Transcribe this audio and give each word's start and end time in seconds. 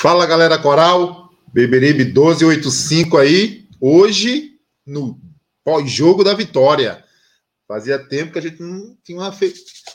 Fala 0.00 0.26
galera 0.26 0.56
coral, 0.56 1.28
Beberibe 1.52 2.04
1285 2.04 3.16
aí, 3.18 3.68
hoje 3.80 4.56
no 4.86 5.20
pós-jogo 5.64 6.22
da 6.22 6.34
vitória. 6.34 7.04
Fazia 7.66 7.98
tempo 7.98 8.32
que 8.32 8.38
a 8.38 8.42
gente 8.42 8.62
não 8.62 8.96
tinha 9.02 9.18
uma, 9.18 9.36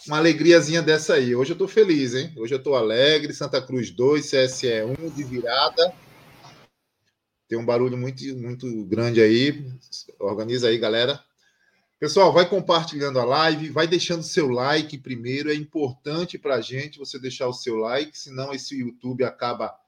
uma 0.05 0.17
alegriazinha 0.17 0.81
dessa 0.81 1.13
aí. 1.13 1.33
Hoje 1.33 1.53
eu 1.53 1.57
tô 1.57 1.69
feliz, 1.69 2.15
hein? 2.15 2.33
Hoje 2.35 2.53
eu 2.53 2.61
tô 2.61 2.75
alegre. 2.75 3.33
Santa 3.33 3.61
Cruz 3.61 3.91
2, 3.91 4.29
CSE 4.29 4.67
1 4.99 5.09
de 5.11 5.23
virada. 5.23 5.93
Tem 7.47 7.57
um 7.57 7.65
barulho 7.65 7.97
muito, 7.97 8.25
muito 8.35 8.83
grande 8.83 9.21
aí. 9.21 9.65
Organiza 10.19 10.67
aí, 10.67 10.77
galera. 10.77 11.17
Pessoal, 11.97 12.33
vai 12.33 12.45
compartilhando 12.45 13.21
a 13.21 13.23
live, 13.23 13.69
vai 13.69 13.87
deixando 13.87 14.21
seu 14.21 14.49
like 14.49 14.97
primeiro. 14.97 15.49
É 15.49 15.55
importante 15.55 16.37
para 16.37 16.55
a 16.55 16.61
gente 16.61 16.99
você 16.99 17.17
deixar 17.17 17.47
o 17.47 17.53
seu 17.53 17.77
like, 17.77 18.19
senão 18.19 18.53
esse 18.53 18.77
YouTube 18.77 19.23
acaba 19.23 19.81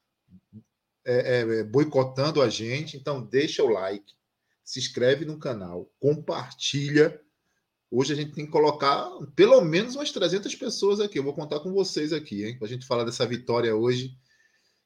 é, 1.06 1.40
é, 1.40 1.64
boicotando 1.64 2.42
a 2.42 2.50
gente. 2.50 2.98
Então, 2.98 3.24
deixa 3.24 3.64
o 3.64 3.70
like, 3.70 4.14
se 4.64 4.80
inscreve 4.80 5.26
no 5.26 5.38
canal, 5.38 5.90
compartilha 6.00 7.22
Hoje 7.98 8.12
a 8.12 8.16
gente 8.16 8.34
tem 8.34 8.46
que 8.46 8.52
colocar 8.52 9.10
pelo 9.38 9.62
menos 9.62 9.96
umas 9.96 10.12
300 10.12 10.54
pessoas 10.56 11.00
aqui. 11.00 11.20
Eu 11.20 11.24
vou 11.24 11.34
contar 11.34 11.62
com 11.62 11.72
vocês 11.72 12.12
aqui, 12.12 12.44
hein? 12.44 12.58
Para 12.58 12.68
a 12.68 12.70
gente 12.70 12.86
falar 12.86 13.04
dessa 13.04 13.26
vitória 13.26 13.74
hoje, 13.74 14.18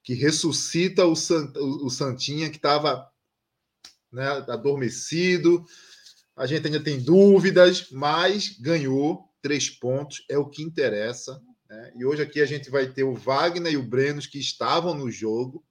que 0.04 0.14
ressuscita 0.14 1.06
o, 1.06 1.16
Sant, 1.16 1.58
o 1.58 1.90
Santinha, 1.90 2.52
que 2.52 2.58
estava 2.58 3.10
né, 4.12 4.28
adormecido. 4.48 5.66
A 6.36 6.46
gente 6.46 6.68
ainda 6.68 6.84
tem 6.84 7.00
dúvidas, 7.00 7.90
mas 7.90 8.50
ganhou 8.60 9.28
três 9.42 9.70
pontos, 9.70 10.24
é 10.30 10.38
o 10.38 10.50
que 10.50 10.62
interessa. 10.62 11.42
Né? 11.70 11.94
E 11.98 12.06
hoje 12.06 12.22
aqui 12.22 12.42
a 12.42 12.46
gente 12.46 12.70
vai 12.70 12.92
ter 12.92 13.04
o 13.04 13.16
Wagner 13.16 13.74
e 13.74 13.78
o 13.78 13.84
Brenos, 13.84 14.28
que 14.28 14.38
estavam 14.38 14.94
no 14.94 15.10
jogo, 15.10 15.66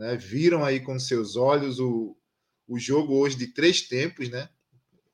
né? 0.00 0.16
viram 0.16 0.64
aí 0.64 0.80
com 0.80 0.98
seus 0.98 1.36
olhos 1.36 1.78
o, 1.78 2.16
o 2.66 2.78
jogo 2.78 3.14
hoje 3.16 3.36
de 3.36 3.48
três 3.48 3.82
tempos, 3.82 4.30
né? 4.30 4.48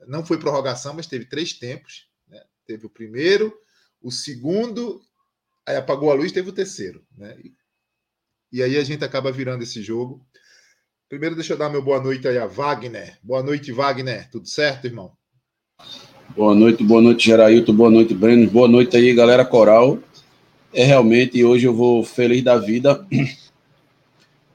não 0.07 0.25
foi 0.25 0.39
prorrogação, 0.39 0.95
mas 0.95 1.09
teve 1.09 1.25
três 1.25 1.53
tempos. 1.53 2.07
Né? 2.29 2.41
Teve 2.65 2.87
o 2.87 2.91
primeiro, 2.91 3.53
o 4.01 4.13
segundo, 4.13 5.03
aí 5.67 5.75
apagou 5.75 6.13
a 6.13 6.15
luz, 6.15 6.31
teve 6.31 6.51
o 6.51 6.53
terceiro. 6.53 7.05
Né? 7.19 7.37
E, 7.43 7.53
e 8.53 8.63
aí 8.63 8.77
a 8.77 8.85
gente 8.85 9.05
acaba 9.05 9.33
virando 9.33 9.65
esse 9.65 9.83
jogo. 9.83 10.25
Primeiro, 11.09 11.35
deixa 11.35 11.55
eu 11.55 11.59
dar 11.59 11.69
meu 11.69 11.83
boa 11.83 12.01
noite 12.01 12.29
aí 12.29 12.39
a 12.39 12.47
Wagner. 12.47 13.19
Boa 13.25 13.43
noite, 13.43 13.73
Wagner. 13.73 14.31
Tudo 14.31 14.49
certo, 14.49 14.85
irmão? 14.85 15.13
Boa 16.37 16.55
noite, 16.55 16.85
boa 16.85 17.03
noite, 17.03 17.27
Gerailton. 17.27 17.75
Boa 17.75 17.91
noite, 17.91 18.15
Breno. 18.15 18.49
Boa 18.49 18.69
noite 18.69 18.97
aí, 18.97 19.13
galera 19.13 19.45
coral. 19.45 19.99
É 20.73 20.85
realmente, 20.85 21.43
hoje 21.43 21.67
eu 21.67 21.75
vou 21.75 22.05
feliz 22.05 22.45
da 22.45 22.57
vida 22.57 23.05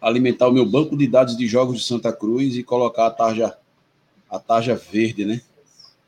alimentar 0.02 0.47
o 0.47 0.52
meu 0.52 0.66
banco 0.66 0.97
de 0.97 1.07
dados 1.07 1.38
de 1.38 1.47
jogos 1.47 1.77
de 1.77 1.86
Santa 1.86 2.11
Cruz 2.11 2.55
e 2.55 2.64
colocar 2.64 3.05
a 3.05 3.11
tarja 3.11 3.58
a 4.30 4.39
tarja 4.39 4.76
verde, 4.76 5.26
né? 5.26 5.42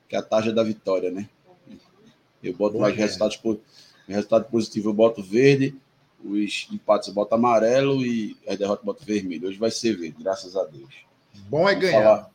Que 0.10 0.16
é 0.16 0.20
a 0.20 0.24
tarja 0.24 0.52
da 0.52 0.64
vitória, 0.64 1.12
né? 1.12 1.30
Eu 2.42 2.54
boto 2.54 2.80
mais 2.80 2.96
resultados, 2.96 3.40
resultado 4.08 4.46
positivo, 4.50 4.90
eu 4.90 4.94
boto 4.94 5.22
verde, 5.22 5.76
os 6.24 6.68
empates 6.72 7.10
eu 7.10 7.14
boto 7.14 7.36
amarelo 7.36 8.06
e 8.06 8.36
a 8.48 8.56
derrota 8.56 8.82
eu 8.82 8.86
boto 8.86 9.06
vermelho. 9.06 9.48
Hoje 9.48 9.58
vai 9.58 9.72
ser 9.72 9.96
verde, 9.96 10.16
graças 10.20 10.56
a 10.56 10.64
Deus. 10.64 11.06
Bom 11.50 11.68
é 11.68 11.76
ganhar. 11.76 12.02
Falar, 12.02 12.32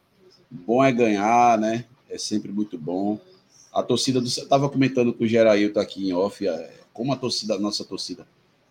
bom 0.51 0.85
é 0.85 0.93
ganhar, 0.93 1.59
né? 1.59 1.85
É 2.09 2.19
sempre 2.19 2.53
muito 2.53 2.79
bom. 2.79 3.19
A 3.73 3.83
torcida 3.83 4.21
do. 4.21 4.27
Estava 4.27 4.69
comentando 4.69 5.13
com 5.13 5.25
o 5.25 5.27
Gerailton 5.27 5.81
aqui 5.81 6.09
em 6.09 6.13
off, 6.13 6.47
é, 6.47 6.71
como 6.93 7.13
a 7.13 7.17
torcida, 7.17 7.55
a 7.55 7.59
nossa 7.59 7.85
torcida, 7.85 8.27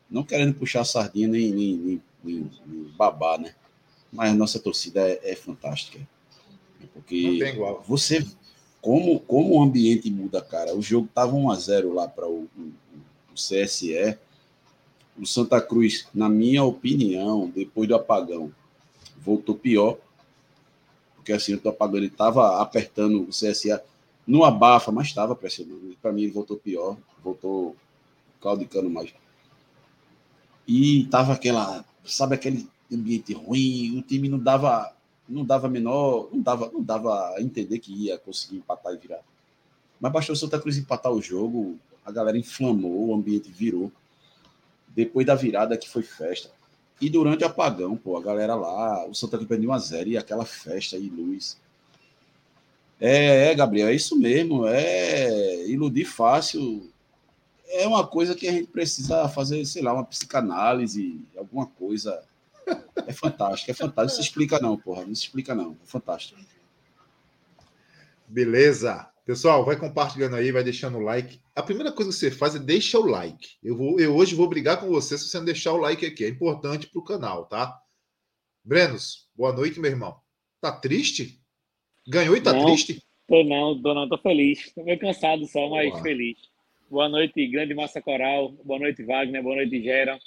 não 0.09 0.23
querendo 0.23 0.53
puxar 0.53 0.81
a 0.81 0.85
sardinha 0.85 1.27
nem, 1.27 1.51
nem, 1.51 1.75
nem, 1.75 2.01
nem, 2.27 2.51
nem 2.65 2.83
babar, 2.97 3.39
né? 3.39 3.55
Mas 4.11 4.31
a 4.31 4.35
nossa 4.35 4.59
torcida 4.59 5.01
é, 5.01 5.31
é 5.31 5.35
fantástica. 5.35 5.99
Porque 6.93 7.39
você, 7.87 8.25
como, 8.81 9.19
como 9.21 9.55
o 9.55 9.63
ambiente 9.63 10.09
muda, 10.09 10.41
cara, 10.41 10.75
o 10.75 10.81
jogo 10.81 11.09
tava 11.13 11.35
1 11.35 11.51
a 11.51 11.55
0 11.55 11.93
lá 11.93 12.07
para 12.07 12.27
o, 12.27 12.47
o, 12.57 12.71
o 13.31 13.33
CSE. 13.33 14.17
O 15.19 15.25
Santa 15.25 15.59
Cruz, 15.59 16.07
na 16.13 16.29
minha 16.29 16.63
opinião, 16.63 17.49
depois 17.49 17.87
do 17.87 17.95
apagão, 17.95 18.51
voltou 19.19 19.55
pior. 19.55 19.97
Porque 21.15 21.33
assim, 21.33 21.55
o 21.55 21.69
apagão 21.69 21.97
ele 21.97 22.07
estava 22.07 22.61
apertando 22.61 23.23
o 23.23 23.29
CSE 23.29 23.79
no 24.27 24.43
abafa, 24.43 24.91
mas 24.91 25.07
estava 25.07 25.35
pressionando. 25.35 25.97
Para 26.01 26.11
mim, 26.11 26.23
ele 26.23 26.31
voltou 26.31 26.57
pior, 26.57 26.97
voltou 27.23 27.75
claudicando 28.39 28.89
mais. 28.89 29.13
E 30.67 31.05
tava 31.05 31.33
aquela, 31.33 31.83
sabe, 32.07 32.35
aquele 32.35 32.67
ambiente 32.91 33.33
ruim, 33.33 33.97
o 33.97 34.01
time 34.01 34.29
não 34.29 34.39
dava 34.39 34.93
não 35.27 35.43
dava 35.43 35.67
menor, 35.67 36.29
não 36.31 36.41
dava, 36.41 36.71
não 36.71 36.81
dava 36.81 37.35
a 37.35 37.41
entender 37.41 37.79
que 37.79 37.91
ia 37.91 38.17
conseguir 38.17 38.57
empatar 38.57 38.93
e 38.93 38.97
virar. 38.97 39.19
Mas 39.99 40.11
bastou 40.11 40.33
o 40.33 40.37
Santa 40.37 40.59
Cruz 40.59 40.77
empatar 40.77 41.11
o 41.11 41.21
jogo, 41.21 41.77
a 42.05 42.11
galera 42.11 42.37
inflamou, 42.37 43.09
o 43.09 43.13
ambiente 43.13 43.51
virou. 43.51 43.91
Depois 44.95 45.27
da 45.27 45.35
virada 45.35 45.77
que 45.77 45.89
foi 45.89 46.01
festa. 46.01 46.49
E 46.99 47.09
durante 47.09 47.43
o 47.43 47.47
apagão, 47.47 47.95
pô, 47.95 48.17
a 48.17 48.21
galera 48.21 48.55
lá, 48.55 49.05
o 49.05 49.13
Santa 49.13 49.37
Cruz 49.37 49.47
perdeu 49.47 49.69
uma 49.69 49.79
zero 49.79 50.09
e 50.09 50.17
aquela 50.17 50.45
festa 50.45 50.97
e 50.97 51.09
luz. 51.09 51.57
É, 52.99 53.51
é, 53.51 53.55
Gabriel, 53.55 53.89
é 53.89 53.93
isso 53.93 54.17
mesmo. 54.17 54.65
É 54.65 55.67
iludir 55.67 56.05
fácil. 56.05 56.89
É 57.67 57.87
uma 57.87 58.07
coisa 58.07 58.33
que 58.33 58.47
a 58.47 58.51
gente 58.51 58.67
precisa 58.67 59.27
fazer, 59.29 59.65
sei 59.65 59.81
lá, 59.81 59.93
uma 59.93 60.05
psicanálise, 60.05 61.21
alguma 61.35 61.65
coisa 61.65 62.23
é 63.05 63.13
fantástico, 63.13 63.71
é 63.71 63.73
fantástico. 63.73 64.01
Não 64.01 64.09
se 64.09 64.21
explica, 64.21 64.59
não, 64.59 64.77
porra. 64.77 65.05
Não 65.05 65.15
se 65.15 65.23
explica, 65.23 65.55
não. 65.55 65.71
É 65.71 65.85
fantástico. 65.85 66.39
Beleza. 68.27 69.09
Pessoal, 69.25 69.65
vai 69.65 69.75
compartilhando 69.75 70.35
aí, 70.35 70.51
vai 70.51 70.63
deixando 70.63 70.97
o 70.97 71.01
like. 71.01 71.39
A 71.53 71.61
primeira 71.61 71.91
coisa 71.91 72.11
que 72.11 72.17
você 72.17 72.31
faz 72.31 72.55
é 72.55 72.59
deixa 72.59 72.97
o 72.97 73.05
like. 73.05 73.57
Eu, 73.61 73.75
vou, 73.75 73.99
eu 73.99 74.15
hoje 74.15 74.35
vou 74.35 74.47
brigar 74.47 74.79
com 74.79 74.87
você 74.87 75.17
se 75.17 75.27
você 75.27 75.37
não 75.37 75.45
deixar 75.45 75.73
o 75.73 75.77
like 75.77 76.05
aqui. 76.05 76.23
É 76.23 76.29
importante 76.29 76.87
para 76.87 76.99
o 76.99 77.03
canal, 77.03 77.45
tá? 77.45 77.77
Brenos, 78.63 79.27
boa 79.35 79.51
noite, 79.53 79.79
meu 79.79 79.91
irmão. 79.91 80.17
Tá 80.61 80.71
triste? 80.71 81.41
Ganhou 82.07 82.37
e 82.37 82.41
tá 82.41 82.53
não, 82.53 82.65
triste? 82.65 83.03
Tô 83.27 83.43
não, 83.43 83.81
tô 83.81 83.93
não, 83.93 84.07
tô 84.07 84.17
feliz. 84.17 84.71
Tô 84.73 84.83
meio 84.83 84.99
cansado 84.99 85.45
só, 85.45 85.69
mas 85.69 85.89
Boa. 85.89 86.01
feliz. 86.01 86.37
Boa 86.89 87.09
noite, 87.09 87.45
grande 87.47 87.73
massa 87.73 88.01
coral. 88.01 88.53
Boa 88.63 88.79
noite, 88.79 89.03
Wagner. 89.03 89.43
Boa 89.43 89.57
noite, 89.57 89.83
Gera. 89.83 90.17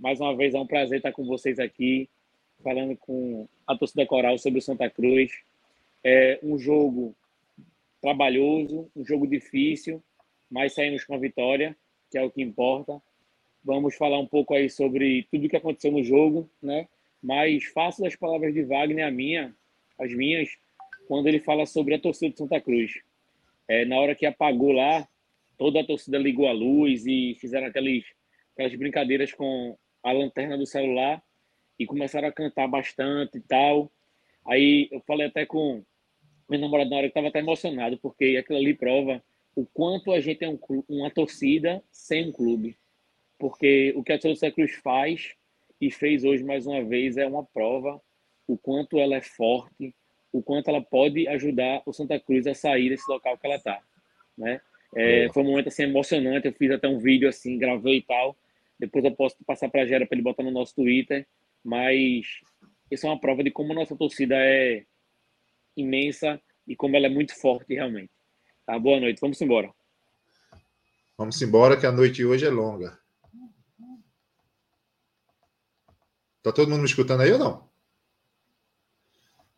Mais 0.00 0.18
uma 0.18 0.34
vez 0.34 0.54
é 0.54 0.58
um 0.58 0.66
prazer 0.66 0.96
estar 0.96 1.12
com 1.12 1.22
vocês 1.26 1.58
aqui, 1.58 2.08
falando 2.64 2.96
com 2.96 3.46
a 3.66 3.76
torcida 3.76 4.06
coral 4.06 4.38
sobre 4.38 4.58
o 4.58 4.62
Santa 4.62 4.88
Cruz. 4.88 5.30
É 6.02 6.40
um 6.42 6.58
jogo 6.58 7.14
trabalhoso, 8.00 8.90
um 8.96 9.04
jogo 9.04 9.26
difícil, 9.26 10.02
mas 10.50 10.72
saímos 10.72 11.04
com 11.04 11.14
a 11.14 11.18
vitória, 11.18 11.76
que 12.10 12.16
é 12.16 12.22
o 12.22 12.30
que 12.30 12.40
importa. 12.40 13.02
Vamos 13.62 13.94
falar 13.94 14.18
um 14.18 14.26
pouco 14.26 14.54
aí 14.54 14.70
sobre 14.70 15.28
tudo 15.30 15.44
o 15.44 15.48
que 15.50 15.58
aconteceu 15.58 15.92
no 15.92 16.02
jogo, 16.02 16.48
né? 16.62 16.88
Mas 17.22 17.64
faço 17.66 18.00
das 18.00 18.16
palavras 18.16 18.54
de 18.54 18.62
Wagner 18.62 19.06
a 19.06 19.10
minha, 19.10 19.54
as 19.98 20.10
minhas, 20.14 20.48
quando 21.06 21.26
ele 21.26 21.38
fala 21.38 21.66
sobre 21.66 21.94
a 21.96 22.00
torcida 22.00 22.30
de 22.30 22.38
Santa 22.38 22.58
Cruz. 22.62 22.98
É, 23.68 23.84
na 23.84 23.98
hora 24.00 24.14
que 24.14 24.24
apagou 24.24 24.72
lá, 24.72 25.06
toda 25.58 25.80
a 25.80 25.84
torcida 25.84 26.16
ligou 26.16 26.46
a 26.46 26.52
luz 26.52 27.04
e 27.06 27.36
fizeram 27.40 27.66
aqueles, 27.66 28.04
aquelas 28.54 28.74
brincadeiras 28.76 29.32
com 29.32 29.76
a 30.02 30.12
lanterna 30.12 30.56
do 30.56 30.64
celular 30.64 31.22
e 31.78 31.84
começaram 31.84 32.28
a 32.28 32.32
cantar 32.32 32.68
bastante 32.68 33.38
e 33.38 33.40
tal. 33.40 33.92
Aí 34.46 34.88
eu 34.90 35.00
falei 35.00 35.26
até 35.26 35.44
com 35.44 35.84
meu 36.48 36.58
namorado 36.58 36.88
na 36.88 36.96
hora 36.96 37.06
que 37.06 37.10
estava 37.10 37.28
até 37.28 37.40
emocionado, 37.40 37.98
porque 37.98 38.36
aquilo 38.38 38.58
ali 38.58 38.72
prova 38.72 39.22
o 39.54 39.66
quanto 39.66 40.12
a 40.12 40.20
gente 40.20 40.44
é 40.44 40.48
um, 40.48 40.58
uma 40.88 41.10
torcida 41.10 41.82
sem 41.90 42.28
um 42.28 42.32
clube. 42.32 42.78
Porque 43.38 43.92
o 43.96 44.02
que 44.02 44.12
a 44.12 44.20
Santa 44.20 44.50
Cruz 44.50 44.72
faz 44.76 45.34
e 45.80 45.90
fez 45.90 46.24
hoje 46.24 46.42
mais 46.44 46.66
uma 46.66 46.82
vez 46.82 47.16
é 47.16 47.26
uma 47.26 47.44
prova 47.44 48.00
o 48.46 48.56
quanto 48.56 48.98
ela 48.98 49.16
é 49.16 49.20
forte, 49.20 49.94
o 50.32 50.42
quanto 50.42 50.68
ela 50.68 50.80
pode 50.80 51.28
ajudar 51.28 51.82
o 51.84 51.92
Santa 51.92 52.18
Cruz 52.18 52.46
a 52.46 52.54
sair 52.54 52.88
desse 52.88 53.08
local 53.10 53.36
que 53.36 53.46
ela 53.46 53.56
está, 53.56 53.82
né? 54.36 54.60
É, 54.94 55.28
foi 55.32 55.42
um 55.42 55.46
momento 55.46 55.68
assim 55.68 55.82
emocionante. 55.84 56.46
Eu 56.46 56.52
fiz 56.52 56.70
até 56.70 56.88
um 56.88 56.98
vídeo 56.98 57.28
assim, 57.28 57.58
gravei 57.58 57.98
e 57.98 58.02
tal 58.02 58.36
Depois 58.78 59.04
eu 59.04 59.12
posso 59.12 59.36
passar 59.44 59.68
para 59.68 59.82
a 59.82 59.86
Gera 59.86 60.06
para 60.06 60.16
ele 60.16 60.22
botar 60.22 60.42
no 60.42 60.50
nosso 60.50 60.74
Twitter. 60.74 61.26
Mas 61.64 62.26
isso 62.90 63.06
é 63.06 63.10
uma 63.10 63.20
prova 63.20 63.42
de 63.42 63.50
como 63.50 63.72
a 63.72 63.76
nossa 63.76 63.96
torcida 63.96 64.34
é 64.36 64.84
imensa 65.76 66.40
e 66.66 66.74
como 66.74 66.96
ela 66.96 67.06
é 67.06 67.10
muito 67.10 67.34
forte 67.34 67.74
realmente. 67.74 68.10
Tá? 68.66 68.78
Boa 68.78 69.00
noite, 69.00 69.20
vamos 69.20 69.40
embora. 69.40 69.72
Vamos 71.16 71.40
embora 71.42 71.76
que 71.76 71.86
a 71.86 71.92
noite 71.92 72.24
hoje 72.24 72.46
é 72.46 72.50
longa. 72.50 72.98
Tá 76.42 76.52
todo 76.52 76.70
mundo 76.70 76.80
me 76.80 76.86
escutando 76.86 77.22
aí 77.22 77.32
ou 77.32 77.38
não? 77.38 77.67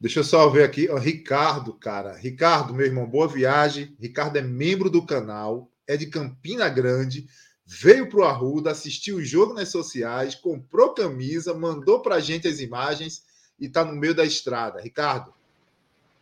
Deixa 0.00 0.20
eu 0.20 0.24
só 0.24 0.48
ver 0.48 0.64
aqui. 0.64 0.88
Ricardo, 0.98 1.74
cara. 1.74 2.16
Ricardo, 2.16 2.72
meu 2.72 2.86
irmão, 2.86 3.06
boa 3.06 3.28
viagem. 3.28 3.94
Ricardo 4.00 4.38
é 4.38 4.42
membro 4.42 4.88
do 4.88 5.04
canal, 5.04 5.70
é 5.86 5.94
de 5.94 6.06
Campina 6.06 6.68
Grande, 6.70 7.28
veio 7.66 8.08
para 8.08 8.20
o 8.20 8.24
Arruda, 8.24 8.70
assistiu 8.70 9.16
o 9.16 9.24
jogo 9.24 9.52
nas 9.52 9.68
sociais, 9.68 10.34
comprou 10.34 10.94
camisa, 10.94 11.52
mandou 11.52 12.00
para 12.00 12.14
a 12.14 12.20
gente 12.20 12.48
as 12.48 12.60
imagens 12.60 13.22
e 13.60 13.66
está 13.66 13.84
no 13.84 13.92
meio 13.92 14.14
da 14.14 14.24
estrada. 14.24 14.80
Ricardo, 14.80 15.34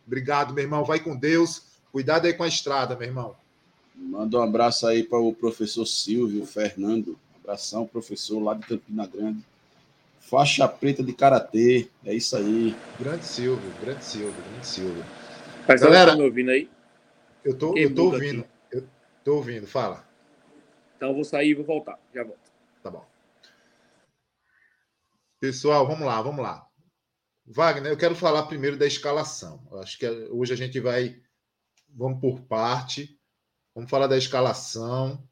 obrigado, 0.05 0.53
meu 0.53 0.63
irmão. 0.63 0.83
Vai 0.83 0.99
com 0.99 1.15
Deus. 1.15 1.63
Cuidado 1.89 2.25
aí 2.25 2.33
com 2.33 2.43
a 2.43 2.47
estrada, 2.47 2.97
meu 2.97 3.07
irmão. 3.07 3.35
Manda 3.95 4.39
um 4.39 4.43
abraço 4.43 4.87
aí 4.87 5.03
para 5.03 5.19
o 5.19 5.33
professor 5.33 5.85
Silvio 5.85 6.45
Fernando. 6.45 7.17
abração, 7.41 7.87
professor 7.87 8.39
lá 8.39 8.53
de 8.53 8.65
Campina 8.65 9.07
Grande. 9.07 9.43
Faixa 10.29 10.67
preta 10.67 11.01
de 11.03 11.11
karatê. 11.11 11.89
É 12.05 12.13
isso 12.13 12.37
aí. 12.37 12.75
Grande 12.99 13.25
Silvio, 13.25 13.71
grande 13.81 14.05
Silvio, 14.05 14.43
grande 14.51 14.67
Silvio. 14.67 15.03
Mas 15.67 15.81
Galera, 15.81 16.11
tá 16.11 16.17
me 16.17 16.23
ouvindo 16.23 16.51
aí? 16.51 16.69
Eu 17.43 17.57
tô, 17.57 17.75
eu 17.75 17.93
tô 17.93 18.05
ouvindo. 18.05 18.41
Aqui. 18.41 18.77
Eu 18.77 18.87
tô 19.23 19.35
ouvindo, 19.37 19.65
fala. 19.65 20.07
Então 20.95 21.09
eu 21.09 21.15
vou 21.15 21.23
sair 21.23 21.49
e 21.49 21.53
vou 21.55 21.65
voltar. 21.65 21.97
Já 22.13 22.23
volto. 22.23 22.51
Tá 22.83 22.91
bom. 22.91 23.03
Pessoal, 25.39 25.87
vamos 25.87 26.05
lá, 26.05 26.21
vamos 26.21 26.43
lá. 26.43 26.67
Wagner, 27.47 27.91
eu 27.91 27.97
quero 27.97 28.13
falar 28.13 28.43
primeiro 28.43 28.77
da 28.77 28.85
escalação. 28.85 29.65
Eu 29.71 29.79
acho 29.79 29.97
que 29.97 30.07
hoje 30.07 30.53
a 30.53 30.57
gente 30.57 30.79
vai. 30.79 31.19
Vamos 31.89 32.21
por 32.21 32.41
parte. 32.41 33.17
Vamos 33.73 33.89
falar 33.89 34.05
da 34.05 34.17
escalação. 34.17 35.27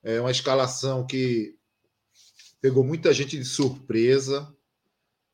É 0.00 0.20
uma 0.20 0.30
escalação 0.30 1.04
que 1.04 1.58
pegou 2.62 2.84
muita 2.84 3.12
gente 3.12 3.36
de 3.36 3.44
surpresa. 3.44 4.54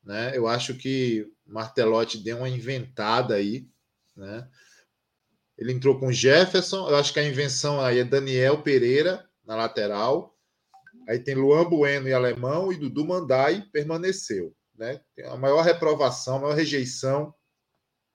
Né? 0.03 0.35
Eu 0.35 0.47
acho 0.47 0.73
que 0.73 1.31
Martelotti 1.45 2.17
deu 2.17 2.37
uma 2.37 2.49
inventada 2.49 3.35
aí. 3.35 3.67
Né? 4.17 4.49
Ele 5.55 5.71
entrou 5.71 5.99
com 5.99 6.11
Jefferson. 6.11 6.89
Eu 6.89 6.95
acho 6.95 7.13
que 7.13 7.19
a 7.19 7.27
invenção 7.27 7.79
aí 7.79 7.99
é 7.99 8.03
Daniel 8.03 8.63
Pereira 8.63 9.23
na 9.45 9.55
lateral. 9.55 10.35
Aí 11.07 11.19
tem 11.19 11.35
Luan 11.35 11.69
Bueno 11.69 12.07
e 12.07 12.13
Alemão 12.13 12.73
e 12.73 12.77
Dudu 12.77 13.05
Mandai 13.05 13.63
permaneceu. 13.71 14.53
Né? 14.75 14.99
A 15.25 15.37
maior 15.37 15.61
reprovação, 15.61 16.37
a 16.37 16.41
maior 16.41 16.55
rejeição 16.55 17.33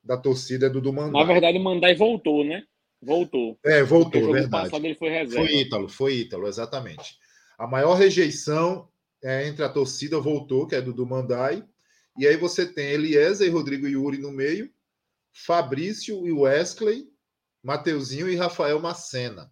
da 0.02 0.16
torcida 0.16 0.66
é 0.66 0.70
Dudu 0.70 0.92
Mandai. 0.92 1.24
Na 1.24 1.32
verdade, 1.32 1.58
o 1.58 1.62
Mandai 1.62 1.94
voltou, 1.94 2.44
né? 2.44 2.64
Voltou. 3.00 3.58
É, 3.64 3.82
voltou, 3.82 4.22
Porque 4.22 4.32
verdade. 4.32 4.50
passado 4.64 4.84
ele 4.84 4.94
foi 4.94 5.10
reserva. 5.10 5.46
Foi 5.46 5.56
Ítalo, 5.56 5.88
foi 5.88 6.14
Ítalo, 6.14 6.48
exatamente. 6.48 7.18
A 7.58 7.66
maior 7.66 7.94
rejeição 7.94 8.88
é, 9.24 9.48
entre 9.48 9.64
a 9.64 9.70
torcida 9.70 10.20
voltou, 10.20 10.66
que 10.66 10.74
é 10.74 10.82
Dudu 10.82 11.06
Mandai. 11.06 11.66
E 12.18 12.26
aí 12.26 12.36
você 12.36 12.66
tem 12.66 12.90
Eliezer, 12.90 13.50
Rodrigo 13.50 13.88
Yuri 13.88 14.18
no 14.18 14.30
meio, 14.30 14.70
Fabrício 15.32 16.26
e 16.26 16.32
Wesley, 16.32 17.08
Mateuzinho 17.62 18.28
e 18.28 18.36
Rafael 18.36 18.78
Macena. 18.78 19.50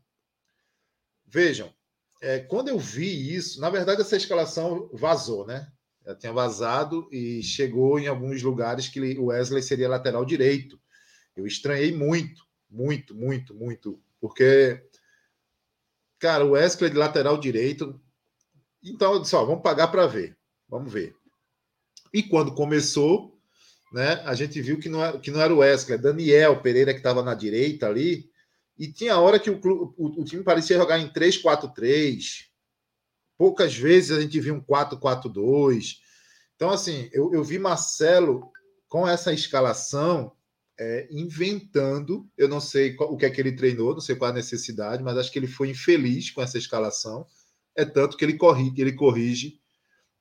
Vejam, 1.26 1.74
é, 2.20 2.40
quando 2.40 2.68
eu 2.68 2.78
vi 2.78 3.34
isso, 3.34 3.58
na 3.60 3.70
verdade 3.70 4.02
essa 4.02 4.16
escalação 4.16 4.90
vazou, 4.92 5.46
né? 5.46 5.72
Já 6.04 6.14
tinha 6.14 6.32
vazado 6.32 7.08
e 7.10 7.42
chegou 7.42 7.98
em 7.98 8.08
alguns 8.08 8.42
lugares 8.42 8.88
que 8.88 9.00
o 9.18 9.26
Wesley 9.26 9.62
seria 9.62 9.88
lateral 9.88 10.24
direito. 10.24 10.78
Eu 11.34 11.46
estranhei 11.46 11.96
muito, 11.96 12.44
muito, 12.68 13.14
muito, 13.14 13.54
muito, 13.54 14.02
porque, 14.20 14.86
cara, 16.18 16.44
o 16.44 16.50
Wesley 16.50 16.90
de 16.90 16.96
lateral 16.98 17.38
direito. 17.38 17.98
Então, 18.82 19.14
eu 19.14 19.46
vamos 19.46 19.62
pagar 19.62 19.88
para 19.88 20.06
ver. 20.06 20.36
Vamos 20.68 20.92
ver. 20.92 21.14
E 22.12 22.22
quando 22.22 22.54
começou, 22.54 23.38
né, 23.92 24.22
a 24.24 24.34
gente 24.34 24.60
viu 24.60 24.78
que 24.78 24.88
não 24.88 25.04
era, 25.04 25.18
que 25.18 25.30
não 25.30 25.40
era 25.40 25.54
o 25.54 25.58
Wesley, 25.58 25.96
é 25.96 26.00
Daniel 26.00 26.60
Pereira 26.60 26.92
que 26.92 27.00
estava 27.00 27.22
na 27.22 27.34
direita 27.34 27.86
ali. 27.86 28.30
E 28.78 28.90
tinha 28.90 29.18
hora 29.18 29.38
que 29.38 29.50
o, 29.50 29.60
o, 29.96 30.20
o 30.20 30.24
time 30.24 30.42
parecia 30.42 30.76
jogar 30.76 30.98
em 30.98 31.08
3-4-3, 31.08 32.52
Poucas 33.42 33.74
vezes 33.74 34.16
a 34.16 34.20
gente 34.20 34.38
viu 34.38 34.54
um 34.54 34.60
4-4-2. 34.60 35.96
Então, 36.54 36.70
assim, 36.70 37.10
eu, 37.12 37.34
eu 37.34 37.42
vi 37.42 37.58
Marcelo 37.58 38.48
com 38.88 39.08
essa 39.08 39.32
escalação 39.32 40.32
é, 40.78 41.08
inventando. 41.10 42.24
Eu 42.38 42.48
não 42.48 42.60
sei 42.60 42.94
qual, 42.94 43.12
o 43.12 43.16
que 43.16 43.26
é 43.26 43.30
que 43.30 43.40
ele 43.40 43.56
treinou, 43.56 43.94
não 43.94 44.00
sei 44.00 44.14
qual 44.14 44.30
a 44.30 44.34
necessidade, 44.34 45.02
mas 45.02 45.16
acho 45.16 45.32
que 45.32 45.40
ele 45.40 45.48
foi 45.48 45.70
infeliz 45.70 46.30
com 46.30 46.40
essa 46.40 46.56
escalação. 46.56 47.26
É 47.76 47.84
tanto 47.84 48.16
que 48.16 48.24
ele 48.24 48.36
corrige, 48.36 48.80
ele 48.80 48.92
corrige 48.94 49.60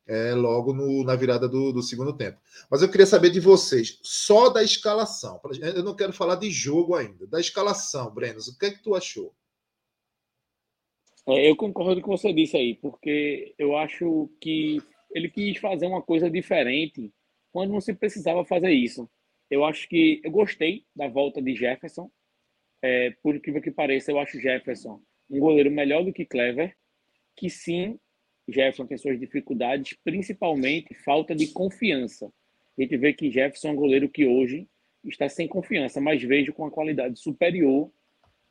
é, 0.07 0.33
logo 0.33 0.73
no, 0.73 1.03
na 1.03 1.15
virada 1.15 1.47
do, 1.47 1.71
do, 1.71 1.81
segundo 1.81 2.15
tempo. 2.15 2.39
Mas 2.69 2.81
eu 2.81 2.89
queria 2.89 3.05
saber 3.05 3.29
de 3.29 3.39
vocês, 3.39 3.99
só 4.01 4.49
da 4.49 4.63
escalação. 4.63 5.39
Eu 5.75 5.83
não 5.83 5.95
quero 5.95 6.13
falar 6.13 6.35
de 6.35 6.49
jogo 6.49 6.95
ainda. 6.95 7.27
Da 7.27 7.39
escalação, 7.39 8.13
Brenos, 8.13 8.47
o 8.47 8.57
que 8.57 8.65
é 8.65 8.71
que 8.71 8.83
tu 8.83 8.95
achou? 8.95 9.33
É, 11.27 11.49
eu 11.49 11.55
concordo 11.55 12.01
com 12.01 12.11
o 12.11 12.15
que 12.15 12.21
você 12.21 12.33
disse 12.33 12.57
aí, 12.57 12.75
porque 12.75 13.53
eu 13.57 13.77
acho 13.77 14.29
que 14.39 14.81
ele 15.13 15.29
quis 15.29 15.57
fazer 15.57 15.85
uma 15.85 16.01
coisa 16.01 16.29
diferente 16.29 17.13
quando 17.51 17.71
não 17.71 17.81
se 17.81 17.93
precisava 17.93 18.43
fazer 18.45 18.71
isso. 18.71 19.09
Eu 19.49 19.65
acho 19.65 19.87
que 19.87 20.21
eu 20.23 20.31
gostei 20.31 20.85
da 20.95 21.07
volta 21.07 21.41
de 21.41 21.55
Jefferson. 21.55 22.09
É, 22.81 23.11
por 23.21 23.35
incrível 23.35 23.61
que 23.61 23.69
pareça, 23.69 24.11
eu 24.11 24.19
acho 24.19 24.39
Jefferson 24.39 25.01
um 25.29 25.39
goleiro 25.39 25.69
melhor 25.69 26.03
do 26.03 26.11
que 26.11 26.25
Clever. 26.25 26.75
Que 27.35 27.49
sim, 27.49 27.99
Jefferson 28.47 28.85
tem 28.85 28.97
suas 28.97 29.19
dificuldades, 29.19 29.97
principalmente 30.03 30.93
falta 30.93 31.35
de 31.35 31.47
confiança. 31.47 32.31
A 32.77 32.81
gente 32.81 32.97
vê 32.97 33.13
que 33.13 33.31
Jefferson 33.31 33.69
é 33.69 33.71
um 33.71 33.75
goleiro 33.75 34.09
que 34.09 34.25
hoje 34.25 34.67
está 35.05 35.27
sem 35.27 35.47
confiança, 35.47 35.99
mas 35.99 36.21
vejo 36.21 36.53
com 36.53 36.63
uma 36.63 36.71
qualidade 36.71 37.19
superior 37.19 37.91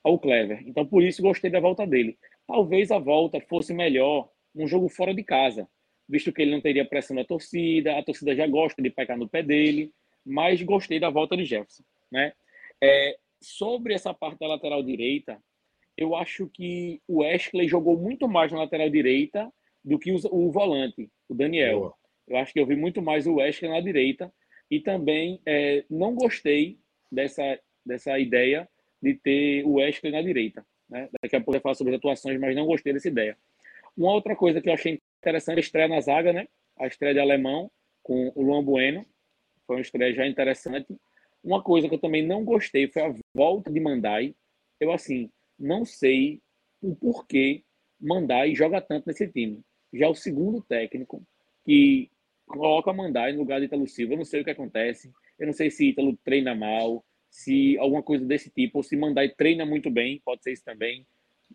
ao 0.03 0.19
Clever. 0.19 0.63
Então, 0.67 0.85
por 0.85 1.03
isso, 1.03 1.23
gostei 1.23 1.51
da 1.51 1.61
volta 1.61 1.87
dele 1.87 2.19
talvez 2.51 2.91
a 2.91 2.99
volta 2.99 3.41
fosse 3.41 3.73
melhor 3.73 4.29
um 4.57 4.67
jogo 4.67 4.89
fora 4.89 5.15
de 5.15 5.23
casa, 5.23 5.69
visto 6.09 6.33
que 6.33 6.43
ele 6.43 6.51
não 6.51 6.61
teria 6.61 6.85
pressão 6.85 7.15
da 7.15 7.25
torcida, 7.25 7.97
a 7.97 8.03
torcida 8.03 8.35
já 8.35 8.45
gosta 8.45 8.83
de 8.83 8.91
pegar 8.91 9.17
no 9.17 9.29
pé 9.29 9.41
dele, 9.41 9.93
mas 10.27 10.61
gostei 10.61 10.99
da 10.99 11.11
volta 11.11 11.37
de 11.37 11.45
Jefferson. 11.45 11.85
Né? 12.11 12.33
É, 12.83 13.17
sobre 13.41 13.95
essa 13.95 14.13
parte 14.13 14.41
da 14.41 14.49
lateral 14.49 14.83
direita, 14.83 15.41
eu 16.01 16.17
acho 16.17 16.49
que 16.49 17.03
o 17.07 17.19
Wesley 17.19 17.69
jogou 17.69 17.95
muito 17.95 18.27
mais 18.27 18.51
na 18.51 18.61
lateral 18.61 18.89
direita 18.89 19.53
do 19.85 19.99
que 19.99 20.11
o, 20.11 20.19
o 20.33 20.51
volante, 20.51 21.11
o 21.29 21.35
Daniel. 21.35 21.81
Boa. 21.81 21.95
Eu 22.27 22.37
acho 22.39 22.53
que 22.55 22.59
eu 22.59 22.67
vi 22.67 22.75
muito 22.75 23.03
mais 23.03 23.27
o 23.27 23.35
Wesley 23.35 23.71
na 23.71 23.81
direita 23.81 24.33
e 24.71 24.81
também 24.81 25.43
é, 25.45 25.85
não 25.91 26.15
gostei 26.15 26.79
dessa, 27.13 27.61
dessa 27.85 28.19
ideia 28.19 28.67
de 29.03 29.15
ter 29.15 29.63
o 29.67 29.75
Wesley 29.75 30.11
na 30.11 30.23
direita. 30.23 30.65
Né? 30.89 31.11
Daqui 31.23 31.37
a 31.37 31.41
pouco 31.41 31.59
eu 31.59 31.61
falar 31.61 31.75
sobre 31.75 31.93
as 31.93 31.99
atuações, 31.99 32.41
mas 32.41 32.57
não 32.57 32.67
gostei 32.67 32.95
dessa 32.95 33.09
ideia. 33.09 33.37
Uma 33.95 34.15
outra 34.15 34.35
coisa 34.35 34.61
que 34.61 34.71
eu 34.71 34.73
achei 34.73 35.01
interessante 35.19 35.57
é 35.57 35.61
a 35.61 35.65
estreia 35.65 35.89
na 35.89 36.01
zaga, 36.01 36.33
né? 36.33 36.49
A 36.79 36.87
estreia 36.87 37.13
de 37.13 37.21
alemão 37.21 37.71
com 38.03 38.33
o 38.35 38.43
Luan 38.43 38.65
Bueno. 38.65 39.05
Foi 39.67 39.77
uma 39.77 39.83
estreia 39.83 40.15
já 40.15 40.27
interessante. 40.27 40.87
Uma 41.45 41.63
coisa 41.63 41.89
que 41.89 41.95
eu 41.95 41.99
também 41.99 42.27
não 42.27 42.43
gostei 42.43 42.89
foi 42.89 43.03
a 43.03 43.15
volta 43.35 43.71
de 43.71 43.81
Mandai. 43.81 44.35
Eu, 44.79 44.93
assim, 44.93 45.31
não 45.61 45.85
sei 45.85 46.41
o 46.81 46.97
porquê 46.97 47.63
Mandai 48.01 48.55
joga 48.55 48.81
tanto 48.81 49.07
nesse 49.07 49.29
time. 49.29 49.61
Já 49.93 50.09
o 50.09 50.15
segundo 50.15 50.63
técnico 50.63 51.23
que 51.65 52.11
coloca 52.47 52.93
Mandai 52.93 53.33
no 53.33 53.41
lugar 53.41 53.61
de 53.61 53.67
Italo 53.67 53.87
Silva. 53.87 54.15
Eu 54.15 54.19
não 54.19 54.25
sei 54.25 54.41
o 54.41 54.45
que 54.45 54.51
acontece. 54.51 55.13
Eu 55.39 55.47
não 55.47 55.53
sei 55.53 55.71
se 55.71 55.91
Italo 55.91 56.17
treina 56.25 56.55
mal, 56.55 57.05
se 57.29 57.79
alguma 57.79 58.03
coisa 58.03 58.25
desse 58.25 58.51
tipo, 58.51 58.79
ou 58.79 58.83
se 58.83 58.97
mandar 58.97 59.25
e 59.25 59.35
treina 59.35 59.65
muito 59.65 59.91
bem, 59.91 60.21
pode 60.25 60.43
ser 60.43 60.53
isso 60.53 60.65
também. 60.65 61.07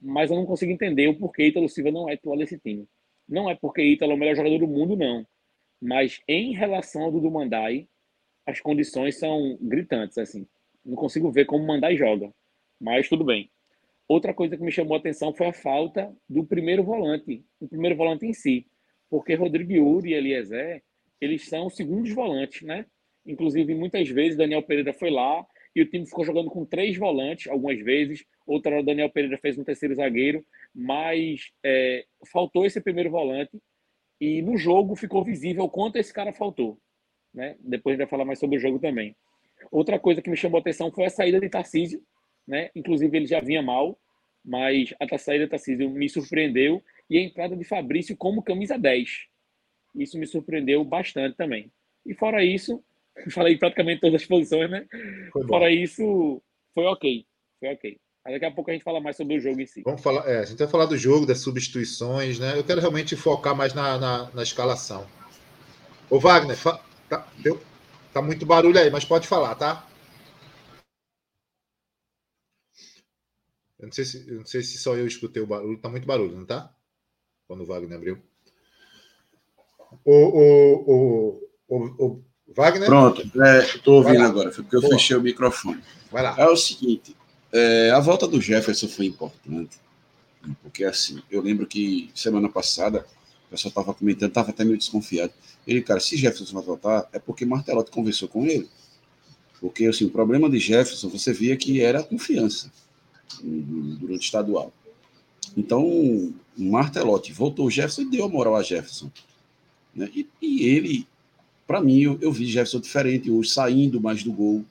Mas 0.02 0.30
eu 0.30 0.38
não 0.38 0.46
consigo 0.46 0.72
entender 0.72 1.08
o 1.08 1.18
porquê 1.18 1.48
Ítalo 1.48 1.68
Silva 1.68 1.92
não 1.92 2.10
é 2.10 2.16
titular 2.16 2.38
desse 2.38 2.60
time. 2.60 2.88
Não 3.28 3.50
é 3.50 3.56
porque 3.56 3.82
Ítalo 3.82 4.12
é 4.12 4.16
o 4.16 4.18
melhor 4.18 4.36
jogador 4.36 4.60
do 4.60 4.68
mundo, 4.68 4.96
não. 4.96 5.26
Mas 5.82 6.22
em 6.28 6.54
relação 6.54 7.04
ao 7.04 7.12
Dudu 7.12 7.32
Mandai, 7.32 7.88
as 8.46 8.60
condições 8.60 9.18
são 9.18 9.58
gritantes, 9.60 10.18
assim. 10.18 10.48
Não 10.84 10.96
consigo 10.96 11.32
ver 11.32 11.46
como 11.46 11.66
Mandai 11.66 11.98
joga. 11.98 12.32
Mas 12.80 13.10
tudo 13.10 13.24
bem. 13.24 13.50
Outra 14.08 14.34
coisa 14.34 14.56
que 14.56 14.64
me 14.64 14.72
chamou 14.72 14.96
a 14.96 15.00
atenção 15.00 15.34
foi 15.34 15.48
a 15.48 15.54
falta 15.54 16.16
do 16.30 16.46
primeiro 16.46 16.84
volante, 16.84 17.44
o 17.60 17.68
primeiro 17.68 17.96
volante 17.96 18.26
em 18.26 18.34
si. 18.34 18.68
Porque 19.10 19.34
Rodrigo 19.34 19.72
Yuri 19.72 20.12
e 20.12 20.14
Eliezer, 20.14 20.84
eles 21.20 21.48
são 21.48 21.70
segundos 21.70 22.12
volantes, 22.12 22.62
né? 22.62 22.86
Inclusive, 23.26 23.74
muitas 23.74 24.08
vezes 24.10 24.38
Daniel 24.38 24.62
Pereira 24.62 24.94
foi 24.94 25.10
lá 25.10 25.46
e 25.76 25.82
o 25.82 25.90
time 25.90 26.06
ficou 26.06 26.24
jogando 26.24 26.50
com 26.50 26.66
três 26.66 26.96
volantes 26.98 27.48
algumas 27.48 27.80
vezes. 27.80 28.24
Outra 28.46 28.74
hora 28.74 28.82
o 28.82 28.86
Daniel 28.86 29.10
Pereira 29.10 29.38
fez 29.38 29.58
um 29.58 29.64
terceiro 29.64 29.96
zagueiro, 29.96 30.46
mas 30.74 31.52
é, 31.64 32.06
faltou 32.32 32.66
esse 32.66 32.80
primeiro 32.80 33.10
volante 33.10 33.60
e 34.22 34.42
no 34.42 34.58
jogo 34.58 34.96
ficou 34.96 35.24
visível 35.24 35.68
quanto 35.68 35.98
esse 35.98 36.14
cara 36.14 36.32
faltou. 36.32 36.78
Né? 37.34 37.56
Depois 37.60 37.94
a 37.94 37.96
gente 37.96 38.06
vai 38.06 38.10
falar 38.10 38.26
mais 38.26 38.40
sobre 38.40 38.58
o 38.58 38.60
jogo 38.60 38.80
também. 38.80 39.16
Outra 39.72 40.00
coisa 40.00 40.22
que 40.22 40.30
me 40.30 40.38
chamou 40.38 40.58
a 40.58 40.62
atenção 40.62 40.92
foi 40.92 41.06
a 41.06 41.10
saída 41.10 41.40
de 41.40 41.50
Tarcísio. 41.50 42.02
Né? 42.48 42.70
Inclusive 42.76 43.16
ele 43.18 43.26
já 43.26 43.40
vinha 43.40 43.62
mal, 43.62 44.00
mas 44.44 44.94
a 45.00 45.18
saída 45.18 45.46
de 45.46 45.50
Tarcísio 45.50 45.90
me 45.90 46.08
surpreendeu 46.08 46.84
e 47.10 47.18
a 47.18 47.22
entrada 47.22 47.56
de 47.56 47.64
Fabrício 47.64 48.16
como 48.16 48.44
camisa 48.44 48.78
10. 48.78 49.10
Isso 49.96 50.18
me 50.18 50.28
surpreendeu 50.28 50.84
bastante 50.84 51.36
também. 51.36 51.72
E 52.06 52.14
fora 52.14 52.44
isso, 52.44 52.84
falei 53.32 53.58
praticamente 53.58 54.02
todas 54.02 54.22
as 54.22 54.28
posições, 54.28 54.70
né? 54.70 54.86
Fora 55.48 55.72
isso, 55.72 56.42
foi 56.74 56.86
ok. 56.86 57.26
Foi 57.60 57.74
ok. 57.74 57.98
Mas 58.24 58.34
daqui 58.34 58.46
a 58.46 58.52
pouco 58.52 58.72
a 58.72 58.74
gente 58.74 58.84
fala 58.84 59.00
mais 59.00 59.16
sobre 59.16 59.38
o 59.38 59.40
jogo 59.40 59.62
em 59.62 59.68
si. 59.68 59.84
Vamos 59.84 60.02
falar, 60.02 60.28
é, 60.28 60.40
a 60.40 60.46
gente 60.46 60.58
vai 60.58 60.68
falar 60.68 60.86
do 60.86 60.98
jogo, 60.98 61.28
das 61.28 61.40
substituições, 61.40 62.40
né? 62.40 62.58
Eu 62.58 62.64
quero 62.64 62.82
realmente 62.82 63.16
focar 63.16 63.56
mais 63.56 63.74
na, 63.74 64.00
na, 64.00 64.32
na 64.34 64.44
escalação. 64.44 65.06
Ô, 66.10 66.20
Wagner, 66.20 66.58
fa... 66.58 66.80
tá, 67.08 67.28
tá 68.12 68.22
muito 68.22 68.46
barulho 68.46 68.80
aí, 68.80 68.90
mas 68.90 69.06
pode 69.06 69.28
falar, 69.28 69.54
tá? 69.56 69.88
Eu 73.80 73.88
não 73.88 73.92
sei 73.94 74.06
se, 74.06 74.26
eu 74.28 74.36
não 74.38 74.46
sei 74.46 74.64
se 74.64 74.78
só 74.78 74.96
eu 74.96 75.06
escutei 75.06 75.42
o 75.42 75.48
barulho, 75.48 75.78
tá 75.78 75.90
muito 75.90 76.08
barulho, 76.08 76.36
não 76.36 76.46
tá? 76.46 76.74
Quando 77.48 77.62
o 77.62 77.66
Wagner 77.66 77.98
abriu. 77.98 78.18
O, 80.04 80.14
o, 80.14 81.40
o, 81.68 81.78
o, 81.78 82.24
o 82.48 82.54
Wagner? 82.56 82.88
Pronto, 82.88 83.22
estou 83.22 83.96
é, 83.96 83.98
ouvindo 83.98 84.24
agora, 84.24 84.52
foi 84.52 84.64
porque 84.64 84.78
eu 84.78 84.82
Boa. 84.82 84.94
fechei 84.94 85.16
o 85.18 85.22
microfone. 85.22 85.82
Vai 86.12 86.24
lá. 86.24 86.36
É 86.38 86.48
o 86.48 86.56
seguinte, 86.56 87.16
é, 87.52 87.92
a 87.92 88.00
volta 88.00 88.28
do 88.28 88.40
Jefferson 88.40 88.88
foi 88.88 89.06
importante, 89.08 89.78
porque 90.62 90.86
assim, 90.86 91.22
eu 91.30 91.42
lembro 91.42 91.68
que 91.68 92.10
semana 92.16 92.48
passada, 92.48 93.06
o 93.48 93.50
pessoal 93.50 93.70
estava 93.70 93.94
comentando, 93.94 94.30
estava 94.30 94.52
até 94.52 94.64
meio 94.64 94.78
desconfiado. 94.78 95.34
Ele, 95.68 95.82
cara, 95.82 96.00
se 96.00 96.16
Jefferson 96.16 96.54
vai 96.54 96.64
voltar, 96.64 97.10
é 97.12 97.20
porque 97.20 97.46
Martelotti 97.46 97.92
conversou 97.92 98.30
com 98.30 98.46
ele. 98.46 98.70
Porque 99.60 99.86
assim, 99.86 100.06
o 100.06 100.10
problema 100.10 100.50
de 100.50 100.60
Jefferson, 100.60 101.10
você 101.10 101.34
via 101.34 101.58
que 101.58 101.82
era 101.82 102.00
a 102.00 102.04
confiança 102.04 102.72
durante 103.42 104.22
o 104.22 104.26
estadual. 104.26 104.74
Então, 105.56 106.34
Martelotti 106.58 107.32
voltou 107.32 107.68
o 107.68 107.72
Jefferson 107.72 108.04
e 108.04 108.10
deu 108.10 108.26
a 108.26 108.30
moral 108.30 108.56
a 108.56 108.64
Jefferson. 108.64 109.12
Né? 109.94 110.10
E, 110.14 110.30
e 110.42 110.64
ele, 110.68 111.08
para 111.66 111.82
mim, 111.82 112.02
eu, 112.02 112.18
eu, 112.22 112.32
vi 112.32 112.46
Jefferson 112.46 112.80
diferente 112.80 113.32
hoje, 113.32 113.50
saindo 113.50 114.02
mais 114.02 114.24
do 114.24 114.32
gol. 114.32 114.66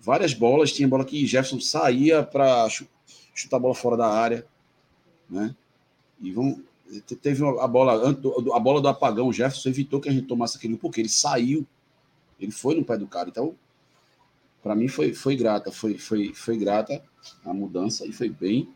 Várias 0.00 0.34
bolas, 0.34 0.72
tinha 0.72 0.88
bola 0.88 1.04
que 1.04 1.26
Jefferson 1.26 1.60
saía 1.60 2.22
para 2.22 2.68
chutar 3.34 3.56
a 3.56 3.60
bola 3.60 3.74
fora 3.74 3.96
da 3.96 4.08
área. 4.08 4.46
Né? 5.28 5.54
E 6.20 6.32
vão, 6.32 6.60
teve 7.22 7.44
a 7.44 7.66
bola, 7.66 8.10
a 8.54 8.60
bola 8.60 8.80
do 8.80 8.88
apagão, 8.88 9.32
Jefferson 9.32 9.68
evitou 9.68 10.00
que 10.00 10.08
a 10.08 10.12
gente 10.12 10.26
tomasse 10.26 10.56
aquele 10.56 10.76
porque 10.76 11.00
ele 11.00 11.08
saiu, 11.08 11.66
ele 12.38 12.52
foi 12.52 12.74
no 12.74 12.84
pé 12.84 12.98
do 12.98 13.06
cara. 13.06 13.28
Então, 13.28 13.54
para 14.64 14.74
mim 14.74 14.88
foi, 14.88 15.12
foi 15.12 15.36
grata, 15.36 15.70
foi, 15.70 15.98
foi, 15.98 16.32
foi 16.32 16.56
grata 16.56 17.02
a 17.44 17.52
mudança 17.52 18.06
e 18.06 18.12
foi 18.12 18.30
bem. 18.30 18.66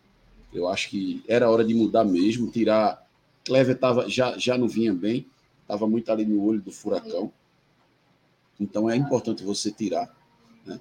Eu 0.52 0.68
acho 0.68 0.90
que 0.90 1.24
era 1.26 1.50
hora 1.50 1.64
de 1.64 1.72
mudar 1.74 2.04
mesmo, 2.04 2.50
tirar. 2.50 3.06
Clever 3.42 3.78
tava, 3.78 4.06
já, 4.06 4.36
já 4.36 4.58
não 4.58 4.68
vinha 4.68 4.92
bem, 4.92 5.26
estava 5.62 5.86
muito 5.86 6.12
ali 6.12 6.26
no 6.26 6.44
olho 6.44 6.60
do 6.60 6.70
furacão. 6.70 7.32
Então 8.60 8.90
é 8.90 8.96
importante 8.96 9.42
você 9.42 9.72
tirar, 9.72 10.14
né? 10.66 10.78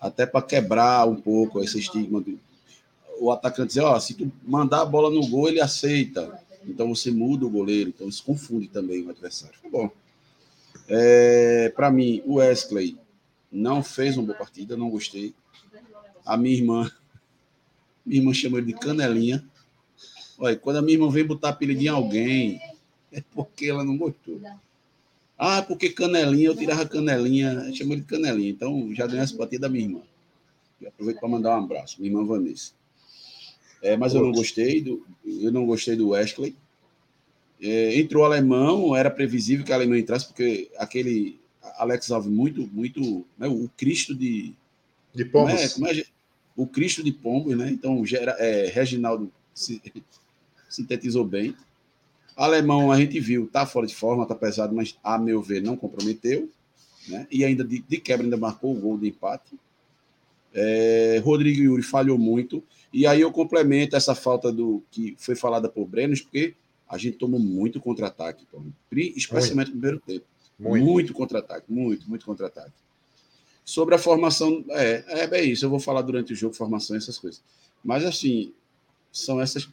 até 0.00 0.24
para 0.24 0.40
quebrar 0.40 1.06
um 1.06 1.16
pouco 1.16 1.62
esse 1.62 1.78
estigma 1.78 2.24
o 3.18 3.30
atacante 3.30 3.68
dizer, 3.68 3.80
ó, 3.80 3.98
se 3.98 4.14
tu 4.14 4.30
mandar 4.42 4.82
a 4.82 4.86
bola 4.86 5.10
no 5.10 5.26
gol, 5.26 5.48
ele 5.48 5.60
aceita. 5.60 6.38
Então 6.66 6.94
você 6.94 7.10
muda 7.10 7.44
o 7.44 7.50
goleiro, 7.50 7.90
então 7.90 8.08
isso 8.08 8.24
confunde 8.24 8.68
também 8.68 9.04
o 9.04 9.10
adversário. 9.10 9.58
Tá 9.62 9.68
bom. 9.68 9.90
É, 10.88 11.72
para 11.74 11.90
mim, 11.90 12.22
o 12.24 12.34
Wesley 12.34 12.96
não 13.50 13.82
fez 13.82 14.16
uma 14.16 14.26
boa 14.26 14.38
partida, 14.38 14.76
não 14.76 14.90
gostei. 14.90 15.34
A 16.24 16.36
minha 16.36 16.54
irmã 16.54 16.90
minha 18.04 18.20
irmã 18.20 18.32
chama 18.32 18.58
ele 18.58 18.72
de 18.72 18.78
canelinha. 18.78 19.44
Olha, 20.38 20.56
quando 20.56 20.76
a 20.76 20.82
minha 20.82 20.94
irmã 20.94 21.10
vem 21.10 21.24
botar 21.24 21.50
apelido 21.50 21.82
em 21.82 21.88
alguém, 21.88 22.60
é 23.10 23.22
porque 23.32 23.66
ela 23.66 23.82
não 23.84 23.96
gostou. 23.96 24.40
Ah, 25.38 25.62
porque 25.62 25.90
canelinha, 25.90 26.48
eu 26.48 26.56
tirava 26.56 26.86
canelinha, 26.86 27.72
chama 27.74 27.94
ele 27.94 28.02
de 28.02 28.06
canelinha. 28.06 28.50
Então, 28.50 28.94
já 28.94 29.06
ganhei 29.06 29.22
essa 29.22 29.36
batida 29.36 29.62
da 29.62 29.68
minha 29.68 29.84
irmã. 29.84 30.00
E 30.80 30.86
aproveito 30.86 31.18
para 31.18 31.28
mandar 31.28 31.58
um 31.58 31.64
abraço, 31.64 32.00
minha 32.00 32.12
irmã 32.12 32.24
Vanessa. 32.24 32.72
É, 33.82 33.96
mas 33.96 34.14
eu 34.14 34.22
não 34.22 34.32
gostei 34.32 34.80
do, 34.80 35.06
eu 35.24 35.52
não 35.52 35.66
gostei 35.66 35.96
do 35.96 36.08
Wesley. 36.10 36.54
É, 37.60 37.98
entrou 37.98 38.22
o 38.22 38.26
alemão, 38.26 38.94
era 38.94 39.10
previsível 39.10 39.64
que 39.64 39.72
o 39.72 39.74
alemão 39.74 39.96
entrasse, 39.96 40.26
porque 40.26 40.70
aquele 40.76 41.38
Alex 41.76 42.10
Alves 42.10 42.30
muito, 42.30 42.68
muito, 42.72 43.24
né, 43.38 43.46
o 43.46 43.68
Cristo 43.76 44.14
de. 44.14 44.54
De 45.14 45.24
Pomos. 45.24 45.74
Como 45.74 45.86
é, 45.86 45.94
como 45.94 46.00
é, 46.00 46.04
o 46.56 46.66
Cristo 46.66 47.02
de 47.02 47.12
Pombos, 47.12 47.56
né? 47.56 47.70
Então, 47.70 48.04
gera, 48.04 48.32
é, 48.38 48.66
Reginaldo 48.68 49.30
sintetizou 50.68 51.24
bem. 51.24 51.54
Alemão, 52.36 52.92
a 52.92 52.98
gente 52.98 53.18
viu, 53.18 53.48
tá 53.50 53.64
fora 53.64 53.86
de 53.86 53.94
forma, 53.94 54.26
tá 54.26 54.34
pesado, 54.34 54.74
mas 54.74 54.98
a 55.02 55.18
meu 55.18 55.40
ver 55.40 55.62
não 55.62 55.76
comprometeu. 55.76 56.50
Né? 57.08 57.26
E 57.30 57.44
ainda 57.44 57.64
de, 57.64 57.78
de 57.78 57.98
quebra 57.98 58.26
ainda 58.26 58.36
marcou 58.36 58.76
o 58.76 58.80
gol 58.80 58.98
de 58.98 59.08
empate. 59.08 59.58
É, 60.52 61.20
Rodrigo 61.24 61.62
Yuri 61.62 61.82
falhou 61.82 62.18
muito. 62.18 62.62
E 62.92 63.06
aí 63.06 63.20
eu 63.20 63.32
complemento 63.32 63.96
essa 63.96 64.14
falta 64.14 64.52
do 64.52 64.82
que 64.90 65.14
foi 65.18 65.34
falada 65.34 65.68
por 65.68 65.86
Brenos, 65.86 66.20
porque 66.20 66.54
a 66.88 66.98
gente 66.98 67.16
tomou 67.16 67.40
muito 67.40 67.80
contra-ataque, 67.80 68.46
especialmente 69.16 69.68
no 69.68 69.72
primeiro 69.72 70.00
tempo. 70.00 70.24
Muito, 70.58 70.84
muito 70.84 71.12
contra-ataque, 71.12 71.70
muito, 71.70 72.08
muito 72.08 72.24
contra-ataque. 72.24 72.72
Sobre 73.64 73.94
a 73.94 73.98
formação, 73.98 74.64
é, 74.70 75.04
é, 75.08 75.38
é 75.38 75.44
isso, 75.44 75.64
eu 75.64 75.70
vou 75.70 75.80
falar 75.80 76.02
durante 76.02 76.32
o 76.32 76.36
jogo, 76.36 76.54
formação 76.54 76.96
e 76.96 76.98
essas 76.98 77.18
coisas. 77.18 77.42
Mas, 77.84 78.04
assim, 78.04 78.52
são 79.12 79.40
essas. 79.40 79.68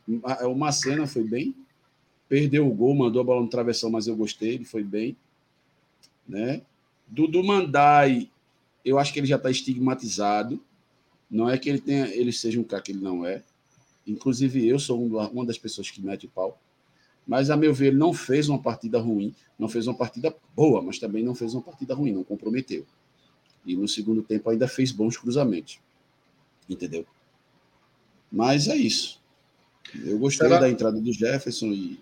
O 0.46 0.56
Macena 0.56 1.06
foi 1.08 1.24
bem, 1.24 1.56
perdeu 2.28 2.68
o 2.68 2.74
gol, 2.74 2.96
mandou 2.96 3.22
a 3.22 3.26
bola 3.26 3.42
no 3.42 3.50
travessão, 3.50 3.90
mas 3.90 4.08
eu 4.08 4.16
gostei, 4.16 4.56
ele 4.56 4.66
foi 4.66 4.84
bem. 4.84 5.16
Né? 6.28 6.62
Dudu 7.08 7.44
Mandai, 7.44 8.30
eu 8.84 8.98
acho 8.98 9.14
que 9.14 9.20
ele 9.20 9.28
já 9.28 9.36
está 9.36 9.52
estigmatizado. 9.52 10.60
Não 11.30 11.50
é 11.50 11.58
que 11.58 11.70
ele 11.70 11.80
tenha, 11.80 12.08
ele 12.08 12.32
seja 12.32 12.60
um 12.60 12.64
cara 12.64 12.82
que 12.82 12.92
ele 12.92 13.02
não 13.02 13.26
é. 13.26 13.42
Inclusive, 14.06 14.68
eu 14.68 14.80
sou 14.80 15.04
uma 15.04 15.46
das 15.46 15.58
pessoas 15.58 15.90
que 15.90 16.02
mete 16.02 16.26
o 16.26 16.30
pau. 16.30 16.60
Mas, 17.28 17.50
a 17.50 17.58
meu 17.58 17.74
ver, 17.74 17.88
ele 17.88 17.98
não 17.98 18.14
fez 18.14 18.50
uma 18.50 18.62
partida 18.62 19.00
ruim, 19.00 19.34
não 19.58 19.70
fez 19.70 19.88
uma 19.88 19.96
partida 19.96 20.36
boa, 20.56 20.82
mas 20.82 21.00
também 21.00 21.24
não 21.24 21.34
fez 21.34 21.54
uma 21.54 21.62
partida 21.62 21.94
ruim, 21.96 22.12
não 22.12 22.24
comprometeu. 22.24 22.86
E 23.66 23.76
no 23.76 23.88
segundo 23.88 24.22
tempo 24.22 24.50
ainda 24.50 24.68
fez 24.68 24.92
bons 24.92 25.18
cruzamentos. 25.18 25.80
Entendeu? 26.70 27.06
Mas 28.32 28.68
é 28.68 28.76
isso. 28.76 29.22
Eu 30.04 30.18
gostei 30.18 30.48
Será? 30.48 30.60
da 30.60 30.70
entrada 30.70 31.00
do 31.00 31.14
Jefferson 31.14 31.68
e. 31.68 32.00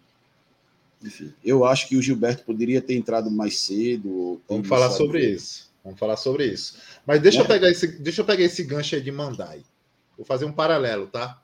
Enfim, 1.04 1.34
eu 1.44 1.66
acho 1.66 1.88
que 1.88 1.98
o 1.98 2.02
Gilberto 2.02 2.44
poderia 2.44 2.82
ter 2.82 2.96
entrado 2.96 3.30
mais 3.30 3.60
cedo. 3.60 4.40
Vamos 4.48 4.68
falar 4.68 4.92
sobre 4.92 5.28
isso. 5.28 5.72
Vamos 5.84 6.00
falar 6.00 6.16
sobre 6.16 6.46
isso. 6.46 6.78
Mas 7.06 7.22
deixa, 7.22 7.40
é. 7.40 7.42
eu 7.42 7.48
pegar 7.48 7.70
esse, 7.70 7.88
deixa 7.88 8.22
eu 8.22 8.26
pegar 8.26 8.44
esse 8.44 8.64
gancho 8.64 8.96
aí 8.96 9.02
de 9.02 9.12
Mandai. 9.12 9.64
Vou 10.16 10.26
fazer 10.26 10.46
um 10.46 10.52
paralelo, 10.52 11.08
tá? 11.08 11.42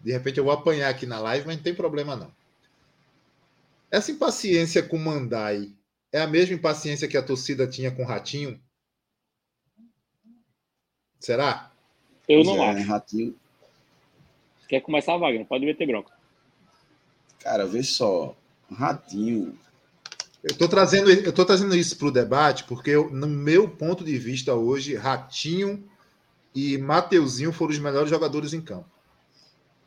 De 0.00 0.12
repente 0.12 0.38
eu 0.38 0.44
vou 0.44 0.52
apanhar 0.52 0.88
aqui 0.88 1.04
na 1.04 1.18
live, 1.18 1.46
mas 1.46 1.56
não 1.56 1.62
tem 1.62 1.74
problema 1.74 2.14
não. 2.14 2.30
Essa 3.96 4.12
impaciência 4.12 4.82
com 4.82 4.98
Mandai 4.98 5.72
é 6.12 6.20
a 6.20 6.26
mesma 6.26 6.54
impaciência 6.54 7.08
que 7.08 7.16
a 7.16 7.22
torcida 7.22 7.66
tinha 7.66 7.90
com 7.90 8.02
o 8.02 8.06
Ratinho? 8.06 8.60
Será? 11.18 11.72
Eu 12.28 12.44
não 12.44 12.62
é, 12.62 12.72
acho. 12.72 12.86
Ratinho. 12.86 13.34
Quer 14.68 14.80
começar, 14.82 15.16
Wagner? 15.16 15.46
Pode 15.46 15.64
meter 15.64 15.86
bronca. 15.86 16.12
Cara, 17.38 17.64
vê 17.64 17.82
só. 17.82 18.36
Ratinho. 18.70 19.58
Eu 20.44 20.50
estou 20.50 20.68
trazendo, 20.68 21.10
eu 21.10 21.32
tô 21.32 21.46
trazendo 21.46 21.74
isso 21.74 21.96
para 21.96 22.08
o 22.08 22.12
debate 22.12 22.64
porque, 22.64 22.90
eu, 22.90 23.10
no 23.10 23.26
meu 23.26 23.66
ponto 23.66 24.04
de 24.04 24.18
vista 24.18 24.54
hoje, 24.54 24.94
Ratinho 24.94 25.82
e 26.54 26.76
Mateuzinho 26.76 27.50
foram 27.50 27.72
os 27.72 27.78
melhores 27.78 28.10
jogadores 28.10 28.52
em 28.52 28.60
campo. 28.60 28.90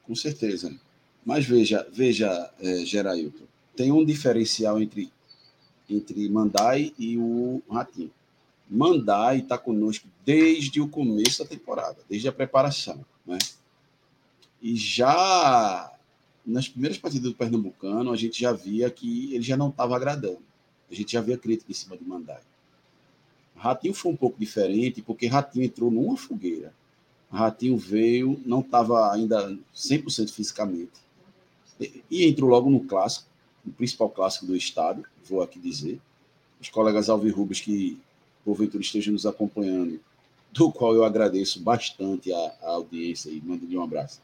Com 0.01 0.15
certeza. 0.15 0.75
Mas 1.23 1.45
veja, 1.45 1.87
veja, 1.93 2.51
é, 2.59 2.77
Gerailton, 2.77 3.45
tem 3.79 3.93
um 3.93 4.03
diferencial 4.03 4.81
entre, 4.81 5.09
entre 5.89 6.27
Mandai 6.27 6.93
e 6.99 7.17
o 7.17 7.61
Ratinho. 7.71 8.11
Mandai 8.69 9.39
está 9.39 9.57
conosco 9.57 10.05
desde 10.25 10.81
o 10.81 10.89
começo 10.89 11.41
da 11.41 11.49
temporada, 11.49 11.95
desde 12.09 12.27
a 12.27 12.31
preparação. 12.33 13.05
Né? 13.25 13.37
E 14.61 14.75
já 14.75 15.93
nas 16.45 16.67
primeiras 16.67 16.97
partidas 16.97 17.31
do 17.31 17.37
Pernambucano, 17.37 18.11
a 18.11 18.17
gente 18.17 18.41
já 18.41 18.51
via 18.51 18.91
que 18.91 19.33
ele 19.33 19.43
já 19.43 19.55
não 19.55 19.69
estava 19.69 19.95
agradando. 19.95 20.41
A 20.91 20.93
gente 20.93 21.13
já 21.13 21.21
via 21.21 21.37
crítica 21.37 21.71
em 21.71 21.75
cima 21.75 21.95
de 21.95 22.03
Mandai. 22.03 22.41
Ratinho 23.55 23.93
foi 23.93 24.11
um 24.11 24.17
pouco 24.17 24.37
diferente, 24.37 25.01
porque 25.01 25.25
Ratinho 25.25 25.63
entrou 25.63 25.89
numa 25.89 26.17
fogueira. 26.17 26.73
Ratinho 27.31 27.77
veio, 27.77 28.41
não 28.45 28.59
estava 28.59 29.13
ainda 29.13 29.57
100% 29.73 30.31
fisicamente. 30.31 30.99
E 32.11 32.25
entrou 32.25 32.49
logo 32.49 32.69
no 32.69 32.81
clássico, 32.81 33.28
o 33.65 33.71
principal 33.71 34.09
clássico 34.09 34.45
do 34.45 34.55
estado, 34.55 35.03
vou 35.27 35.41
aqui 35.41 35.59
dizer. 35.59 35.99
Os 36.59 36.69
colegas 36.69 37.09
alvirrubos 37.09 37.61
que 37.61 37.99
porventura 38.43 38.81
estejam 38.81 39.13
nos 39.13 39.25
acompanhando, 39.25 39.99
do 40.51 40.71
qual 40.71 40.95
eu 40.95 41.03
agradeço 41.03 41.59
bastante 41.59 42.33
a, 42.33 42.53
a 42.61 42.69
audiência 42.71 43.29
e 43.29 43.41
mando-lhe 43.41 43.77
um 43.77 43.83
abraço. 43.83 44.19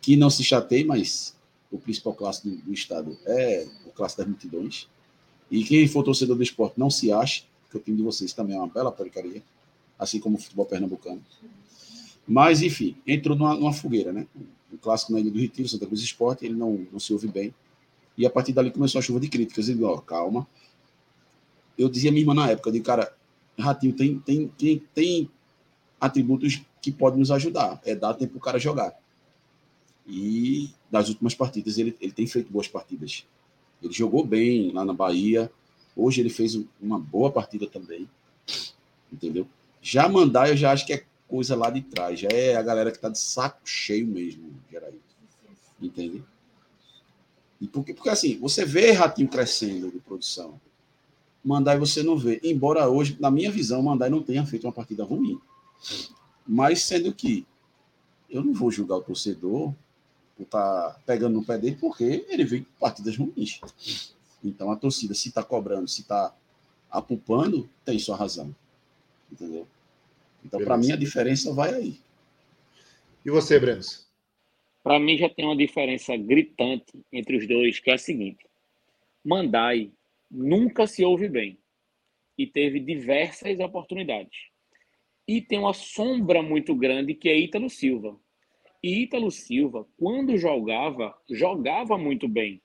Que 0.00 0.16
não 0.16 0.30
se 0.30 0.44
chateie, 0.44 0.84
mas 0.84 1.34
o 1.70 1.78
principal 1.78 2.14
clássico 2.14 2.48
do, 2.48 2.56
do, 2.56 2.72
estado 2.72 3.18
é 3.26 3.66
o 3.86 3.90
clássico 3.90 4.22
das 4.22 4.28
multidões. 4.28 4.88
E 5.50 5.64
quem 5.64 5.86
for 5.88 6.04
torcedor 6.04 6.36
do 6.36 6.42
esporte 6.42 6.78
não 6.78 6.90
se 6.90 7.12
ache, 7.12 7.44
que 7.70 7.76
o 7.76 7.80
time 7.80 7.96
de 7.96 8.02
vocês 8.02 8.32
também 8.32 8.56
é 8.56 8.58
uma 8.58 8.68
bela 8.68 8.92
porcaria, 8.92 9.42
assim 9.98 10.20
como 10.20 10.36
o 10.36 10.40
futebol 10.40 10.66
pernambucano. 10.66 11.22
Mas, 12.26 12.62
enfim, 12.62 12.96
entrou 13.06 13.36
numa, 13.36 13.54
numa 13.54 13.72
fogueira, 13.72 14.12
né? 14.12 14.26
O 14.72 14.78
clássico 14.78 15.12
na 15.12 15.20
Ilha 15.20 15.30
do 15.30 15.38
Retiro, 15.38 15.68
Santa 15.68 15.86
Cruz 15.86 16.00
Esporte, 16.00 16.44
ele 16.44 16.54
não, 16.54 16.86
não 16.90 17.00
se 17.00 17.12
ouve 17.12 17.28
bem. 17.28 17.52
E 18.16 18.26
a 18.26 18.30
partir 18.30 18.52
dali 18.52 18.70
começou 18.70 18.98
a 18.98 19.02
chuva 19.02 19.20
de 19.20 19.28
críticas. 19.28 19.68
Eu 19.68 19.74
digo, 19.74 19.86
ó, 19.86 19.98
calma. 19.98 20.46
Eu 21.76 21.88
dizia 21.88 22.12
mesmo 22.12 22.32
na 22.32 22.50
época, 22.50 22.70
de 22.70 22.80
cara, 22.80 23.12
Ratinho 23.58 23.92
tem, 23.92 24.18
tem, 24.20 24.48
tem, 24.48 24.82
tem 24.94 25.30
atributos 26.00 26.62
que 26.80 26.92
podem 26.92 27.18
nos 27.18 27.30
ajudar. 27.30 27.80
É 27.84 27.94
dar 27.94 28.14
tempo 28.14 28.32
para 28.32 28.38
o 28.38 28.42
cara 28.42 28.58
jogar. 28.58 28.94
E 30.06 30.70
das 30.90 31.08
últimas 31.08 31.34
partidas, 31.34 31.78
ele, 31.78 31.96
ele 32.00 32.12
tem 32.12 32.26
feito 32.26 32.52
boas 32.52 32.68
partidas. 32.68 33.26
Ele 33.82 33.92
jogou 33.92 34.24
bem 34.24 34.70
lá 34.70 34.84
na 34.84 34.92
Bahia. 34.92 35.50
Hoje 35.96 36.20
ele 36.20 36.30
fez 36.30 36.58
uma 36.80 36.98
boa 36.98 37.30
partida 37.30 37.66
também. 37.66 38.08
Entendeu? 39.12 39.46
Já 39.80 40.08
mandar, 40.08 40.48
eu 40.48 40.56
já 40.56 40.72
acho 40.72 40.86
que 40.86 40.92
é 40.92 41.04
coisa 41.28 41.56
lá 41.56 41.70
de 41.70 41.82
trás. 41.82 42.20
Já 42.20 42.28
é 42.28 42.56
a 42.56 42.62
galera 42.62 42.90
que 42.92 42.98
tá 42.98 43.08
de 43.08 43.18
saco 43.18 43.60
cheio 43.64 44.06
mesmo, 44.06 44.52
Geraí. 44.70 44.98
Entende? 45.80 46.22
Porque, 47.66 47.94
porque 47.94 48.10
assim, 48.10 48.38
você 48.38 48.64
vê 48.64 48.92
Ratinho 48.92 49.28
crescendo 49.28 49.90
de 49.90 49.98
produção. 49.98 50.60
Mandai 51.44 51.78
você 51.78 52.02
não 52.02 52.16
vê. 52.16 52.40
Embora 52.42 52.88
hoje, 52.88 53.16
na 53.20 53.30
minha 53.30 53.50
visão, 53.50 53.82
Mandai 53.82 54.08
não 54.08 54.22
tenha 54.22 54.44
feito 54.46 54.66
uma 54.66 54.72
partida 54.72 55.04
ruim. 55.04 55.38
Mas 56.46 56.82
sendo 56.82 57.12
que 57.12 57.46
eu 58.30 58.42
não 58.42 58.52
vou 58.52 58.70
julgar 58.70 58.96
o 58.96 59.02
torcedor 59.02 59.72
por 60.36 60.44
estar 60.44 60.90
tá 60.90 61.00
pegando 61.06 61.34
no 61.34 61.44
pé 61.44 61.58
dele, 61.58 61.76
porque 61.78 62.24
ele 62.28 62.44
vem 62.44 62.66
partidas 62.80 63.16
ruins. 63.16 63.60
Então 64.42 64.70
a 64.70 64.76
torcida, 64.76 65.14
se 65.14 65.28
está 65.28 65.42
cobrando, 65.42 65.88
se 65.88 66.00
está 66.00 66.34
apupando, 66.90 67.68
tem 67.84 67.98
sua 67.98 68.16
razão. 68.16 68.54
Entendeu? 69.30 69.66
Então, 70.44 70.62
para 70.62 70.76
mim, 70.76 70.92
a 70.92 70.96
diferença 70.96 71.52
vai 71.52 71.74
aí. 71.74 72.00
E 73.24 73.30
você, 73.30 73.58
Breno? 73.58 73.80
Para 74.84 75.00
mim, 75.00 75.16
já 75.18 75.28
tem 75.30 75.46
uma 75.46 75.56
diferença 75.56 76.16
gritante 76.16 76.92
entre 77.10 77.38
os 77.38 77.48
dois, 77.48 77.80
que 77.80 77.90
é 77.90 77.94
a 77.94 77.98
seguinte: 77.98 78.46
Mandai 79.24 79.90
nunca 80.30 80.86
se 80.86 81.04
ouve 81.04 81.28
bem 81.28 81.58
e 82.38 82.46
teve 82.46 82.78
diversas 82.78 83.58
oportunidades. 83.58 84.50
E 85.26 85.40
tem 85.40 85.58
uma 85.58 85.72
sombra 85.72 86.42
muito 86.42 86.74
grande 86.74 87.14
que 87.14 87.30
é 87.30 87.36
Ítalo 87.36 87.70
Silva. 87.70 88.16
E 88.82 89.02
Ítalo 89.02 89.30
Silva, 89.30 89.88
quando 89.98 90.36
jogava, 90.36 91.16
jogava 91.30 91.96
muito 91.96 92.28
bem. 92.28 92.60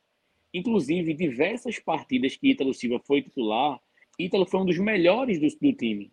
Inclusive, 0.53 1.13
diversas 1.13 1.79
partidas 1.79 2.35
que 2.35 2.49
Ítalo 2.49 2.73
Silva 2.73 2.99
foi 2.99 3.21
titular, 3.21 3.79
Ítalo 4.19 4.45
foi 4.45 4.59
um 4.59 4.65
dos 4.65 4.77
melhores 4.77 5.39
do, 5.39 5.47
do 5.47 5.73
time 5.73 6.11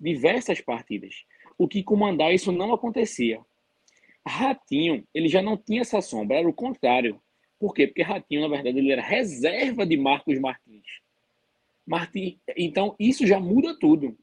diversas 0.00 0.60
partidas. 0.60 1.26
O 1.58 1.68
que 1.68 1.82
comandar 1.82 2.32
isso 2.32 2.50
não 2.50 2.72
acontecia. 2.72 3.44
Ratinho, 4.26 5.06
ele 5.14 5.28
já 5.28 5.42
não 5.42 5.56
tinha 5.56 5.80
essa 5.80 6.00
sombra, 6.00 6.38
era 6.38 6.48
o 6.48 6.52
contrário. 6.52 7.20
Por 7.58 7.74
quê? 7.74 7.86
Porque 7.86 8.02
Ratinho, 8.02 8.42
na 8.42 8.48
verdade, 8.48 8.78
ele 8.78 8.92
era 8.92 9.02
reserva 9.02 9.86
de 9.86 9.96
Marcos 9.96 10.38
Martins. 10.38 10.86
Martins, 11.86 12.38
então, 12.56 12.94
isso 12.98 13.26
já 13.26 13.40
muda 13.40 13.78
tudo. 13.78 14.16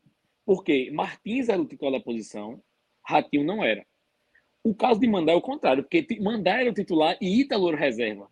Porque 0.45 0.89
Martins 0.91 1.49
era 1.49 1.61
o 1.61 1.65
titular 1.65 1.91
da 1.91 1.99
posição, 1.99 2.61
Ratinho 3.05 3.43
não 3.43 3.63
era. 3.63 3.85
O 4.63 4.73
caso 4.73 4.99
de 4.99 5.07
Mandar 5.07 5.33
é 5.33 5.35
o 5.35 5.41
contrário, 5.41 5.83
porque 5.83 6.05
Mandar 6.19 6.61
era 6.61 6.69
o 6.69 6.73
titular 6.73 7.17
e 7.21 7.41
Ítalo 7.41 7.69
era 7.69 7.77
reserva. 7.77 8.29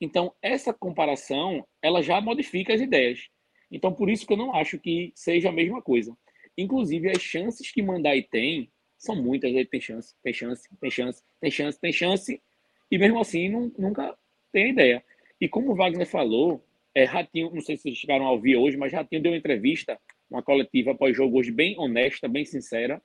Então, 0.00 0.34
essa 0.40 0.72
comparação, 0.72 1.66
ela 1.82 2.02
já 2.02 2.20
modifica 2.20 2.72
as 2.72 2.80
ideias. 2.80 3.28
Então, 3.70 3.92
por 3.92 4.10
isso 4.10 4.26
que 4.26 4.32
eu 4.32 4.36
não 4.36 4.54
acho 4.54 4.78
que 4.78 5.12
seja 5.14 5.50
a 5.50 5.52
mesma 5.52 5.82
coisa. 5.82 6.16
Inclusive, 6.56 7.10
as 7.10 7.22
chances 7.22 7.70
que 7.70 7.82
Mandai 7.82 8.22
tem 8.22 8.70
são 9.00 9.16
muitas. 9.16 9.50
Ele 9.50 9.64
tem 9.64 9.80
chance, 9.80 10.14
tem 10.22 10.32
chance, 10.32 10.68
tem 10.80 10.90
chance, 10.90 11.22
tem 11.40 11.50
chance, 11.50 11.80
tem 11.80 11.92
chance. 11.92 12.42
E 12.90 12.98
mesmo 12.98 13.18
assim, 13.18 13.48
não, 13.48 13.72
nunca 13.78 14.16
tem 14.52 14.70
ideia. 14.70 15.02
E 15.40 15.48
como 15.48 15.72
o 15.72 15.74
Wagner 15.74 16.06
falou, 16.06 16.62
é, 16.94 17.04
Ratinho, 17.04 17.50
não 17.50 17.62
sei 17.62 17.76
se 17.76 17.84
vocês 17.84 17.96
chegaram 17.96 18.26
a 18.26 18.32
ouvir 18.32 18.56
hoje, 18.56 18.76
mas 18.76 18.92
Ratinho 18.92 19.22
deu 19.22 19.32
uma 19.32 19.38
entrevista, 19.38 19.98
uma 20.30 20.42
coletiva 20.42 20.94
pós-jogo 20.94 21.38
hoje 21.38 21.50
bem 21.50 21.78
honesta, 21.78 22.28
bem 22.28 22.44
sincera, 22.44 23.02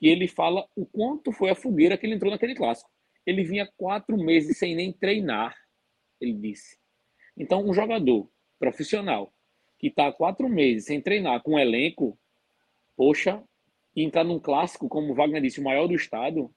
e 0.00 0.08
ele 0.08 0.28
fala 0.28 0.66
o 0.76 0.84
quanto 0.84 1.32
foi 1.32 1.50
a 1.50 1.54
fogueira 1.54 1.96
que 1.96 2.06
ele 2.06 2.14
entrou 2.14 2.30
naquele 2.30 2.54
clássico. 2.54 2.90
Ele 3.24 3.42
vinha 3.42 3.70
quatro 3.76 4.16
meses 4.16 4.58
sem 4.58 4.74
nem 4.74 4.92
treinar, 4.92 5.56
ele 6.20 6.34
disse. 6.34 6.78
Então, 7.36 7.66
um 7.66 7.72
jogador 7.72 8.30
profissional 8.58 9.32
que 9.78 9.86
está 9.86 10.12
quatro 10.12 10.48
meses 10.48 10.86
sem 10.86 11.00
treinar 11.00 11.42
com 11.42 11.52
um 11.52 11.58
elenco, 11.58 12.18
poxa, 12.96 13.42
entrar 14.02 14.24
num 14.24 14.38
clássico, 14.38 14.88
como 14.88 15.12
o 15.12 15.14
Wagner 15.14 15.42
disse, 15.42 15.60
o 15.60 15.64
maior 15.64 15.86
do 15.86 15.94
estado, 15.94 16.50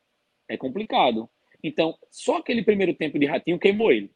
é 0.47 0.58
complicado. 0.58 1.29
Então, 1.63 1.97
só 2.12 2.38
aquele 2.38 2.63
primeiro 2.63 2.93
tempo 2.93 3.17
de 3.17 3.25
Ratinho 3.25 3.60
queimou 3.60 3.91
ele. 3.91 4.12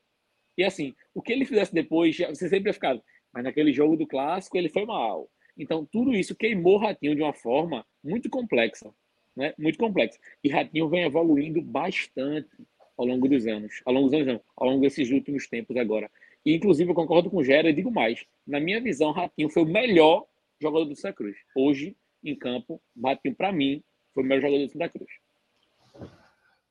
E 0.57 0.63
assim, 0.63 0.93
o 1.13 1.21
que 1.21 1.31
ele 1.31 1.45
fizesse 1.45 1.73
depois, 1.73 2.17
você 2.17 2.49
sempre 2.49 2.69
ia 2.69 2.73
ficar, 2.73 2.99
mas 3.31 3.43
naquele 3.43 3.71
jogo 3.71 3.95
do 3.95 4.07
clássico 4.07 4.57
ele 4.57 4.69
foi 4.69 4.85
mal. 4.85 5.29
Então, 5.57 5.85
tudo 5.85 6.13
isso 6.13 6.35
queimou 6.35 6.77
Ratinho 6.77 7.15
de 7.15 7.21
uma 7.21 7.33
forma 7.33 7.85
muito 8.03 8.29
complexa, 8.29 8.93
né? 9.35 9.53
Muito 9.57 9.77
complexa. 9.77 10.19
E 10.43 10.49
Ratinho 10.49 10.89
vem 10.89 11.03
evoluindo 11.03 11.61
bastante 11.61 12.49
ao 12.97 13.05
longo 13.05 13.27
dos 13.27 13.47
anos. 13.47 13.81
Ao 13.85 13.93
longo 13.93 14.05
dos 14.07 14.13
anos, 14.13 14.27
não, 14.27 14.41
ao 14.55 14.69
longo 14.69 14.81
desses 14.81 15.09
últimos 15.11 15.47
tempos 15.47 15.77
agora. 15.77 16.11
E, 16.45 16.55
inclusive, 16.55 16.89
eu 16.89 16.95
concordo 16.95 17.29
com 17.29 17.37
o 17.37 17.43
Gera 17.43 17.69
e 17.69 17.73
digo 17.73 17.91
mais. 17.91 18.25
Na 18.45 18.59
minha 18.59 18.81
visão, 18.81 19.11
Ratinho 19.11 19.49
foi 19.49 19.63
o 19.63 19.67
melhor 19.67 20.25
jogador 20.59 20.85
do 20.85 20.95
Santa 20.95 21.13
Cruz. 21.13 21.37
Hoje, 21.55 21.95
em 22.23 22.35
campo, 22.37 22.81
bateu 22.95 23.33
para 23.35 23.51
mim, 23.51 23.83
foi 24.13 24.23
o 24.23 24.25
melhor 24.25 24.41
jogador 24.41 24.65
do 24.65 24.71
Santa 24.71 24.89
Cruz. 24.89 25.11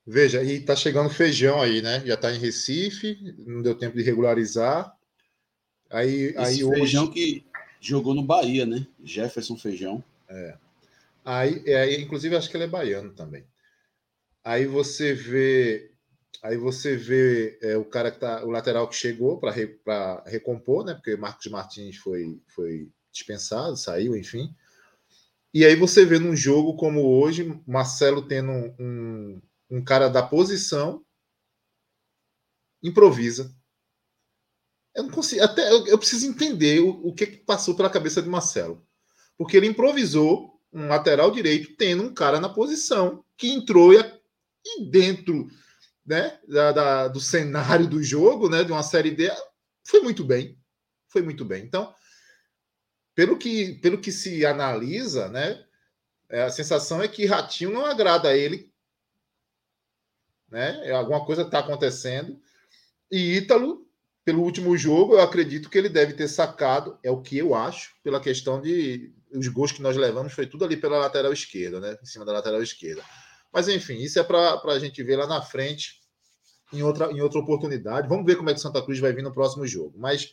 Veja, 0.06 0.42
e 0.44 0.60
tá 0.60 0.76
chegando 0.76 1.10
feijão 1.10 1.60
aí, 1.60 1.82
né? 1.82 2.00
Já 2.06 2.16
tá 2.16 2.32
em 2.32 2.38
Recife, 2.38 3.18
não 3.38 3.60
deu 3.60 3.74
tempo 3.74 3.96
de 3.96 4.04
regularizar. 4.04 4.96
Aí, 5.90 6.26
Esse 6.26 6.38
aí 6.38 6.70
feijão 6.70 7.04
hoje... 7.04 7.12
que 7.12 7.46
jogou 7.80 8.14
no 8.14 8.22
Bahia, 8.22 8.64
né? 8.64 8.86
Jefferson 9.02 9.56
Feijão. 9.56 10.02
É. 10.28 10.56
Aí, 11.24 11.62
é, 11.66 12.00
inclusive, 12.00 12.36
acho 12.36 12.48
que 12.48 12.56
ele 12.56 12.64
é 12.64 12.68
baiano 12.68 13.12
também. 13.12 13.44
Aí 14.44 14.64
você 14.64 15.12
vê, 15.12 15.90
aí 16.40 16.56
você 16.56 16.96
vê 16.96 17.58
é, 17.60 17.76
o 17.76 17.84
cara 17.84 18.12
que 18.12 18.20
tá, 18.20 18.44
o 18.44 18.50
lateral 18.50 18.88
que 18.88 18.94
chegou 18.94 19.38
para 19.38 19.50
re, 19.50 19.76
recompor, 20.24 20.84
né? 20.84 20.94
Porque 20.94 21.16
Marcos 21.16 21.46
Martins 21.48 21.96
foi, 21.96 22.40
foi 22.46 22.88
dispensado, 23.10 23.76
saiu, 23.76 24.16
enfim. 24.16 24.54
E 25.56 25.64
aí 25.64 25.74
você 25.74 26.04
vê 26.04 26.18
num 26.18 26.36
jogo 26.36 26.76
como 26.76 27.18
hoje, 27.18 27.58
Marcelo 27.66 28.28
tendo 28.28 28.52
um, 28.78 29.40
um 29.70 29.82
cara 29.82 30.06
da 30.06 30.22
posição, 30.22 31.02
improvisa. 32.82 33.56
Eu 34.94 35.04
não 35.04 35.10
consigo, 35.10 35.42
até 35.42 35.72
eu, 35.72 35.86
eu 35.86 35.96
preciso 35.96 36.26
entender 36.26 36.80
o, 36.80 36.90
o 37.08 37.14
que, 37.14 37.26
que 37.26 37.36
passou 37.38 37.74
pela 37.74 37.88
cabeça 37.88 38.20
de 38.20 38.28
Marcelo. 38.28 38.86
Porque 39.38 39.56
ele 39.56 39.66
improvisou 39.66 40.60
um 40.70 40.88
lateral 40.88 41.30
direito 41.30 41.74
tendo 41.78 42.02
um 42.02 42.12
cara 42.12 42.38
na 42.38 42.50
posição 42.50 43.24
que 43.34 43.48
entrou 43.48 43.94
e, 43.94 43.98
e 44.62 44.90
dentro 44.90 45.48
né, 46.04 46.38
da, 46.46 46.72
da, 46.72 47.08
do 47.08 47.18
cenário 47.18 47.86
do 47.86 48.02
jogo, 48.02 48.50
né, 48.50 48.62
de 48.62 48.72
uma 48.72 48.82
série 48.82 49.10
D, 49.10 49.32
foi 49.86 50.00
muito 50.02 50.22
bem. 50.22 50.58
Foi 51.08 51.22
muito 51.22 51.46
bem. 51.46 51.64
Então, 51.64 51.94
pelo 53.16 53.38
que, 53.38 53.72
pelo 53.76 53.98
que 53.98 54.12
se 54.12 54.44
analisa, 54.44 55.28
né, 55.28 55.64
é, 56.28 56.42
a 56.42 56.50
sensação 56.50 57.02
é 57.02 57.08
que 57.08 57.24
Ratinho 57.24 57.72
não 57.72 57.86
agrada 57.86 58.28
a 58.28 58.36
ele. 58.36 58.70
Né? 60.50 60.92
Alguma 60.92 61.24
coisa 61.24 61.42
está 61.42 61.60
acontecendo. 61.60 62.38
E 63.10 63.36
Ítalo, 63.38 63.88
pelo 64.22 64.42
último 64.42 64.76
jogo, 64.76 65.14
eu 65.14 65.20
acredito 65.20 65.70
que 65.70 65.78
ele 65.78 65.88
deve 65.88 66.12
ter 66.12 66.28
sacado, 66.28 66.98
é 67.02 67.10
o 67.10 67.22
que 67.22 67.38
eu 67.38 67.54
acho, 67.54 67.94
pela 68.02 68.20
questão 68.20 68.60
de 68.60 69.12
os 69.32 69.48
gols 69.48 69.72
que 69.72 69.82
nós 69.82 69.96
levamos 69.96 70.32
foi 70.32 70.46
tudo 70.46 70.64
ali 70.64 70.76
pela 70.76 70.98
lateral 70.98 71.32
esquerda, 71.32 71.80
né? 71.80 71.96
Em 72.02 72.06
cima 72.06 72.24
da 72.24 72.32
lateral 72.32 72.62
esquerda. 72.62 73.02
Mas 73.52 73.68
enfim, 73.68 73.96
isso 73.96 74.18
é 74.18 74.24
para 74.24 74.60
a 74.64 74.78
gente 74.78 75.02
ver 75.02 75.16
lá 75.16 75.26
na 75.26 75.40
frente, 75.40 76.00
em 76.72 76.82
outra, 76.82 77.10
em 77.10 77.20
outra 77.20 77.40
oportunidade. 77.40 78.08
Vamos 78.08 78.26
ver 78.26 78.36
como 78.36 78.50
é 78.50 78.54
que 78.54 78.60
Santa 78.60 78.82
Cruz 78.82 78.98
vai 78.98 79.12
vir 79.12 79.22
no 79.22 79.32
próximo 79.32 79.66
jogo. 79.66 79.98
Mas 79.98 80.32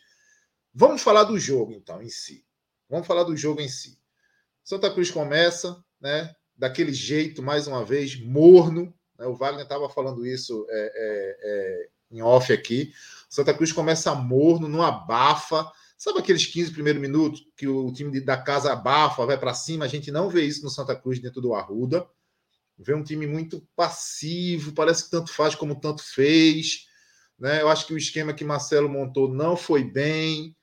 vamos 0.74 1.02
falar 1.02 1.24
do 1.24 1.40
jogo, 1.40 1.72
então, 1.72 2.02
em 2.02 2.10
si. 2.10 2.46
Vamos 2.94 3.08
falar 3.08 3.24
do 3.24 3.36
jogo 3.36 3.60
em 3.60 3.68
si. 3.68 3.98
Santa 4.64 4.88
Cruz 4.88 5.10
começa, 5.10 5.84
né? 6.00 6.32
Daquele 6.56 6.94
jeito, 6.94 7.42
mais 7.42 7.66
uma 7.66 7.84
vez, 7.84 8.24
morno. 8.24 8.94
Né? 9.18 9.26
O 9.26 9.34
Wagner 9.34 9.64
estava 9.64 9.90
falando 9.90 10.24
isso 10.28 10.64
é, 10.70 10.80
é, 10.80 11.38
é, 11.44 11.90
em 12.12 12.22
off 12.22 12.54
aqui. 12.54 12.94
Santa 13.28 13.52
Cruz 13.52 13.72
começa 13.72 14.14
morno, 14.14 14.68
não 14.68 14.84
abafa. 14.84 15.72
Sabe 15.98 16.20
aqueles 16.20 16.46
15 16.46 16.72
primeiros 16.72 17.02
minutos 17.02 17.44
que 17.58 17.68
o 17.68 17.92
time 17.92 18.20
da 18.22 18.38
casa 18.38 18.72
abafa, 18.72 19.26
vai 19.26 19.40
para 19.40 19.56
cima? 19.56 19.86
A 19.86 19.88
gente 19.88 20.12
não 20.12 20.30
vê 20.30 20.44
isso 20.44 20.64
no 20.64 20.70
Santa 20.70 20.96
Cruz 20.96 21.18
dentro 21.18 21.42
do 21.42 21.56
Arruda. 21.56 22.08
Vê 22.78 22.94
um 22.94 23.04
time 23.04 23.26
muito 23.26 23.68
passivo, 23.76 24.72
parece 24.72 25.06
que 25.06 25.10
tanto 25.10 25.34
faz 25.34 25.56
como 25.56 25.80
tanto 25.80 26.04
fez. 26.04 26.86
Né? 27.40 27.60
Eu 27.60 27.70
acho 27.70 27.88
que 27.88 27.94
o 27.96 27.98
esquema 27.98 28.36
que 28.36 28.46
Marcelo 28.46 28.88
montou 28.88 29.34
não 29.34 29.58
foi 29.58 29.84
bem. 29.84 30.56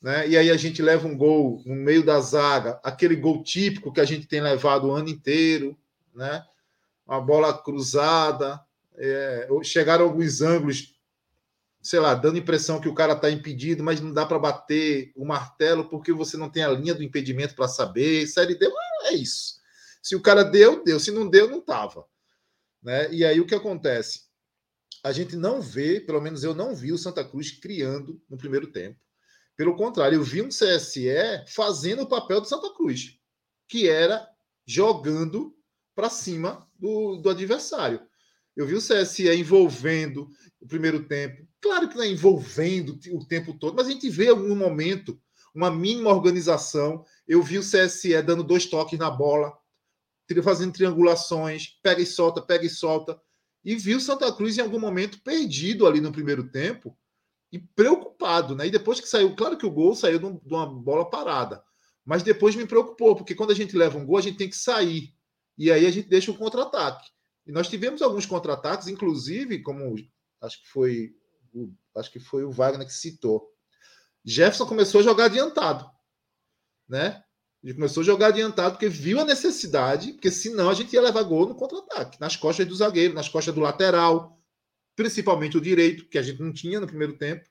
Né? 0.00 0.28
E 0.28 0.36
aí 0.36 0.50
a 0.50 0.56
gente 0.56 0.80
leva 0.80 1.08
um 1.08 1.16
gol 1.16 1.62
no 1.66 1.74
meio 1.74 2.04
da 2.04 2.20
zaga, 2.20 2.80
aquele 2.84 3.16
gol 3.16 3.42
típico 3.42 3.92
que 3.92 4.00
a 4.00 4.04
gente 4.04 4.26
tem 4.26 4.40
levado 4.40 4.86
o 4.86 4.92
ano 4.92 5.08
inteiro, 5.08 5.76
né? 6.14 6.44
Uma 7.06 7.20
bola 7.20 7.56
cruzada, 7.56 8.60
é, 8.96 9.48
chegaram 9.62 10.04
alguns 10.04 10.40
ângulos, 10.40 10.94
sei 11.80 11.98
lá, 11.98 12.14
dando 12.14 12.38
impressão 12.38 12.80
que 12.80 12.88
o 12.88 12.94
cara 12.94 13.14
está 13.14 13.30
impedido, 13.30 13.82
mas 13.82 14.00
não 14.00 14.12
dá 14.12 14.26
para 14.26 14.38
bater 14.38 15.12
o 15.16 15.24
martelo 15.24 15.88
porque 15.88 16.12
você 16.12 16.36
não 16.36 16.50
tem 16.50 16.62
a 16.62 16.70
linha 16.70 16.94
do 16.94 17.02
impedimento 17.02 17.54
para 17.54 17.66
saber. 17.66 18.26
Série 18.26 18.54
D 18.54 18.70
é 19.04 19.14
isso. 19.14 19.58
Se 20.02 20.14
o 20.14 20.20
cara 20.20 20.44
deu, 20.44 20.84
deu. 20.84 21.00
Se 21.00 21.10
não 21.10 21.28
deu, 21.28 21.48
não 21.48 21.60
tava. 21.60 22.04
Né? 22.82 23.12
E 23.12 23.24
aí 23.24 23.40
o 23.40 23.46
que 23.46 23.54
acontece? 23.54 24.28
A 25.02 25.12
gente 25.12 25.36
não 25.36 25.60
vê, 25.60 26.00
pelo 26.00 26.20
menos 26.20 26.44
eu 26.44 26.54
não 26.54 26.74
vi 26.74 26.92
o 26.92 26.98
Santa 26.98 27.24
Cruz 27.24 27.50
criando 27.50 28.20
no 28.28 28.36
primeiro 28.36 28.66
tempo. 28.68 28.98
Pelo 29.58 29.74
contrário, 29.74 30.14
eu 30.14 30.22
vi 30.22 30.40
um 30.40 30.50
CSE 30.50 31.10
fazendo 31.48 32.02
o 32.02 32.08
papel 32.08 32.40
do 32.40 32.46
Santa 32.46 32.72
Cruz, 32.72 33.18
que 33.66 33.88
era 33.88 34.24
jogando 34.64 35.52
para 35.96 36.08
cima 36.08 36.64
do, 36.78 37.16
do 37.16 37.28
adversário. 37.28 38.00
Eu 38.56 38.68
vi 38.68 38.76
o 38.76 38.80
CSE 38.80 39.28
envolvendo 39.34 40.28
o 40.60 40.66
primeiro 40.68 41.08
tempo. 41.08 41.44
Claro 41.60 41.88
que 41.88 41.96
não 41.96 42.04
é 42.04 42.08
envolvendo 42.08 43.00
o 43.10 43.26
tempo 43.26 43.52
todo, 43.52 43.74
mas 43.74 43.88
a 43.88 43.90
gente 43.90 44.08
vê 44.08 44.26
em 44.26 44.30
algum 44.30 44.54
momento 44.54 45.20
uma 45.52 45.72
mínima 45.72 46.10
organização. 46.10 47.04
Eu 47.26 47.42
vi 47.42 47.58
o 47.58 47.62
CSE 47.62 48.22
dando 48.22 48.44
dois 48.44 48.64
toques 48.64 48.96
na 48.96 49.10
bola, 49.10 49.52
fazendo 50.40 50.72
triangulações, 50.72 51.80
pega 51.82 52.00
e 52.00 52.06
solta, 52.06 52.40
pega 52.40 52.64
e 52.64 52.70
solta. 52.70 53.20
E 53.64 53.74
vi 53.74 53.96
o 53.96 54.00
Santa 54.00 54.32
Cruz 54.32 54.56
em 54.56 54.60
algum 54.60 54.78
momento 54.78 55.20
perdido 55.20 55.84
ali 55.84 56.00
no 56.00 56.12
primeiro 56.12 56.48
tempo, 56.48 56.96
e 57.50 57.58
preocupado, 57.58 58.54
né? 58.54 58.66
E 58.66 58.70
depois 58.70 59.00
que 59.00 59.08
saiu, 59.08 59.34
claro 59.34 59.56
que 59.56 59.66
o 59.66 59.70
gol 59.70 59.94
saiu 59.94 60.18
de 60.18 60.54
uma 60.54 60.66
bola 60.66 61.08
parada, 61.08 61.62
mas 62.04 62.22
depois 62.22 62.54
me 62.54 62.66
preocupou, 62.66 63.16
porque 63.16 63.34
quando 63.34 63.50
a 63.50 63.54
gente 63.54 63.76
leva 63.76 63.98
um 63.98 64.04
gol, 64.04 64.18
a 64.18 64.22
gente 64.22 64.38
tem 64.38 64.48
que 64.48 64.56
sair. 64.56 65.14
E 65.56 65.70
aí 65.70 65.86
a 65.86 65.90
gente 65.90 66.08
deixa 66.08 66.30
um 66.30 66.36
contra-ataque. 66.36 67.08
E 67.46 67.52
nós 67.52 67.68
tivemos 67.68 68.02
alguns 68.02 68.26
contra-ataques, 68.26 68.88
inclusive, 68.88 69.62
como 69.62 69.96
acho 70.40 70.62
que 70.62 70.68
foi 70.68 71.14
o, 71.52 71.72
acho 71.96 72.12
que 72.12 72.20
foi 72.20 72.44
o 72.44 72.50
Wagner 72.50 72.86
que 72.86 72.92
citou. 72.92 73.50
Jefferson 74.24 74.66
começou 74.66 75.00
a 75.00 75.04
jogar 75.04 75.24
adiantado, 75.24 75.90
né? 76.88 77.22
Ele 77.62 77.74
começou 77.74 78.02
a 78.02 78.06
jogar 78.06 78.28
adiantado 78.28 78.72
porque 78.72 78.88
viu 78.88 79.18
a 79.18 79.24
necessidade, 79.24 80.12
porque 80.12 80.30
senão 80.30 80.70
a 80.70 80.74
gente 80.74 80.92
ia 80.92 81.00
levar 81.00 81.22
gol 81.24 81.48
no 81.48 81.56
contra-ataque, 81.56 82.20
nas 82.20 82.36
costas 82.36 82.66
do 82.66 82.76
zagueiro, 82.76 83.14
nas 83.14 83.28
costas 83.28 83.54
do 83.54 83.60
lateral, 83.60 84.37
principalmente 84.98 85.56
o 85.56 85.60
direito, 85.60 86.08
que 86.08 86.18
a 86.18 86.22
gente 86.22 86.42
não 86.42 86.52
tinha 86.52 86.80
no 86.80 86.86
primeiro 86.88 87.16
tempo. 87.16 87.48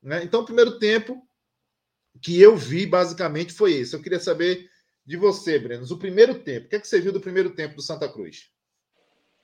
Né? 0.00 0.22
Então, 0.22 0.42
o 0.42 0.44
primeiro 0.44 0.78
tempo 0.78 1.20
que 2.22 2.40
eu 2.40 2.56
vi, 2.56 2.86
basicamente, 2.86 3.52
foi 3.52 3.72
esse. 3.72 3.96
Eu 3.96 4.00
queria 4.00 4.20
saber 4.20 4.70
de 5.04 5.16
você, 5.16 5.58
Breno, 5.58 5.84
o 5.84 5.98
primeiro 5.98 6.38
tempo. 6.38 6.66
O 6.66 6.68
que, 6.68 6.76
é 6.76 6.78
que 6.78 6.86
você 6.86 7.00
viu 7.00 7.12
do 7.12 7.20
primeiro 7.20 7.50
tempo 7.50 7.74
do 7.74 7.82
Santa 7.82 8.08
Cruz? 8.08 8.48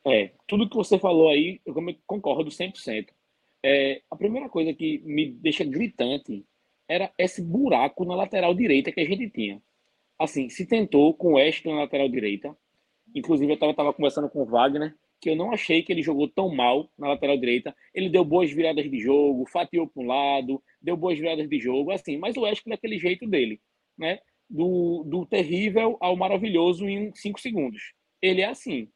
É, 0.07 0.31
tudo 0.47 0.71
que 0.71 0.77
você 0.77 0.97
falou 0.97 1.29
aí, 1.29 1.61
eu 1.67 1.75
concordo 2.07 2.53
100%. 2.53 3.09
É, 3.65 4.01
a 4.09 4.15
primeira 4.15 4.49
coisa 4.49 4.73
que 4.73 5.01
me 5.05 5.33
deixa 5.33 5.65
gritante 5.65 6.47
era 6.89 7.13
esse 7.19 7.43
buraco 7.43 8.05
na 8.05 8.15
lateral 8.15 8.55
direita 8.55 8.93
que 8.93 9.01
a 9.01 9.05
gente 9.05 9.29
tinha. 9.29 9.61
Assim, 10.17 10.49
se 10.49 10.65
tentou 10.65 11.13
com 11.15 11.33
o 11.33 11.35
West 11.35 11.65
na 11.65 11.81
lateral 11.81 12.09
direita. 12.09 12.57
Inclusive, 13.13 13.51
eu 13.51 13.71
estava 13.71 13.93
conversando 13.93 14.29
com 14.29 14.43
o 14.43 14.47
Wagner 14.47 14.95
que 15.21 15.31
eu 15.31 15.37
não 15.37 15.53
achei 15.53 15.83
que 15.83 15.93
ele 15.93 16.03
jogou 16.03 16.29
tão 16.29 16.55
mal 16.55 16.91
na 16.99 17.09
lateral 17.09 17.37
direita. 17.37 17.75
Ele 17.95 18.09
deu 18.09 18.25
boas 18.25 18.51
viradas 18.51 18.89
de 18.89 19.01
jogo, 19.01 19.47
fatiou 19.47 19.87
para 19.87 20.03
um 20.03 20.07
lado, 20.07 20.63
deu 20.81 20.97
boas 20.97 21.19
viradas 21.19 21.49
de 21.49 21.59
jogo, 21.59 21.91
assim, 21.91 22.17
mas 22.17 22.37
o 22.37 22.43
Wesley 22.43 22.75
daquele 22.75 22.99
jeito 22.99 23.27
dele, 23.27 23.61
né? 23.97 24.21
Do, 24.49 25.05
do 25.05 25.27
terrível 25.27 25.97
ao 26.01 26.17
maravilhoso 26.17 26.89
em 26.89 27.13
cinco 27.15 27.41
segundos. 27.41 27.93
Ele 28.23 28.41
é 28.41 28.47
assim. 28.47 28.89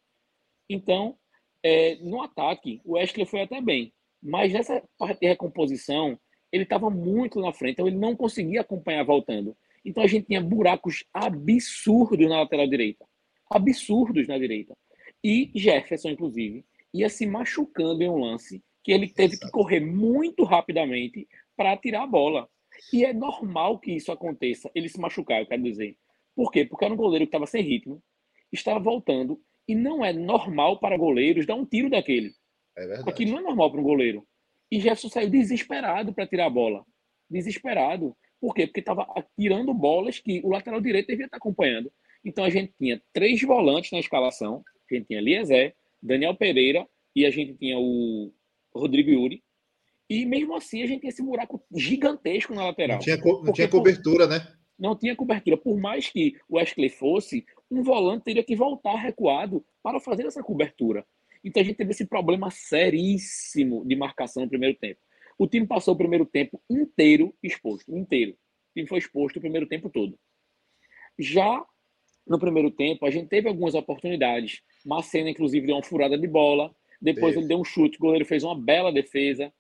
Então, 0.68 1.16
é, 1.62 1.96
no 1.96 2.22
ataque, 2.22 2.80
o 2.85 2.94
Wesley 2.94 3.26
foi 3.26 3.42
até 3.42 3.61
bem, 3.61 3.92
mas 4.22 4.52
nessa 4.52 4.82
parte 4.98 5.20
de 5.20 5.26
recomposição, 5.26 6.18
ele 6.50 6.64
estava 6.64 6.88
muito 6.88 7.40
na 7.40 7.52
frente, 7.52 7.74
então 7.74 7.87
ele 7.87 7.98
não 7.98 8.14
conseguia 8.14 8.61
acompanhar 8.61 9.04
voltando. 9.04 9.56
Então 9.85 10.02
a 10.02 10.06
gente 10.06 10.26
tinha 10.26 10.40
buracos 10.40 11.04
absurdos 11.12 12.28
na 12.28 12.40
lateral 12.40 12.66
direita. 12.68 13.04
Absurdos 13.50 14.28
na 14.28 14.38
direita. 14.38 14.76
E 15.22 15.50
Jefferson, 15.54 16.11
inclusive, 16.11 16.64
ia 16.92 17.08
se 17.08 17.26
machucando 17.26 18.02
em 18.02 18.08
um 18.08 18.18
lance 18.18 18.62
que 18.82 18.92
ele 18.92 19.08
teve 19.08 19.38
que 19.38 19.50
correr 19.50 19.80
muito 19.80 20.44
rapidamente 20.44 21.28
para 21.56 21.76
tirar 21.76 22.02
a 22.02 22.06
bola. 22.06 22.48
E 22.92 23.04
é 23.04 23.12
normal 23.12 23.78
que 23.78 23.92
isso 23.92 24.11
aconteça, 24.11 24.70
ele 24.74 24.88
se 24.88 24.98
machucar, 24.98 25.40
eu 25.40 25.46
quero 25.46 25.62
dizer. 25.62 25.96
Por 26.35 26.50
quê? 26.50 26.64
Porque 26.64 26.85
era 26.85 26.92
um 26.92 26.96
goleiro 26.96 27.26
que 27.26 27.28
estava 27.28 27.46
sem 27.46 27.62
ritmo, 27.62 28.02
estava 28.50 28.80
voltando, 28.80 29.40
e 29.68 29.74
não 29.74 30.04
é 30.04 30.12
normal 30.12 30.80
para 30.80 30.96
goleiros 30.96 31.46
dar 31.46 31.54
um 31.54 31.64
tiro 31.64 31.88
daquele. 31.88 32.32
É 32.76 32.87
verdade. 32.87 33.08
Aquilo 33.08 33.32
não 33.32 33.38
é 33.38 33.42
normal 33.42 33.70
para 33.70 33.80
um 33.80 33.85
goleiro. 33.85 34.26
E 34.70 34.80
Jefferson 34.80 35.08
saiu 35.08 35.30
desesperado 35.30 36.12
para 36.12 36.26
tirar 36.26 36.46
a 36.46 36.50
bola. 36.50 36.85
Desesperado. 37.30 38.16
Por 38.40 38.54
quê? 38.54 38.66
Porque 38.66 38.80
estava 38.80 39.06
tirando 39.38 39.72
bolas 39.72 40.18
que 40.18 40.40
o 40.42 40.48
lateral 40.48 40.80
direito 40.80 41.06
devia 41.06 41.26
estar 41.26 41.37
acompanhando. 41.37 41.92
Então 42.24 42.44
a 42.44 42.50
gente 42.50 42.72
tinha 42.78 43.00
três 43.12 43.40
volantes 43.42 43.92
na 43.92 44.00
escalação, 44.00 44.64
a 44.94 44.98
gente 44.98 45.09
tinha 45.09 45.20
Liezé, 45.20 45.74
Daniel 46.02 46.35
Pereira 46.35 46.87
e 47.14 47.24
a 47.24 47.31
gente 47.31 47.55
tinha 47.55 47.78
o 47.78 48.33
Rodrigo 48.74 49.11
Yuri. 49.11 49.42
E 50.09 50.26
mesmo 50.26 50.55
assim 50.55 50.83
a 50.83 50.87
gente 50.87 51.00
tinha 51.00 51.11
esse 51.11 51.22
buraco 51.22 51.62
gigantesco 51.74 52.55
na 52.55 52.66
lateral. 52.66 52.96
Não 52.96 53.05
tinha, 53.05 53.20
co 53.20 53.42
não 53.42 53.52
tinha 53.52 53.68
cobertura, 53.68 54.26
né? 54.26 54.46
Não 54.78 54.96
tinha 54.96 55.16
cobertura. 55.16 55.57
Por 55.57 55.78
mais 55.78 56.09
que 56.09 56.37
o 56.48 56.57
Wesley 56.57 56.88
fosse, 56.88 57.46
um 57.70 57.83
volante 57.83 58.24
teria 58.24 58.44
que 58.44 58.57
voltar 58.57 58.96
recuado 58.96 59.64
para 59.83 60.00
fazer 60.00 60.26
essa 60.26 60.42
cobertura. 60.42 61.07
Então 61.44 61.62
a 61.62 61.64
gente 61.64 61.76
teve 61.76 61.90
esse 61.90 62.07
problema 62.07 62.50
seríssimo 62.50 63.85
de 63.87 63.96
marcação 63.96 64.42
no 64.42 64.48
primeiro 64.48 64.76
tempo. 64.78 65.00
O 65.38 65.46
time 65.46 65.66
passou 65.66 65.94
o 65.94 65.96
primeiro 65.96 66.26
tempo 66.26 66.62
inteiro 66.68 67.35
exposto, 67.42 67.96
inteiro. 67.96 68.33
O 68.33 68.74
time 68.74 68.87
foi 68.87 68.98
exposto 68.98 69.37
o 69.37 69.40
primeiro 69.40 69.66
tempo 69.66 69.90
todo. 69.90 70.18
Já 71.18 71.64
no 72.26 72.38
primeiro 72.38 72.70
tempo, 72.70 73.04
a 73.04 73.11
gente 73.11 73.28
teve 73.28 73.48
algumas 73.48 73.74
oportunidades. 73.74 74.62
Macena, 74.85 75.30
inclusive, 75.30 75.66
deu 75.66 75.76
uma 75.76 75.82
furada 75.82 76.16
de 76.16 76.26
bola. 76.26 76.74
Depois 77.00 77.37
ele 77.37 77.46
deu 77.46 77.58
um 77.58 77.64
chute, 77.64 77.96
o 77.98 78.00
goleiro 78.00 78.24
fez 78.24 78.44
uma 78.44 78.58
bela 78.58 78.92
defesa. 78.92 79.52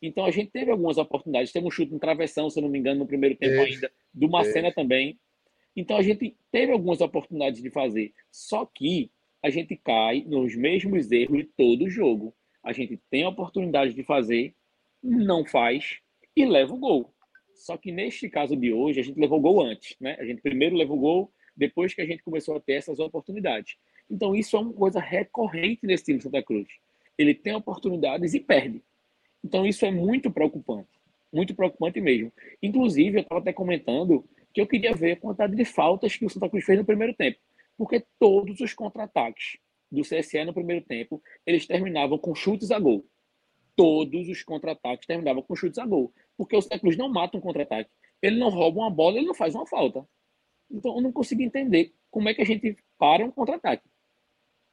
Então 0.00 0.24
a 0.24 0.30
gente 0.30 0.50
teve 0.50 0.70
algumas 0.70 0.98
oportunidades. 0.98 1.52
Teve 1.52 1.66
um 1.66 1.70
chute 1.70 1.92
no 1.92 1.98
travessão, 1.98 2.50
se 2.50 2.58
eu 2.58 2.62
não 2.62 2.68
me 2.68 2.78
engano, 2.78 3.00
no 3.00 3.06
primeiro 3.06 3.36
tempo 3.36 3.60
ainda, 3.60 3.90
do 4.12 4.28
Macena 4.28 4.72
também. 4.72 5.18
Então 5.74 5.96
a 5.96 6.02
gente 6.02 6.36
teve 6.50 6.72
algumas 6.72 7.00
oportunidades 7.00 7.62
de 7.62 7.70
fazer. 7.70 8.12
Só 8.30 8.66
que 8.66 9.10
a 9.42 9.48
gente 9.48 9.76
cai 9.76 10.22
nos 10.26 10.54
mesmos 10.54 11.10
erros 11.10 11.38
de 11.38 11.44
todo 11.44 11.88
jogo. 11.88 12.34
A 12.62 12.72
gente 12.72 13.00
tem 13.10 13.22
a 13.24 13.28
oportunidade 13.28 13.94
de 13.94 14.02
fazer, 14.04 14.54
não 15.02 15.44
faz 15.44 15.98
e 16.36 16.44
leva 16.44 16.74
o 16.74 16.78
gol. 16.78 17.14
Só 17.54 17.76
que 17.76 17.90
neste 17.90 18.28
caso 18.28 18.56
de 18.56 18.72
hoje, 18.72 19.00
a 19.00 19.02
gente 19.02 19.18
levou 19.18 19.38
o 19.38 19.42
gol 19.42 19.62
antes, 19.62 19.96
né? 20.00 20.16
A 20.18 20.24
gente 20.24 20.42
primeiro 20.42 20.76
levou 20.76 20.96
o 20.96 21.00
gol, 21.00 21.32
depois 21.56 21.94
que 21.94 22.00
a 22.00 22.06
gente 22.06 22.22
começou 22.22 22.56
a 22.56 22.60
ter 22.60 22.74
essas 22.74 22.98
oportunidades. 22.98 23.76
Então, 24.10 24.34
isso 24.34 24.56
é 24.56 24.60
uma 24.60 24.72
coisa 24.72 25.00
recorrente 25.00 25.86
nesse 25.86 26.04
time 26.04 26.20
Santa 26.20 26.42
Cruz. 26.42 26.68
Ele 27.16 27.34
tem 27.34 27.54
oportunidades 27.54 28.34
e 28.34 28.40
perde. 28.40 28.82
Então, 29.44 29.66
isso 29.66 29.84
é 29.84 29.90
muito 29.90 30.30
preocupante. 30.30 30.88
Muito 31.32 31.54
preocupante 31.54 32.00
mesmo. 32.00 32.32
Inclusive, 32.62 33.18
eu 33.18 33.22
estava 33.22 33.40
até 33.40 33.52
comentando 33.52 34.24
que 34.52 34.60
eu 34.60 34.66
queria 34.66 34.94
ver 34.94 35.12
a 35.12 35.16
quantidade 35.16 35.56
de 35.56 35.64
faltas 35.64 36.16
que 36.16 36.24
o 36.24 36.30
Santa 36.30 36.48
Cruz 36.48 36.64
fez 36.64 36.78
no 36.78 36.84
primeiro 36.84 37.14
tempo. 37.14 37.38
Porque 37.76 38.04
todos 38.18 38.60
os 38.60 38.74
contra-ataques 38.74 39.58
do 39.90 40.02
CSE 40.02 40.44
no 40.44 40.54
primeiro 40.54 40.84
tempo, 40.84 41.22
eles 41.46 41.66
terminavam 41.66 42.18
com 42.18 42.34
chutes 42.34 42.70
a 42.70 42.78
gol. 42.78 43.04
Todos 43.74 44.28
os 44.28 44.42
contra-ataques 44.42 45.06
terminavam 45.06 45.42
com 45.42 45.56
chutes 45.56 45.78
a 45.78 45.86
gol. 45.86 46.12
Porque 46.36 46.56
o 46.56 46.62
Santa 46.62 46.78
Cruz 46.78 46.96
não 46.96 47.08
mata 47.08 47.36
um 47.36 47.40
contra-ataque. 47.40 47.90
Ele 48.20 48.38
não 48.38 48.50
rouba 48.50 48.80
uma 48.80 48.90
bola, 48.90 49.16
ele 49.16 49.26
não 49.26 49.34
faz 49.34 49.54
uma 49.54 49.66
falta. 49.66 50.06
Então, 50.72 50.96
eu 50.96 51.02
não 51.02 51.12
consigo 51.12 51.42
entender 51.42 51.92
como 52.10 52.28
é 52.28 52.34
que 52.34 52.42
a 52.42 52.46
gente 52.46 52.76
para 52.98 53.24
um 53.24 53.30
contra-ataque. 53.30 53.88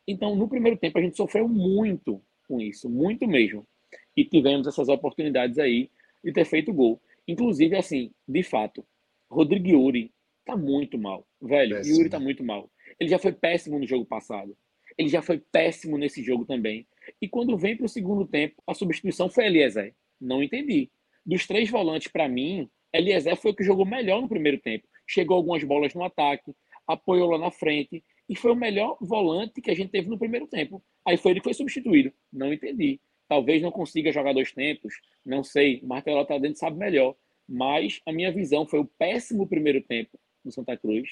Então, 0.08 0.36
no 0.36 0.48
primeiro 0.48 0.78
tempo, 0.78 0.98
a 0.98 1.02
gente 1.02 1.18
sofreu 1.18 1.48
muito 1.48 2.22
com 2.48 2.60
isso, 2.60 2.90
muito 2.90 3.28
mesmo. 3.28 3.68
E 4.16 4.26
tivemos 4.26 4.66
essas 4.66 4.90
oportunidades 4.90 5.60
aí 5.60 5.90
de 6.24 6.32
ter 6.32 6.46
feito 6.46 6.74
gol. 6.74 7.02
Inclusive, 7.28 7.76
assim, 7.76 8.12
de 8.28 8.42
fato, 8.42 8.84
Rodrigo 9.30 9.68
Yuri 9.68 10.12
tá 10.44 10.58
muito 10.58 10.98
mal. 10.98 11.28
Velho, 11.40 11.76
péssimo. 11.76 11.98
Yuri 11.98 12.10
tá 12.10 12.20
muito 12.20 12.44
mal. 12.44 12.70
Ele 13.00 13.10
já 13.10 13.20
foi 13.20 13.32
péssimo 13.32 13.78
no 13.78 13.86
jogo 13.86 14.06
passado. 14.06 14.58
Ele 14.98 15.08
já 15.08 15.22
foi 15.22 15.40
péssimo 15.40 15.98
nesse 15.98 16.24
jogo 16.24 16.44
também. 16.44 16.88
E 17.22 17.30
quando 17.30 17.58
vem 17.58 17.78
para 17.78 17.86
o 17.86 17.90
segundo 17.90 18.26
tempo, 18.26 18.62
a 18.66 18.74
substituição 18.74 19.30
foi 19.30 19.46
Eliezer. 19.46 19.94
Não 20.20 20.42
entendi. 20.42 20.90
Dos 21.26 21.46
três 21.46 21.70
volantes, 21.70 22.12
para 22.12 22.28
mim, 22.28 22.68
Eliezer 22.92 23.36
foi 23.38 23.52
o 23.52 23.56
que 23.56 23.64
jogou 23.64 23.86
melhor 23.86 24.22
no 24.22 24.28
primeiro 24.28 24.58
tempo. 24.60 24.88
Chegou 25.10 25.38
algumas 25.38 25.64
bolas 25.64 25.96
no 25.96 26.04
ataque, 26.04 26.54
apoiou 26.88 27.32
lá 27.32 27.40
na 27.40 27.50
frente 27.50 28.04
e 28.30 28.36
foi 28.36 28.52
o 28.52 28.56
melhor 28.56 28.96
volante 29.02 29.60
que 29.60 29.72
a 29.72 29.74
gente 29.74 29.90
teve 29.90 30.08
no 30.08 30.20
primeiro 30.20 30.46
tempo. 30.46 30.84
Aí 31.04 31.18
foi 31.18 31.32
ele 31.32 31.40
que 31.40 31.46
foi 31.46 31.56
substituído. 31.56 32.14
Não 32.32 32.54
entendi. 32.54 33.02
Talvez 33.28 33.60
não 33.60 33.72
consiga 33.72 34.12
jogar 34.12 34.34
dois 34.34 34.52
tempos, 34.52 34.94
não 35.26 35.44
sei. 35.44 35.80
O 35.82 35.88
Martelo 35.88 36.24
tá 36.26 36.38
dentro 36.38 36.60
sabe 36.60 36.78
melhor. 36.78 37.16
Mas 37.48 38.00
a 38.06 38.12
minha 38.12 38.32
visão 38.32 38.68
foi 38.68 38.80
o 38.80 38.86
péssimo 38.86 39.48
primeiro 39.48 39.82
tempo 39.82 40.20
do 40.46 40.52
Santa 40.52 40.78
Cruz. 40.78 41.10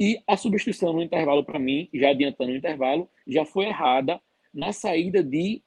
E 0.00 0.18
a 0.26 0.38
substituição 0.38 0.94
no 0.94 1.02
intervalo, 1.02 1.44
para 1.44 1.58
mim, 1.58 1.90
já 1.92 2.10
adiantando 2.10 2.50
o 2.50 2.56
intervalo, 2.56 3.10
já 3.26 3.44
foi 3.44 3.66
errada 3.66 4.18
na 4.54 4.72
saída 4.72 5.22
de 5.22 5.62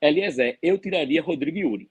Eliezer. 0.00 0.58
Eu 0.62 0.78
tiraria 0.78 1.20
Rodrigo 1.20 1.58
Yuri. 1.58 1.90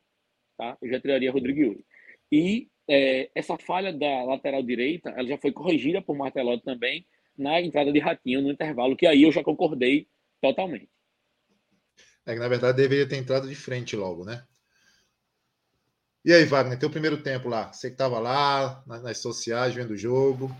Tá? 0.57 0.77
Eu 0.81 0.89
já 0.89 1.01
tiraria 1.01 1.29
Rodrigo 1.29 1.59
Yuri. 1.59 1.85
E 2.31 2.69
é, 2.87 3.29
essa 3.33 3.57
falha 3.57 3.91
da 3.91 4.23
lateral 4.23 4.61
direita, 4.61 5.09
ela 5.09 5.27
já 5.27 5.37
foi 5.37 5.51
corrigida 5.51 6.01
por 6.01 6.15
Martelotti 6.15 6.63
também 6.63 7.05
na 7.37 7.61
entrada 7.61 7.91
de 7.91 7.99
Ratinho 7.99 8.41
no 8.41 8.51
intervalo, 8.51 8.95
que 8.95 9.05
aí 9.05 9.23
eu 9.23 9.31
já 9.31 9.43
concordei 9.43 10.07
totalmente. 10.41 10.89
É 12.25 12.33
que 12.33 12.39
na 12.39 12.47
verdade 12.47 12.77
deveria 12.77 13.07
ter 13.07 13.17
entrado 13.17 13.47
de 13.47 13.55
frente 13.55 13.95
logo, 13.95 14.23
né? 14.23 14.43
E 16.23 16.33
aí, 16.33 16.43
Wagner, 16.43 16.79
teu 16.79 16.89
primeiro 16.89 17.21
tempo 17.21 17.47
lá? 17.47 17.71
Você 17.71 17.87
que 17.87 17.93
estava 17.93 18.17
lá, 18.17 18.83
nas 18.87 19.19
sociais, 19.19 19.75
vendo 19.75 19.91
o 19.91 19.97
jogo. 19.97 20.55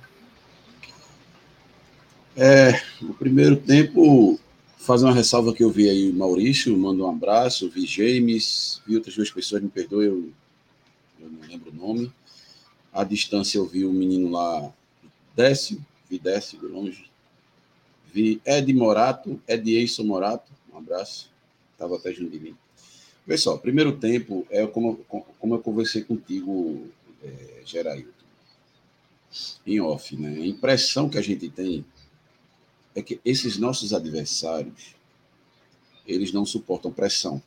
É, 2.37 2.73
o 3.01 3.15
primeiro 3.15 3.57
tempo, 3.57 4.39
fazer 4.77 5.05
uma 5.05 5.13
ressalva 5.13 5.53
que 5.53 5.63
eu 5.63 5.71
vi 5.71 5.89
aí, 5.89 6.13
Maurício, 6.13 6.77
manda 6.77 7.01
um 7.01 7.09
abraço, 7.09 7.69
vi 7.69 7.87
James, 7.87 8.79
vi 8.85 8.95
outras 8.95 9.15
duas 9.15 9.31
pessoas, 9.31 9.63
me 9.63 9.69
perdoe, 9.69 10.05
eu, 10.05 10.31
eu 11.19 11.29
não 11.29 11.47
lembro 11.47 11.71
o 11.71 11.75
nome. 11.75 12.11
À 12.91 13.03
distância 13.03 13.57
eu 13.57 13.65
vi 13.65 13.85
o 13.85 13.89
um 13.89 13.93
menino 13.93 14.31
lá, 14.31 14.71
Décio, 15.35 15.83
vi 16.09 16.17
Décio 16.17 16.59
de 16.59 16.65
longe. 16.65 17.09
Vi 18.13 18.41
Ed 18.45 18.73
Morato, 18.73 19.41
Ed 19.47 19.69
Eison 19.69 20.05
Morato, 20.05 20.51
um 20.73 20.77
abraço, 20.77 21.29
estava 21.73 21.97
até 21.97 22.13
junto 22.13 22.31
de 22.31 22.39
mim. 22.39 22.55
Pessoal, 23.25 23.57
primeiro 23.57 23.97
tempo 23.97 24.45
é 24.49 24.65
como, 24.67 24.97
como 25.39 25.55
eu 25.55 25.59
conversei 25.59 26.03
contigo, 26.03 26.87
é, 27.23 27.63
em 29.65 29.81
off, 29.81 30.15
né? 30.15 30.29
A 30.29 30.45
impressão 30.45 31.09
que 31.09 31.17
a 31.17 31.21
gente 31.21 31.49
tem 31.49 31.83
é 32.95 33.01
que 33.01 33.19
esses 33.25 33.57
nossos 33.57 33.93
adversários, 33.93 34.95
eles 36.07 36.31
não 36.31 36.45
suportam 36.45 36.91
pressão. 36.91 37.41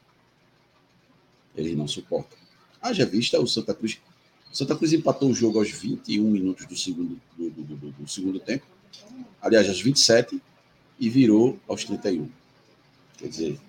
Eles 1.57 1.77
não 1.77 1.89
suportam. 1.89 2.38
Haja 2.81 3.05
vista 3.05 3.41
o 3.41 3.47
Santa 3.47 3.75
Cruz. 3.75 4.01
Santa 4.53 4.75
Cruz 4.75 4.93
empatou 4.93 5.31
o 5.31 5.35
jogo 5.35 5.59
aos 5.59 5.71
21 5.71 6.25
minutos 6.25 6.67
do 6.67 6.77
segundo, 6.77 7.21
do, 7.37 7.51
do, 7.51 7.63
do, 7.63 7.91
do 7.91 8.09
segundo 8.09 8.41
tempo. 8.41 8.67
Aliás, 9.41 9.69
aos 9.69 9.81
27 9.81 10.41
e 10.99 11.09
virou 11.09 11.59
aos 11.69 11.85
31. 11.85 12.29
Quer 13.19 13.29
dizer, 13.29 13.61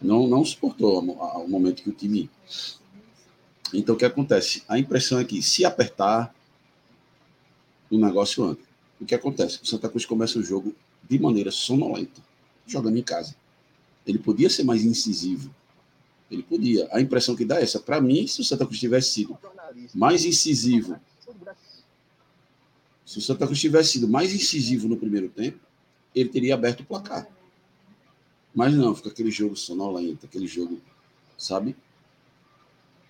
não, 0.00 0.26
não 0.26 0.44
suportou 0.44 1.00
o 1.00 1.48
momento 1.48 1.82
que 1.82 1.90
o 1.90 1.92
time. 1.92 2.30
Então, 3.72 3.94
o 3.94 3.98
que 3.98 4.04
acontece? 4.04 4.62
A 4.68 4.78
impressão 4.78 5.18
é 5.18 5.24
que, 5.24 5.42
se 5.42 5.64
apertar, 5.64 6.34
o 7.90 7.98
negócio 7.98 8.44
anda. 8.44 8.58
O 9.00 9.04
que 9.04 9.14
acontece? 9.14 9.60
O 9.62 9.66
Santa 9.66 9.88
Cruz 9.88 10.04
começa 10.06 10.38
o 10.38 10.42
jogo 10.42 10.74
de 11.08 11.18
maneira 11.18 11.50
sonolenta, 11.50 12.20
jogando 12.66 12.98
em 12.98 13.02
casa. 13.02 13.34
Ele 14.06 14.18
podia 14.18 14.48
ser 14.48 14.64
mais 14.64 14.84
incisivo. 14.84 15.54
Ele 16.30 16.42
podia. 16.42 16.88
A 16.92 17.00
impressão 17.00 17.34
que 17.34 17.44
dá 17.44 17.58
é 17.58 17.62
essa. 17.62 17.80
Para 17.80 18.00
mim, 18.00 18.26
se 18.26 18.40
o 18.40 18.44
Santa 18.44 18.66
Cruz 18.66 18.78
tivesse 18.78 19.10
sido 19.12 19.38
mais 19.94 20.24
incisivo, 20.24 20.98
se 23.04 23.18
o 23.18 23.22
Santa 23.22 23.46
Cruz 23.46 23.58
tivesse 23.58 23.92
sido 23.92 24.08
mais 24.08 24.34
incisivo 24.34 24.88
no 24.88 24.96
primeiro 24.96 25.28
tempo, 25.28 25.58
ele 26.14 26.28
teria 26.28 26.54
aberto 26.54 26.80
o 26.80 26.84
placar. 26.84 27.26
Mas 28.54 28.74
não, 28.74 28.94
fica 28.94 29.08
aquele 29.08 29.30
jogo 29.30 29.56
sonolento, 29.56 30.26
aquele 30.26 30.46
jogo, 30.46 30.80
sabe? 31.36 31.76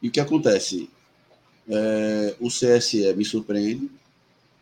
E 0.03 0.09
o 0.09 0.11
que 0.11 0.21
acontece? 0.21 0.89
É, 1.69 2.37
o 2.39 2.49
CSE 2.49 3.13
me 3.15 3.25
surpreende. 3.25 3.91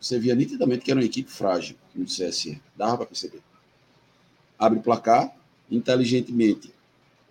Você 0.00 0.18
via 0.18 0.34
nitidamente 0.34 0.84
que 0.84 0.90
era 0.90 1.00
uma 1.00 1.06
equipe 1.06 1.30
frágil 1.30 1.76
no 1.94 2.04
CSE. 2.04 2.60
Dava 2.76 2.98
para 2.98 3.06
perceber. 3.06 3.42
Abre 4.58 4.78
o 4.78 4.82
placar, 4.82 5.36
inteligentemente, 5.70 6.72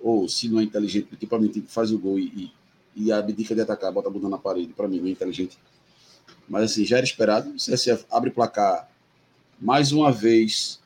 ou 0.06 0.30
se 0.30 0.48
não 0.48 0.60
é 0.60 0.64
inteligente, 0.64 1.08
porque 1.08 1.26
para 1.26 1.40
mim 1.40 1.52
faz 1.68 1.92
o 1.92 1.98
gol 1.98 2.20
e, 2.20 2.52
e, 2.96 3.06
e 3.08 3.12
abdica 3.12 3.56
de 3.56 3.62
atacar, 3.62 3.92
bota 3.92 4.08
a 4.08 4.12
bunda 4.12 4.30
na 4.30 4.38
parede, 4.38 4.72
para 4.72 4.88
mim 4.88 5.00
não 5.00 5.08
é 5.08 5.10
inteligente. 5.10 5.58
Mas 6.48 6.66
assim, 6.66 6.86
já 6.86 6.98
era 6.98 7.06
esperado. 7.06 7.50
O 7.50 7.56
CSE 7.56 8.06
abre 8.12 8.30
placar 8.30 8.88
mais 9.60 9.92
uma 9.92 10.12
vez, 10.12 10.80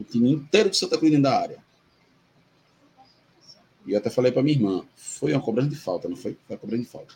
o 0.00 0.02
time 0.02 0.32
inteiro 0.32 0.70
de 0.70 0.78
Santa 0.78 0.96
Cruz 0.96 1.10
dentro 1.10 1.24
da 1.24 1.38
área. 1.38 1.62
E 3.84 3.92
eu 3.92 3.98
até 3.98 4.08
falei 4.08 4.32
para 4.32 4.42
minha 4.42 4.56
irmã, 4.56 4.82
foi 4.96 5.34
uma 5.34 5.42
cobrança 5.42 5.68
de 5.68 5.76
falta, 5.76 6.08
não 6.08 6.16
foi? 6.16 6.32
Foi 6.46 6.56
uma 6.56 6.58
cobrança 6.58 6.84
de 6.84 6.88
falta. 6.88 7.14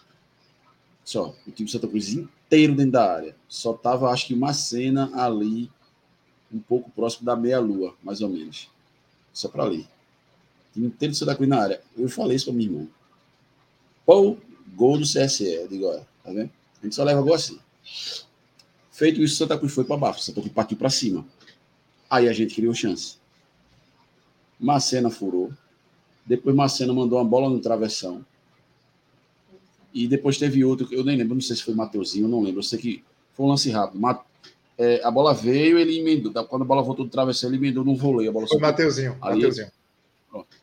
Só, 1.02 1.34
o 1.46 1.50
time 1.50 1.64
de 1.64 1.72
Santa 1.72 1.88
Cruz 1.88 2.12
inteiro 2.12 2.74
dentro 2.74 2.92
da 2.92 3.11
área. 3.11 3.34
Só 3.48 3.72
tava, 3.72 4.11
acho 4.11 4.26
que 4.26 4.34
uma 4.34 4.52
cena 4.52 5.11
ali, 5.14 5.70
um 6.52 6.58
pouco 6.58 6.90
próximo 6.90 7.24
da 7.24 7.34
meia-lua, 7.34 7.94
mais 8.02 8.20
ou 8.20 8.28
menos. 8.28 8.68
Só 9.32 9.48
para 9.48 9.64
ali. 9.64 9.88
O 10.70 10.72
time 10.74 10.87
inteiro 10.87 11.12
de 11.12 11.18
Santa 11.18 11.35
Cruz 11.35 11.48
na 11.48 11.61
área. 11.61 11.81
Eu 11.96 12.09
falei 12.09 12.37
isso 12.37 12.46
para 12.46 12.54
minha 12.54 12.70
irmã. 12.70 12.87
Pô, 14.04 14.37
gol 14.74 14.98
do 14.98 15.04
CSE. 15.04 15.44
Eu 15.44 15.68
digo, 15.68 15.87
olha, 15.87 16.07
tá 16.22 16.31
vendo? 16.31 16.50
A 16.81 16.85
gente 16.85 16.94
só 16.94 17.04
leva 17.04 17.22
gol 17.22 17.35
assim. 17.35 17.59
Feito 18.90 19.22
isso, 19.22 19.37
Santa 19.37 19.59
Cruz 19.59 19.72
foi 19.72 19.85
para 19.85 19.96
baixo. 19.96 20.20
Santa 20.20 20.40
Cruz 20.40 20.52
partiu 20.52 20.76
para 20.76 20.90
cima. 20.90 21.24
Aí 22.11 22.28
a 22.28 22.33
gente 22.33 22.54
criou 22.54 22.74
chance. 22.74 23.16
Macena 24.59 25.11
furou. 25.11 25.52
Depois 26.26 26.54
Marceno 26.54 26.94
mandou 26.94 27.18
uma 27.18 27.24
bola 27.24 27.48
no 27.48 27.59
travessão. 27.59 28.24
E 29.94 30.07
depois 30.07 30.37
teve 30.37 30.62
outro, 30.62 30.87
eu 30.90 31.02
nem 31.02 31.16
lembro, 31.16 31.35
não 31.35 31.40
sei 31.40 31.57
se 31.57 31.62
foi 31.62 31.74
Mateuzinho, 31.74 32.28
não 32.28 32.42
lembro. 32.42 32.61
Eu 32.61 32.64
sei 32.64 32.78
que 32.78 33.04
foi 33.33 33.46
um 33.46 33.48
lance 33.48 33.70
rápido. 33.70 33.98
É, 34.76 35.02
a 35.02 35.11
bola 35.11 35.33
veio, 35.33 35.78
ele 35.78 35.98
emendou. 35.98 36.33
Quando 36.44 36.62
a 36.62 36.64
bola 36.66 36.83
voltou 36.83 37.04
do 37.04 37.11
travessão, 37.11 37.48
ele 37.48 37.57
emendou 37.57 37.85
no 37.85 37.96
voleio. 37.96 38.31
A 38.31 38.33
bola 38.33 38.46
foi 38.46 38.61
Mateuzinho. 38.61 39.16
Ali, 39.22 39.37
Mateuzinho. 39.37 39.70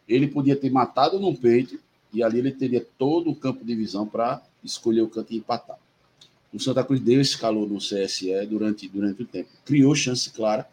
Ele 0.07 0.27
podia 0.27 0.55
ter 0.55 0.69
matado 0.69 1.19
no 1.19 1.35
peito 1.35 1.79
e 2.13 2.23
ali 2.23 2.39
ele 2.39 2.51
teria 2.51 2.85
todo 2.97 3.29
o 3.29 3.35
campo 3.35 3.63
de 3.65 3.75
visão 3.75 4.07
para 4.07 4.41
escolher 4.63 5.01
o 5.01 5.09
canto 5.09 5.33
e 5.33 5.37
empatar. 5.37 5.77
O 6.53 6.59
Santa 6.59 6.83
Cruz 6.83 7.01
deu 7.01 7.19
esse 7.19 7.37
calor 7.37 7.67
no 7.67 7.79
CSE 7.79 8.45
durante, 8.47 8.87
durante 8.87 9.23
o 9.23 9.25
tempo. 9.25 9.49
Criou 9.65 9.93
chance 9.93 10.29
clara, 10.29 10.67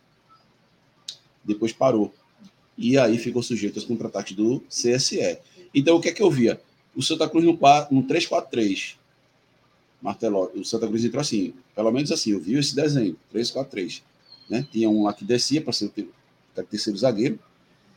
depois 1.44 1.72
parou 1.72 2.12
e 2.76 2.98
aí 2.98 3.18
ficou 3.18 3.42
sujeito 3.42 3.78
aos 3.78 3.84
contra-ataques 3.84 4.34
do 4.34 4.60
CSE. 4.68 5.38
Então, 5.74 5.96
o 5.96 6.00
que 6.00 6.08
é 6.08 6.12
que 6.12 6.22
eu 6.22 6.30
via? 6.30 6.60
O 6.94 7.02
Santa 7.02 7.28
Cruz 7.28 7.44
no, 7.44 7.52
no 7.52 8.02
3-4-3, 8.04 8.96
Martelo, 10.00 10.50
o 10.54 10.64
Santa 10.64 10.86
Cruz 10.88 11.04
entrou 11.04 11.20
assim, 11.20 11.54
pelo 11.74 11.90
menos 11.92 12.10
assim, 12.10 12.32
eu 12.32 12.40
vi 12.40 12.58
esse 12.58 12.74
desenho, 12.74 13.16
3-4-3. 13.32 14.02
Né? 14.50 14.66
Tinha 14.70 14.90
um 14.90 15.04
lá 15.04 15.12
que 15.12 15.24
descia 15.24 15.62
para 15.62 15.72
ser 15.72 15.86
o 15.86 16.62
terceiro 16.64 16.98
zagueiro, 16.98 17.38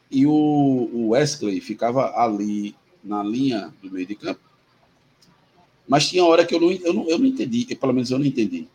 e 0.10 0.26
o, 0.26 1.10
Wesley 1.10 1.60
ficava 1.62 2.13
ali 2.20 2.76
na 3.04 3.24
linha 3.24 3.74
do 3.82 3.91
meio 3.91 4.06
de 4.06 4.15
campo. 4.15 4.41
Mas 5.88 6.08
tinha 6.08 6.26
hora 6.26 6.46
que 6.46 6.56
eu 6.56 6.60
não, 6.60 6.72
eu 6.72 6.94
não, 6.94 7.10
eu 7.10 7.20
não 7.20 7.26
entendi, 7.26 7.76
pelo 7.76 7.94
menos 7.94 8.10
eu 8.12 8.18
não 8.18 8.26
entendi. 8.26 8.68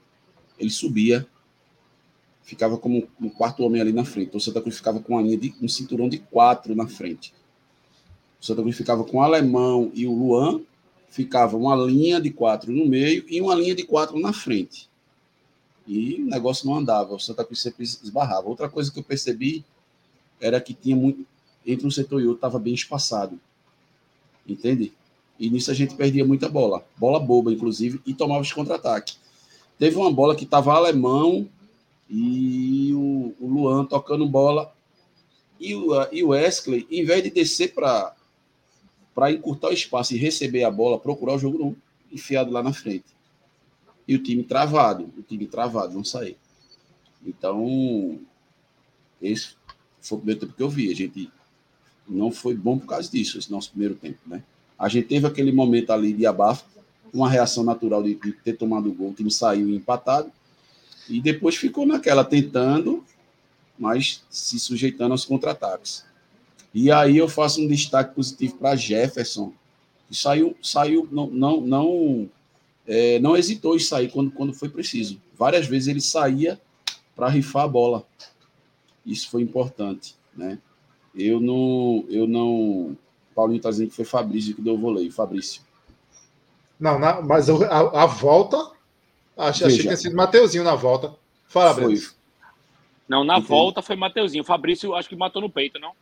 Ele 0.59 0.71
subia 0.71 1.27
ficava 2.51 2.77
como 2.77 3.07
um 3.21 3.29
quarto 3.29 3.63
homem 3.63 3.81
ali 3.81 3.93
na 3.93 4.05
frente. 4.05 4.37
O 4.37 4.41
Santa 4.41 4.61
Cruz 4.61 4.77
ficava 4.77 4.99
com 4.99 5.13
uma 5.13 5.23
linha 5.23 5.37
de 5.37 5.55
um 5.63 5.69
cinturão 5.69 6.09
de 6.09 6.19
quatro 6.19 6.75
na 6.75 6.89
frente. 6.89 7.33
O 8.41 8.45
Santa 8.45 8.61
Cruz 8.61 8.77
ficava 8.77 9.05
com 9.05 9.19
o 9.19 9.23
Alemão 9.23 9.93
e 9.95 10.05
o 10.05 10.13
Luan, 10.13 10.61
ficava 11.09 11.57
uma 11.57 11.77
linha 11.77 12.21
de 12.21 12.31
quatro 12.31 12.73
no 12.73 12.87
meio 12.87 13.25
e 13.29 13.41
uma 13.41 13.55
linha 13.55 13.73
de 13.73 13.85
quatro 13.85 14.19
na 14.19 14.33
frente. 14.33 14.91
E 15.87 16.17
o 16.17 16.27
negócio 16.27 16.67
não 16.67 16.77
andava, 16.77 17.15
o 17.15 17.21
Santa 17.21 17.45
Cruz 17.45 17.61
sempre 17.61 17.85
esbarrava. 17.85 18.49
Outra 18.49 18.69
coisa 18.69 18.91
que 18.91 18.99
eu 18.99 19.05
percebi 19.05 19.65
era 20.41 20.61
que 20.61 20.75
tinha 20.75 20.97
muito. 20.97 21.27
Entre 21.67 21.87
um 21.87 21.91
setor 21.91 22.21
e 22.21 22.25
outro 22.25 22.39
estava 22.39 22.59
bem 22.59 22.75
espaçado. 22.75 23.39
Entende? 24.47 24.93
E 25.39 25.49
nisso 25.49 25.71
a 25.71 25.75
gente 25.75 25.95
perdia 25.95 26.25
muita 26.25 26.49
bola. 26.49 26.85
Bola 26.97 27.21
boba, 27.21 27.53
inclusive, 27.53 28.01
e 28.07 28.15
tomava 28.15 28.41
os 28.41 28.53
contra-ataque. 28.53 29.15
Teve 29.79 29.97
uma 29.97 30.13
bola 30.13 30.37
que 30.37 30.45
estava 30.45 30.75
alemão 30.75 31.49
e 32.09 32.93
o, 32.93 33.35
o 33.41 33.47
Luan 33.47 33.85
tocando 33.85 34.27
bola. 34.27 34.73
E 35.59 35.75
o, 35.75 35.91
e 36.11 36.25
o 36.25 36.29
Wesley, 36.29 36.87
em 36.91 37.05
vez 37.05 37.23
de 37.23 37.31
descer 37.31 37.73
para 37.75 38.13
encurtar 39.31 39.69
o 39.69 39.73
espaço 39.73 40.15
e 40.15 40.19
receber 40.19 40.65
a 40.65 40.71
bola, 40.71 40.99
procurar 40.99 41.35
o 41.35 41.39
jogo 41.39 41.59
não, 41.59 41.77
enfiado 42.11 42.51
lá 42.51 42.63
na 42.63 42.73
frente. 42.73 43.05
e 44.09 44.15
o 44.15 44.23
time 44.23 44.43
travado, 44.43 45.11
o 45.17 45.23
time 45.23 45.47
travado, 45.47 45.95
não 45.95 46.03
sair. 46.03 46.37
Então, 47.25 48.19
esse 49.21 49.55
foi 50.01 50.17
o 50.17 50.21
primeiro 50.21 50.41
tempo 50.41 50.53
que 50.55 50.63
eu 50.63 50.69
vi. 50.69 50.91
A 50.91 50.95
gente 50.95 51.31
não 52.09 52.31
foi 52.31 52.55
bom 52.55 52.79
por 52.79 52.87
causa 52.87 53.11
disso, 53.11 53.39
esse 53.39 53.51
nosso 53.51 53.71
primeiro 53.71 53.95
tempo, 53.95 54.19
né? 54.27 54.43
A 54.79 54.89
gente 54.89 55.09
teve 55.09 55.27
aquele 55.27 55.53
momento 55.53 55.91
ali 55.91 56.13
de 56.13 56.27
abafo, 56.27 56.65
uma 57.13 57.29
reação 57.29 57.63
natural 57.63 58.03
de, 58.03 58.15
de 58.15 58.33
ter 58.33 58.55
tomado 58.55 58.89
o 58.89 58.93
gol, 58.93 59.11
o 59.11 59.15
time 59.15 59.31
saiu 59.31 59.69
empatado, 59.71 60.33
e 61.09 61.21
depois 61.21 61.57
ficou 61.57 61.85
naquela, 61.85 62.25
tentando, 62.25 63.05
mas 63.79 64.23
se 64.31 64.59
sujeitando 64.59 65.13
aos 65.13 65.25
contra-ataques. 65.25 66.05
E 66.73 66.91
aí 66.91 67.17
eu 67.17 67.29
faço 67.29 67.61
um 67.61 67.67
destaque 67.67 68.15
positivo 68.15 68.57
para 68.57 68.77
Jefferson, 68.77 69.53
que 70.09 70.15
saiu, 70.15 70.57
saiu 70.63 71.09
não, 71.11 71.27
não, 71.29 71.61
não, 71.61 72.29
é, 72.87 73.19
não 73.19 73.37
hesitou 73.37 73.75
em 73.75 73.81
sair 73.81 74.11
quando, 74.11 74.31
quando 74.31 74.55
foi 74.55 74.69
preciso. 74.69 75.21
Várias 75.37 75.67
vezes 75.67 75.89
ele 75.89 76.01
saía 76.01 76.61
para 77.17 77.29
rifar 77.29 77.65
a 77.65 77.69
bola. 77.69 78.07
Isso 79.05 79.31
foi 79.31 79.43
importante, 79.43 80.15
né? 80.37 80.59
Eu 81.15 81.41
não, 81.41 82.05
eu 82.09 82.27
não. 82.27 82.97
Paulinho 83.35 83.59
está 83.59 83.71
dizendo 83.71 83.91
que 83.91 83.97
foi 83.97 84.05
Fabrício 84.05 84.55
que 84.55 84.63
deu 84.63 84.75
o 84.75 84.79
voleio, 84.79 85.11
Fabrício. 85.11 85.63
Não, 86.79 86.99
na, 86.99 87.21
mas 87.21 87.49
a, 87.51 88.03
a 88.03 88.07
volta, 88.07 88.57
achei, 89.37 89.67
achei 89.67 89.77
que 89.77 89.83
tinha 89.83 89.97
sido 89.97 90.17
Mateuzinho 90.17 90.65
na 90.65 90.75
volta. 90.75 91.15
Fala, 91.47 91.75
foi. 91.75 92.01
Não, 93.09 93.25
na 93.25 93.35
Entendi. 93.35 93.49
volta 93.49 93.83
foi 93.83 93.97
Mateuzinho. 93.97 94.45
Fabrício 94.45 94.95
acho 94.95 95.09
que 95.09 95.17
matou 95.17 95.43
no 95.43 95.51
peito, 95.51 95.79
não? 95.79 95.93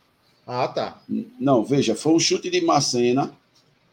Ah, 0.45 0.67
tá. 0.67 1.01
Não, 1.39 1.63
veja, 1.63 1.95
foi 1.95 2.13
um 2.13 2.19
chute 2.19 2.49
de 2.49 2.61
Macena, 2.61 3.35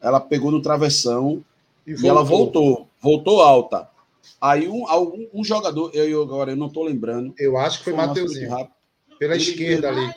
ela 0.00 0.20
pegou 0.20 0.50
no 0.50 0.62
travessão 0.62 1.44
e, 1.86 1.92
e 1.92 2.08
ela 2.08 2.22
voltou, 2.22 2.88
voltou 3.00 3.42
alta. 3.42 3.88
Aí 4.40 4.68
um, 4.68 4.88
algum, 4.88 5.26
um 5.32 5.42
jogador, 5.42 5.90
eu 5.94 6.22
agora 6.22 6.52
eu 6.52 6.56
não 6.56 6.66
estou 6.66 6.84
lembrando. 6.84 7.34
Eu 7.38 7.56
acho 7.56 7.78
que 7.78 7.84
foi, 7.84 7.94
foi 7.94 8.06
Mateuzinho. 8.06 8.68
Pela 9.18 9.34
ele 9.34 9.42
esquerda 9.42 9.88
ali. 9.88 10.14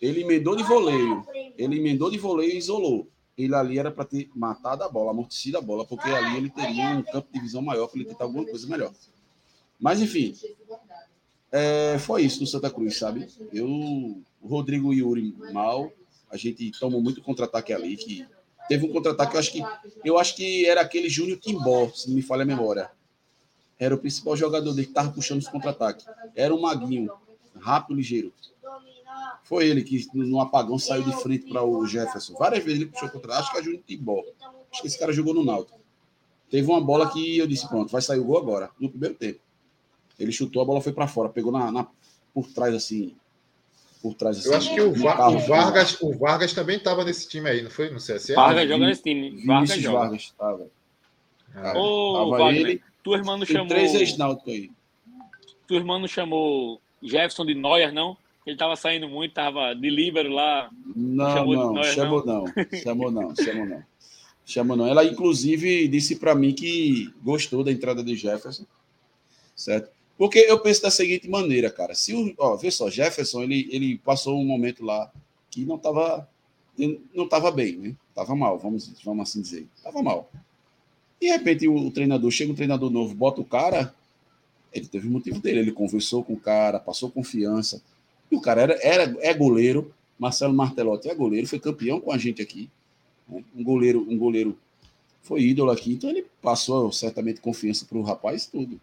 Ele 0.00 0.22
emendou 0.22 0.56
de 0.56 0.62
voleio. 0.62 1.26
Ele 1.56 1.78
emendou 1.78 2.10
de 2.10 2.18
voleio 2.18 2.52
e 2.52 2.58
isolou. 2.58 3.08
Ele 3.36 3.54
ali 3.54 3.78
era 3.78 3.90
para 3.90 4.04
ter 4.04 4.30
matado 4.34 4.82
a 4.82 4.88
bola, 4.88 5.10
amortecido 5.10 5.58
a 5.58 5.60
bola, 5.60 5.84
porque 5.84 6.08
ali 6.08 6.38
ele 6.38 6.50
teria 6.50 6.88
um 6.90 7.02
campo 7.02 7.28
de 7.32 7.40
visão 7.40 7.60
maior 7.60 7.86
para 7.86 8.00
ele 8.00 8.08
tentar 8.08 8.24
alguma 8.24 8.46
coisa 8.46 8.66
melhor. 8.66 8.92
Mas, 9.78 10.00
enfim, 10.00 10.34
é, 11.52 11.98
foi 11.98 12.22
isso 12.22 12.40
no 12.40 12.46
Santa 12.46 12.70
Cruz, 12.70 12.98
sabe? 12.98 13.28
Eu, 13.52 13.66
o 13.68 14.48
Rodrigo 14.48 14.92
e 14.92 14.98
Yuri 14.98 15.36
mal, 15.52 15.92
a 16.30 16.36
gente 16.36 16.70
tomou 16.78 17.00
muito 17.00 17.22
contra-ataque 17.22 17.72
ali, 17.72 17.96
que 17.96 18.26
teve 18.68 18.86
um 18.86 18.92
contra-ataque, 18.92 19.34
eu 19.34 19.40
acho 19.40 19.52
que 19.52 19.62
eu 20.04 20.18
acho 20.18 20.34
que 20.34 20.66
era 20.66 20.80
aquele 20.80 21.08
Júnior 21.08 21.38
Timbó, 21.38 21.88
se 21.90 22.08
não 22.08 22.16
me 22.16 22.22
falha 22.22 22.42
a 22.42 22.46
memória. 22.46 22.90
Era 23.78 23.94
o 23.94 23.98
principal 23.98 24.34
jogador 24.34 24.72
dele 24.72 24.86
que 24.86 24.92
estava 24.92 25.12
puxando 25.12 25.40
os 25.40 25.48
contra-ataques. 25.48 26.06
Era 26.34 26.54
o 26.54 26.60
Maguinho, 26.60 27.10
rápido, 27.66 27.96
ligeiro. 27.96 28.32
Foi 29.42 29.66
ele 29.66 29.82
que, 29.82 30.06
no 30.14 30.40
apagão, 30.40 30.78
saiu 30.78 31.02
de 31.02 31.12
frente 31.22 31.46
para 31.46 31.62
o 31.64 31.86
Jefferson. 31.86 32.34
Várias 32.34 32.64
vezes 32.64 32.80
ele 32.80 32.90
puxou 32.90 33.08
contra. 33.08 33.38
Acho 33.38 33.50
que 33.50 33.58
é 33.58 33.62
Júnior 33.62 33.82
Timbó. 33.86 34.22
Acho 34.72 34.82
que 34.82 34.88
esse 34.88 34.98
cara 34.98 35.12
jogou 35.12 35.34
no 35.34 35.44
Náutico. 35.44 35.78
Teve 36.50 36.68
uma 36.68 36.80
bola 36.80 37.10
que 37.10 37.38
eu 37.38 37.46
disse: 37.46 37.68
pronto, 37.68 37.90
vai 37.90 38.02
sair 38.02 38.20
o 38.20 38.24
gol 38.24 38.38
agora, 38.38 38.70
no 38.78 38.88
primeiro 38.88 39.14
tempo. 39.14 39.40
Ele 40.18 40.32
chutou, 40.32 40.62
a 40.62 40.64
bola 40.64 40.80
foi 40.80 40.92
para 40.92 41.06
fora, 41.06 41.28
pegou 41.28 41.52
na, 41.52 41.70
na, 41.70 41.86
por 42.32 42.46
trás 42.48 42.74
assim. 42.74 43.14
Por 44.02 44.14
trás 44.14 44.38
assim. 44.38 44.48
Eu 44.48 44.56
acho 44.56 44.74
que 44.74 44.80
o, 44.80 44.94
Va 44.94 45.28
o 45.28 45.38
Vargas, 45.38 46.00
o 46.00 46.16
Vargas 46.16 46.52
também 46.52 46.76
estava 46.76 47.04
nesse 47.04 47.28
time 47.28 47.48
aí, 47.48 47.62
não 47.62 47.70
foi? 47.70 47.90
No 47.90 47.98
CSA? 47.98 48.34
Vargas 48.34 48.68
joga 48.68 48.86
nesse 48.86 49.02
time. 49.02 49.44
Vargas 49.44 49.80
joga. 49.80 49.98
Vargas 49.98 50.22
estava. 50.22 50.70
Ah, 51.54 51.78
Ô, 51.78 52.30
Wagner, 52.30 52.60
ele, 52.60 52.82
tua 53.02 53.16
irmã 53.16 53.36
não 53.36 53.46
chamou. 53.46 53.68
Três 53.68 53.94
ex 53.94 54.16
aí. 54.46 54.70
Tua 55.66 55.76
irmã 55.76 55.98
não 55.98 56.08
chamou 56.08 56.80
Jefferson 57.02 57.46
de 57.46 57.54
Neuer, 57.54 57.92
não? 57.92 58.16
Ele 58.46 58.54
estava 58.54 58.76
saindo 58.76 59.08
muito, 59.08 59.30
estava 59.30 59.74
de 59.74 59.90
líbero 59.90 60.30
lá. 60.30 60.70
Não, 60.94 61.32
chamou 61.32 61.54
não, 61.54 61.72
Neuer, 61.72 61.94
chamou 61.94 62.24
não. 62.24 62.44
não. 62.44 62.46
Chamou 62.82 63.10
não, 63.10 63.36
chamou 63.36 63.66
não. 63.66 63.82
Chamou 64.44 64.76
não. 64.76 64.86
Ela, 64.86 65.04
inclusive, 65.04 65.88
disse 65.88 66.16
para 66.16 66.34
mim 66.34 66.54
que 66.54 67.12
gostou 67.22 67.64
da 67.64 67.72
entrada 67.72 68.04
de 68.04 68.14
Jefferson. 68.14 68.64
Certo? 69.56 69.90
Porque 70.16 70.38
eu 70.38 70.60
penso 70.60 70.82
da 70.82 70.90
seguinte 70.90 71.28
maneira, 71.28 71.70
cara. 71.70 71.94
Se 71.94 72.14
o, 72.14 72.32
ó, 72.38 72.56
vê 72.56 72.70
só, 72.70 72.88
Jefferson, 72.88 73.42
ele, 73.42 73.68
ele 73.70 73.98
passou 73.98 74.40
um 74.40 74.46
momento 74.46 74.84
lá 74.84 75.10
que 75.50 75.64
não 75.64 75.76
estava 75.76 76.28
não 77.14 77.24
estava 77.24 77.50
bem, 77.50 77.76
né? 77.76 77.94
Tava 78.14 78.36
mal, 78.36 78.58
vamos, 78.58 78.92
vamos 79.02 79.28
assim 79.28 79.40
dizer. 79.40 79.66
Tava 79.82 80.02
mal. 80.02 80.30
De 81.20 81.28
repente 81.28 81.66
o, 81.66 81.74
o 81.74 81.90
treinador 81.90 82.30
chega 82.30 82.52
um 82.52 82.54
treinador 82.54 82.90
novo, 82.90 83.14
bota 83.14 83.40
o 83.40 83.44
cara, 83.44 83.94
ele 84.78 84.88
teve 84.88 85.08
o 85.08 85.10
motivo 85.10 85.40
dele, 85.40 85.60
ele 85.60 85.72
conversou 85.72 86.22
com 86.22 86.32
o 86.32 86.40
cara, 86.40 86.78
passou 86.78 87.10
confiança. 87.10 87.82
E 88.30 88.36
o 88.36 88.40
cara 88.40 88.62
era, 88.62 88.78
era 88.82 89.16
é 89.20 89.32
goleiro, 89.32 89.92
Marcelo 90.18 90.54
Martelotti 90.54 91.08
é 91.08 91.14
goleiro, 91.14 91.46
foi 91.46 91.58
campeão 91.58 92.00
com 92.00 92.12
a 92.12 92.18
gente 92.18 92.42
aqui. 92.42 92.68
Né? 93.28 93.42
Um 93.54 93.62
goleiro, 93.62 94.06
um 94.08 94.16
goleiro 94.16 94.56
foi 95.22 95.42
ídolo 95.42 95.70
aqui, 95.70 95.92
então 95.92 96.08
ele 96.08 96.24
passou 96.40 96.92
certamente 96.92 97.40
confiança 97.40 97.84
para 97.84 97.98
o 97.98 98.02
rapaz 98.02 98.46
tudo. 98.46 98.80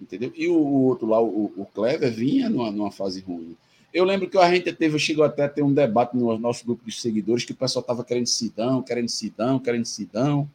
Entendeu? 0.00 0.32
E 0.36 0.48
o, 0.48 0.54
o 0.54 0.82
outro 0.84 1.06
lá, 1.06 1.20
o, 1.20 1.52
o 1.56 1.66
Clever, 1.74 2.12
vinha 2.12 2.48
numa, 2.48 2.70
numa 2.70 2.90
fase 2.90 3.20
ruim. 3.20 3.56
Eu 3.92 4.04
lembro 4.04 4.28
que 4.28 4.36
a 4.36 4.54
gente 4.54 4.70
teve, 4.72 4.98
chegou 4.98 5.24
até 5.24 5.44
a 5.44 5.48
ter 5.48 5.62
um 5.62 5.72
debate 5.72 6.16
no 6.16 6.36
nosso 6.38 6.66
grupo 6.66 6.84
de 6.84 6.92
seguidores 6.92 7.44
que 7.44 7.52
o 7.52 7.56
pessoal 7.56 7.80
estava 7.80 8.04
querendo 8.04 8.26
Sidão, 8.26 8.82
querendo 8.82 9.08
Sidão, 9.08 9.58
querendo 9.58 9.86
Sidão. 9.86 10.48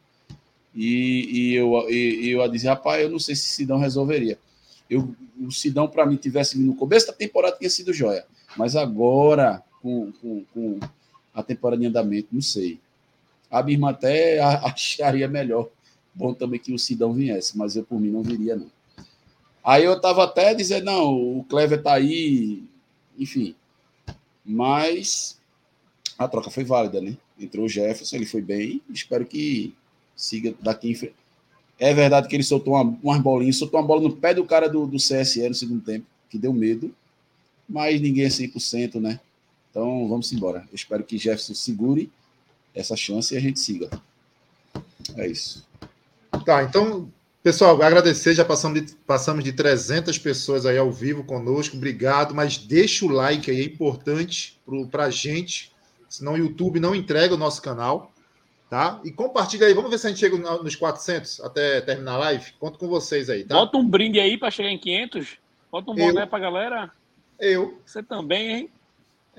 E, 0.74 1.28
e 1.50 1.54
eu, 1.54 1.90
e, 1.90 2.30
eu 2.30 2.48
disse, 2.48 2.66
rapaz, 2.66 3.02
eu 3.02 3.10
não 3.10 3.18
sei 3.18 3.34
se 3.34 3.48
Sidão 3.48 3.78
resolveria. 3.78 4.38
Eu, 4.92 5.16
o 5.40 5.50
Sidão, 5.50 5.88
para 5.88 6.04
mim, 6.04 6.16
tivesse 6.16 6.58
no 6.58 6.74
começo 6.74 7.06
da 7.06 7.14
temporada, 7.14 7.56
tinha 7.56 7.70
sido 7.70 7.94
joia. 7.94 8.26
Mas 8.56 8.76
agora, 8.76 9.62
com, 9.80 10.12
com, 10.20 10.44
com 10.52 10.80
a 11.32 11.42
temporada 11.42 11.82
em 11.82 11.86
andamento, 11.86 12.28
não 12.30 12.42
sei. 12.42 12.78
A 13.50 13.62
minha 13.62 13.76
irmã 13.76 13.90
até 13.90 14.38
acharia 14.62 15.26
melhor. 15.26 15.68
Bom 16.14 16.34
também 16.34 16.60
que 16.60 16.74
o 16.74 16.78
Sidão 16.78 17.14
viesse, 17.14 17.56
mas 17.56 17.74
eu, 17.74 17.84
por 17.84 17.98
mim, 17.98 18.10
não 18.10 18.22
viria, 18.22 18.54
não. 18.54 18.70
Aí 19.64 19.84
eu 19.84 19.94
estava 19.94 20.24
até 20.24 20.54
dizendo, 20.54 20.84
não, 20.84 21.38
o 21.38 21.44
Clever 21.44 21.78
está 21.78 21.94
aí, 21.94 22.62
enfim. 23.18 23.54
Mas 24.44 25.40
a 26.18 26.28
troca 26.28 26.50
foi 26.50 26.64
válida, 26.64 27.00
né? 27.00 27.16
Entrou 27.38 27.64
o 27.64 27.68
Jefferson, 27.68 28.16
ele 28.16 28.26
foi 28.26 28.42
bem. 28.42 28.82
Espero 28.90 29.24
que 29.24 29.74
siga 30.14 30.54
daqui 30.60 30.90
em 30.90 30.94
frente. 30.94 31.21
É 31.78 31.92
verdade 31.92 32.28
que 32.28 32.36
ele 32.36 32.42
soltou 32.42 32.74
uma, 32.74 32.98
umas 33.02 33.20
bolinhas, 33.20 33.56
soltou 33.56 33.80
uma 33.80 33.86
bola 33.86 34.02
no 34.02 34.16
pé 34.16 34.34
do 34.34 34.44
cara 34.44 34.68
do, 34.68 34.86
do 34.86 34.98
CSE 34.98 35.48
no 35.48 35.54
segundo 35.54 35.82
tempo, 35.82 36.06
que 36.30 36.38
deu 36.38 36.52
medo. 36.52 36.94
Mas 37.68 38.00
ninguém 38.00 38.24
é 38.24 38.28
100%, 38.28 39.00
né? 39.00 39.18
Então 39.70 40.08
vamos 40.08 40.32
embora. 40.32 40.60
Eu 40.70 40.74
espero 40.74 41.02
que 41.02 41.18
Jefferson 41.18 41.54
segure 41.54 42.10
essa 42.74 42.96
chance 42.96 43.34
e 43.34 43.36
a 43.36 43.40
gente 43.40 43.58
siga. 43.58 43.88
É 45.16 45.26
isso. 45.26 45.66
Tá, 46.44 46.62
então 46.62 47.08
Pessoal, 47.42 47.82
agradecer, 47.82 48.34
já 48.34 48.44
passamos 48.44 48.80
de, 48.80 48.94
passamos 49.04 49.42
de 49.42 49.52
300 49.52 50.16
pessoas 50.16 50.64
aí 50.64 50.78
ao 50.78 50.92
vivo 50.92 51.24
conosco, 51.24 51.76
obrigado, 51.76 52.32
mas 52.36 52.56
deixa 52.56 53.04
o 53.04 53.08
like 53.08 53.50
aí, 53.50 53.62
é 53.62 53.64
importante 53.64 54.56
para 54.92 55.06
a 55.06 55.10
gente, 55.10 55.72
senão 56.08 56.34
o 56.34 56.38
YouTube 56.38 56.78
não 56.78 56.94
entrega 56.94 57.34
o 57.34 57.36
nosso 57.36 57.60
canal, 57.60 58.11
tá? 58.72 59.02
E 59.04 59.12
compartilha 59.12 59.66
aí, 59.66 59.74
vamos 59.74 59.90
ver 59.90 59.98
se 59.98 60.06
a 60.06 60.08
gente 60.08 60.20
chega 60.20 60.34
nos 60.38 60.74
400 60.74 61.40
até 61.40 61.82
terminar 61.82 62.14
a 62.14 62.16
live, 62.16 62.54
conto 62.58 62.78
com 62.78 62.88
vocês 62.88 63.28
aí, 63.28 63.44
tá? 63.44 63.54
Bota 63.54 63.76
um 63.76 63.86
brinde 63.86 64.18
aí 64.18 64.38
para 64.38 64.50
chegar 64.50 64.70
em 64.70 64.78
500, 64.78 65.36
bota 65.70 65.90
um 65.90 65.94
boné 65.94 66.24
para 66.24 66.38
galera. 66.38 66.90
Eu. 67.38 67.78
Você 67.84 68.02
também, 68.02 68.50
hein? 68.50 68.70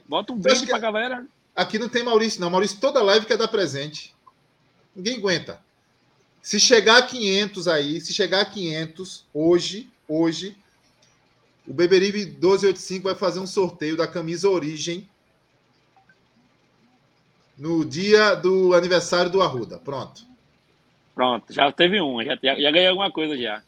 Bota 0.07 0.33
um 0.33 0.37
brinde 0.37 0.67
para 0.67 0.77
galera. 0.77 1.25
Aqui 1.55 1.79
não 1.79 1.89
tem 1.89 2.03
Maurício, 2.03 2.39
não. 2.39 2.51
Maurício, 2.51 2.79
toda 2.79 3.01
live 3.01 3.25
quer 3.25 3.35
dar 3.35 3.47
presente. 3.47 4.13
Ninguém 4.95 5.17
aguenta. 5.17 5.59
Se 6.39 6.59
chegar 6.59 6.97
a 6.97 7.01
500 7.01 7.67
aí, 7.67 7.99
se 8.01 8.13
chegar 8.13 8.41
a 8.41 8.45
500 8.45 9.25
hoje, 9.33 9.89
hoje, 10.07 10.55
o 11.67 11.73
Beberibe 11.73 12.19
1285 12.19 13.03
vai 13.05 13.15
fazer 13.15 13.39
um 13.39 13.47
sorteio 13.47 13.97
da 13.97 14.05
camisa 14.05 14.47
Origem 14.47 15.09
no 17.57 17.85
dia 17.85 18.35
do 18.35 18.73
aniversário 18.73 19.31
do 19.31 19.41
Arruda. 19.41 19.77
Pronto. 19.79 20.25
Pronto, 21.13 21.53
já 21.53 21.71
teve 21.71 22.01
um, 22.01 22.23
já, 22.23 22.37
já, 22.41 22.59
já 22.59 22.71
ganhei 22.71 22.87
alguma 22.87 23.11
coisa 23.11 23.37
já. 23.37 23.61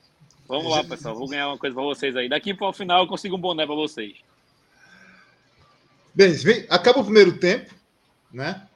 Vamos 0.48 0.72
lá, 0.72 0.84
pessoal, 0.84 1.16
vou 1.16 1.28
ganhar 1.28 1.48
uma 1.48 1.58
coisa 1.58 1.76
para 1.76 1.84
vocês 1.84 2.16
aí. 2.16 2.30
Daqui 2.30 2.54
para 2.54 2.68
o 2.68 2.74
final 2.74 3.04
eu 3.04 3.08
consigo 3.08 3.36
um 3.36 3.40
boné 3.40 3.66
para 3.66 3.76
vocês. 3.76 4.16
Bem, 6.14 6.34
acaba 6.70 7.00
o 7.00 7.04
primeiro 7.04 7.38
tempo, 7.38 7.74
né? 8.32 8.68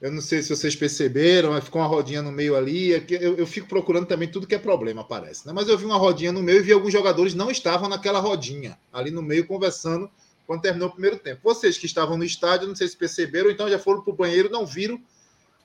Eu 0.00 0.12
não 0.12 0.20
sei 0.20 0.42
se 0.42 0.54
vocês 0.54 0.76
perceberam, 0.76 1.50
mas 1.50 1.64
ficou 1.64 1.80
uma 1.80 1.88
rodinha 1.88 2.22
no 2.22 2.30
meio 2.30 2.56
ali. 2.56 2.94
É 2.94 3.04
eu, 3.08 3.36
eu 3.36 3.46
fico 3.46 3.68
procurando 3.68 4.06
também 4.06 4.30
tudo 4.30 4.46
que 4.46 4.54
é 4.54 4.58
problema, 4.58 5.02
parece. 5.02 5.44
Né? 5.46 5.52
Mas 5.52 5.68
eu 5.68 5.76
vi 5.76 5.84
uma 5.84 5.96
rodinha 5.96 6.30
no 6.30 6.42
meio 6.42 6.58
e 6.58 6.62
vi 6.62 6.72
alguns 6.72 6.92
jogadores 6.92 7.34
não 7.34 7.50
estavam 7.50 7.88
naquela 7.88 8.20
rodinha, 8.20 8.78
ali 8.92 9.10
no 9.10 9.22
meio, 9.22 9.46
conversando 9.46 10.08
quando 10.48 10.62
terminou 10.62 10.88
o 10.88 10.92
primeiro 10.92 11.18
tempo. 11.18 11.42
Vocês 11.44 11.76
que 11.76 11.84
estavam 11.84 12.16
no 12.16 12.24
estádio, 12.24 12.66
não 12.66 12.74
sei 12.74 12.88
se 12.88 12.96
perceberam, 12.96 13.50
então 13.50 13.68
já 13.68 13.78
foram 13.78 14.00
para 14.00 14.14
o 14.14 14.16
banheiro 14.16 14.48
não 14.48 14.64
viram 14.64 14.98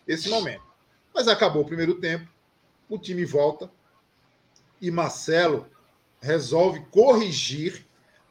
esse 0.05 0.27
momento. 0.27 0.61
Mas 1.15 1.29
acabou 1.29 1.61
o 1.61 1.65
primeiro 1.65 1.95
tempo, 1.95 2.29
o 2.89 2.99
time 2.99 3.23
volta 3.23 3.71
e 4.81 4.91
Marcelo 4.91 5.65
resolve 6.19 6.81
corrigir 6.91 7.86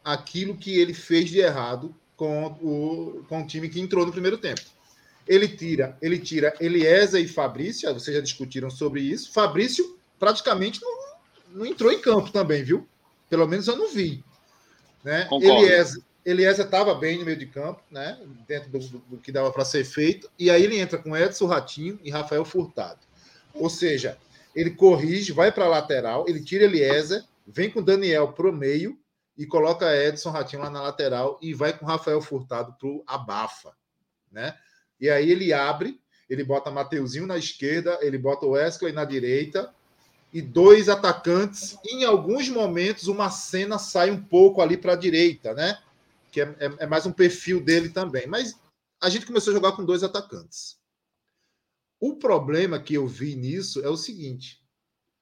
aquilo 0.05 0.55
que 0.55 0.79
ele 0.79 0.93
fez 0.93 1.31
de 1.31 1.39
errado 1.39 1.95
com 2.19 2.49
o, 2.61 3.25
com 3.31 3.43
o 3.43 3.47
time 3.47 3.71
que 3.71 3.81
entrou 3.81 4.05
no 4.05 4.13
primeiro 4.13 4.37
tempo. 4.37 4.61
Ele 5.27 5.49
tira, 5.49 5.97
ele 6.03 6.19
tira 6.19 6.55
Eliezer 6.61 7.23
e 7.23 7.29
Fabrício, 7.29 7.91
vocês 7.95 8.15
já 8.15 8.23
discutiram 8.23 8.69
sobre 8.69 9.01
isso. 9.01 9.33
Fabrício 9.33 9.99
praticamente 10.19 10.83
não, 10.83 10.99
não 11.49 11.65
entrou 11.65 11.91
em 11.91 11.99
campo 11.99 12.31
também, 12.31 12.63
viu? 12.63 12.87
Pelo 13.31 13.49
menos 13.49 13.67
eu 13.69 13.77
não 13.77 13.89
vi. 13.89 14.23
Né? 15.03 15.27
Eliezer, 15.41 16.03
Eliezer 16.25 16.65
estava 16.65 16.95
bem 16.95 17.19
no 17.19 17.25
meio 17.25 17.37
de 17.37 17.47
campo, 17.47 17.83
né? 17.91 18.19
dentro 18.47 18.71
do, 18.71 18.79
do, 18.79 19.19
que 19.19 19.33
dava 19.33 19.51
para 19.51 19.65
ser 19.65 19.85
feito, 19.85 20.31
e 20.39 20.51
aí 20.51 20.63
ele 20.63 20.79
entra 20.79 20.99
com 20.99 21.17
Edson 21.17 21.47
Ratinho 21.47 21.99
e 22.03 22.11
Rafael 22.11 22.45
Furtado. 22.45 23.01
Ou 23.55 23.69
seja, 23.69 24.17
ele 24.55 24.71
corrige, 24.71 25.33
vai 25.33 25.51
para 25.51 25.65
a 25.65 25.69
lateral, 25.69 26.25
ele 26.29 26.43
tira 26.43 26.65
Eliezer, 26.65 27.25
vem 27.47 27.71
com 27.71 27.83
Daniel 27.83 28.33
para 28.33 28.49
o 28.49 28.53
meio 28.53 28.99
e 29.37 29.47
coloca 29.47 29.97
Edson 29.97 30.31
Ratinho 30.31 30.63
lá 30.63 30.71
na 30.71 30.83
lateral 30.83 31.39
e 31.43 31.53
vai 31.53 31.77
com 31.77 31.87
Rafael 31.87 32.21
Furtado 32.21 32.75
para 32.79 32.89
o 32.89 33.03
abafa. 33.07 33.73
Né? 34.31 34.55
E 35.01 35.11
aí 35.11 35.31
ele 35.31 35.53
abre, 35.53 36.01
ele 36.29 36.45
bota 36.45 36.71
Mateuzinho 36.71 37.27
na 37.27 37.37
esquerda, 37.37 37.99
ele 38.01 38.17
bota 38.17 38.47
o 38.47 38.51
Wesley 38.51 38.93
na 38.93 39.05
direita 39.05 39.73
e 40.33 40.41
dois 40.41 40.89
atacantes. 40.89 41.77
Em 41.85 42.05
alguns 42.05 42.49
momentos, 42.49 43.09
uma 43.09 43.31
cena 43.31 43.79
sai 43.79 44.11
um 44.11 44.23
pouco 44.23 44.63
ali 44.63 44.77
para 44.77 44.93
a 44.93 44.97
direita, 44.97 45.53
né? 45.53 45.79
Que 46.33 46.41
é, 46.41 46.45
é, 46.45 46.65
é, 46.81 46.87
mais 46.87 47.05
um 47.05 47.13
perfil 47.13 47.63
dele 47.63 47.91
também. 47.91 48.27
Mas 48.27 48.59
a 49.01 49.11
gente 49.11 49.27
começou 49.27 49.53
a 49.53 49.55
jogar 49.55 49.73
com 49.73 49.85
dois 49.85 50.03
atacantes. 50.03 50.81
O 52.01 52.17
problema 52.17 52.83
que 52.83 52.95
eu 52.95 53.07
vi 53.07 53.37
nisso 53.37 53.81
é 53.85 53.89
o 53.89 53.97
seguinte: 53.97 54.67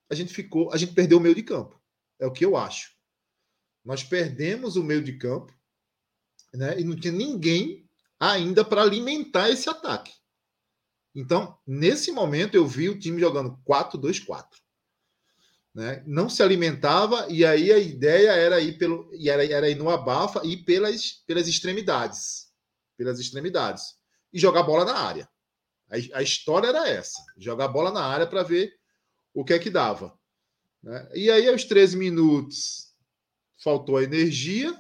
a 0.09 0.15
gente 0.15 0.33
ficou, 0.33 0.73
a 0.73 0.77
gente 0.77 0.95
perdeu 0.95 1.19
o 1.19 1.21
meio 1.21 1.35
de 1.35 1.43
campo. 1.43 1.79
É 2.19 2.27
o 2.27 2.33
que 2.33 2.45
eu 2.45 2.57
acho. 2.57 2.95
Nós 3.85 4.05
perdemos 4.05 4.77
o 4.77 4.85
meio 4.85 5.03
de 5.03 5.19
campo, 5.19 5.53
né? 6.55 6.79
E 6.81 6.85
não 6.85 6.95
tinha 6.95 7.13
ninguém 7.13 7.89
ainda 8.19 8.65
para 8.65 8.83
alimentar 8.83 9.51
esse 9.51 9.69
ataque. 9.69 10.13
Então, 11.13 11.59
nesse 11.67 12.13
momento, 12.13 12.55
eu 12.55 12.67
vi 12.69 12.89
o 12.89 12.99
time 12.99 13.19
jogando 13.19 13.59
4-2-4. 13.67 14.47
Né? 15.75 16.03
Não 16.07 16.29
se 16.29 16.43
alimentava, 16.43 17.27
e 17.29 17.45
aí 17.45 17.73
a 17.73 17.79
ideia 17.79 18.33
era 18.33 18.61
ir 18.61 18.77
pelo. 18.77 19.09
E 19.15 19.31
era, 19.31 19.45
era 19.45 19.69
ir 19.69 19.77
no 19.77 19.89
abafa 19.89 20.43
e 20.45 20.57
pelas, 20.57 21.23
pelas 21.27 21.47
extremidades. 21.47 22.49
Pelas 22.97 23.21
extremidades. 23.21 23.95
E 24.33 24.39
jogar 24.39 24.65
bola 24.65 24.85
na 24.85 24.95
área. 24.95 25.29
A, 25.89 26.19
a 26.19 26.23
história 26.23 26.69
era 26.69 26.89
essa: 26.89 27.23
jogar 27.39 27.69
bola 27.69 27.93
na 27.93 28.05
área 28.05 28.27
para 28.27 28.43
ver 28.43 28.73
o 29.33 29.45
que 29.45 29.53
é 29.53 29.59
que 29.59 29.71
dava. 29.71 30.19
Né? 30.83 31.09
E 31.15 31.31
aí, 31.31 31.49
aos 31.49 31.65
13 31.65 31.97
minutos, 31.97 32.93
faltou 33.63 33.97
a 33.97 34.03
energia, 34.03 34.77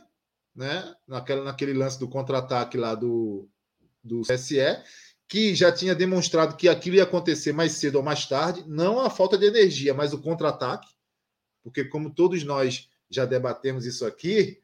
né? 0.54 0.94
Naquela, 1.06 1.44
naquele 1.44 1.72
lance 1.72 1.98
do 1.98 2.08
contra-ataque 2.08 2.76
lá 2.76 2.94
do, 2.94 3.48
do 4.02 4.22
CSE, 4.22 4.60
que 5.30 5.54
já 5.54 5.70
tinha 5.70 5.94
demonstrado 5.94 6.56
que 6.56 6.68
aquilo 6.68 6.96
ia 6.96 7.04
acontecer 7.04 7.52
mais 7.52 7.74
cedo 7.74 7.94
ou 7.94 8.02
mais 8.02 8.26
tarde, 8.26 8.64
não 8.66 8.98
a 8.98 9.08
falta 9.08 9.38
de 9.38 9.46
energia, 9.46 9.94
mas 9.94 10.12
o 10.12 10.20
contra-ataque, 10.20 10.88
porque 11.62 11.84
como 11.84 12.12
todos 12.12 12.42
nós 12.42 12.90
já 13.08 13.24
debatemos 13.24 13.86
isso 13.86 14.04
aqui, 14.04 14.60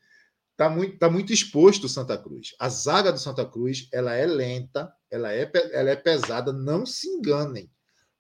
está 0.50 0.68
muito, 0.68 0.98
tá 0.98 1.08
muito 1.08 1.32
exposto 1.32 1.84
o 1.84 1.88
Santa 1.88 2.18
Cruz. 2.18 2.56
A 2.58 2.68
zaga 2.68 3.12
do 3.12 3.18
Santa 3.18 3.46
Cruz 3.46 3.88
ela 3.92 4.12
é 4.14 4.26
lenta, 4.26 4.92
ela 5.08 5.32
é, 5.32 5.48
ela 5.70 5.90
é 5.90 5.94
pesada, 5.94 6.52
não 6.52 6.84
se 6.84 7.08
enganem. 7.10 7.70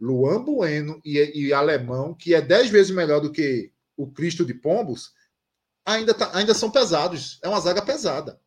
Luan 0.00 0.44
Bueno 0.44 1.00
e, 1.04 1.18
e 1.18 1.52
Alemão, 1.52 2.14
que 2.14 2.32
é 2.32 2.40
dez 2.40 2.70
vezes 2.70 2.92
melhor 2.94 3.20
do 3.20 3.32
que 3.32 3.72
o 3.96 4.06
Cristo 4.12 4.44
de 4.44 4.54
Pombos, 4.54 5.10
ainda, 5.84 6.14
tá, 6.14 6.30
ainda 6.32 6.54
são 6.54 6.70
pesados. 6.70 7.40
É 7.42 7.48
uma 7.48 7.58
zaga 7.58 7.82
pesada. 7.82 8.40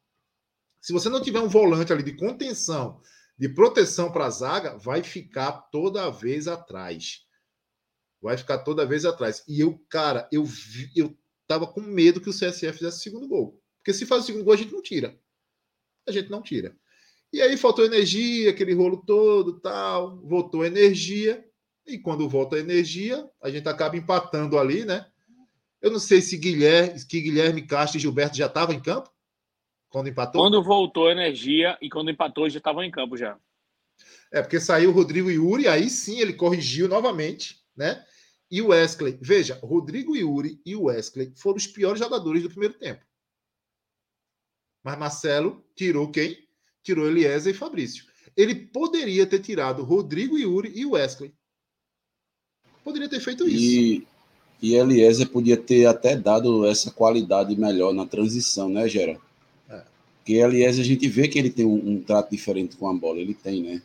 Se 0.80 0.93
você 0.93 1.10
não 1.10 1.22
tiver 1.22 1.41
um 1.41 1.50
volante 1.50 1.91
ali 1.91 2.04
de 2.04 2.16
contenção, 2.16 3.02
de 3.40 3.48
proteção 3.48 4.12
para 4.12 4.26
a 4.26 4.30
zaga, 4.30 4.78
vai 4.78 5.02
ficar 5.02 5.54
toda 5.72 6.12
vez 6.12 6.46
atrás. 6.46 7.26
Vai 8.22 8.38
ficar 8.38 8.58
toda 8.60 8.86
vez 8.86 9.06
atrás. 9.06 9.46
E 9.48 9.62
eu, 9.62 9.82
cara, 9.90 10.28
eu, 10.30 10.44
vi, 10.44 10.92
eu 10.94 11.18
tava 11.48 11.66
com 11.66 11.80
medo 11.80 12.20
que 12.20 12.30
o 12.30 12.34
CSF 12.34 12.74
fizesse 12.74 12.98
o 12.98 13.02
segundo 13.02 13.30
gol. 13.30 13.64
Porque 13.78 13.94
se 13.94 14.06
faz 14.06 14.24
o 14.24 14.26
segundo 14.26 14.44
gol, 14.44 14.54
a 14.54 14.58
gente 14.58 14.74
não 14.74 14.82
tira. 14.82 15.18
A 16.06 16.12
gente 16.12 16.30
não 16.30 16.42
tira. 16.42 16.76
E 17.32 17.42
aí 17.42 17.56
faltou 17.56 17.86
energia, 17.86 18.50
aquele 18.50 18.74
rolo 18.74 19.04
todo, 19.06 19.58
tal, 19.62 20.20
voltou 20.28 20.66
energia. 20.66 21.46
E 21.88 21.98
quando 21.98 22.28
volta 22.28 22.58
a 22.58 22.60
energia, 22.60 23.26
a 23.42 23.50
gente 23.50 23.70
acaba 23.70 23.96
empatando 23.96 24.60
ali, 24.60 24.84
né? 24.84 25.10
Eu 25.82 25.92
não 25.92 26.00
sei 26.00 26.22
se 26.22 26.38
Guilherme, 26.38 27.06
que 27.06 27.22
Guilherme 27.22 27.66
Castro 27.66 27.98
e 27.98 28.02
Gilberto 28.02 28.36
já 28.36 28.48
estavam 28.48 28.76
em 28.76 28.82
campo 28.82 29.10
quando 29.90 30.08
empatou. 30.08 30.42
Quando 30.42 30.64
voltou 30.64 31.08
a 31.08 31.12
energia 31.12 31.78
e 31.82 31.90
quando 31.90 32.12
empatou 32.12 32.50
já 32.50 32.60
estavam 32.60 32.84
em 32.84 32.92
campo 32.92 33.18
já. 33.18 33.38
É 34.32 34.42
porque 34.42 34.60
saiu 34.60 34.92
o 34.92 34.94
Rodrigo 34.94 35.30
Yuri, 35.30 35.68
aí 35.68 35.90
sim 35.90 36.20
ele 36.20 36.34
corrigiu 36.34 36.88
novamente, 36.88 37.62
né? 37.76 38.06
E 38.52 38.62
o 38.62 38.68
Wesley, 38.68 39.18
veja, 39.22 39.60
Rodrigo 39.62 40.16
Yuri 40.16 40.60
e 40.66 40.76
o 40.76 40.84
Wesley 40.84 41.34
foram 41.36 41.58
os 41.58 41.68
piores 41.68 42.00
jogadores 42.00 42.44
do 42.44 42.50
primeiro 42.50 42.76
tempo. 42.76 43.04
Mas 44.84 44.98
Marcelo 44.98 45.64
tirou 45.76 46.10
quem? 46.10 46.38
Tirou 46.84 47.08
Eliezer 47.08 47.54
e 47.54 47.58
Fabrício. 47.58 48.06
Ele 48.36 48.56
poderia 48.56 49.26
ter 49.26 49.40
tirado 49.40 49.84
Rodrigo, 49.84 50.38
Yuri 50.38 50.72
e 50.74 50.86
Wesley. 50.86 51.34
Poderia 52.84 53.10
ter 53.10 53.20
feito 53.20 53.48
isso. 53.48 53.58
E, 53.58 54.08
e 54.62 54.76
Eliezer 54.76 55.30
podia 55.30 55.58
ter 55.58 55.86
até 55.86 56.16
dado 56.16 56.66
essa 56.66 56.92
qualidade 56.92 57.56
melhor 57.56 57.94
na 57.94 58.06
transição, 58.06 58.70
né, 58.70 58.88
Gera? 58.88 59.20
Porque 60.30 60.41
Eliezer 60.41 60.84
a 60.84 60.88
gente 60.88 61.07
vê 61.07 61.27
que 61.27 61.39
ele 61.39 61.49
tem 61.49 61.65
um, 61.65 61.89
um, 61.89 62.03
trato 62.03 62.30
diferente 62.30 62.77
com 62.77 62.88
a 62.88 62.93
bola. 62.93 63.17
Ele 63.17 63.34
tem, 63.34 63.63
né? 63.63 63.82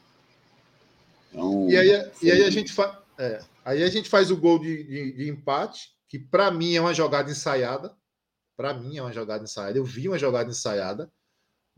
Então, 1.32 1.70
e, 1.70 1.74
aí, 1.74 2.10
foi... 2.12 2.28
e 2.28 2.32
aí 2.32 2.44
a 2.44 2.50
gente 2.50 2.70
faz. 2.70 2.98
É, 3.16 3.42
aí 3.64 3.82
a 3.82 3.88
gente 3.88 4.10
faz 4.10 4.30
o 4.30 4.36
gol 4.36 4.58
de, 4.58 4.84
de, 4.84 5.12
de 5.12 5.30
empate, 5.30 5.94
que 6.06 6.18
para 6.18 6.50
mim 6.50 6.74
é 6.74 6.82
uma 6.82 6.92
jogada 6.92 7.30
ensaiada. 7.30 7.96
Para 8.58 8.74
mim 8.74 8.98
é 8.98 9.00
uma 9.00 9.12
jogada 9.12 9.42
ensaiada. 9.42 9.78
Eu 9.78 9.86
vi 9.86 10.06
uma 10.06 10.18
jogada 10.18 10.50
ensaiada. 10.50 11.10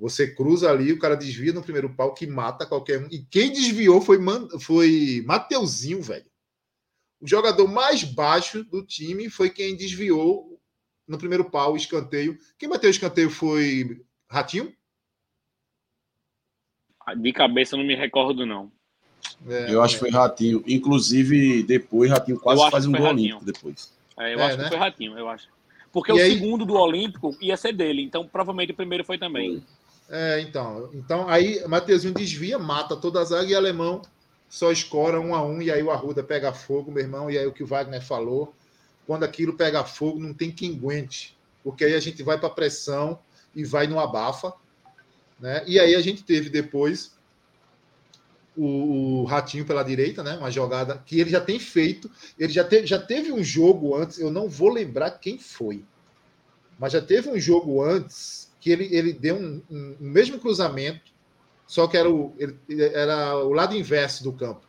Você 0.01 0.35
cruza 0.35 0.69
ali, 0.69 0.93
o 0.93 0.99
cara 0.99 1.15
desvia 1.15 1.53
no 1.53 1.63
primeiro 1.63 1.95
pau 1.95 2.13
que 2.13 2.27
mata 2.27 2.67
qualquer 2.67 2.99
um. 2.99 3.07
E 3.09 3.25
quem 3.25 3.53
desviou 3.53 4.01
foi, 4.01 4.19
Man... 4.19 4.49
foi 4.59 5.23
Mateuzinho, 5.25 6.03
velho. 6.03 6.27
O 7.21 7.29
jogador 7.29 7.69
mais 7.69 8.03
baixo 8.03 8.65
do 8.65 8.85
time 8.85 9.31
foi 9.31 9.49
quem 9.49 9.77
desviou 9.77 10.61
no 11.07 11.19
primeiro 11.19 11.49
pau 11.49 11.75
o 11.75 11.77
escanteio. 11.77 12.37
Quem 12.59 12.69
bateu 12.69 12.89
o 12.89 12.91
escanteio 12.91 13.31
foi 13.31 14.05
Ratinho? 14.29 14.73
De 17.17 17.33
cabeça 17.33 17.77
não 17.77 17.85
me 17.85 17.95
recordo, 17.95 18.45
não. 18.45 18.71
É, 19.49 19.73
eu 19.73 19.83
acho 19.83 19.95
que 19.95 20.01
foi 20.01 20.11
Ratinho. 20.11 20.63
Inclusive, 20.67 21.63
depois 21.63 22.11
Ratinho 22.11 22.39
quase 22.39 22.71
faz 22.71 22.87
um 22.87 22.93
gol 22.93 23.09
olímpico 23.09 23.45
depois. 23.45 23.93
É, 24.19 24.35
eu 24.35 24.41
é, 24.41 24.43
acho 24.45 24.57
né? 24.57 24.65
que 24.65 24.71
foi 24.71 24.79
Ratinho, 24.79 25.19
eu 25.19 25.29
acho. 25.29 25.49
Porque 25.93 26.13
e 26.13 26.15
o 26.15 26.19
aí... 26.19 26.33
segundo 26.33 26.65
do 26.65 26.75
Olímpico 26.75 27.37
ia 27.41 27.57
ser 27.57 27.73
dele, 27.73 28.03
então 28.03 28.27
provavelmente 28.27 28.73
o 28.73 28.77
primeiro 28.77 29.05
foi 29.05 29.19
também. 29.19 29.63
É, 30.11 30.41
então. 30.41 30.91
Então, 30.93 31.29
aí 31.29 31.67
Mateuzinho 31.67 32.13
desvia, 32.13 32.59
mata 32.59 32.97
toda 32.97 33.21
a 33.21 33.25
zaga 33.25 33.49
e 33.51 33.55
alemão 33.55 34.03
só 34.49 34.71
escora 34.71 35.21
um 35.21 35.35
a 35.35 35.45
um, 35.45 35.61
e 35.61 35.71
aí 35.71 35.83
o 35.83 35.91
Arruda 35.91 36.23
pega 36.23 36.53
fogo, 36.53 36.91
meu 36.91 37.03
irmão, 37.03 37.31
e 37.31 37.37
aí 37.37 37.47
o 37.47 37.53
que 37.53 37.63
o 37.63 37.67
Wagner 37.67 38.03
falou. 38.03 38.55
Quando 39.07 39.25
aquilo 39.25 39.55
pega 39.55 39.85
fogo, 39.85 40.21
não 40.21 40.33
tem 40.33 40.51
quem 40.51 40.75
aguente, 40.75 41.37
porque 41.63 41.85
aí 41.85 41.95
a 41.95 42.01
gente 42.01 42.23
vai 42.23 42.39
para 42.39 42.51
pressão 42.51 43.19
e 43.57 43.65
vai 43.65 43.87
no 43.87 43.99
abafa. 43.99 44.53
Né? 45.41 45.65
E 45.67 45.81
aí 45.81 45.97
a 45.97 46.01
gente 46.01 46.23
teve 46.23 46.51
depois 46.51 47.17
o, 48.57 49.25
Ratinho 49.25 49.67
pela 49.67 49.83
direita, 49.83 50.23
né? 50.23 50.37
Uma 50.37 50.51
jogada 50.51 51.03
que 51.05 51.19
ele 51.19 51.31
já 51.31 51.41
tem 51.41 51.59
feito. 51.59 52.11
Ele 52.39 52.53
já, 52.53 52.63
te, 52.63 52.87
já 52.87 52.99
teve 52.99 53.33
um 53.33 53.43
jogo 53.43 53.97
antes, 53.97 54.19
eu 54.19 54.31
não 54.31 54.49
vou 54.49 54.71
lembrar 54.71 55.11
quem 55.13 55.39
foi, 55.39 55.85
mas 56.79 56.93
já 56.93 57.01
teve 57.01 57.29
um 57.29 57.39
jogo 57.39 57.83
antes 57.83 58.51
que 58.61 58.71
ele, 58.71 58.89
ele 58.95 59.13
deu 59.13 59.37
um, 59.37 59.63
um, 59.71 59.97
um 60.01 60.09
mesmo 60.11 60.39
cruzamento, 60.39 61.13
só 61.67 61.87
que 61.87 61.97
era 61.97 62.11
o, 62.11 62.35
ele, 62.39 62.59
era 62.95 63.37
o 63.39 63.53
lado 63.53 63.77
inverso 63.77 64.23
do 64.25 64.33
campo. 64.33 64.67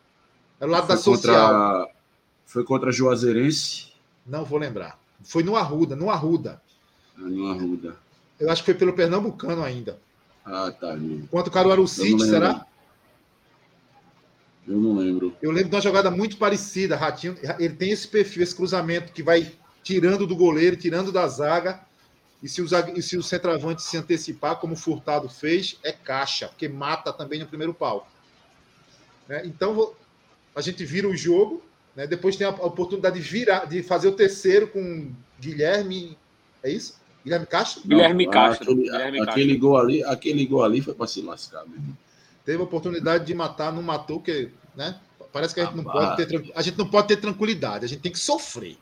Era 0.60 0.70
o 0.70 0.72
lado 0.72 0.88
foi 0.88 0.96
da 0.96 1.02
social. 1.02 1.48
Contra, 1.48 1.94
foi 2.46 2.64
contra 2.64 2.92
Juazeirense? 2.92 3.94
Não 4.26 4.44
vou 4.44 4.60
lembrar. 4.60 5.00
Foi 5.24 5.44
no 5.44 5.56
Arruda, 5.56 5.96
no 5.96 6.10
Arruda. 6.10 6.62
Ah, 7.18 7.22
no 7.22 7.48
Arruda. 7.48 7.98
Eu 8.40 8.50
acho 8.50 8.64
que 8.64 8.72
foi 8.72 8.80
pelo 8.80 8.94
Pernambucano 8.94 9.64
ainda. 9.64 10.00
Ah, 10.46 10.72
tá. 10.72 10.96
Quanto 11.30 11.48
o 11.48 11.52
Caruaru 11.52 11.88
City, 11.88 12.24
será? 12.24 12.66
Eu 14.68 14.78
não 14.78 14.96
lembro. 14.98 15.36
Eu 15.42 15.52
lembro 15.52 15.70
de 15.70 15.76
uma 15.76 15.82
jogada 15.82 16.12
muito 16.12 16.38
parecida. 16.38 16.96
Ratinho, 16.96 17.38
ele 17.58 17.76
tem 17.76 17.92
esse 17.92 18.08
perfil, 18.08 18.44
esse 18.44 18.56
cruzamento 18.56 19.14
que 19.14 19.24
vai 19.24 19.52
tirando 19.82 20.28
do 20.28 20.36
goleiro, 20.36 20.76
tirando 20.76 21.12
da 21.12 21.28
zaga. 21.28 21.82
E 22.44 22.48
se, 22.48 22.62
o, 22.62 22.68
e 22.96 23.02
se 23.02 23.18
o 23.18 23.24
centroavante 23.24 23.82
se 23.82 23.98
antecipar, 23.98 24.58
como 24.58 24.74
o 24.74 24.78
Furtado 24.78 25.28
fez, 25.28 25.80
é 25.84 25.92
caixa, 25.92 26.48
porque 26.48 26.68
mata 26.68 27.12
também 27.12 27.40
no 27.40 27.48
primeiro 27.48 27.74
pau. 27.74 28.08
Né? 29.28 29.42
Então, 29.46 29.94
a 30.56 30.62
gente 30.62 30.86
vira 30.86 31.08
o 31.08 31.16
jogo, 31.16 31.64
Né? 31.96 32.06
Depois 32.06 32.36
tem 32.36 32.46
a 32.46 32.52
oportunidade 32.52 33.20
de 33.20 33.28
virar, 33.28 33.66
de 33.66 33.82
fazer 33.82 34.08
o 34.08 34.16
terceiro 34.16 34.68
com 34.68 35.12
Guilherme. 35.40 36.16
É 36.62 36.70
isso? 36.70 37.00
Guilherme 37.28 37.46
Castro? 37.46 37.82
Guilherme 37.86 38.26
Não, 38.26 38.32
Castro. 38.32 38.72
Aquele, 38.72 38.84
Guilherme 38.84 39.22
aquele, 39.22 39.48
Castro. 39.54 39.60
Gol 39.60 39.78
ali, 39.78 40.04
aquele 40.04 40.46
gol 40.46 40.64
ali 40.64 40.82
foi 40.82 40.94
para 40.94 41.08
se 41.08 41.22
lascar 41.22 41.66
mesmo. 41.68 41.98
Teve 42.46 42.62
a 42.62 42.64
oportunidade 42.64 43.26
de 43.26 43.34
matar, 43.34 43.74
não 43.74 43.84
matou, 43.84 44.22
que, 44.22 44.50
né? 44.76 44.98
Parece 45.34 45.54
que 45.54 45.60
a 45.60 45.66
gente, 45.66 45.76
não 45.76 45.84
pode 45.84 46.16
ter, 46.16 46.52
a 46.56 46.62
gente 46.62 46.78
não 46.78 46.88
pode 46.88 47.08
ter 47.10 47.18
tranquilidade, 47.18 47.84
a 47.84 47.88
gente 47.88 48.00
tem 48.00 48.12
que 48.12 48.18
sofrer. 48.18 48.78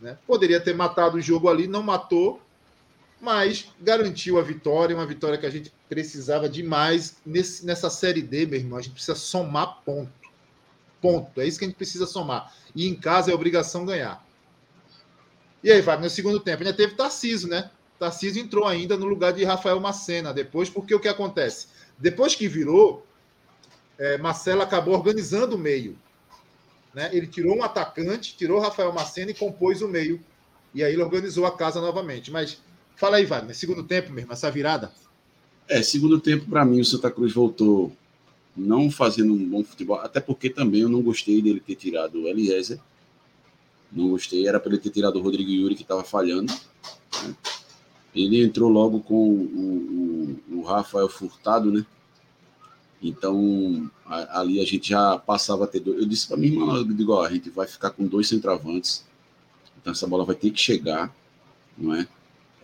Né? 0.00 0.16
Poderia 0.26 0.58
ter 0.58 0.74
matado 0.74 1.18
o 1.18 1.20
jogo 1.20 1.48
ali, 1.48 1.66
não 1.66 1.82
matou, 1.82 2.40
mas 3.20 3.68
garantiu 3.78 4.38
a 4.38 4.42
vitória, 4.42 4.96
uma 4.96 5.06
vitória 5.06 5.36
que 5.36 5.46
a 5.46 5.50
gente 5.50 5.70
precisava 5.88 6.48
demais 6.48 7.18
nesse, 7.24 7.66
nessa 7.66 7.90
Série 7.90 8.22
D, 8.22 8.46
meu 8.46 8.58
irmão. 8.58 8.78
A 8.78 8.82
gente 8.82 8.94
precisa 8.94 9.14
somar 9.14 9.82
ponto. 9.84 10.10
Ponto. 11.00 11.40
É 11.40 11.46
isso 11.46 11.58
que 11.58 11.66
a 11.66 11.68
gente 11.68 11.76
precisa 11.76 12.06
somar. 12.06 12.52
E 12.74 12.88
em 12.88 12.94
casa 12.94 13.30
é 13.30 13.34
obrigação 13.34 13.84
ganhar. 13.84 14.24
E 15.62 15.70
aí, 15.70 15.80
Wagner, 15.80 16.04
no 16.04 16.10
segundo 16.10 16.40
tempo, 16.40 16.62
ainda 16.62 16.74
teve 16.74 16.94
Tarciso, 16.94 17.46
né? 17.48 17.70
Tarciso 17.98 18.38
entrou 18.38 18.66
ainda 18.66 18.96
no 18.96 19.06
lugar 19.06 19.32
de 19.32 19.44
Rafael 19.44 19.78
Macena 19.78 20.32
depois, 20.32 20.68
porque 20.68 20.94
o 20.94 20.98
que 20.98 21.08
acontece? 21.08 21.68
Depois 21.96 22.34
que 22.34 22.48
virou, 22.48 23.06
é, 23.96 24.18
Marcelo 24.18 24.62
acabou 24.62 24.94
organizando 24.94 25.54
o 25.54 25.58
meio. 25.58 25.96
Né? 26.92 27.10
Ele 27.12 27.28
tirou 27.28 27.56
um 27.56 27.62
atacante, 27.62 28.36
tirou 28.36 28.60
Rafael 28.60 28.92
Macena 28.92 29.30
e 29.30 29.34
compôs 29.34 29.82
o 29.82 29.88
meio. 29.88 30.20
E 30.74 30.82
aí 30.82 30.92
ele 30.92 31.02
organizou 31.02 31.46
a 31.46 31.56
casa 31.56 31.80
novamente. 31.80 32.30
Mas 32.30 32.60
fala 32.96 33.18
aí, 33.18 33.24
Wagner, 33.24 33.54
segundo 33.54 33.84
tempo 33.84 34.12
mesmo, 34.12 34.32
essa 34.32 34.50
virada. 34.50 34.92
É, 35.68 35.80
segundo 35.80 36.18
tempo, 36.18 36.50
para 36.50 36.64
mim, 36.64 36.80
o 36.80 36.84
Santa 36.84 37.10
Cruz 37.10 37.32
voltou 37.32 37.92
não 38.56 38.90
fazendo 38.90 39.32
um 39.32 39.48
bom 39.48 39.62
futebol, 39.62 39.96
até 40.00 40.20
porque 40.20 40.50
também 40.50 40.80
eu 40.80 40.88
não 40.88 41.00
gostei 41.00 41.40
dele 41.40 41.62
ter 41.64 41.76
tirado 41.76 42.22
o 42.22 42.28
Eliezer 42.28 42.78
não 43.92 44.08
gostei. 44.08 44.46
Era 44.46 44.58
para 44.58 44.72
ele 44.72 44.80
ter 44.80 44.90
tirado 44.90 45.16
o 45.18 45.22
Rodrigo 45.22 45.50
Yuri, 45.50 45.74
que 45.74 45.82
estava 45.82 46.02
falhando. 46.02 46.52
Né? 47.24 47.34
Ele 48.14 48.42
entrou 48.42 48.70
logo 48.70 49.00
com 49.00 49.14
o, 49.14 50.38
o, 50.50 50.58
o, 50.58 50.62
Rafael 50.62 51.08
Furtado, 51.08 51.70
né? 51.70 51.84
Então, 53.02 53.90
a, 54.06 54.40
ali 54.40 54.60
a 54.60 54.64
gente 54.64 54.90
já 54.90 55.18
passava 55.18 55.64
a 55.64 55.66
ter 55.66 55.80
dois. 55.80 55.98
Eu 55.98 56.06
disse 56.06 56.28
para 56.28 56.36
minha 56.36 56.52
irmã, 56.52 56.76
eu 56.76 56.84
digo, 56.84 57.12
ó, 57.12 57.24
a 57.24 57.30
gente 57.30 57.50
vai 57.50 57.66
ficar 57.66 57.90
com 57.90 58.06
dois 58.06 58.28
centroavantes. 58.28 59.04
Então, 59.80 59.92
essa 59.92 60.06
bola 60.06 60.24
vai 60.24 60.36
ter 60.36 60.50
que 60.50 60.60
chegar, 60.60 61.14
não 61.76 61.94
é? 61.94 62.06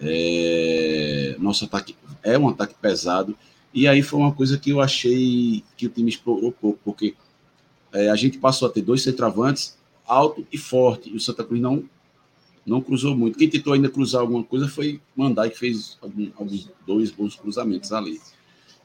é? 0.00 1.36
Nosso 1.38 1.64
ataque 1.64 1.96
é 2.22 2.38
um 2.38 2.48
ataque 2.48 2.74
pesado. 2.80 3.36
E 3.72 3.88
aí 3.88 4.02
foi 4.02 4.18
uma 4.18 4.32
coisa 4.32 4.58
que 4.58 4.70
eu 4.70 4.80
achei 4.80 5.64
que 5.76 5.86
o 5.86 5.90
time 5.90 6.08
explorou 6.08 6.52
pouco, 6.52 6.78
porque 6.84 7.14
é, 7.92 8.10
a 8.10 8.16
gente 8.16 8.38
passou 8.38 8.68
a 8.68 8.70
ter 8.70 8.82
dois 8.82 9.02
centroavantes 9.02 9.77
alto 10.08 10.46
e 10.50 10.58
forte. 10.58 11.10
E 11.10 11.16
o 11.16 11.20
Santa 11.20 11.44
Cruz 11.44 11.60
não 11.60 11.84
não 12.68 12.82
cruzou 12.82 13.16
muito. 13.16 13.38
Quem 13.38 13.48
tentou 13.48 13.72
ainda 13.72 13.88
cruzar 13.88 14.20
alguma 14.20 14.44
coisa 14.44 14.68
foi 14.68 15.00
Mandai, 15.16 15.48
que 15.48 15.58
fez 15.58 15.96
algum, 16.02 16.30
alguns 16.36 16.70
dois 16.86 17.10
bons 17.10 17.34
cruzamentos 17.34 17.92
ali. 17.92 18.20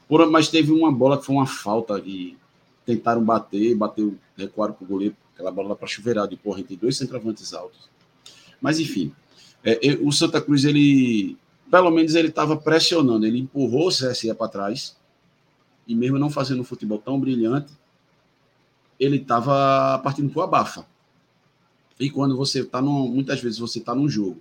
Por, 0.08 0.26
mas 0.30 0.48
teve 0.48 0.72
uma 0.72 0.90
bola 0.90 1.18
que 1.18 1.26
foi 1.26 1.36
uma 1.36 1.46
falta 1.46 2.02
e 2.04 2.34
tentaram 2.86 3.22
bater, 3.22 3.74
bateu, 3.74 4.16
recuaram 4.36 4.72
para 4.72 4.84
o 4.84 4.88
goleiro, 4.88 5.14
aquela 5.34 5.50
bola 5.50 5.68
lá 5.70 5.76
para 5.76 5.86
chuveirado. 5.86 6.32
E, 6.32 6.36
porra, 6.36 6.62
tem 6.62 6.78
dois 6.78 6.96
centroavantes 6.96 7.52
altos. 7.52 7.90
Mas, 8.60 8.80
enfim, 8.80 9.12
é, 9.62 9.78
o 10.00 10.10
Santa 10.10 10.40
Cruz, 10.40 10.64
ele, 10.64 11.36
pelo 11.70 11.90
menos, 11.90 12.14
ele 12.14 12.28
estava 12.28 12.56
pressionando. 12.56 13.26
Ele 13.26 13.40
empurrou 13.40 13.88
o 13.88 13.90
CSE 13.90 14.32
para 14.34 14.48
trás. 14.48 14.96
E 15.86 15.94
mesmo 15.94 16.18
não 16.18 16.30
fazendo 16.30 16.62
um 16.62 16.64
futebol 16.64 16.98
tão 16.98 17.20
brilhante, 17.20 17.70
ele 18.98 19.16
estava 19.16 19.98
partindo 20.02 20.30
para 20.30 20.40
o 20.40 20.42
abafa. 20.42 20.86
E 21.98 22.10
quando 22.10 22.36
você 22.36 22.60
está 22.60 22.82
muitas 22.82 23.40
vezes 23.40 23.58
você 23.58 23.78
está 23.78 23.94
num 23.94 24.08
jogo, 24.08 24.40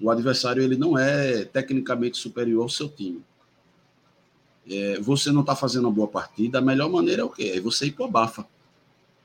o 0.00 0.10
adversário 0.10 0.62
ele 0.62 0.76
não 0.76 0.96
é 0.96 1.44
tecnicamente 1.44 2.16
superior 2.16 2.62
ao 2.62 2.68
seu 2.68 2.88
time. 2.88 3.22
É, 4.70 5.00
você 5.00 5.32
não 5.32 5.40
está 5.40 5.56
fazendo 5.56 5.86
uma 5.86 5.92
boa 5.92 6.06
partida, 6.06 6.58
a 6.58 6.62
melhor 6.62 6.90
maneira 6.90 7.22
é 7.22 7.24
o 7.24 7.30
quê? 7.30 7.52
É 7.56 7.60
você 7.60 7.86
ir 7.86 7.92
para 7.92 8.04
o 8.04 8.10
bafa. 8.10 8.46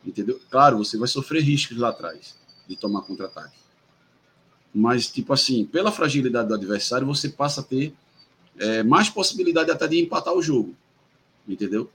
Entendeu? 0.06 0.40
Claro, 0.50 0.78
você 0.78 0.98
vai 0.98 1.08
sofrer 1.08 1.44
riscos 1.44 1.78
lá 1.78 1.90
atrás 1.90 2.36
de 2.68 2.76
tomar 2.76 3.02
contra-ataque. 3.02 3.56
Mas, 4.74 5.08
tipo 5.08 5.32
assim, 5.32 5.66
pela 5.66 5.92
fragilidade 5.92 6.48
do 6.48 6.56
adversário, 6.56 7.06
você 7.06 7.30
passa 7.30 7.62
a 7.62 7.64
ter 7.64 7.94
é, 8.58 8.82
mais 8.84 9.10
possibilidade 9.10 9.70
até 9.70 9.88
de 9.88 10.02
empatar 10.02 10.34
o 10.34 10.42
jogo. 10.42 10.76
Entendeu? 11.48 11.90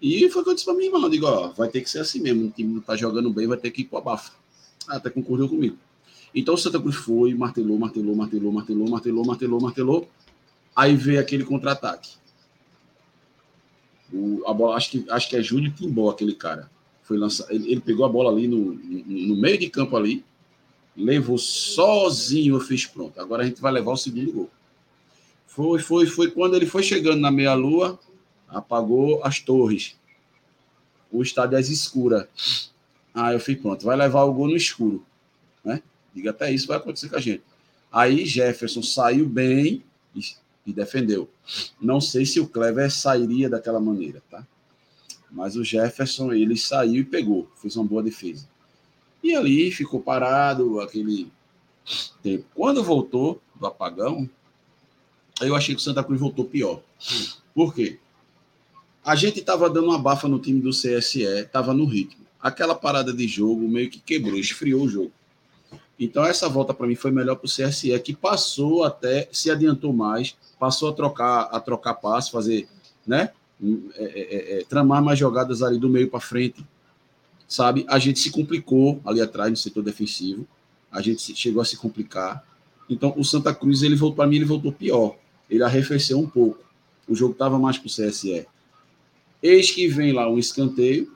E 0.00 0.28
foi 0.30 0.40
o 0.40 0.44
que 0.44 0.50
eu 0.50 0.54
disse 0.54 0.64
para 0.64 0.74
minha 0.74 0.86
irmã: 0.86 1.10
digo, 1.10 1.26
ó, 1.26 1.48
vai 1.48 1.68
ter 1.68 1.82
que 1.82 1.90
ser 1.90 1.98
assim 1.98 2.20
mesmo. 2.20 2.46
O 2.46 2.50
time 2.50 2.72
não 2.72 2.80
está 2.80 2.96
jogando 2.96 3.30
bem, 3.30 3.46
vai 3.46 3.58
ter 3.58 3.70
que 3.70 3.82
ir 3.82 3.84
para 3.84 3.98
o 3.98 4.02
bafa 4.02 4.32
até 4.88 5.10
concordou 5.10 5.48
comigo. 5.48 5.76
Então 6.34 6.54
o 6.54 6.58
Santa 6.58 6.80
Cruz 6.80 6.96
foi, 6.96 7.34
martelou, 7.34 7.78
martelou, 7.78 8.16
martelou, 8.16 8.52
martelou, 8.52 8.88
martelou, 8.88 9.24
martelou, 9.24 9.60
martelou. 9.60 10.08
Aí 10.74 10.96
veio 10.96 11.20
aquele 11.20 11.44
contra-ataque. 11.44 12.16
acho 14.74 14.90
que, 14.90 15.04
acho 15.08 15.28
que 15.28 15.36
é 15.36 15.42
Júnior 15.42 15.72
Timbó, 15.74 16.10
aquele 16.10 16.34
cara. 16.34 16.68
Foi 17.04 17.16
lançar, 17.16 17.46
ele, 17.50 17.70
ele, 17.70 17.80
pegou 17.80 18.04
a 18.04 18.08
bola 18.08 18.30
ali 18.30 18.48
no, 18.48 18.74
no, 18.74 19.36
meio 19.36 19.58
de 19.58 19.68
campo 19.68 19.96
ali, 19.96 20.24
levou 20.96 21.38
sozinho, 21.38 22.56
eu 22.56 22.60
fiz 22.60 22.86
pronto. 22.86 23.20
Agora 23.20 23.42
a 23.42 23.46
gente 23.46 23.60
vai 23.60 23.70
levar 23.70 23.92
o 23.92 23.96
segundo 23.96 24.32
gol. 24.32 24.50
Foi, 25.46 25.78
foi, 25.78 26.06
foi 26.06 26.30
quando 26.30 26.56
ele 26.56 26.66
foi 26.66 26.82
chegando 26.82 27.20
na 27.20 27.30
meia-lua, 27.30 28.00
apagou 28.48 29.22
as 29.22 29.38
torres. 29.38 29.96
O 31.12 31.22
estádio 31.22 31.56
é 31.56 31.60
escura. 31.60 32.28
Ah, 33.14 33.32
eu 33.32 33.38
fiz 33.38 33.56
pronto, 33.60 33.84
vai 33.84 33.96
levar 33.96 34.24
o 34.24 34.32
gol 34.34 34.48
no 34.48 34.56
escuro. 34.56 35.06
Né? 35.64 35.80
Diga 36.12 36.30
até 36.30 36.52
isso 36.52 36.66
vai 36.66 36.78
acontecer 36.78 37.08
com 37.08 37.16
a 37.16 37.20
gente. 37.20 37.42
Aí 37.92 38.26
Jefferson 38.26 38.82
saiu 38.82 39.28
bem 39.28 39.84
e, 40.16 40.20
e 40.66 40.72
defendeu. 40.72 41.30
Não 41.80 42.00
sei 42.00 42.26
se 42.26 42.40
o 42.40 42.48
Clever 42.48 42.90
sairia 42.90 43.48
daquela 43.48 43.78
maneira, 43.78 44.20
tá? 44.28 44.44
Mas 45.30 45.54
o 45.54 45.62
Jefferson, 45.62 46.32
ele 46.32 46.56
saiu 46.56 47.02
e 47.02 47.04
pegou, 47.04 47.48
fez 47.56 47.76
uma 47.76 47.84
boa 47.84 48.02
defesa. 48.02 48.48
E 49.22 49.34
ali 49.34 49.70
ficou 49.70 50.00
parado 50.00 50.80
aquele 50.80 51.30
tempo. 52.20 52.44
Quando 52.52 52.82
voltou 52.82 53.40
do 53.54 53.66
apagão, 53.66 54.28
eu 55.40 55.54
achei 55.54 55.74
que 55.74 55.80
o 55.80 55.84
Santa 55.84 56.02
Cruz 56.02 56.20
voltou 56.20 56.44
pior. 56.44 56.82
Por 57.54 57.72
quê? 57.72 57.98
A 59.04 59.14
gente 59.14 59.38
estava 59.38 59.70
dando 59.70 59.88
uma 59.88 59.98
bafa 59.98 60.26
no 60.26 60.40
time 60.40 60.60
do 60.60 60.70
CSE, 60.70 61.22
estava 61.22 61.72
no 61.72 61.84
ritmo 61.84 62.23
aquela 62.44 62.74
parada 62.74 63.10
de 63.10 63.26
jogo 63.26 63.66
meio 63.66 63.88
que 63.88 63.98
quebrou, 63.98 64.38
esfriou 64.38 64.82
o 64.82 64.88
jogo. 64.88 65.12
Então, 65.98 66.22
essa 66.26 66.46
volta 66.46 66.74
para 66.74 66.86
mim 66.86 66.94
foi 66.94 67.10
melhor 67.10 67.36
para 67.36 67.46
o 67.46 67.48
CSE, 67.48 67.98
que 68.00 68.14
passou 68.14 68.84
até, 68.84 69.30
se 69.32 69.50
adiantou 69.50 69.94
mais, 69.94 70.36
passou 70.58 70.90
a 70.90 70.92
trocar, 70.92 71.44
a 71.44 71.58
trocar 71.58 71.94
passe, 71.94 72.30
fazer, 72.30 72.68
né? 73.06 73.30
É, 73.96 74.04
é, 74.04 74.20
é, 74.56 74.60
é 74.60 74.64
tramar 74.64 75.02
mais 75.02 75.18
jogadas 75.18 75.62
ali 75.62 75.78
do 75.78 75.88
meio 75.88 76.10
para 76.10 76.20
frente, 76.20 76.62
sabe? 77.48 77.86
A 77.88 77.98
gente 77.98 78.18
se 78.18 78.30
complicou 78.30 79.00
ali 79.06 79.22
atrás 79.22 79.50
no 79.50 79.56
setor 79.56 79.82
defensivo, 79.82 80.46
a 80.92 81.00
gente 81.00 81.34
chegou 81.34 81.62
a 81.62 81.64
se 81.64 81.78
complicar. 81.78 82.44
Então, 82.90 83.14
o 83.16 83.24
Santa 83.24 83.54
Cruz, 83.54 83.82
ele 83.82 83.96
voltou 83.96 84.16
para 84.16 84.26
mim, 84.26 84.36
ele 84.36 84.44
voltou 84.44 84.70
pior. 84.70 85.16
Ele 85.48 85.62
arrefeceu 85.62 86.18
um 86.18 86.28
pouco. 86.28 86.62
O 87.08 87.14
jogo 87.14 87.32
estava 87.32 87.58
mais 87.58 87.78
para 87.78 87.86
o 87.86 87.90
CSE. 87.90 88.46
Eis 89.42 89.70
que 89.70 89.88
vem 89.88 90.12
lá 90.12 90.28
um 90.28 90.38
escanteio, 90.38 91.10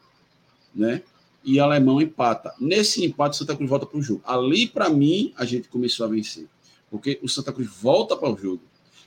né? 0.74 1.02
E 1.44 1.58
Alemão 1.58 2.00
empata. 2.00 2.54
Nesse 2.60 3.04
empate, 3.04 3.34
o 3.34 3.38
Santa 3.38 3.56
Cruz 3.56 3.68
volta 3.68 3.86
para 3.86 3.98
o 3.98 4.02
jogo. 4.02 4.22
Ali, 4.24 4.66
para 4.66 4.88
mim, 4.88 5.32
a 5.36 5.44
gente 5.44 5.68
começou 5.68 6.06
a 6.06 6.08
vencer. 6.08 6.46
Porque 6.90 7.18
o 7.22 7.28
Santa 7.28 7.52
Cruz 7.52 7.68
volta 7.68 8.16
para 8.16 8.32
o 8.32 8.36
jogo 8.36 8.62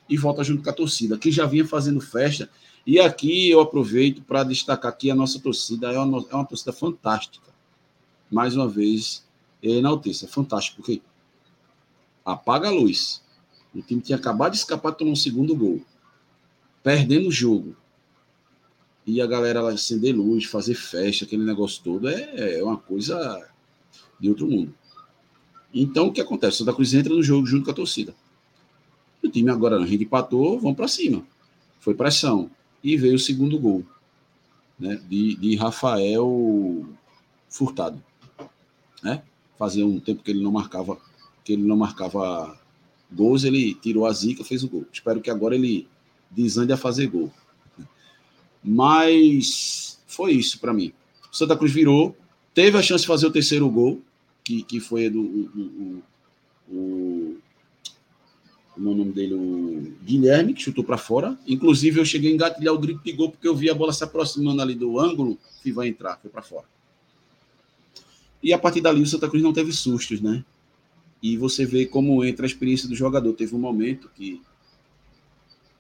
e 0.10 0.18
volta 0.18 0.44
junto 0.44 0.64
com 0.64 0.70
a 0.70 0.74
torcida, 0.74 1.18
que 1.18 1.32
já 1.32 1.46
vinha 1.46 1.66
fazendo 1.66 2.02
festa. 2.02 2.50
E 2.86 3.00
aqui 3.00 3.50
eu 3.50 3.60
aproveito 3.60 4.22
para 4.24 4.44
destacar 4.44 4.96
que 4.98 5.12
a 5.12 5.16
nossa 5.16 5.40
torcida 5.40 5.92
é 5.92 6.00
uma, 6.00 6.26
é 6.30 6.36
uma 6.36 6.46
torcida 6.46 6.74
fantástica. 6.74 7.52
Mais 8.30 8.56
uma 8.56 8.68
vez, 8.68 9.26
enalteço, 9.62 10.26
é 10.26 10.28
fantástico, 10.28 10.78
porque 10.78 11.02
apaga 12.26 12.70
a 12.70 12.72
luz. 12.72 13.22
O 13.74 13.82
time 13.82 14.02
tinha 14.02 14.18
acabado 14.18 14.52
de 14.52 14.58
escapar, 14.58 14.94
tomou 14.94 15.14
um 15.14 15.16
segundo 15.16 15.56
gol. 15.56 15.82
Perdendo 16.84 17.28
o 17.30 17.32
jogo 17.32 17.76
e 19.06 19.22
a 19.22 19.28
galera 19.28 19.62
lá 19.62 19.72
acender 19.72 20.16
luz, 20.16 20.46
fazer 20.46 20.76
festa, 20.76 21.26
aquele 21.26 21.44
negócio 21.44 21.82
todo, 21.84 22.08
é, 22.08 22.60
é 22.60 22.64
uma 22.64 22.78
coisa 22.78 23.48
de 24.20 24.30
outro 24.30 24.48
mundo. 24.48 24.74
Então, 25.74 26.08
o 26.08 26.12
que 26.12 26.22
acontece? 26.22 26.58
Santa 26.58 26.74
Cruz 26.74 26.94
entra 26.94 27.14
no 27.14 27.24
jogo 27.24 27.46
junto 27.46 27.66
com 27.66 27.72
a 27.72 27.74
torcida. 27.74 28.14
O 29.24 29.30
time 29.30 29.50
agora, 29.50 29.78
a 29.78 29.86
gente 29.86 30.04
empatou, 30.04 30.60
vamos 30.60 30.76
para 30.76 30.88
cima. 30.88 31.24
Foi 31.80 31.94
pressão. 31.94 32.50
E 32.84 32.98
veio 32.98 33.16
o 33.16 33.20
segundo 33.20 33.60
gol, 33.60 33.86
né, 34.80 35.00
de, 35.08 35.36
de 35.36 35.56
Rafael 35.56 36.86
Furtado. 37.48 38.02
Né? 39.04 39.22
Fazia 39.58 39.86
um 39.86 40.00
tempo 40.00 40.24
que 40.24 40.32
ele 40.32 40.44
não 40.44 40.52
marcava, 40.52 40.98
que 41.44 41.54
ele 41.54 41.64
não 41.64 41.78
marcava 41.78 42.60
gols, 43.12 43.44
ele 43.44 43.76
tirou 43.76 44.06
a 44.06 44.14
zica, 44.14 44.44
fez 44.44 44.64
o 44.64 44.70
gol. 44.70 44.86
Espero 44.92 45.22
que 45.22 45.30
agora 45.30 45.56
ele 45.56 45.88
desande 46.30 46.74
a 46.74 46.78
fazer 46.78 47.08
gol. 47.08 47.32
Mas 48.64 50.00
foi 50.08 50.34
isso 50.34 50.60
para 50.60 50.74
mim. 50.74 50.94
Santa 51.32 51.56
Cruz 51.56 51.72
virou, 51.72 52.16
Teve 52.54 52.78
a 52.78 52.82
chance 52.82 53.02
de 53.02 53.08
fazer 53.08 53.26
o 53.28 53.32
terceiro 53.32 53.70
gol, 53.70 54.02
que, 54.44 54.64
que 54.64 54.80
foi 54.80 55.10
do. 55.10 55.22
O, 55.22 56.04
o, 56.70 56.76
o, 56.76 57.38
o 58.78 58.80
nome 58.80 59.12
dele, 59.12 59.34
o 59.34 59.94
Guilherme, 60.04 60.54
que 60.54 60.62
chutou 60.62 60.84
para 60.84 60.98
fora. 60.98 61.38
Inclusive, 61.48 62.00
eu 62.00 62.06
cheguei 62.06 62.32
a 62.32 62.34
engatilhar 62.34 62.74
o 62.74 62.80
grito 62.80 63.04
de 63.04 63.12
gol 63.14 63.32
porque 63.32 63.48
eu 63.48 63.56
vi 63.56 63.70
a 63.70 63.74
bola 63.74 63.94
se 63.94 64.04
aproximando 64.04 64.62
ali 64.62 64.76
do 64.76 65.00
ângulo 65.00 65.38
que 65.62 65.72
vai 65.72 65.88
entrar, 65.88 66.18
foi 66.18 66.30
para 66.30 66.42
fora. 66.42 66.66
E 68.44 68.52
a 68.52 68.58
partir 68.58 68.82
dali, 68.82 69.02
o 69.02 69.08
Santa 69.08 69.30
Cruz 69.30 69.44
não 69.44 69.54
teve 69.54 69.72
sustos, 69.72 70.20
né? 70.20 70.44
E 71.22 71.38
você 71.38 71.66
vê 71.66 71.86
como 71.86 72.24
entra 72.26 72.46
a 72.46 72.48
experiência 72.48 72.90
do 72.90 72.96
jogador. 72.96 73.34
Teve 73.34 73.56
um 73.56 73.60
momento 73.60 74.10
que 74.16 74.42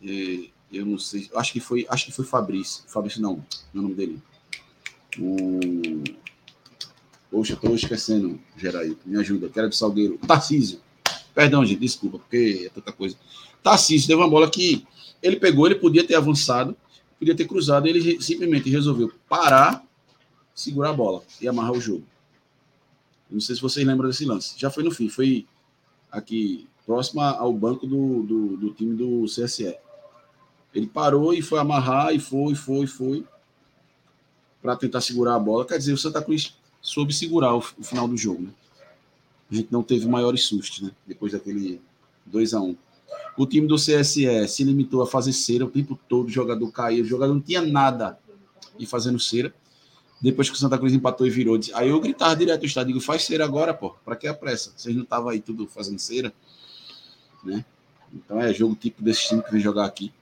é, 0.04 0.46
eu 0.72 0.86
não 0.86 0.98
sei, 0.98 1.30
acho 1.36 1.52
que 1.52 1.60
foi, 1.60 1.86
acho 1.90 2.06
que 2.06 2.12
foi 2.12 2.26
Fabrício, 2.26 2.84
Fabrício 2.88 3.22
não, 3.22 3.44
não 3.74 3.76
é 3.76 3.80
o 3.80 3.82
nome 3.82 3.96
dele. 3.96 4.22
O 5.20 5.60
Poxa, 7.32 7.54
estou 7.54 7.74
esquecendo, 7.74 8.38
Geraí, 8.58 8.98
me 9.06 9.18
ajuda, 9.18 9.48
que 9.48 9.58
era 9.58 9.70
do 9.70 9.74
Salgueiro. 9.74 10.18
Tarcísio. 10.28 10.82
Perdão, 11.34 11.66
gente, 11.66 11.80
desculpa, 11.80 12.20
porque 12.20 12.64
é 12.66 12.70
tanta 12.70 12.92
coisa. 12.92 13.16
Tarcísio 13.64 14.10
deu 14.10 14.18
uma 14.18 14.30
bola 14.30 14.52
que 14.52 14.86
ele 15.24 15.38
pegou, 15.38 15.66
ele 15.66 15.76
podia 15.76 16.06
ter 16.06 16.16
avançado, 16.16 16.76
podia 17.18 17.34
ter 17.34 17.48
cruzado, 17.48 17.88
ele 17.88 18.22
simplesmente 18.22 18.70
resolveu 18.70 19.14
parar, 19.30 19.82
segurar 20.54 20.90
a 20.90 20.94
bola 20.94 21.24
e 21.40 21.48
amarrar 21.48 21.72
o 21.72 21.80
jogo. 21.80 22.04
Não 23.30 23.40
sei 23.40 23.56
se 23.56 23.62
vocês 23.62 23.88
lembram 23.88 24.10
desse 24.10 24.26
lance. 24.26 24.56
Já 24.58 24.70
foi 24.70 24.84
no 24.84 24.92
fim, 24.92 25.08
foi 25.08 25.48
aqui 26.12 26.68
próximo 26.86 27.22
ao 27.22 27.54
banco 27.54 27.88
do, 27.88 28.24
do, 28.24 28.58
do 28.58 28.74
time 28.74 28.94
do 28.94 29.24
CSE. 29.24 29.74
Ele 30.74 30.88
parou 30.88 31.34
e 31.34 31.42
foi 31.42 31.60
amarrar, 31.60 32.14
e 32.14 32.20
foi, 32.20 32.56
foi, 32.56 32.88
foi, 32.88 33.26
para 34.62 34.76
tentar 34.76 35.02
segurar 35.02 35.36
a 35.36 35.40
bola. 35.40 35.66
Quer 35.66 35.78
dizer, 35.78 35.94
o 35.94 35.98
Santa 35.98 36.22
Cruz 36.22 36.56
soube 36.82 37.14
segurar 37.14 37.54
o, 37.56 37.60
o, 37.60 37.84
final 37.84 38.08
do 38.08 38.16
jogo. 38.16 38.44
Né? 38.44 38.50
A 39.52 39.56
gente 39.56 39.72
não 39.72 39.84
teve 39.84 40.08
maiores 40.08 40.44
sustos, 40.44 40.82
né? 40.82 40.92
Depois 41.06 41.34
daquele 41.34 41.82
2 42.26 42.54
a 42.54 42.62
1 42.62 42.76
O 43.38 43.46
time 43.46 43.68
do 43.68 43.76
CSE 43.76 44.48
se 44.48 44.64
limitou 44.64 45.02
a 45.02 45.08
fazer 45.08 45.34
cera 45.34 45.66
o 45.66 45.70
tempo 45.70 46.00
todo, 46.08 46.28
o 46.28 46.32
jogador 46.32 46.72
caía, 46.72 47.04
o 47.04 47.06
jogador 47.06 47.34
não 47.34 47.42
tinha 47.42 47.62
nada 47.62 48.18
e 48.80 48.86
fazendo 48.86 49.20
cera. 49.20 49.54
Depois 50.22 50.50
que 50.50 50.56
o 50.56 50.60
Santa 50.60 50.78
Cruz 50.78 50.94
empatou 50.94 51.26
e 51.26 51.32
virou, 51.32 51.60
aí 51.74 51.90
eu 51.90 52.00
gritava 52.00 52.36
direto 52.36 52.62
do 52.62 52.66
estádio, 52.68 52.94
digo, 52.94 53.04
faz 53.04 53.24
cera 53.24 53.44
agora, 53.44 53.74
pô, 53.74 53.96
para 54.06 54.16
que 54.16 54.28
a 54.28 54.34
pressa? 54.34 54.72
Vocês 54.78 54.96
não 54.96 55.04
estavam 55.04 55.30
aí 55.30 55.42
tudo 55.42 55.66
fazendo 55.68 55.98
cera, 55.98 56.32
né? 57.44 57.66
Então 58.14 58.40
é 58.40 58.54
jogo 58.54 58.76
tipo 58.76 59.02
desse 59.02 59.28
time 59.28 59.42
que 59.42 59.52
vem 59.52 59.60
jogar 59.60 59.86
aqui. 59.86 60.14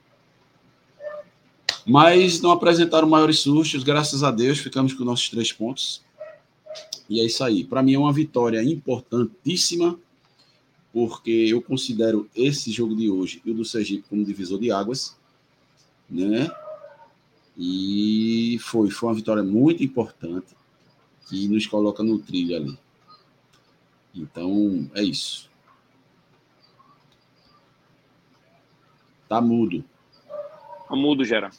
Mas 1.90 2.40
não 2.40 2.52
apresentaram 2.52 3.08
maiores 3.08 3.40
sustos, 3.40 3.82
graças 3.82 4.22
a 4.22 4.30
Deus, 4.30 4.60
ficamos 4.60 4.94
com 4.94 5.02
nossos 5.02 5.28
três 5.28 5.52
pontos. 5.52 6.00
E 7.08 7.20
é 7.20 7.24
isso 7.24 7.42
aí. 7.42 7.64
Para 7.64 7.82
mim 7.82 7.94
é 7.94 7.98
uma 7.98 8.12
vitória 8.12 8.62
importantíssima, 8.62 9.98
porque 10.92 11.32
eu 11.32 11.60
considero 11.60 12.30
esse 12.32 12.70
jogo 12.70 12.94
de 12.94 13.10
hoje 13.10 13.42
e 13.44 13.50
o 13.50 13.54
do 13.54 13.64
Sergipe 13.64 14.04
como 14.08 14.24
divisor 14.24 14.60
de 14.60 14.70
águas, 14.70 15.18
né? 16.08 16.48
E 17.58 18.56
foi, 18.60 18.88
foi 18.88 19.08
uma 19.08 19.14
vitória 19.16 19.42
muito 19.42 19.82
importante 19.82 20.46
que 21.28 21.48
nos 21.48 21.66
coloca 21.66 22.04
no 22.04 22.20
trilho 22.20 22.54
ali. 22.54 22.78
Então, 24.14 24.88
é 24.94 25.02
isso. 25.02 25.50
Tá 29.28 29.40
mudo. 29.40 29.84
Tá 30.88 30.94
mudo, 30.94 31.24
Gera. 31.24 31.50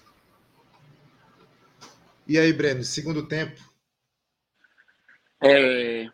E 2.32 2.40
aí, 2.40 2.54
Breno, 2.54 2.82
segundo 2.82 3.28
tempo? 3.28 3.60
É, 5.44 6.10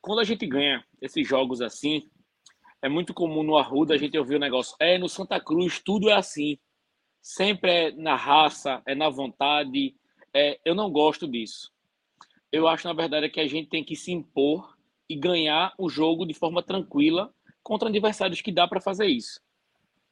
quando 0.00 0.20
a 0.20 0.24
gente 0.24 0.46
ganha 0.46 0.82
esses 1.02 1.28
jogos 1.28 1.60
assim, 1.60 2.08
é 2.80 2.88
muito 2.88 3.12
comum 3.12 3.42
no 3.42 3.58
Arruda 3.58 3.92
a 3.92 3.98
gente 3.98 4.16
ouvir 4.16 4.36
o 4.36 4.38
negócio. 4.38 4.74
É, 4.80 4.96
no 4.96 5.06
Santa 5.06 5.38
Cruz 5.38 5.78
tudo 5.78 6.08
é 6.08 6.14
assim. 6.14 6.58
Sempre 7.20 7.70
é 7.70 7.92
na 7.92 8.16
raça, 8.16 8.80
é 8.86 8.94
na 8.94 9.10
vontade. 9.10 9.94
É, 10.32 10.58
eu 10.64 10.74
não 10.74 10.90
gosto 10.90 11.28
disso. 11.28 11.70
Eu 12.50 12.66
acho, 12.66 12.88
na 12.88 12.94
verdade, 12.94 13.28
que 13.28 13.38
a 13.38 13.46
gente 13.46 13.68
tem 13.68 13.84
que 13.84 13.96
se 13.96 14.12
impor 14.12 14.78
e 15.10 15.14
ganhar 15.14 15.74
o 15.76 15.90
jogo 15.90 16.24
de 16.24 16.32
forma 16.32 16.62
tranquila 16.62 17.34
contra 17.62 17.90
adversários 17.90 18.40
que 18.40 18.50
dá 18.50 18.66
para 18.66 18.80
fazer 18.80 19.08
isso. 19.08 19.38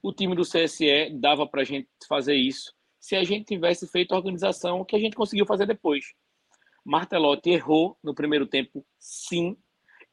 O 0.03 0.13
time 0.13 0.37
do 0.37 0.43
CSE 0.43 1.09
dava 1.15 1.47
para 1.47 1.63
a 1.63 1.65
gente 1.65 1.89
fazer 2.07 2.35
isso 2.35 2.77
se 3.01 3.17
a 3.17 3.25
gente 3.25 3.47
tivesse 3.47 3.87
feito 3.87 4.13
a 4.13 4.17
organização 4.17 4.85
que 4.85 4.97
a 4.97 4.99
gente 4.99 5.17
conseguiu 5.17 5.47
fazer 5.47 5.67
depois. 5.67 6.05
Martelotti 6.85 7.51
errou 7.51 7.99
no 8.03 8.15
primeiro 8.15 8.47
tempo, 8.47 8.85
sim. 8.99 9.57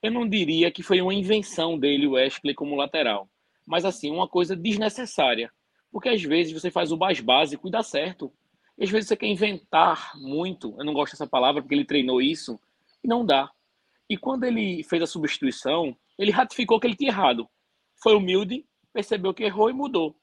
Eu 0.01 0.11
não 0.11 0.27
diria 0.27 0.69
que 0.69 0.83
foi 0.83 1.01
uma 1.01 1.13
invenção 1.13 1.79
dele, 1.79 2.07
o 2.07 2.11
Wesley, 2.11 2.53
como 2.53 2.75
lateral. 2.75 3.29
Mas, 3.65 3.86
assim, 3.86 4.11
uma 4.11 4.27
coisa 4.27 4.55
desnecessária. 4.55 5.51
Porque 5.91 6.09
às 6.09 6.21
vezes 6.21 6.53
você 6.53 6.69
faz 6.69 6.91
o 6.91 6.97
mais 6.97 7.19
básico 7.19 7.67
e 7.67 7.71
dá 7.71 7.81
certo. 7.81 8.31
E 8.77 8.83
às 8.83 8.89
vezes 8.89 9.07
você 9.07 9.15
quer 9.15 9.27
inventar 9.27 10.11
muito. 10.15 10.75
Eu 10.77 10.86
não 10.86 10.93
gosto 10.93 11.13
dessa 11.13 11.25
palavra 11.25 11.61
porque 11.61 11.73
ele 11.73 11.86
treinou 11.86 12.21
isso. 12.21 12.59
E 13.03 13.07
não 13.07 13.25
dá. 13.25 13.49
E 14.09 14.17
quando 14.17 14.43
ele 14.43 14.83
fez 14.83 15.01
a 15.01 15.07
substituição, 15.07 15.97
ele 16.19 16.31
ratificou 16.31 16.79
que 16.79 16.86
ele 16.86 16.95
tinha 16.95 17.09
errado. 17.09 17.49
Foi 18.03 18.13
humilde, 18.13 18.65
percebeu 18.93 19.33
que 19.33 19.43
errou 19.43 19.69
e 19.69 19.73
mudou. 19.73 20.15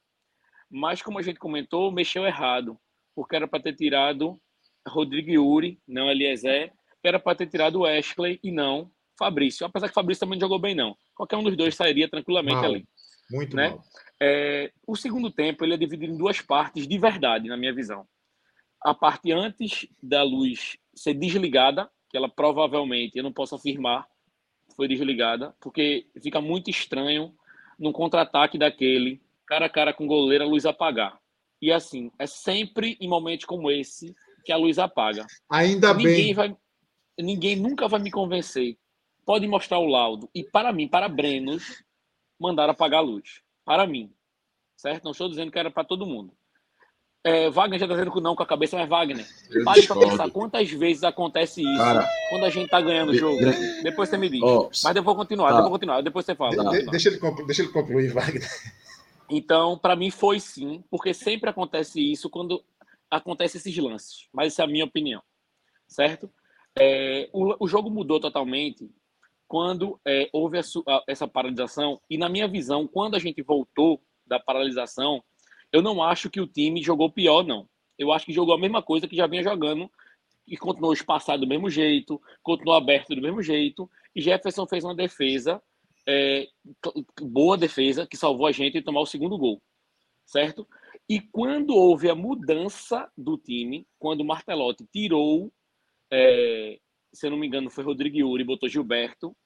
Mas, 0.73 1.03
como 1.03 1.19
a 1.19 1.23
gente 1.23 1.39
comentou, 1.39 1.93
mexeu 1.93 2.25
errado. 2.25 2.79
Porque 3.15 3.37
era 3.37 3.47
para 3.47 3.63
ter 3.63 3.75
tirado 3.75 4.41
Rodrigo 4.89 5.31
Yuri, 5.31 5.79
não 5.87 6.11
Eliezer, 6.11 6.73
era 7.05 7.19
para 7.19 7.37
ter 7.37 7.47
tirado 7.47 7.85
Ashley 7.85 8.41
e 8.43 8.51
não 8.51 8.91
Fabrício. 9.19 9.67
Apesar 9.67 9.89
que 9.89 9.95
Fabrício 9.95 10.21
também 10.21 10.39
não 10.39 10.47
jogou 10.47 10.59
bem, 10.59 10.75
não. 10.75 10.97
Qualquer 11.15 11.37
um 11.37 11.43
dos 11.43 11.57
dois 11.57 11.75
sairia 11.75 12.09
tranquilamente 12.09 12.57
mal, 12.57 12.65
ali. 12.65 12.89
Muito 13.31 13.55
né? 13.55 13.69
mal. 13.69 13.85
É, 14.19 14.73
o 14.87 14.97
segundo 14.97 15.31
tempo 15.31 15.63
ele 15.63 15.75
é 15.75 15.77
dividido 15.77 16.15
em 16.15 16.17
duas 16.17 16.41
partes 16.41 16.89
de 16.89 16.99
verdade, 16.99 17.49
na 17.49 17.57
minha 17.57 17.75
visão. 17.75 18.07
A 18.81 18.95
parte 18.95 19.31
antes 19.31 19.87
da 20.03 20.23
luz 20.23 20.77
ser 20.95 21.15
desligada, 21.15 21.91
que 22.09 22.17
ela 22.17 22.29
provavelmente, 22.29 23.19
eu 23.19 23.23
não 23.23 23.33
posso 23.33 23.55
afirmar, 23.55 24.07
foi 24.75 24.89
desligada, 24.89 25.55
porque 25.61 26.07
fica 26.23 26.41
muito 26.41 26.71
estranho 26.71 27.35
num 27.79 27.93
contra-ataque 27.93 28.59
daquele, 28.59 29.21
cara 29.47 29.67
a 29.67 29.71
cara 29.71 29.93
com 29.93 30.07
goleiro, 30.07 30.45
a 30.45 30.47
luz 30.47 30.67
apagar. 30.67 31.19
E 31.61 31.71
assim, 31.71 32.11
é 32.19 32.27
sempre 32.27 32.97
em 33.01 33.09
momentos 33.09 33.47
como 33.47 33.71
esse 33.71 34.15
que 34.45 34.53
a 34.53 34.57
luz 34.57 34.79
apaga. 34.79 35.27
Ainda 35.49 35.95
ninguém 35.95 36.15
bem. 36.15 36.35
Vai, 36.35 36.57
ninguém 37.19 37.57
nunca 37.57 37.87
vai 37.87 38.01
me 38.01 38.11
convencer. 38.11 38.77
Pode 39.25 39.47
mostrar 39.47 39.79
o 39.79 39.87
laudo. 39.87 40.29
E 40.35 40.43
para 40.43 40.73
mim, 40.73 40.89
para 40.89 41.09
Brenos, 41.09 41.83
mandaram 42.39 42.73
apagar 42.73 42.99
a 42.99 43.03
luz. 43.03 43.41
Para 43.65 43.87
mim. 43.87 44.13
Certo? 44.77 45.05
Não 45.05 45.13
estou 45.13 45.29
dizendo 45.29 45.53
que 45.53 45.59
era 45.59 45.71
para 45.71 45.85
todo 45.85 46.07
mundo. 46.07 46.33
É, 47.25 47.49
Wagner 47.49 47.79
já 47.79 47.87
está 47.87 47.95
dizendo 47.95 48.13
que 48.13 48.21
não 48.21 48.35
com 48.35 48.43
a 48.43 48.47
cabeça, 48.47 48.77
mas 48.77 48.89
Wagner, 48.89 49.25
pare 49.65 49.87
para 49.87 49.97
pensar 49.97 50.29
quantas 50.31 50.69
vezes 50.73 51.05
acontece 51.05 51.63
isso 51.63 51.79
Cara, 51.79 52.09
quando 52.31 52.45
a 52.45 52.51
gente 52.51 52.65
está 52.65 52.81
ganhando 52.81 53.13
o 53.13 53.15
jogo. 53.15 53.39
Depois 53.85 54.09
você 54.09 54.17
me 54.17 54.29
diz. 54.29 54.43
Oh, 54.43 54.69
mas 54.83 54.97
eu 54.97 55.05
vou 55.05 55.15
continuar, 55.15 55.51
tá. 55.51 55.59
eu 55.59 55.63
vou 55.63 55.71
continuar, 55.71 56.01
depois 56.03 56.27
você 56.27 56.35
fala. 56.35 56.51
De, 56.51 56.81
de, 56.81 56.91
deixa, 56.91 57.11
ele, 57.11 57.21
deixa 57.47 57.63
ele 57.63 57.71
concluir, 57.71 58.13
Wagner. 58.13 58.43
Então, 59.35 59.79
para 59.79 59.97
mim 59.97 60.11
foi 60.11 60.39
sim, 60.39 60.85
porque 60.91 61.15
sempre 61.15 61.49
acontece 61.49 61.99
isso 61.99 62.29
quando 62.29 62.63
acontece 63.11 63.57
esses 63.57 63.75
lances, 63.79 64.29
mas 64.31 64.53
essa 64.53 64.61
é 64.61 64.65
a 64.67 64.69
minha 64.69 64.85
opinião, 64.85 65.23
certo? 65.89 66.31
É, 66.79 67.31
o, 67.33 67.65
o, 67.65 67.67
jogo 67.67 67.89
mudou 67.89 68.21
totalmente 68.21 68.91
quando 69.49 69.99
é, 70.05 70.29
houve 70.35 70.59
a, 70.59 70.63
a, 70.87 71.05
essa 71.07 71.27
paralisação 71.27 71.99
e 72.11 72.19
na 72.19 72.29
minha 72.29 72.47
visão, 72.47 72.87
quando 72.87 73.15
a 73.15 73.19
gente 73.19 73.41
voltou 73.41 74.03
da 74.27 74.39
paralisação, 74.39 75.25
eu 75.73 75.81
não 75.81 76.03
acho 76.03 76.29
que 76.29 76.41
o 76.41 76.47
time 76.47 76.83
jogou 76.83 77.11
pior, 77.11 77.43
não. 77.43 77.67
Eu 77.99 78.13
acho 78.13 78.27
que 78.27 78.35
jogou 78.35 78.55
a 78.55 78.59
mesma 78.59 78.83
coisa 78.83 79.09
que 79.09 79.17
já 79.17 79.27
vinha 79.27 79.43
jogando 79.43 79.91
e 80.47 80.59
continuou 80.59 80.93
espaçado 80.93 81.41
do 81.41 81.49
mesmo 81.49 81.71
jeito, 81.71 82.21
continuou 82.43 82.77
aberto 82.77 83.15
do 83.15 83.23
mesmo 83.23 83.43
jeito. 83.43 83.91
E 84.15 84.21
Jefferson 84.21 84.67
fez 84.67 84.85
uma 84.85 84.95
defesa, 84.95 85.63
é, 86.09 86.49
boa 87.21 87.57
defesa, 87.57 88.07
que 88.07 88.17
salvou 88.17 88.47
a 88.47 88.53
gente 88.53 88.75
de 88.75 88.83
tomar 88.83 89.01
o 89.01 89.07
segundo 89.07 89.39
gol, 89.39 89.63
certo? 90.27 90.67
E 91.09 91.21
quando 91.21 91.75
houve 91.75 92.09
a 92.09 92.15
mudança 92.15 93.11
do 93.17 93.37
time, 93.37 93.87
quando 93.99 94.21
o 94.21 94.25
Martelotti 94.25 94.87
tirou, 94.93 95.53
é, 96.11 96.79
se 97.13 97.27
eu 97.27 97.31
não 97.31 97.39
me 97.39 97.47
engano, 97.47 97.71
foi 97.71 97.85
Rodrigo 97.85 98.17
Yuri, 98.17 98.45
botou 98.45 98.69
Gilberto, 98.69 99.37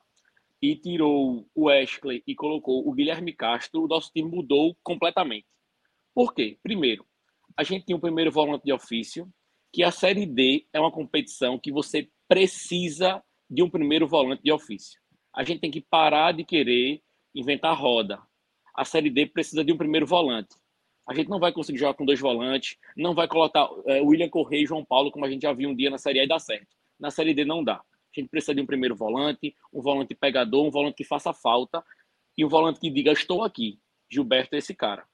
e 0.60 0.74
tirou 0.74 1.46
o 1.54 1.64
Wesley 1.64 2.22
e 2.26 2.34
colocou 2.34 2.88
o 2.88 2.92
Guilherme 2.92 3.32
Castro, 3.32 3.84
o 3.84 3.88
nosso 3.88 4.10
time 4.12 4.28
mudou 4.28 4.76
completamente. 4.82 5.46
Por 6.14 6.34
quê? 6.34 6.58
Primeiro, 6.62 7.06
a 7.56 7.62
gente 7.62 7.84
tinha 7.86 7.96
o 7.96 8.00
primeiro 8.00 8.30
volante 8.30 8.64
de 8.64 8.72
ofício, 8.72 9.30
que 9.72 9.82
a 9.82 9.90
Série 9.90 10.24
D 10.24 10.66
é 10.72 10.80
uma 10.80 10.90
competição 10.90 11.58
que 11.58 11.70
você 11.70 12.08
precisa 12.26 13.22
de 13.48 13.62
um 13.62 13.70
primeiro 13.70 14.08
volante 14.08 14.42
de 14.42 14.50
ofício. 14.50 15.00
A 15.36 15.44
gente 15.44 15.60
tem 15.60 15.70
que 15.70 15.82
parar 15.82 16.32
de 16.32 16.42
querer 16.42 17.02
inventar 17.34 17.78
roda. 17.78 18.18
A 18.74 18.84
Série 18.86 19.10
D 19.10 19.26
precisa 19.26 19.62
de 19.62 19.70
um 19.70 19.76
primeiro 19.76 20.06
volante. 20.06 20.56
A 21.06 21.14
gente 21.14 21.28
não 21.28 21.38
vai 21.38 21.52
conseguir 21.52 21.78
jogar 21.78 21.94
com 21.94 22.06
dois 22.06 22.18
volantes, 22.18 22.78
não 22.96 23.14
vai 23.14 23.28
colocar 23.28 23.68
é, 23.84 24.00
William 24.00 24.30
Correia 24.30 24.62
e 24.62 24.66
João 24.66 24.84
Paulo, 24.84 25.12
como 25.12 25.26
a 25.26 25.30
gente 25.30 25.42
já 25.42 25.52
viu 25.52 25.68
um 25.68 25.76
dia 25.76 25.90
na 25.90 25.98
Série 25.98 26.20
A 26.20 26.24
e 26.24 26.28
dá 26.28 26.38
certo. 26.38 26.74
Na 26.98 27.10
Série 27.10 27.34
D 27.34 27.44
não 27.44 27.62
dá. 27.62 27.74
A 27.74 28.20
gente 28.20 28.30
precisa 28.30 28.54
de 28.54 28.62
um 28.62 28.66
primeiro 28.66 28.96
volante, 28.96 29.54
um 29.72 29.82
volante 29.82 30.14
pegador, 30.14 30.66
um 30.66 30.70
volante 30.70 30.96
que 30.96 31.04
faça 31.04 31.34
falta 31.34 31.84
e 32.36 32.44
um 32.44 32.48
volante 32.48 32.80
que 32.80 32.90
diga: 32.90 33.12
Estou 33.12 33.44
aqui. 33.44 33.78
Gilberto 34.10 34.54
é 34.54 34.58
esse 34.58 34.74
cara. 34.74 35.04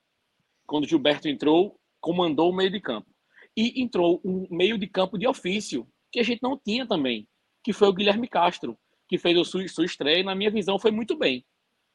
Quando 0.67 0.87
Gilberto 0.87 1.29
entrou, 1.29 1.79
comandou 2.01 2.51
o 2.51 2.55
meio 2.55 2.71
de 2.71 2.81
campo. 2.81 3.11
E 3.57 3.83
entrou 3.83 4.21
um 4.25 4.47
meio 4.51 4.79
de 4.79 4.87
campo 4.87 5.19
de 5.19 5.27
ofício, 5.27 5.87
que 6.11 6.21
a 6.21 6.23
gente 6.23 6.43
não 6.43 6.57
tinha 6.57 6.87
também, 6.87 7.29
que 7.65 7.73
foi 7.73 7.89
o 7.89 7.93
Guilherme 7.93 8.29
Castro, 8.29 8.79
que 9.13 9.19
fez 9.19 9.37
a 9.37 9.45
sua, 9.45 9.69
sua 9.69 9.85
estreia 9.85 10.21
e, 10.21 10.23
na 10.23 10.35
minha 10.35 10.51
visão, 10.51 10.79
foi 10.79 10.91
muito 10.91 11.15
bem. 11.15 11.45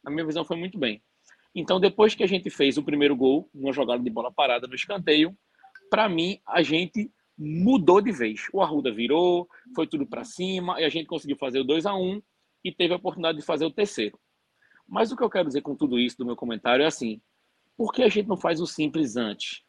Na 0.03 0.11
minha 0.11 0.23
visão, 0.23 0.45
foi 0.45 0.55
muito 0.55 0.77
bem. 0.77 1.01
Então, 1.55 1.79
depois 1.79 2.13
que 2.13 2.23
a 2.23 2.27
gente 2.27 2.47
fez 2.51 2.77
o 2.77 2.83
primeiro 2.83 3.15
gol, 3.15 3.49
numa 3.51 3.73
jogada 3.73 4.03
de 4.03 4.09
bola 4.11 4.31
parada 4.31 4.67
no 4.67 4.75
escanteio, 4.75 5.35
para 5.89 6.07
mim, 6.07 6.39
a 6.45 6.61
gente 6.61 7.11
mudou 7.35 7.99
de 8.01 8.11
vez. 8.11 8.45
O 8.53 8.61
Arruda 8.61 8.91
virou, 8.91 9.49
foi 9.75 9.87
tudo 9.87 10.05
para 10.05 10.23
cima, 10.23 10.79
e 10.79 10.83
a 10.83 10.89
gente 10.89 11.07
conseguiu 11.07 11.35
fazer 11.37 11.59
o 11.59 11.63
2 11.63 11.87
a 11.87 11.95
1 11.95 12.21
e 12.63 12.71
teve 12.71 12.93
a 12.93 12.97
oportunidade 12.97 13.39
de 13.39 13.43
fazer 13.43 13.65
o 13.65 13.71
terceiro. 13.71 14.19
Mas 14.87 15.11
o 15.11 15.17
que 15.17 15.23
eu 15.23 15.29
quero 15.31 15.47
dizer 15.47 15.61
com 15.61 15.75
tudo 15.75 15.97
isso 15.97 16.19
do 16.19 16.25
meu 16.25 16.35
comentário 16.35 16.83
é 16.83 16.85
assim: 16.85 17.19
por 17.75 17.91
que 17.91 18.03
a 18.03 18.09
gente 18.09 18.27
não 18.27 18.37
faz 18.37 18.61
o 18.61 18.67
simples 18.67 19.17
antes? 19.17 19.63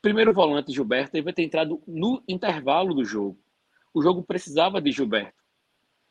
Primeiro 0.00 0.32
volante 0.32 0.72
Gilberto 0.72 1.12
deve 1.12 1.30
ter 1.34 1.42
entrado 1.42 1.82
no 1.86 2.22
intervalo 2.26 2.94
do 2.94 3.04
jogo. 3.04 3.38
O 3.92 4.00
jogo 4.00 4.22
precisava 4.22 4.80
de 4.80 4.90
Gilberto. 4.90 5.37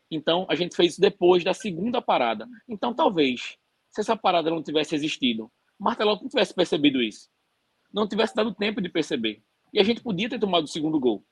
Então 0.09 0.45
a 0.49 0.55
gente 0.55 0.75
fez 0.75 0.93
isso 0.93 1.01
depois 1.01 1.43
da 1.43 1.53
segunda 1.53 2.01
parada. 2.01 2.47
Então 2.67 2.93
talvez, 2.93 3.57
se 3.89 4.01
essa 4.01 4.15
parada 4.15 4.49
não 4.49 4.63
tivesse 4.63 4.95
existido, 4.95 5.51
Martelotto 5.79 6.23
não 6.23 6.29
tivesse 6.29 6.53
percebido 6.53 7.01
isso. 7.01 7.29
Não 7.93 8.07
tivesse 8.07 8.35
dado 8.35 8.53
tempo 8.53 8.81
de 8.81 8.89
perceber. 8.89 9.43
E 9.73 9.79
a 9.79 9.83
gente 9.83 10.01
podia 10.01 10.29
ter 10.29 10.39
tomado 10.39 10.63
o 10.63 10.67
segundo 10.67 10.99
gol. 10.99 11.23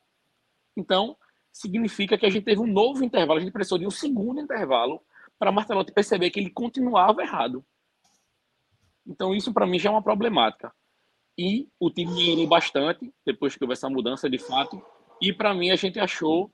Então, 0.78 1.18
significa 1.52 2.18
que 2.18 2.26
a 2.26 2.30
gente 2.30 2.44
teve 2.44 2.62
um 2.62 2.68
novo 2.68 3.04
intervalo, 3.04 3.40
a 3.40 3.42
gente 3.42 3.52
precisou 3.52 3.78
de 3.78 3.88
um 3.88 3.92
segundo 3.92 4.42
intervalo 4.42 5.02
para 5.40 5.52
Martelotti 5.52 5.92
perceber 5.92 6.30
que 6.30 6.40
ele 6.40 6.50
continuava 6.50 7.22
errado. 7.22 7.66
Então, 9.08 9.34
isso 9.34 9.54
para 9.54 9.66
mim 9.66 9.80
já 9.80 9.90
é 9.90 9.92
uma 9.92 10.02
problemática. 10.02 10.74
E 11.38 11.68
o 11.80 11.90
time 11.90 12.14
melhorou 12.14 12.48
bastante 12.48 13.14
depois 13.26 13.56
que 13.56 13.64
houve 13.64 13.74
essa 13.74 13.90
mudança 13.90 14.30
de 14.30 14.38
fato. 14.38 14.82
E 15.22 15.34
para 15.34 15.54
mim, 15.54 15.70
a 15.70 15.76
gente 15.76 16.00
achou, 16.00 16.52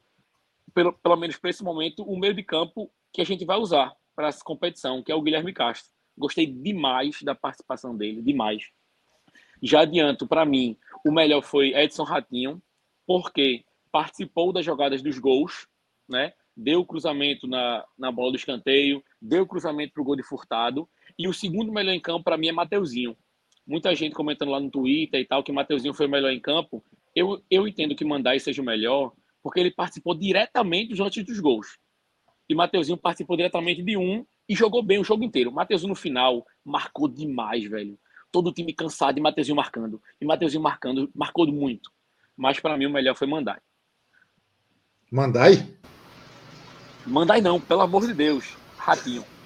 pelo, 0.73 0.93
pelo 0.93 1.15
menos 1.15 1.37
para 1.37 1.49
esse 1.49 1.63
momento, 1.63 2.03
o 2.03 2.17
meio 2.17 2.33
de 2.33 2.43
campo 2.43 2.91
que 3.13 3.21
a 3.21 3.25
gente 3.25 3.45
vai 3.45 3.57
usar 3.57 3.93
para 4.15 4.27
essa 4.27 4.43
competição, 4.43 5.03
que 5.03 5.11
é 5.11 5.15
o 5.15 5.21
Guilherme 5.21 5.53
Castro. 5.53 5.91
Gostei 6.17 6.45
demais 6.45 7.21
da 7.21 7.33
participação 7.33 7.95
dele, 7.95 8.21
demais. 8.21 8.63
Já 9.61 9.81
adianto, 9.81 10.27
para 10.27 10.45
mim, 10.45 10.77
o 11.05 11.11
melhor 11.11 11.41
foi 11.41 11.73
Edson 11.73 12.03
Ratinho, 12.03 12.61
porque 13.05 13.63
participou 13.91 14.51
das 14.51 14.65
jogadas 14.65 15.01
dos 15.01 15.19
gols, 15.19 15.67
né? 16.07 16.33
deu 16.55 16.85
cruzamento 16.85 17.47
na, 17.47 17.85
na 17.97 18.11
bola 18.11 18.31
do 18.31 18.37
escanteio, 18.37 19.03
deu 19.21 19.45
cruzamento 19.47 19.93
para 19.93 20.01
o 20.01 20.05
gol 20.05 20.15
de 20.15 20.23
Furtado. 20.23 20.87
E 21.17 21.27
o 21.27 21.33
segundo 21.33 21.71
melhor 21.71 21.93
em 21.93 21.99
campo, 21.99 22.23
para 22.23 22.37
mim, 22.37 22.47
é 22.47 22.51
Mateuzinho. 22.51 23.15
Muita 23.65 23.93
gente 23.95 24.15
comentando 24.15 24.49
lá 24.49 24.59
no 24.59 24.69
Twitter 24.69 25.19
e 25.19 25.25
tal 25.25 25.43
que 25.43 25.51
Mateuzinho 25.51 25.93
foi 25.93 26.07
o 26.07 26.09
melhor 26.09 26.31
em 26.31 26.39
campo. 26.39 26.83
Eu, 27.15 27.41
eu 27.49 27.67
entendo 27.67 27.95
que 27.95 28.05
Mandai 28.05 28.39
seja 28.39 28.61
o 28.61 28.65
melhor, 28.65 29.13
porque 29.41 29.59
ele 29.59 29.71
participou 29.71 30.13
diretamente 30.15 30.89
dos 30.89 30.99
lances 30.99 31.23
dos 31.25 31.39
gols. 31.39 31.77
E 32.47 32.55
Mateuzinho 32.55 32.97
participou 32.97 33.37
diretamente 33.37 33.81
de 33.81 33.97
um 33.97 34.25
e 34.47 34.55
jogou 34.55 34.83
bem 34.83 34.99
o 34.99 35.03
jogo 35.03 35.23
inteiro. 35.23 35.51
Mateuzinho 35.51 35.89
no 35.89 35.95
final 35.95 36.45
marcou 36.63 37.07
demais, 37.07 37.63
velho. 37.65 37.97
Todo 38.31 38.47
o 38.47 38.53
time 38.53 38.73
cansado 38.73 39.17
e 39.17 39.21
Mateuzinho 39.21 39.55
marcando. 39.55 40.01
E 40.19 40.25
Mateuzinho 40.25 40.61
marcando, 40.61 41.09
marcou 41.15 41.47
muito. 41.47 41.91
Mas 42.35 42.59
para 42.59 42.77
mim 42.77 42.85
o 42.85 42.89
melhor 42.89 43.15
foi 43.15 43.27
Mandai. 43.27 43.59
Mandai? 45.11 45.67
Mandai 47.05 47.41
não, 47.41 47.59
pelo 47.59 47.81
amor 47.81 48.05
de 48.05 48.13
Deus. 48.13 48.55
Ratinho. 48.77 49.25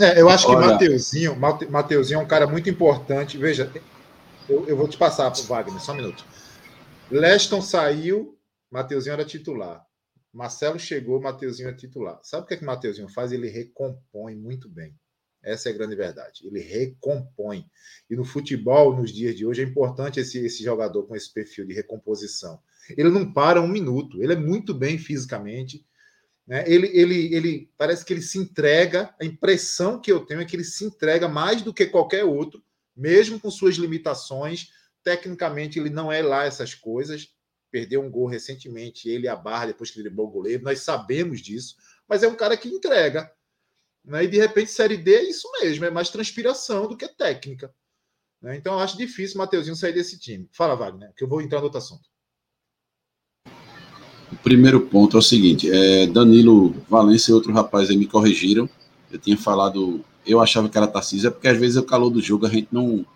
É, 0.00 0.18
eu 0.18 0.30
acho 0.30 0.46
que 0.46 0.54
Olha. 0.54 0.68
Mateuzinho, 0.68 1.36
Mateuzinho 1.36 2.20
é 2.20 2.22
um 2.22 2.26
cara 2.26 2.46
muito 2.46 2.70
importante. 2.70 3.36
Veja, 3.36 3.70
eu, 4.48 4.66
eu 4.66 4.74
vou 4.74 4.88
te 4.88 4.96
passar 4.96 5.30
para 5.30 5.40
o 5.42 5.44
Wagner, 5.44 5.78
só 5.78 5.92
um 5.92 5.96
minuto. 5.96 6.24
Leston 7.10 7.62
saiu, 7.62 8.38
Mateuzinho 8.70 9.14
era 9.14 9.24
titular. 9.24 9.84
Marcelo 10.32 10.78
chegou, 10.78 11.20
Mateuzinho 11.20 11.70
é 11.70 11.72
titular. 11.72 12.20
Sabe 12.22 12.44
o 12.44 12.46
que, 12.46 12.54
é 12.54 12.56
que 12.58 12.64
Mateuzinho 12.64 13.08
faz? 13.08 13.32
Ele 13.32 13.48
recompõe 13.48 14.36
muito 14.36 14.68
bem. 14.68 14.94
Essa 15.42 15.70
é 15.70 15.72
a 15.72 15.74
grande 15.74 15.96
verdade. 15.96 16.46
Ele 16.46 16.60
recompõe. 16.60 17.64
E 18.10 18.16
no 18.16 18.24
futebol, 18.24 18.94
nos 18.94 19.10
dias 19.10 19.34
de 19.34 19.46
hoje, 19.46 19.62
é 19.62 19.64
importante 19.64 20.20
esse, 20.20 20.38
esse 20.38 20.62
jogador 20.62 21.04
com 21.06 21.16
esse 21.16 21.32
perfil 21.32 21.66
de 21.66 21.72
recomposição. 21.72 22.60
Ele 22.96 23.08
não 23.08 23.32
para 23.32 23.60
um 23.60 23.68
minuto. 23.68 24.22
Ele 24.22 24.34
é 24.34 24.36
muito 24.36 24.74
bem 24.74 24.98
fisicamente. 24.98 25.86
Né? 26.46 26.64
Ele, 26.66 26.88
ele, 26.88 27.34
ele 27.34 27.70
parece 27.78 28.04
que 28.04 28.12
ele 28.12 28.22
se 28.22 28.38
entrega. 28.38 29.14
A 29.20 29.24
impressão 29.24 30.00
que 30.00 30.12
eu 30.12 30.20
tenho 30.20 30.40
é 30.40 30.44
que 30.44 30.54
ele 30.54 30.64
se 30.64 30.84
entrega 30.84 31.26
mais 31.26 31.62
do 31.62 31.72
que 31.72 31.86
qualquer 31.86 32.24
outro, 32.24 32.62
mesmo 32.94 33.40
com 33.40 33.50
suas 33.50 33.76
limitações. 33.76 34.68
Tecnicamente, 35.08 35.78
ele 35.78 35.88
não 35.88 36.12
é 36.12 36.20
lá 36.20 36.44
essas 36.44 36.74
coisas. 36.74 37.28
Perdeu 37.70 38.02
um 38.02 38.10
gol 38.10 38.26
recentemente, 38.26 39.08
ele 39.08 39.26
a 39.26 39.34
barra, 39.34 39.68
depois 39.68 39.90
que 39.90 40.02
driblou 40.02 40.26
o 40.26 40.30
goleiro. 40.30 40.62
Nós 40.62 40.80
sabemos 40.80 41.40
disso. 41.40 41.76
Mas 42.06 42.22
é 42.22 42.28
um 42.28 42.34
cara 42.34 42.58
que 42.58 42.68
entrega. 42.68 43.32
Né? 44.04 44.24
E 44.24 44.28
de 44.28 44.36
repente, 44.36 44.70
Série 44.70 44.98
D 44.98 45.14
é 45.14 45.22
isso 45.22 45.50
mesmo, 45.62 45.86
é 45.86 45.90
mais 45.90 46.10
transpiração 46.10 46.86
do 46.86 46.94
que 46.94 47.08
técnica. 47.08 47.74
Né? 48.42 48.56
Então, 48.56 48.74
eu 48.74 48.80
acho 48.80 48.98
difícil 48.98 49.36
o 49.36 49.38
Mateuzinho 49.38 49.74
sair 49.74 49.94
desse 49.94 50.20
time. 50.20 50.46
Fala, 50.52 50.76
Wagner, 50.76 51.10
que 51.16 51.24
eu 51.24 51.28
vou 51.28 51.40
entrar 51.40 51.60
no 51.60 51.64
outro 51.64 51.78
assunto. 51.78 52.06
O 54.30 54.36
primeiro 54.42 54.82
ponto 54.88 55.16
é 55.16 55.20
o 55.20 55.22
seguinte: 55.22 55.70
é, 55.70 56.06
Danilo 56.06 56.74
Valência 56.86 57.30
e 57.30 57.34
outro 57.34 57.50
rapaz 57.50 57.88
aí 57.88 57.96
me 57.96 58.06
corrigiram. 58.06 58.68
Eu 59.10 59.18
tinha 59.18 59.38
falado, 59.38 60.04
eu 60.26 60.38
achava 60.38 60.68
que 60.68 60.76
era 60.76 60.86
Tarcísio, 60.86 61.28
é 61.28 61.30
porque 61.30 61.48
às 61.48 61.56
vezes 61.56 61.78
o 61.78 61.82
calor 61.82 62.10
do 62.10 62.20
jogo 62.20 62.44
a 62.44 62.50
gente 62.50 62.68
não, 62.70 63.06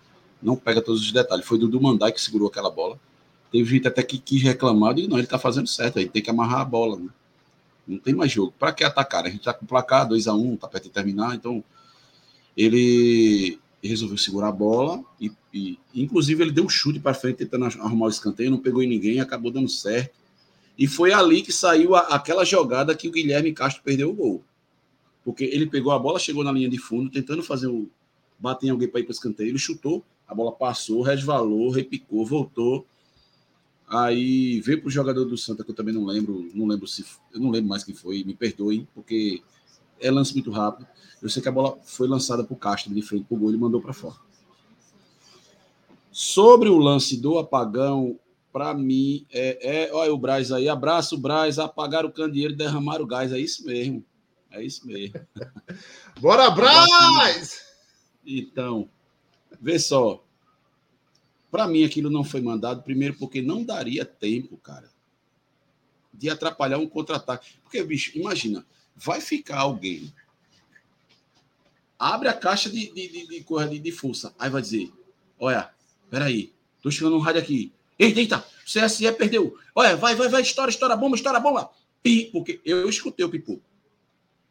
não 0.43 0.55
pega 0.55 0.81
todos 0.81 1.01
os 1.01 1.11
detalhes. 1.11 1.45
Foi 1.45 1.57
Dudu 1.57 1.81
Mandai 1.81 2.11
que 2.11 2.21
segurou 2.21 2.47
aquela 2.47 2.69
bola. 2.69 2.99
Teve 3.51 3.69
gente 3.69 3.87
até 3.87 4.03
que 4.03 4.17
quis 4.17 4.41
reclamar, 4.41 4.97
e 4.97 5.07
não, 5.07 5.17
ele 5.17 5.27
tá 5.27 5.37
fazendo 5.37 5.67
certo, 5.67 5.99
aí 5.99 6.09
tem 6.09 6.21
que 6.21 6.29
amarrar 6.29 6.61
a 6.61 6.65
bola, 6.65 6.97
né? 6.97 7.09
Não 7.87 7.97
tem 7.97 8.13
mais 8.13 8.31
jogo. 8.31 8.53
Para 8.57 8.71
que 8.71 8.83
atacar? 8.83 9.25
A 9.25 9.29
gente 9.29 9.43
tá 9.43 9.53
com 9.53 9.65
o 9.65 9.67
placar 9.67 10.07
2 10.07 10.27
a 10.27 10.33
1 10.33 10.51
um, 10.51 10.57
tá 10.57 10.67
perto 10.67 10.85
de 10.85 10.89
terminar, 10.89 11.35
então 11.35 11.63
ele 12.57 13.59
resolveu 13.83 14.17
segurar 14.17 14.47
a 14.47 14.51
bola 14.51 15.03
e, 15.19 15.31
e 15.53 15.77
inclusive 15.93 16.41
ele 16.41 16.51
deu 16.51 16.63
um 16.63 16.69
chute 16.69 16.99
para 16.99 17.13
frente 17.13 17.37
tentando 17.37 17.65
arrumar 17.65 18.07
o 18.07 18.09
escanteio, 18.09 18.49
não 18.49 18.57
pegou 18.57 18.81
em 18.81 18.87
ninguém, 18.87 19.19
acabou 19.19 19.51
dando 19.51 19.69
certo. 19.69 20.15
E 20.77 20.87
foi 20.87 21.11
ali 21.11 21.41
que 21.41 21.51
saiu 21.51 21.95
a, 21.95 21.99
aquela 22.01 22.43
jogada 22.45 22.95
que 22.95 23.07
o 23.07 23.11
Guilherme 23.11 23.53
Castro 23.53 23.83
perdeu 23.83 24.09
o 24.09 24.13
gol. 24.13 24.43
Porque 25.23 25.43
ele 25.43 25.67
pegou 25.67 25.91
a 25.91 25.99
bola, 25.99 26.19
chegou 26.19 26.43
na 26.43 26.51
linha 26.51 26.69
de 26.69 26.77
fundo, 26.77 27.09
tentando 27.09 27.43
fazer 27.43 27.67
o. 27.67 27.89
bater 28.39 28.67
em 28.67 28.69
alguém 28.71 28.87
para 28.87 28.99
ir 28.99 29.03
para 29.03 29.11
o 29.11 29.13
escanteio, 29.13 29.49
ele 29.49 29.59
chutou, 29.59 30.03
a 30.33 30.35
bola 30.35 30.51
passou, 30.51 31.03
resvalou, 31.03 31.69
repicou, 31.69 32.25
voltou. 32.25 32.85
Aí 33.87 34.59
veio 34.61 34.79
para 34.79 34.87
o 34.87 34.91
jogador 34.91 35.25
do 35.25 35.37
Santa, 35.37 35.63
que 35.63 35.69
eu 35.69 35.75
também 35.75 35.93
não 35.93 36.03
lembro, 36.03 36.49
não 36.55 36.65
lembro 36.65 36.87
se. 36.87 37.05
Eu 37.31 37.39
não 37.39 37.51
lembro 37.51 37.69
mais 37.69 37.83
quem 37.83 37.93
foi, 37.93 38.23
me 38.23 38.33
perdoem, 38.33 38.87
porque 38.95 39.43
é 39.99 40.09
lance 40.09 40.33
muito 40.33 40.49
rápido. 40.49 40.87
Eu 41.21 41.29
sei 41.29 41.41
que 41.41 41.47
a 41.47 41.51
bola 41.51 41.77
foi 41.83 42.07
lançada 42.07 42.43
para 42.43 42.53
o 42.53 42.57
Castro 42.57 42.93
de 42.93 43.01
frente 43.03 43.25
para 43.25 43.35
o 43.35 43.39
gol, 43.39 43.49
ele 43.49 43.57
mandou 43.59 43.79
para 43.79 43.93
fora. 43.93 44.15
Sobre 46.11 46.67
o 46.67 46.77
lance 46.77 47.15
do 47.15 47.37
apagão, 47.37 48.19
para 48.51 48.73
mim, 48.73 49.25
é, 49.31 49.85
é. 49.85 49.93
Olha 49.93 50.13
o 50.13 50.17
Braz 50.17 50.51
aí, 50.51 50.67
abraço, 50.67 51.17
Braz, 51.17 51.59
apagar 51.59 52.05
o 52.05 52.11
candeeiro 52.11 52.53
e 52.53 52.57
derramar 52.57 53.01
o 53.01 53.05
gás. 53.05 53.31
É 53.31 53.39
isso 53.39 53.63
mesmo. 53.65 54.03
É 54.49 54.63
isso 54.63 54.85
mesmo. 54.87 55.19
Bora, 56.19 56.49
Braz! 56.49 57.61
Então, 58.25 58.89
vê 59.61 59.77
só. 59.77 60.22
Para 61.53 61.67
mim, 61.67 61.83
aquilo 61.83 62.09
não 62.09 62.23
foi 62.23 62.41
mandado, 62.41 62.81
primeiro, 62.81 63.13
porque 63.13 63.39
não 63.39 63.63
daria 63.63 64.03
tempo, 64.03 64.57
cara, 64.57 64.89
de 66.11 66.27
atrapalhar 66.27 66.79
um 66.79 66.89
contra-ataque. 66.89 67.57
Porque, 67.61 67.83
bicho, 67.83 68.17
imagina, 68.17 68.65
vai 68.95 69.21
ficar 69.21 69.59
alguém. 69.59 70.11
Abre 71.99 72.27
a 72.27 72.33
caixa 72.33 72.71
de, 72.71 72.91
de, 72.91 73.07
de, 73.07 73.45
de, 73.45 73.79
de, 73.79 73.91
força. 73.91 74.33
Aí 74.39 74.49
vai 74.49 74.63
dizer: 74.63 74.91
Olha, 75.37 75.71
peraí, 76.09 76.51
tô 76.81 76.89
chegando 76.89 77.17
um 77.17 77.19
rádio 77.19 77.41
aqui. 77.41 77.71
Eita, 77.99 78.19
eita, 78.19 78.45
CSE 78.65 79.11
perdeu. 79.11 79.55
Olha, 79.75 79.95
vai, 79.95 80.15
vai, 80.15 80.29
vai, 80.29 80.41
estoura, 80.41 80.71
estoura 80.71 80.95
bomba, 80.95 81.15
estoura 81.15 81.39
bomba. 81.39 81.69
Pi, 82.01 82.31
porque 82.31 82.61
eu 82.65 82.89
escutei 82.89 83.23
o 83.23 83.29
pipoco. 83.29 83.61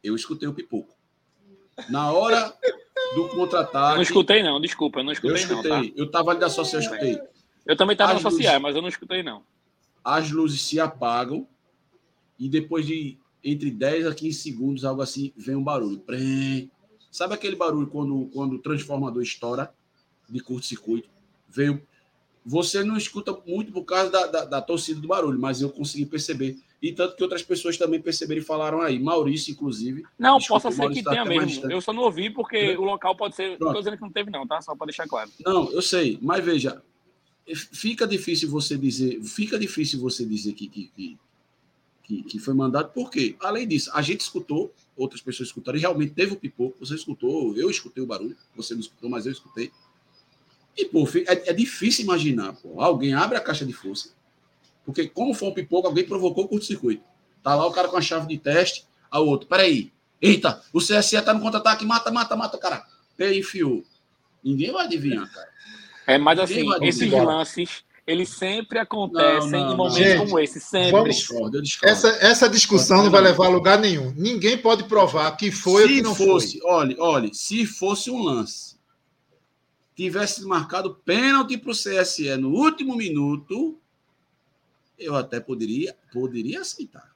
Eu 0.01 0.15
escutei 0.15 0.47
o 0.47 0.53
pipoco. 0.53 0.95
Na 1.89 2.13
hora 2.13 2.57
do 3.15 3.29
contra-ataque. 3.29 3.95
Não 3.95 4.01
escutei, 4.01 4.43
não, 4.43 4.59
desculpa, 4.59 4.99
eu 4.99 5.03
não 5.03 5.11
escutei, 5.11 5.31
eu 5.31 5.35
escutei. 5.35 5.71
não. 5.71 5.83
Tá? 5.83 5.93
Eu 5.95 6.11
tava 6.11 6.31
ali 6.31 6.39
da 6.39 6.49
social, 6.49 6.81
eu 6.81 6.85
escutei. 6.85 7.21
Eu 7.65 7.77
também 7.77 7.95
tava 7.95 8.13
As 8.13 8.23
na 8.23 8.29
social, 8.29 8.59
mas 8.59 8.75
eu 8.75 8.81
não 8.81 8.89
escutei, 8.89 9.23
não. 9.23 9.43
As 10.03 10.31
luzes 10.31 10.61
se 10.61 10.79
apagam 10.79 11.47
e 12.37 12.49
depois 12.49 12.85
de 12.85 13.17
entre 13.43 13.69
10 13.69 14.07
a 14.07 14.15
15 14.15 14.39
segundos, 14.39 14.85
algo 14.85 15.01
assim, 15.01 15.33
vem 15.35 15.55
um 15.55 15.63
barulho. 15.63 15.99
Prém. 15.99 16.71
Sabe 17.11 17.33
aquele 17.33 17.55
barulho 17.55 17.87
quando, 17.87 18.29
quando 18.33 18.53
o 18.53 18.59
transformador 18.59 19.21
estoura 19.21 19.73
de 20.29 20.39
curto-circuito? 20.39 21.09
Veio 21.47 21.85
você 22.45 22.83
não 22.83 22.97
escuta 22.97 23.35
muito 23.45 23.71
por 23.71 23.83
causa 23.83 24.09
da, 24.09 24.27
da, 24.27 24.45
da, 24.45 24.61
torcida 24.61 24.99
do 24.99 25.07
barulho, 25.07 25.39
mas 25.39 25.61
eu 25.61 25.69
consegui 25.69 26.05
perceber. 26.05 26.57
E 26.81 26.91
tanto 26.91 27.15
que 27.15 27.23
outras 27.23 27.41
pessoas 27.41 27.77
também 27.77 28.01
perceberam 28.01 28.41
e 28.41 28.43
falaram 28.43 28.81
aí. 28.81 28.99
Maurício, 28.99 29.51
inclusive. 29.51 30.03
Não, 30.19 30.37
possa 30.39 30.69
ser 30.69 30.89
que 30.89 31.01
tá 31.01 31.11
tenha 31.11 31.23
mesmo. 31.23 31.71
Eu 31.71 31.79
só 31.79 31.93
não 31.93 32.03
ouvi 32.03 32.29
porque 32.29 32.75
o 32.75 32.83
local 32.83 33.15
pode 33.15 33.35
ser. 33.35 33.57
Pronto. 33.57 33.61
Não 33.61 33.67
estou 33.69 33.81
dizendo 33.81 33.95
que 33.95 34.01
não 34.01 34.11
teve, 34.11 34.29
não, 34.29 34.45
tá? 34.45 34.61
Só 34.61 34.75
para 34.75 34.87
deixar 34.87 35.07
claro. 35.07 35.31
Não, 35.45 35.71
eu 35.71 35.81
sei. 35.81 36.19
Mas 36.21 36.43
veja, 36.43 36.83
fica 37.71 38.05
difícil 38.05 38.49
você 38.49 38.77
dizer. 38.77 39.21
Fica 39.23 39.57
difícil 39.57 40.01
você 40.01 40.25
dizer 40.25 40.51
que, 40.51 40.67
que, 40.67 40.91
que, 40.93 41.17
que, 42.03 42.23
que 42.23 42.39
foi 42.39 42.53
mandado, 42.53 42.91
porque, 42.93 43.37
além 43.39 43.65
disso, 43.65 43.89
a 43.93 44.01
gente 44.01 44.19
escutou, 44.19 44.73
outras 44.97 45.21
pessoas 45.21 45.47
escutaram, 45.47 45.77
e 45.77 45.81
realmente 45.81 46.13
teve 46.13 46.33
o 46.33 46.37
pipoco. 46.37 46.75
Você 46.81 46.95
escutou, 46.95 47.55
eu 47.55 47.69
escutei 47.69 48.03
o 48.03 48.07
barulho, 48.07 48.35
você 48.53 48.73
não 48.73 48.81
escutou, 48.81 49.09
mas 49.09 49.25
eu 49.25 49.31
escutei. 49.31 49.71
E, 50.77 50.85
pô, 50.85 51.07
é, 51.27 51.49
é 51.49 51.53
difícil 51.53 52.03
imaginar, 52.03 52.53
pô, 52.53 52.81
alguém 52.81 53.13
abre 53.13 53.37
a 53.37 53.41
caixa 53.41 53.65
de 53.65 53.73
força, 53.73 54.09
porque 54.85 55.07
como 55.07 55.33
foi 55.33 55.49
um 55.49 55.53
pipoco, 55.53 55.87
alguém 55.87 56.03
provocou 56.03 56.45
o 56.45 56.47
curto-circuito. 56.47 57.03
Tá 57.43 57.55
lá 57.55 57.65
o 57.67 57.71
cara 57.71 57.87
com 57.87 57.97
a 57.97 58.01
chave 58.01 58.27
de 58.27 58.37
teste, 58.37 58.85
a 59.11 59.19
outro, 59.19 59.47
peraí, 59.47 59.91
eita, 60.21 60.61
o 60.71 60.79
CSE 60.79 61.21
tá 61.21 61.33
no 61.33 61.41
contra-ataque, 61.41 61.85
mata, 61.85 62.11
mata, 62.11 62.35
mata, 62.35 62.57
cara. 62.57 62.83
Pé 63.15 63.37
enfiou. 63.37 63.83
Ninguém 64.43 64.71
vai 64.71 64.85
adivinhar, 64.85 65.31
cara. 65.31 65.47
É, 66.07 66.17
mas 66.17 66.39
assim, 66.39 66.65
esses 66.81 67.11
lances, 67.11 67.83
eles 68.05 68.29
sempre 68.29 68.79
acontecem 68.79 69.51
não, 69.51 69.59
não, 69.59 69.73
em 69.73 69.77
momentos 69.77 69.97
Gente, 69.97 70.17
como 70.17 70.39
esse, 70.39 70.59
sempre. 70.59 70.91
Vamos, 70.91 71.79
essa, 71.83 72.09
essa 72.19 72.49
discussão 72.49 73.03
não 73.03 73.11
vai 73.11 73.21
levar 73.21 73.45
a 73.45 73.49
lugar 73.49 73.79
nenhum. 73.79 74.11
Ninguém 74.17 74.57
pode 74.57 74.83
provar 74.85 75.31
que 75.37 75.51
foi 75.51 75.83
se 75.83 75.87
ou 75.87 75.95
que 75.95 76.01
não 76.01 76.15
fosse, 76.15 76.59
foi. 76.59 76.71
Olha, 76.71 76.95
olha, 76.99 77.29
se 77.33 77.65
fosse 77.65 78.09
um 78.09 78.21
lance 78.21 78.72
tivesse 79.95 80.43
marcado 80.45 80.95
pênalti 81.05 81.57
para 81.57 81.71
o 81.71 81.75
CSE 81.75 82.35
no 82.37 82.49
último 82.49 82.95
minuto, 82.95 83.77
eu 84.97 85.15
até 85.15 85.39
poderia, 85.39 85.95
poderia 86.11 86.61
aceitar. 86.61 87.13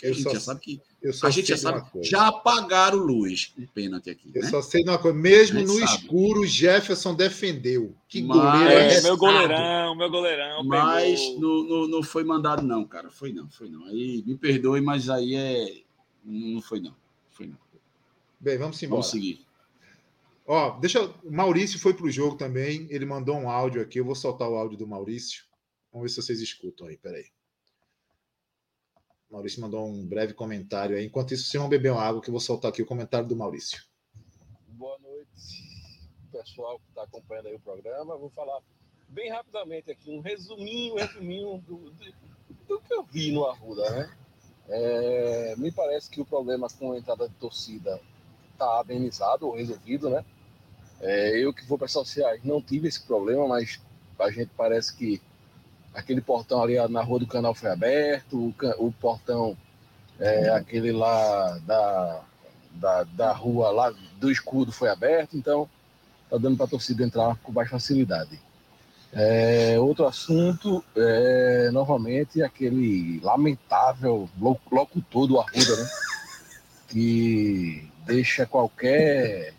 Porque 0.00 0.06
a 0.06 0.12
gente 0.12 0.22
só, 0.22 0.32
já 0.32 0.40
sabe 0.40 0.60
que. 0.60 0.80
a 1.22 1.30
gente 1.30 1.48
já 1.48 1.56
sabe. 1.58 1.82
Já 2.02 2.28
apagaram 2.28 2.98
luz 2.98 3.52
o 3.58 3.66
pênalti 3.68 4.08
aqui. 4.08 4.30
Eu 4.34 4.42
né? 4.42 4.48
só 4.48 4.62
sei 4.62 4.82
de 4.82 4.88
uma 4.88 4.98
coisa. 4.98 5.16
Mesmo 5.16 5.60
no 5.60 5.74
sabe. 5.74 5.84
escuro, 5.84 6.46
Jefferson 6.46 7.14
defendeu. 7.14 7.94
Que 8.08 8.22
mas, 8.22 8.38
goleiro 8.38 8.70
é, 8.70 8.94
é 8.94 9.02
meu 9.02 9.16
goleirão, 9.18 9.94
meu 9.94 10.10
goleirão. 10.10 10.64
Mas 10.64 11.20
não, 11.38 11.62
não, 11.64 11.88
não 11.88 12.02
foi 12.02 12.24
mandado, 12.24 12.62
não, 12.62 12.86
cara. 12.86 13.10
Foi 13.10 13.30
não, 13.30 13.48
foi 13.50 13.68
não. 13.68 13.84
Aí 13.86 14.24
me 14.26 14.36
perdoe, 14.36 14.80
mas 14.80 15.10
aí 15.10 15.34
é. 15.34 15.82
Não 16.24 16.62
foi 16.62 16.80
não. 16.80 16.94
Foi 17.30 17.46
não. 17.46 17.58
Bem, 18.40 18.56
vamos 18.56 18.82
embora. 18.82 19.02
Vamos 19.02 19.10
seguir. 19.10 19.44
Ó, 20.52 20.80
deixa. 20.80 21.00
O 21.22 21.30
Maurício 21.30 21.78
foi 21.78 21.94
para 21.94 22.06
o 22.06 22.10
jogo 22.10 22.36
também. 22.36 22.88
Ele 22.90 23.06
mandou 23.06 23.36
um 23.36 23.48
áudio 23.48 23.80
aqui. 23.80 24.00
Eu 24.00 24.04
vou 24.04 24.16
soltar 24.16 24.48
o 24.48 24.56
áudio 24.56 24.76
do 24.76 24.84
Maurício. 24.84 25.44
Vamos 25.92 26.06
ver 26.06 26.08
se 26.12 26.26
vocês 26.26 26.40
escutam 26.40 26.88
aí. 26.88 26.96
Peraí. 26.96 27.26
Maurício 29.30 29.60
mandou 29.60 29.86
um 29.86 30.04
breve 30.04 30.34
comentário 30.34 30.96
aí. 30.96 31.06
Enquanto 31.06 31.34
isso, 31.34 31.44
vocês 31.44 31.60
vão 31.60 31.68
beber 31.68 31.92
uma 31.92 32.02
água, 32.02 32.20
que 32.20 32.30
eu 32.30 32.32
vou 32.32 32.40
soltar 32.40 32.72
aqui 32.72 32.82
o 32.82 32.86
comentário 32.86 33.28
do 33.28 33.36
Maurício. 33.36 33.80
Boa 34.70 34.98
noite, 34.98 36.10
pessoal 36.32 36.80
que 36.80 36.88
está 36.88 37.04
acompanhando 37.04 37.46
aí 37.46 37.54
o 37.54 37.60
programa. 37.60 38.18
vou 38.18 38.30
falar 38.30 38.60
bem 39.08 39.30
rapidamente 39.30 39.88
aqui, 39.88 40.10
um 40.10 40.18
resuminho, 40.18 40.96
resuminho 40.96 41.58
do, 41.58 41.90
do, 41.90 42.12
do 42.66 42.80
que 42.80 42.92
eu 42.92 43.04
vi 43.04 43.30
no 43.30 43.46
Arruda, 43.46 43.88
né? 43.88 44.16
É, 44.68 45.54
me 45.56 45.70
parece 45.70 46.10
que 46.10 46.20
o 46.20 46.26
problema 46.26 46.66
com 46.76 46.90
a 46.90 46.98
entrada 46.98 47.28
de 47.28 47.34
torcida 47.36 48.00
está 48.52 48.80
amenizado 48.80 49.46
ou 49.46 49.54
resolvido, 49.54 50.10
né? 50.10 50.24
É, 51.00 51.38
eu 51.38 51.52
que 51.52 51.64
vou 51.64 51.78
para 51.78 51.86
as 51.86 51.92
sociais 51.92 52.40
não 52.44 52.60
tive 52.60 52.88
esse 52.88 53.00
problema, 53.02 53.48
mas 53.48 53.80
a 54.18 54.30
gente 54.30 54.50
parece 54.56 54.94
que 54.94 55.20
aquele 55.94 56.20
portão 56.20 56.62
ali 56.62 56.76
na 56.88 57.02
rua 57.02 57.20
do 57.20 57.26
canal 57.26 57.54
foi 57.54 57.70
aberto, 57.70 58.36
o, 58.36 58.54
o 58.86 58.92
portão, 58.92 59.56
é, 60.18 60.50
aquele 60.50 60.92
lá 60.92 61.58
da, 61.66 62.22
da, 62.72 63.04
da 63.04 63.32
rua 63.32 63.70
lá 63.70 63.94
do 64.18 64.30
escudo 64.30 64.70
foi 64.70 64.88
aberto, 64.90 65.36
então 65.36 65.68
tá 66.28 66.36
dando 66.36 66.56
para 66.56 66.66
a 66.66 66.70
torcida 66.70 67.02
entrar 67.02 67.36
com 67.42 67.50
mais 67.50 67.68
facilidade. 67.68 68.38
É, 69.12 69.76
outro 69.80 70.06
assunto, 70.06 70.84
é, 70.94 71.70
novamente, 71.72 72.42
aquele 72.42 73.18
lamentável 73.20 74.28
locutor 74.70 75.26
do 75.26 75.40
Arruda, 75.40 75.76
né? 75.76 75.88
Que 76.88 77.88
deixa 78.04 78.44
qualquer 78.44 79.54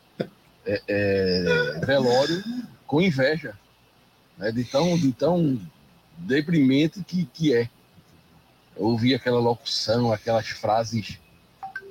é, 0.66 0.82
é, 0.88 1.86
velório 1.86 2.44
com 2.86 3.02
inveja, 3.02 3.56
né? 4.38 4.52
de, 4.52 4.64
tão, 4.64 4.98
de 4.98 5.12
tão 5.12 5.60
deprimente 6.18 7.04
que, 7.04 7.26
que 7.26 7.56
é. 7.56 7.70
Eu 8.76 8.86
ouvi 8.86 9.14
aquela 9.14 9.40
locução, 9.40 10.12
aquelas 10.12 10.48
frases 10.48 11.20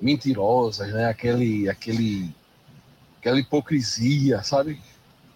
mentirosas, 0.00 0.92
né? 0.92 1.06
aquele, 1.06 1.68
aquele, 1.68 2.34
aquela 3.18 3.38
hipocrisia, 3.38 4.42
sabe? 4.42 4.80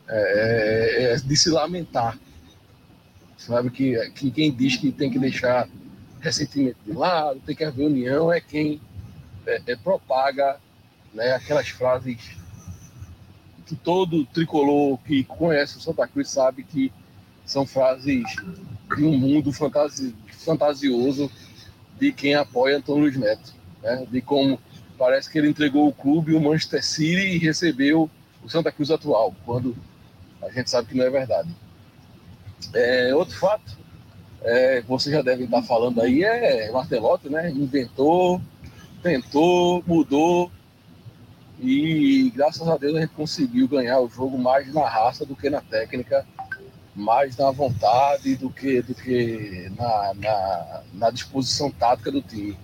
É, 0.09 1.13
é, 1.13 1.15
é 1.15 1.17
de 1.17 1.37
se 1.37 1.51
lamentar. 1.51 2.19
Sabe 3.37 3.71
que, 3.71 4.11
que 4.11 4.31
quem 4.31 4.53
diz 4.53 4.77
que 4.77 4.91
tem 4.91 5.11
que 5.11 5.19
deixar 5.19 5.69
ressentimento 6.21 6.79
de 6.85 6.93
lado, 6.93 7.41
tem 7.45 7.55
que 7.55 7.65
haver 7.65 7.87
união, 7.87 8.33
é 8.33 8.41
quem 8.41 8.81
é, 9.47 9.61
é 9.67 9.77
propaga 9.77 10.59
né? 11.15 11.33
Aquelas 11.33 11.69
frases 11.69 12.37
todo 13.75 14.27
tricolor 14.27 14.99
que 14.99 15.25
conhece 15.25 15.79
o 15.79 15.81
Santa 15.81 16.07
Cruz 16.07 16.29
sabe 16.29 16.65
que 16.65 16.93
são 17.47 17.67
frases 17.67 18.23
de 18.97 19.05
um 19.05 19.17
mundo 19.17 19.53
fantasi 19.53 20.15
fantasioso 20.45 21.31
de 21.99 22.13
quem 22.13 22.35
apoia 22.35 22.77
Antônio 22.77 23.05
Luiz 23.05 23.17
Neto, 23.17 23.55
né? 23.83 24.07
De 24.11 24.21
como 24.21 24.61
parece 24.99 25.31
que 25.31 25.39
ele 25.39 25.49
entregou 25.49 25.89
o 25.89 25.93
clube, 25.93 26.35
o 26.35 26.41
Manchester 26.41 26.85
City 26.85 27.37
e 27.37 27.39
recebeu 27.39 28.11
o 28.43 28.49
Santa 28.49 28.71
Cruz 28.71 28.91
atual, 28.91 29.35
quando 29.45 29.75
a 30.43 30.51
gente 30.51 30.69
sabe 30.69 30.89
que 30.89 30.97
não 30.97 31.05
é 31.05 31.11
verdade. 31.11 31.49
É, 32.75 33.15
outro 33.15 33.37
fato, 33.37 33.77
é, 34.43 34.83
você 34.83 35.11
já 35.11 35.23
deve 35.23 35.45
estar 35.45 35.63
falando 35.63 36.01
aí, 36.01 36.23
é 36.23 36.71
Martelotti, 36.71 37.29
né? 37.29 37.51
Inventou, 37.51 38.41
tentou, 39.03 39.83
mudou, 39.87 40.51
e 41.61 42.31
graças 42.35 42.67
a 42.69 42.77
Deus 42.77 42.97
a 42.97 43.01
gente 43.01 43.15
conseguiu 43.15 43.69
ganhar 43.69 44.01
o 44.01 44.09
jogo 44.09 44.39
mais 44.39 44.73
na 44.73 44.89
raça 44.89 45.25
do 45.25 45.37
que 45.37 45.49
na 45.49 45.61
técnica, 45.61 46.27
mais 46.95 47.37
na 47.37 47.51
vontade 47.51 48.37
do 48.37 48.51
que, 48.51 48.83
do 48.83 48.95
que 48.95 49.71
na, 49.77 50.15
na, 50.15 50.83
na 50.93 51.11
disposição 51.11 51.71
tática 51.71 52.11
do 52.11 52.23
time. 52.23 52.59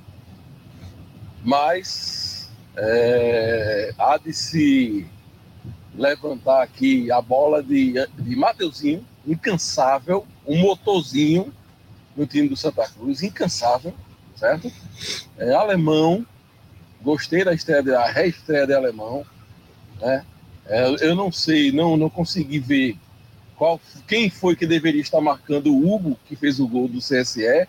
Mas 1.43 2.51
é, 2.77 3.95
há 3.99 4.19
de 4.19 4.33
se 4.33 5.07
levantar 5.95 6.63
aqui 6.63 7.11
a 7.11 7.21
bola 7.21 7.63
de, 7.63 7.95
de 8.19 8.37
Mateuzinho, 8.37 9.07
incansável, 9.27 10.27
um 10.47 10.59
motorzinho 10.59 11.53
no 12.17 12.27
time 12.27 12.49
do 12.49 12.57
Santa 12.57 12.89
Cruz, 12.89 13.23
incansável, 13.23 13.95
certo? 14.37 14.71
É, 15.39 15.53
alemão, 15.53 16.27
Gostei 17.03 17.45
da 17.45 17.55
estreia, 17.55 17.83
da 17.83 18.07
reestreia 18.11 18.67
de 18.67 18.75
alemão. 18.75 19.25
Né? 20.01 20.25
É, 20.67 20.87
eu 21.01 21.15
não 21.15 21.33
sei, 21.33 21.73
não, 21.73 21.97
não 21.97 22.11
consegui 22.11 22.59
ver 22.59 22.97
qual, 23.57 23.81
quem 24.07 24.31
foi 24.31 24.55
que 24.55 24.67
deveria 24.67 25.01
estar 25.01 25.21
marcando 25.21 25.73
o 25.73 25.93
Hugo, 25.93 26.19
que 26.27 26.37
fez 26.37 26.61
o 26.61 26.69
gol 26.69 26.89
do 26.89 26.99
CSE 26.99 27.67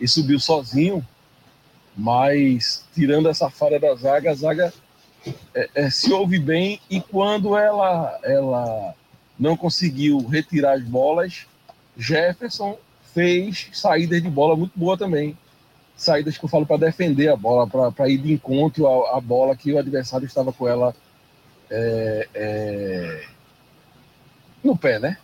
e 0.00 0.08
subiu 0.08 0.38
sozinho. 0.38 1.04
Mas, 1.96 2.84
tirando 2.94 3.28
essa 3.28 3.50
falha 3.50 3.80
da 3.80 3.94
zaga, 3.96 4.30
a 4.30 4.34
zaga 4.34 4.72
é, 5.54 5.68
é, 5.74 5.90
se 5.90 6.12
ouve 6.12 6.38
bem 6.38 6.80
e 6.88 7.00
quando 7.00 7.56
ela, 7.56 8.18
ela 8.22 8.94
não 9.38 9.56
conseguiu 9.56 10.24
retirar 10.26 10.74
as 10.74 10.82
bolas, 10.82 11.46
Jefferson 11.96 12.78
fez 13.12 13.68
saídas 13.72 14.22
de 14.22 14.30
bola 14.30 14.54
muito 14.54 14.78
boa 14.78 14.96
também 14.96 15.36
saídas 15.98 16.38
que 16.38 16.44
eu 16.44 16.48
falo 16.48 16.64
para 16.64 16.86
defender 16.86 17.28
a 17.28 17.36
bola, 17.36 17.66
para 17.90 18.08
ir 18.08 18.18
de 18.18 18.32
encontro 18.32 18.86
à, 18.86 19.18
à, 19.18 19.20
bola 19.20 19.56
que 19.56 19.72
o 19.72 19.78
adversário 19.78 20.24
estava 20.24 20.52
com 20.52 20.66
ela 20.68 20.94
é, 21.68 22.28
é, 22.32 23.24
no 24.62 24.76
pé, 24.76 25.00
né? 25.00 25.18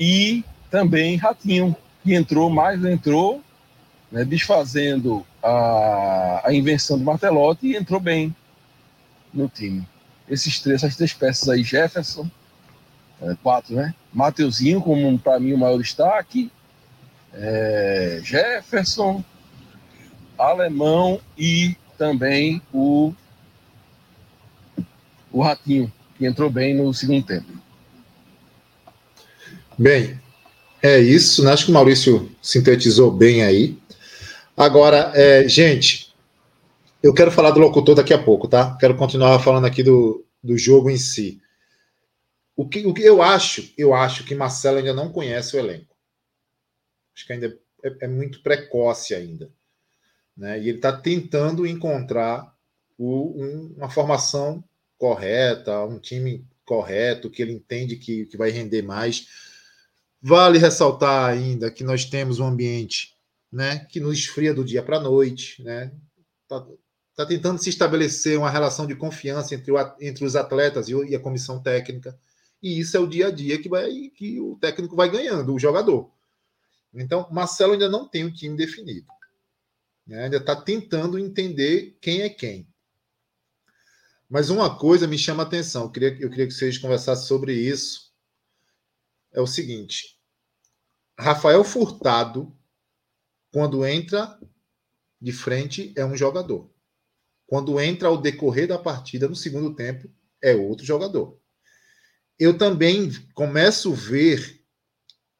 E 0.00 0.42
também 0.70 1.16
Ratinho, 1.16 1.76
que 2.02 2.14
entrou, 2.14 2.48
mais 2.48 2.82
entrou, 2.82 3.42
né, 4.10 4.24
desfazendo 4.24 5.24
a, 5.42 6.42
a 6.46 6.54
invenção 6.54 6.96
do 6.96 7.04
Martelotti 7.04 7.66
e 7.66 7.76
entrou 7.76 8.00
bem 8.00 8.34
no 9.34 9.48
time. 9.48 9.86
Esses 10.26 10.60
três, 10.60 10.82
essas 10.82 10.96
três 10.96 11.12
peças 11.12 11.46
aí, 11.46 11.62
Jefferson, 11.62 12.28
é, 13.20 13.36
quatro, 13.42 13.74
né? 13.74 13.94
Mateuzinho, 14.12 14.80
como 14.80 15.18
para 15.18 15.38
mim 15.38 15.52
o 15.52 15.58
maior 15.58 15.76
destaque, 15.76 16.50
é, 17.34 18.20
Jefferson, 18.22 19.22
alemão 20.38 21.20
e 21.36 21.76
também 21.96 22.62
o, 22.72 23.12
o 25.32 25.42
Ratinho, 25.42 25.92
que 26.16 26.26
entrou 26.26 26.48
bem 26.48 26.74
no 26.74 26.92
segundo 26.94 27.26
tempo. 27.26 27.52
Bem, 29.76 30.20
É 30.82 30.98
isso, 30.98 31.44
né? 31.44 31.52
Acho 31.52 31.66
que 31.66 31.70
o 31.70 31.74
Maurício 31.74 32.30
sintetizou 32.40 33.10
bem 33.10 33.42
aí. 33.42 33.76
Agora, 34.56 35.12
é, 35.14 35.48
gente, 35.48 36.14
eu 37.02 37.12
quero 37.12 37.32
falar 37.32 37.50
do 37.50 37.60
locutor 37.60 37.96
daqui 37.96 38.14
a 38.14 38.22
pouco, 38.22 38.46
tá? 38.46 38.76
Quero 38.76 38.96
continuar 38.96 39.38
falando 39.40 39.66
aqui 39.66 39.82
do, 39.82 40.24
do 40.42 40.56
jogo 40.56 40.88
em 40.88 40.96
si. 40.96 41.40
O 42.56 42.68
que, 42.68 42.86
o 42.86 42.94
que 42.94 43.02
eu 43.02 43.22
acho, 43.22 43.72
eu 43.76 43.94
acho 43.94 44.24
que 44.24 44.34
Marcelo 44.34 44.78
ainda 44.78 44.94
não 44.94 45.12
conhece 45.12 45.56
o 45.56 45.60
elenco. 45.60 45.96
Acho 47.14 47.26
que 47.26 47.32
ainda 47.32 47.58
é, 47.84 48.04
é 48.04 48.08
muito 48.08 48.42
precoce 48.42 49.14
ainda. 49.14 49.50
Né? 50.38 50.60
E 50.60 50.68
ele 50.68 50.78
está 50.78 50.96
tentando 50.96 51.66
encontrar 51.66 52.54
o, 52.96 53.42
um, 53.42 53.74
uma 53.76 53.90
formação 53.90 54.62
correta, 54.96 55.84
um 55.84 55.98
time 55.98 56.46
correto, 56.64 57.28
que 57.28 57.42
ele 57.42 57.52
entende 57.52 57.96
que, 57.96 58.26
que 58.26 58.36
vai 58.36 58.50
render 58.50 58.82
mais. 58.82 59.26
Vale 60.22 60.58
ressaltar 60.58 61.28
ainda 61.28 61.70
que 61.70 61.82
nós 61.82 62.04
temos 62.04 62.38
um 62.38 62.46
ambiente 62.46 63.16
né, 63.50 63.86
que 63.86 63.98
nos 63.98 64.18
esfria 64.18 64.54
do 64.54 64.64
dia 64.64 64.82
para 64.82 64.98
a 64.98 65.00
noite, 65.00 65.62
né? 65.62 65.92
Tá, 66.46 66.66
tá, 67.16 67.26
tentando 67.26 67.58
se 67.58 67.70
estabelecer 67.70 68.38
uma 68.38 68.50
relação 68.50 68.86
de 68.86 68.94
confiança 68.94 69.54
entre, 69.54 69.72
o, 69.72 69.76
entre 70.00 70.24
os 70.24 70.36
atletas 70.36 70.88
e, 70.88 70.92
e, 70.92 71.16
a 71.16 71.20
comissão 71.20 71.60
técnica. 71.60 72.18
E 72.62 72.78
isso 72.78 72.96
é 72.96 73.00
o 73.00 73.06
dia 73.06 73.28
a 73.28 73.30
dia 73.30 73.60
que, 73.60 73.68
vai, 73.68 73.90
que 74.14 74.40
o 74.40 74.56
técnico 74.56 74.96
vai 74.96 75.10
ganhando, 75.10 75.54
o 75.54 75.58
jogador. 75.58 76.10
Então, 76.92 77.28
Marcelo 77.30 77.74
ainda 77.74 77.88
não 77.88 78.08
tem 78.08 78.24
o 78.24 78.32
time 78.32 78.56
definido. 78.56 79.06
Né? 80.08 80.24
Ainda 80.24 80.38
está 80.38 80.56
tentando 80.56 81.18
entender 81.18 81.98
quem 82.00 82.22
é 82.22 82.30
quem. 82.30 82.66
Mas 84.28 84.48
uma 84.48 84.78
coisa 84.78 85.06
me 85.06 85.18
chama 85.18 85.42
a 85.42 85.46
atenção, 85.46 85.84
eu 85.84 85.90
queria, 85.90 86.18
eu 86.20 86.30
queria 86.30 86.46
que 86.46 86.52
vocês 86.52 86.78
conversassem 86.78 87.26
sobre 87.26 87.52
isso. 87.52 88.12
É 89.32 89.40
o 89.40 89.46
seguinte: 89.46 90.18
Rafael 91.18 91.62
Furtado, 91.62 92.56
quando 93.52 93.86
entra 93.86 94.38
de 95.20 95.32
frente, 95.32 95.92
é 95.96 96.04
um 96.04 96.16
jogador. 96.16 96.72
Quando 97.46 97.80
entra 97.80 98.08
ao 98.08 98.20
decorrer 98.20 98.68
da 98.68 98.78
partida, 98.78 99.28
no 99.28 99.36
segundo 99.36 99.74
tempo, 99.74 100.10
é 100.42 100.54
outro 100.54 100.84
jogador. 100.84 101.40
Eu 102.38 102.56
também 102.56 103.10
começo 103.34 103.92
a 103.92 103.96
ver 103.96 104.62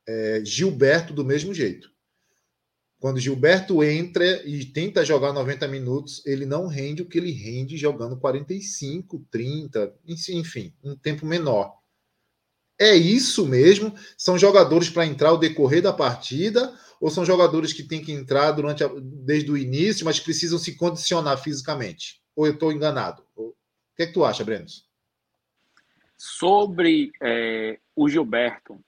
é, 0.06 0.42
Gilberto 0.44 1.12
do 1.12 1.24
mesmo 1.24 1.54
jeito. 1.54 1.92
Quando 3.00 3.20
Gilberto 3.20 3.82
entra 3.84 4.42
e 4.44 4.64
tenta 4.64 5.04
jogar 5.04 5.32
90 5.32 5.68
minutos, 5.68 6.24
ele 6.26 6.44
não 6.44 6.66
rende 6.66 7.02
o 7.02 7.06
que 7.06 7.18
ele 7.18 7.30
rende 7.30 7.76
jogando 7.76 8.18
45, 8.18 9.24
30, 9.30 9.94
enfim, 10.06 10.74
um 10.82 10.96
tempo 10.96 11.24
menor. 11.24 11.78
É 12.78 12.94
isso 12.94 13.46
mesmo? 13.46 13.94
São 14.16 14.36
jogadores 14.36 14.90
para 14.90 15.06
entrar 15.06 15.30
ao 15.30 15.38
decorrer 15.38 15.82
da 15.82 15.92
partida 15.92 16.76
ou 17.00 17.10
são 17.10 17.24
jogadores 17.24 17.72
que 17.72 17.84
têm 17.84 18.02
que 18.02 18.12
entrar 18.12 18.50
durante 18.52 18.82
a, 18.82 18.90
desde 18.96 19.50
o 19.50 19.56
início, 19.56 20.04
mas 20.04 20.18
precisam 20.18 20.58
se 20.58 20.74
condicionar 20.74 21.38
fisicamente? 21.38 22.20
Ou 22.34 22.46
eu 22.46 22.54
estou 22.54 22.72
enganado? 22.72 23.24
O 23.36 23.54
que 23.96 24.02
é 24.02 24.06
que 24.06 24.12
tu 24.12 24.24
acha, 24.24 24.44
Breno? 24.44 24.66
Sobre 26.16 27.12
é, 27.22 27.78
o 27.94 28.08
Gilberto, 28.08 28.80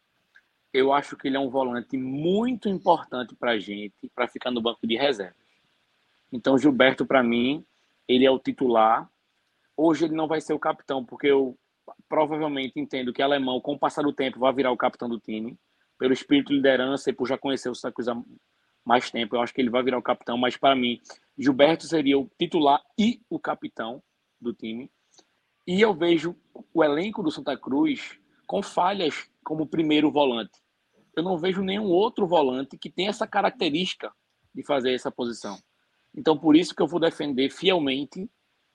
eu 0.72 0.92
acho 0.92 1.16
que 1.16 1.28
ele 1.28 1.36
é 1.36 1.40
um 1.40 1.50
volante 1.50 1.96
muito 1.96 2.68
importante 2.68 3.34
para 3.34 3.52
a 3.52 3.58
gente, 3.58 4.08
para 4.14 4.28
ficar 4.28 4.50
no 4.50 4.62
banco 4.62 4.86
de 4.86 4.96
reservas. 4.96 5.36
Então, 6.32 6.56
Gilberto, 6.56 7.04
para 7.04 7.22
mim, 7.22 7.64
ele 8.06 8.24
é 8.24 8.30
o 8.30 8.38
titular. 8.38 9.10
Hoje 9.76 10.04
ele 10.04 10.14
não 10.14 10.28
vai 10.28 10.40
ser 10.40 10.52
o 10.52 10.58
capitão, 10.58 11.04
porque 11.04 11.26
eu 11.26 11.58
provavelmente 12.08 12.78
entendo 12.78 13.12
que 13.12 13.20
alemão, 13.20 13.60
com 13.60 13.72
o 13.74 13.78
passar 13.78 14.02
do 14.02 14.12
tempo, 14.12 14.38
vai 14.38 14.52
virar 14.52 14.70
o 14.70 14.76
capitão 14.76 15.08
do 15.08 15.18
time. 15.18 15.58
Pelo 15.98 16.12
espírito 16.12 16.48
de 16.48 16.54
liderança 16.54 17.10
e 17.10 17.12
por 17.12 17.26
já 17.26 17.36
conhecer 17.36 17.68
o 17.68 17.74
Santa 17.74 17.92
Cruz 17.92 18.08
há 18.08 18.16
mais 18.84 19.10
tempo, 19.10 19.36
eu 19.36 19.40
acho 19.42 19.52
que 19.52 19.60
ele 19.60 19.70
vai 19.70 19.82
virar 19.82 19.98
o 19.98 20.02
capitão. 20.02 20.38
Mas, 20.38 20.56
para 20.56 20.76
mim, 20.76 21.00
Gilberto 21.36 21.86
seria 21.86 22.18
o 22.18 22.30
titular 22.38 22.80
e 22.96 23.20
o 23.28 23.38
capitão 23.38 24.02
do 24.40 24.54
time. 24.54 24.90
E 25.66 25.80
eu 25.80 25.92
vejo 25.92 26.36
o 26.72 26.82
elenco 26.82 27.22
do 27.22 27.30
Santa 27.30 27.56
Cruz 27.56 28.19
com 28.50 28.64
falhas 28.64 29.30
como 29.44 29.64
primeiro 29.64 30.10
volante. 30.10 30.58
Eu 31.14 31.22
não 31.22 31.38
vejo 31.38 31.62
nenhum 31.62 31.84
outro 31.84 32.26
volante 32.26 32.76
que 32.76 32.90
tenha 32.90 33.10
essa 33.10 33.24
característica 33.24 34.12
de 34.52 34.66
fazer 34.66 34.92
essa 34.92 35.08
posição. 35.08 35.56
Então, 36.12 36.36
por 36.36 36.56
isso 36.56 36.74
que 36.74 36.82
eu 36.82 36.88
vou 36.88 36.98
defender 36.98 37.48
fielmente 37.48 38.28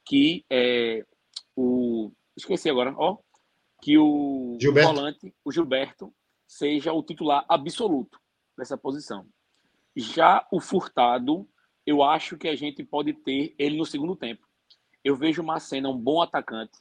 que 0.05 0.45
é, 0.49 1.05
o. 1.53 2.09
Esqueci 2.37 2.69
agora, 2.69 2.95
ó. 2.97 3.17
Que 3.81 3.97
o, 3.97 4.57
o 4.57 4.73
volante, 4.73 5.35
o 5.43 5.51
Gilberto, 5.51 6.15
seja 6.47 6.93
o 6.93 7.03
titular 7.03 7.45
absoluto 7.49 8.17
dessa 8.57 8.77
posição. 8.77 9.27
Já 9.93 10.47
o 10.53 10.61
Furtado, 10.61 11.49
eu 11.85 12.01
acho 12.01 12.37
que 12.37 12.47
a 12.47 12.55
gente 12.55 12.81
pode 12.81 13.11
ter 13.11 13.53
ele 13.59 13.75
no 13.75 13.85
segundo 13.85 14.15
tempo. 14.15 14.47
Eu 15.03 15.17
vejo 15.17 15.41
o 15.41 15.45
Macena 15.45 15.89
um 15.89 15.97
bom 15.97 16.21
atacante, 16.21 16.79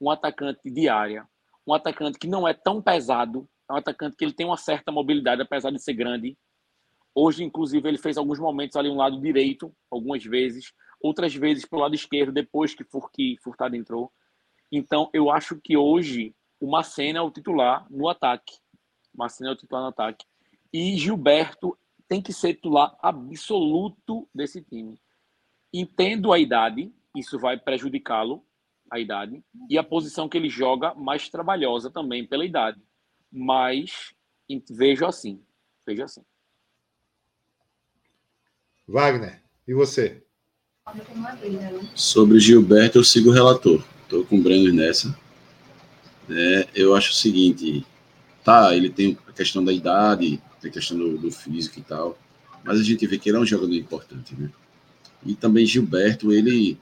um 0.00 0.10
atacante 0.10 0.68
de 0.68 0.88
área, 0.88 1.28
um 1.66 1.74
atacante 1.74 2.18
que 2.18 2.26
não 2.26 2.46
é 2.46 2.52
tão 2.52 2.80
pesado, 2.80 3.48
é 3.68 3.72
um 3.72 3.76
atacante 3.76 4.16
que 4.16 4.24
ele 4.24 4.32
tem 4.32 4.46
uma 4.46 4.56
certa 4.56 4.92
mobilidade, 4.92 5.42
apesar 5.42 5.70
de 5.70 5.82
ser 5.82 5.94
grande. 5.94 6.36
Hoje, 7.14 7.44
inclusive, 7.44 7.88
ele 7.88 7.98
fez 7.98 8.16
alguns 8.16 8.38
momentos 8.38 8.76
ali 8.76 8.88
um 8.88 8.96
lado 8.96 9.20
direito, 9.20 9.74
algumas 9.90 10.24
vezes, 10.24 10.72
outras 11.00 11.34
vezes 11.34 11.64
pelo 11.64 11.82
lado 11.82 11.94
esquerdo, 11.94 12.32
depois 12.32 12.74
que, 12.74 13.36
Furtado 13.42 13.76
entrou. 13.76 14.12
Então, 14.70 15.08
eu 15.12 15.30
acho 15.30 15.56
que 15.60 15.76
hoje 15.76 16.34
o 16.60 16.70
Macena 16.70 17.18
é 17.20 17.22
o 17.22 17.30
titular 17.30 17.86
no 17.90 18.08
ataque. 18.08 18.56
Macena 19.14 19.50
é 19.50 19.52
o 19.52 19.56
titular 19.56 19.82
no 19.82 19.88
ataque. 19.88 20.26
E 20.72 20.96
Gilberto 20.96 21.78
tem 22.08 22.20
que 22.20 22.32
ser 22.32 22.54
titular 22.54 22.96
absoluto 23.00 24.28
desse 24.34 24.60
time. 24.62 24.98
Entendo 25.72 26.32
a 26.32 26.38
idade, 26.38 26.92
isso 27.14 27.38
vai 27.38 27.56
prejudicá-lo, 27.56 28.44
a 28.90 28.98
idade, 28.98 29.42
e 29.68 29.78
a 29.78 29.82
posição 29.82 30.28
que 30.28 30.36
ele 30.36 30.48
joga 30.48 30.94
mais 30.94 31.28
trabalhosa 31.28 31.90
também 31.90 32.26
pela 32.26 32.44
idade. 32.44 32.80
Mas 33.32 34.14
vejo 34.70 35.06
assim, 35.06 35.42
vejo 35.86 36.02
assim. 36.02 36.22
Wagner, 38.86 39.42
e 39.66 39.72
você? 39.72 40.22
Sobre 41.94 42.38
Gilberto, 42.38 42.98
eu 42.98 43.04
sigo 43.04 43.30
o 43.30 43.32
relator. 43.32 43.82
Estou 44.02 44.24
com 44.26 44.36
o 44.36 44.42
Breno 44.42 44.72
nessa. 44.72 45.18
É, 46.28 46.68
eu 46.74 46.94
acho 46.94 47.10
o 47.10 47.14
seguinte, 47.14 47.84
tá, 48.44 48.74
ele 48.76 48.90
tem 48.90 49.16
a 49.26 49.32
questão 49.32 49.64
da 49.64 49.72
idade, 49.72 50.40
tem 50.60 50.70
a 50.70 50.74
questão 50.74 50.96
do, 50.96 51.18
do 51.18 51.30
físico 51.30 51.78
e 51.78 51.82
tal, 51.82 52.18
mas 52.62 52.80
a 52.80 52.82
gente 52.82 53.06
vê 53.06 53.18
que 53.18 53.28
ele 53.28 53.38
é 53.38 53.40
um 53.40 53.46
jogador 53.46 53.74
importante, 53.74 54.34
né? 54.34 54.50
E 55.24 55.34
também 55.34 55.64
Gilberto, 55.64 56.32
ele 56.32 56.78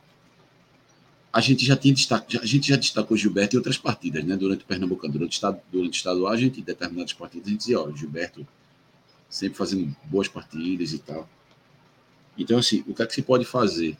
a 1.32 1.40
gente 1.40 1.64
já 1.64 1.74
tinha 1.74 1.94
destaque, 1.94 2.38
a 2.38 2.44
gente 2.44 2.68
já 2.68 2.76
destacou 2.76 3.16
Gilberto 3.16 3.56
em 3.56 3.58
outras 3.58 3.78
partidas, 3.78 4.22
né? 4.22 4.36
Durante 4.36 4.64
o 4.64 4.66
Pernambucano, 4.66 5.14
durante 5.14 5.32
o, 5.32 5.34
estado, 5.34 5.60
durante 5.72 5.94
o 5.94 5.96
estadual, 5.96 6.30
a 6.30 6.36
gente 6.36 6.60
em 6.60 6.62
determinadas 6.62 7.14
partidas 7.14 7.46
a 7.46 7.50
gente 7.50 7.60
dizia, 7.60 7.80
ó, 7.80 7.90
Gilberto 7.90 8.46
sempre 9.30 9.56
fazendo 9.56 9.96
boas 10.04 10.28
partidas 10.28 10.92
e 10.92 10.98
tal. 10.98 11.26
Então, 12.36 12.58
assim, 12.58 12.84
o 12.86 12.94
que 12.94 13.02
é 13.02 13.06
que 13.06 13.14
se 13.14 13.22
pode 13.22 13.46
fazer 13.46 13.96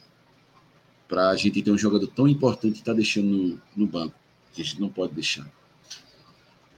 para 1.07 1.29
a 1.29 1.35
gente 1.35 1.59
ter 1.63 1.71
um 1.71 1.77
jogador 1.77 2.05
tão 2.07 2.27
importante 2.27 2.73
que 2.73 2.79
está 2.79 2.93
deixando 2.93 3.27
no, 3.27 3.61
no, 3.75 3.87
banco, 3.87 4.15
que 4.53 4.61
a 4.61 4.65
gente 4.65 4.79
não 4.79 4.89
pode 4.89 5.13
deixar? 5.13 5.47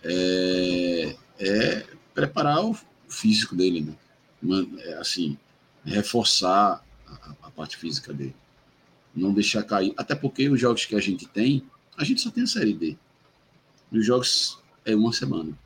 É, 0.04 1.16
é 1.38 1.86
preparar 2.14 2.64
o 2.64 2.78
físico 3.10 3.58
dele, 3.58 3.82
né? 3.82 4.68
É, 4.86 4.94
assim, 4.96 5.38
reforçar 5.84 6.82
a, 7.06 7.36
a 7.44 7.52
parte 7.52 7.76
física 7.76 8.14
dele 8.14 8.36
não 9.16 9.34
deixar 9.34 9.64
cair. 9.64 9.94
Até 9.96 10.14
porque 10.14 10.50
os 10.50 10.60
jogos 10.60 10.86
que 10.86 10.96
a 10.96 11.00
gente 11.00 11.28
tem, 11.28 11.64
a 11.98 12.04
gente 12.04 12.22
só 12.22 12.30
tem 12.30 12.44
a 12.44 12.48
Série 12.48 12.74
D. 12.74 12.98
Os 13.92 14.06
jogos 14.06 14.60
é 14.84 14.96
uma 14.96 15.14
semana. 15.14 15.58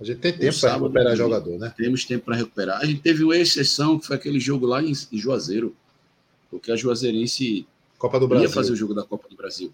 A 0.00 0.04
gente 0.04 0.18
tem 0.20 0.36
tempo 0.36 0.60
para 0.60 0.74
recuperar 0.74 1.16
jogador, 1.16 1.58
né? 1.58 1.74
Temos 1.76 2.04
tempo 2.04 2.24
para 2.26 2.36
recuperar. 2.36 2.80
A 2.80 2.84
gente 2.84 3.00
teve 3.00 3.24
uma 3.24 3.36
exceção, 3.36 3.98
que 3.98 4.06
foi 4.06 4.16
aquele 4.16 4.38
jogo 4.38 4.66
lá 4.66 4.82
em, 4.82 4.92
em 5.12 5.18
Juazeiro, 5.18 5.74
porque 6.50 6.70
a 6.70 6.76
Juazeirense 6.76 7.66
Copa 7.98 8.20
do 8.20 8.28
Brasil. 8.28 8.46
ia 8.46 8.52
fazer 8.52 8.72
o 8.72 8.76
jogo 8.76 8.94
da 8.94 9.02
Copa 9.02 9.28
do 9.28 9.36
Brasil. 9.36 9.72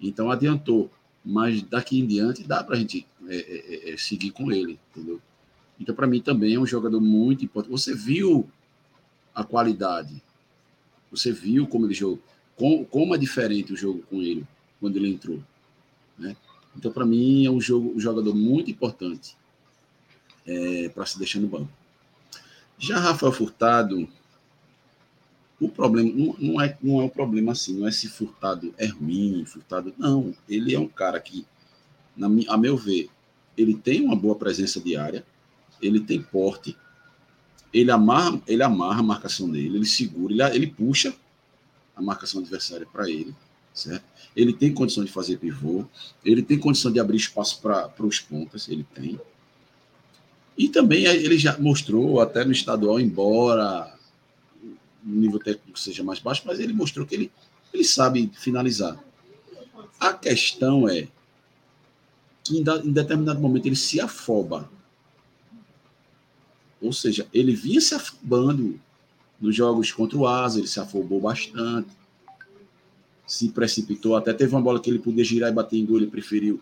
Então 0.00 0.30
adiantou. 0.30 0.90
Mas 1.24 1.60
daqui 1.62 1.98
em 1.98 2.06
diante 2.06 2.44
dá 2.44 2.62
para 2.62 2.76
a 2.76 2.78
gente 2.78 3.04
é, 3.28 3.34
é, 3.34 3.90
é, 3.90 3.92
é, 3.92 3.96
seguir 3.96 4.30
com 4.30 4.52
ele, 4.52 4.78
entendeu? 4.90 5.20
Então, 5.78 5.92
para 5.92 6.06
mim, 6.06 6.20
também 6.20 6.54
é 6.54 6.58
um 6.58 6.64
jogador 6.64 7.00
muito 7.00 7.44
importante. 7.44 7.72
Você 7.72 7.92
viu 7.92 8.48
a 9.34 9.42
qualidade. 9.42 10.22
Você 11.10 11.32
viu 11.32 11.66
como 11.66 11.86
ele 11.86 11.94
jogou 11.94 12.20
como, 12.56 13.14
é 13.14 13.18
diferente 13.18 13.72
o 13.72 13.76
jogo 13.76 14.02
com 14.08 14.22
ele 14.22 14.46
quando 14.80 14.96
ele 14.96 15.10
entrou. 15.10 15.42
Né? 16.18 16.34
Então, 16.74 16.90
para 16.90 17.04
mim, 17.04 17.44
é 17.44 17.50
um, 17.50 17.60
jogo, 17.60 17.92
um 17.94 18.00
jogador 18.00 18.34
muito 18.34 18.70
importante 18.70 19.36
é, 20.46 20.88
para 20.88 21.04
se 21.04 21.18
deixar 21.18 21.40
no 21.40 21.48
banco. 21.48 21.68
Já 22.78 22.98
Rafael 22.98 23.32
Furtado, 23.32 24.08
o 25.60 25.68
problema 25.68 26.10
não, 26.14 26.36
não, 26.38 26.60
é, 26.60 26.76
não 26.82 27.00
é 27.00 27.04
um 27.04 27.08
problema 27.08 27.52
assim, 27.52 27.78
não 27.78 27.88
é 27.88 27.90
se 27.90 28.08
Furtado 28.08 28.74
é 28.76 28.86
ruim, 28.86 29.44
Furtado. 29.46 29.94
Não, 29.98 30.34
ele 30.48 30.74
é 30.74 30.78
um 30.78 30.88
cara 30.88 31.20
que, 31.20 31.46
na, 32.16 32.28
a 32.48 32.56
meu 32.56 32.76
ver, 32.76 33.08
ele 33.56 33.74
tem 33.74 34.02
uma 34.02 34.16
boa 34.16 34.34
presença 34.34 34.80
diária, 34.80 35.24
ele 35.80 36.00
tem 36.00 36.22
porte, 36.22 36.76
ele 37.72 37.90
amarra, 37.90 38.40
ele 38.46 38.62
amarra 38.62 39.00
a 39.00 39.02
marcação 39.02 39.50
dele, 39.50 39.76
ele 39.76 39.86
segura, 39.86 40.32
ele, 40.32 40.42
ele 40.56 40.66
puxa 40.66 41.14
a 41.96 42.02
marcação 42.02 42.40
adversária 42.40 42.86
para 42.86 43.08
ele, 43.10 43.34
certo? 43.72 44.04
Ele 44.36 44.52
tem 44.52 44.72
condição 44.72 45.02
de 45.02 45.10
fazer 45.10 45.38
pivô, 45.38 45.86
ele 46.22 46.42
tem 46.42 46.58
condição 46.58 46.92
de 46.92 47.00
abrir 47.00 47.16
espaço 47.16 47.60
para 47.62 47.90
os 48.00 48.20
pontas, 48.20 48.68
ele 48.68 48.86
tem. 48.94 49.18
E 50.58 50.68
também 50.68 51.06
ele 51.06 51.38
já 51.38 51.58
mostrou, 51.58 52.20
até 52.20 52.44
no 52.44 52.52
estadual, 52.52 53.00
embora 53.00 53.94
o 54.62 55.08
nível 55.08 55.38
técnico 55.38 55.78
seja 55.78 56.04
mais 56.04 56.18
baixo, 56.18 56.42
mas 56.44 56.60
ele 56.60 56.72
mostrou 56.72 57.06
que 57.06 57.14
ele, 57.14 57.32
ele 57.72 57.84
sabe 57.84 58.30
finalizar. 58.34 59.02
A 59.98 60.12
questão 60.12 60.88
é 60.88 61.08
que 62.44 62.58
em, 62.58 62.92
determinado 62.92 63.40
momento 63.40 63.66
ele 63.66 63.76
se 63.76 64.00
afoba. 64.00 64.70
Ou 66.80 66.92
seja, 66.92 67.26
ele 67.32 67.54
vinha 67.54 67.80
se 67.80 67.94
afobando 67.94 68.78
nos 69.40 69.54
jogos 69.54 69.92
contra 69.92 70.16
o 70.18 70.26
Asa, 70.26 70.58
ele 70.58 70.68
se 70.68 70.80
afobou 70.80 71.20
bastante. 71.20 71.88
Se 73.26 73.48
precipitou, 73.48 74.16
até 74.16 74.32
teve 74.32 74.54
uma 74.54 74.62
bola 74.62 74.80
que 74.80 74.88
ele 74.88 74.98
podia 74.98 75.24
girar 75.24 75.50
e 75.50 75.54
bater 75.54 75.78
em 75.78 75.84
gol, 75.84 75.96
ele 75.96 76.06
preferiu 76.06 76.60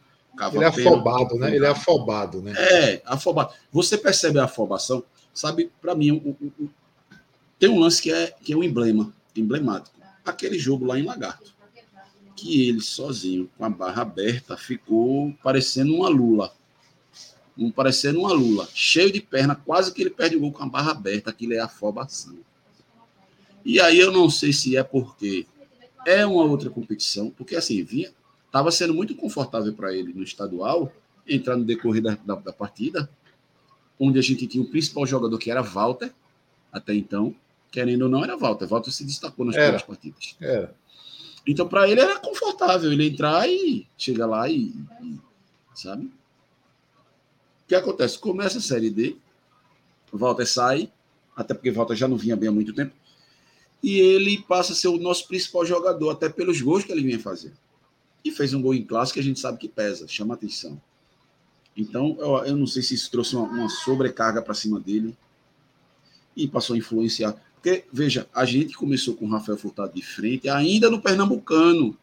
ele 0.53 0.65
é 0.65 0.67
afobado, 0.67 1.39
né? 1.39 1.55
Ele 1.55 1.65
é 1.65 1.69
afobado, 1.69 2.43
né? 2.43 2.53
É, 2.57 3.03
afobado. 3.07 3.53
Você 3.73 3.97
percebe 3.97 4.39
a 4.39 4.45
afobação? 4.45 5.05
Sabe, 5.33 5.71
para 5.81 5.95
mim, 5.95 6.13
o, 6.13 6.31
o, 6.31 6.65
o, 6.65 6.71
tem 7.59 7.69
um 7.69 7.79
lance 7.79 8.03
que 8.03 8.13
é, 8.13 8.35
que 8.43 8.53
é 8.53 8.57
um 8.57 8.63
emblema, 8.63 9.13
emblemático. 9.35 9.97
Aquele 10.25 10.59
jogo 10.59 10.85
lá 10.85 10.99
em 10.99 11.05
Lagarto. 11.05 11.55
Que 12.35 12.69
ele 12.69 12.81
sozinho, 12.81 13.49
com 13.57 13.65
a 13.65 13.69
barra 13.69 14.03
aberta, 14.03 14.57
ficou 14.57 15.33
parecendo 15.43 15.95
uma 15.95 16.09
lula. 16.09 16.53
Um, 17.57 17.71
parecendo 17.71 18.21
uma 18.21 18.33
lula. 18.33 18.69
Cheio 18.75 19.13
de 19.13 19.21
perna, 19.21 19.55
quase 19.55 19.93
que 19.93 20.03
ele 20.03 20.11
perde 20.11 20.37
o 20.37 20.41
gol 20.41 20.53
com 20.53 20.65
a 20.65 20.69
barra 20.69 20.91
aberta. 20.91 21.31
Aquilo 21.31 21.55
é 21.55 21.61
afobação. 21.61 22.37
E 23.65 23.81
aí 23.81 23.99
eu 23.99 24.13
não 24.13 24.29
sei 24.29 24.53
se 24.53 24.77
é 24.77 24.83
porque 24.83 25.47
é 26.07 26.25
uma 26.27 26.45
outra 26.45 26.69
competição, 26.69 27.31
porque 27.31 27.57
assim, 27.57 27.83
vinha, 27.83 28.13
estava 28.47 28.71
sendo 28.71 28.95
muito 28.95 29.15
confortável 29.15 29.73
para 29.73 29.95
ele 29.95 30.13
no 30.13 30.23
estadual 30.23 30.93
entrar 31.27 31.57
no 31.57 31.65
decorrer 31.65 32.03
da, 32.03 32.19
da, 32.25 32.35
da, 32.35 32.53
partida, 32.53 33.09
onde 33.99 34.19
a 34.19 34.23
gente 34.23 34.47
tinha 34.47 34.63
o 34.63 34.69
principal 34.69 35.07
jogador 35.07 35.39
que 35.39 35.51
era 35.51 35.63
Walter, 35.63 36.13
até 36.71 36.95
então, 36.95 37.35
querendo 37.71 38.03
ou 38.03 38.09
não, 38.09 38.23
era 38.23 38.37
Walter. 38.37 38.67
Walter 38.67 38.91
se 38.91 39.05
destacou 39.05 39.47
nas 39.47 39.55
primeiras 39.55 39.83
partidas. 39.83 40.37
Era. 40.41 40.75
Então, 41.47 41.69
para 41.69 41.89
ele 41.89 42.01
era 42.01 42.19
confortável 42.19 42.93
ele 42.93 43.07
entrar 43.07 43.49
e 43.49 43.87
chegar 43.97 44.27
lá 44.27 44.49
e, 44.49 44.75
e. 45.03 45.19
Sabe? 45.75 46.05
O 46.05 47.69
que 47.69 47.75
acontece? 47.75 48.19
Começa 48.19 48.59
a 48.59 48.61
Série 48.61 48.91
D, 48.91 49.17
Walter 50.13 50.47
sai, 50.47 50.91
até 51.35 51.55
porque 51.55 51.71
Walter 51.71 51.97
já 51.97 52.07
não 52.07 52.17
vinha 52.17 52.37
bem 52.37 52.49
há 52.49 52.53
muito 52.53 52.73
tempo, 52.73 52.95
e 53.85 54.01
ele 54.01 54.39
passa 54.49 54.73
a 54.73 54.75
ser 54.75 54.89
o 54.89 54.97
nosso 54.97 55.29
principal 55.29 55.67
jogador, 55.67 56.09
até 56.09 56.27
pelos 56.31 56.59
gols 56.59 56.83
que 56.83 56.91
ele 56.91 57.03
vinha 57.03 57.21
fazer 57.21 57.53
e 58.25 58.31
fez 58.31 58.55
um 58.55 58.63
gol 58.63 58.75
em 58.75 58.83
clássico 58.83 59.15
que 59.15 59.21
a 59.21 59.23
gente 59.23 59.39
sabe 59.39 59.59
que 59.59 59.69
pesa, 59.69 60.09
chama 60.09 60.33
atenção. 60.33 60.81
Então, 61.77 62.17
eu, 62.19 62.37
eu 62.47 62.57
não 62.57 62.67
sei 62.67 62.83
se 62.83 62.95
isso 62.95 63.11
trouxe 63.11 63.37
uma, 63.37 63.45
uma 63.45 63.69
sobrecarga 63.69 64.41
para 64.41 64.55
cima 64.55 64.81
dele 64.81 65.15
e 66.35 66.49
passou 66.49 66.73
a 66.73 66.79
influenciar. 66.79 67.37
Porque, 67.57 67.85
veja, 67.93 68.27
a 68.33 68.47
gente 68.47 68.75
começou 68.75 69.15
com 69.15 69.27
o 69.27 69.29
Rafael 69.29 69.59
Furtado 69.59 69.93
de 69.93 70.01
frente, 70.01 70.49
ainda 70.49 70.89
no 70.89 71.03
Pernambucano. 71.03 71.95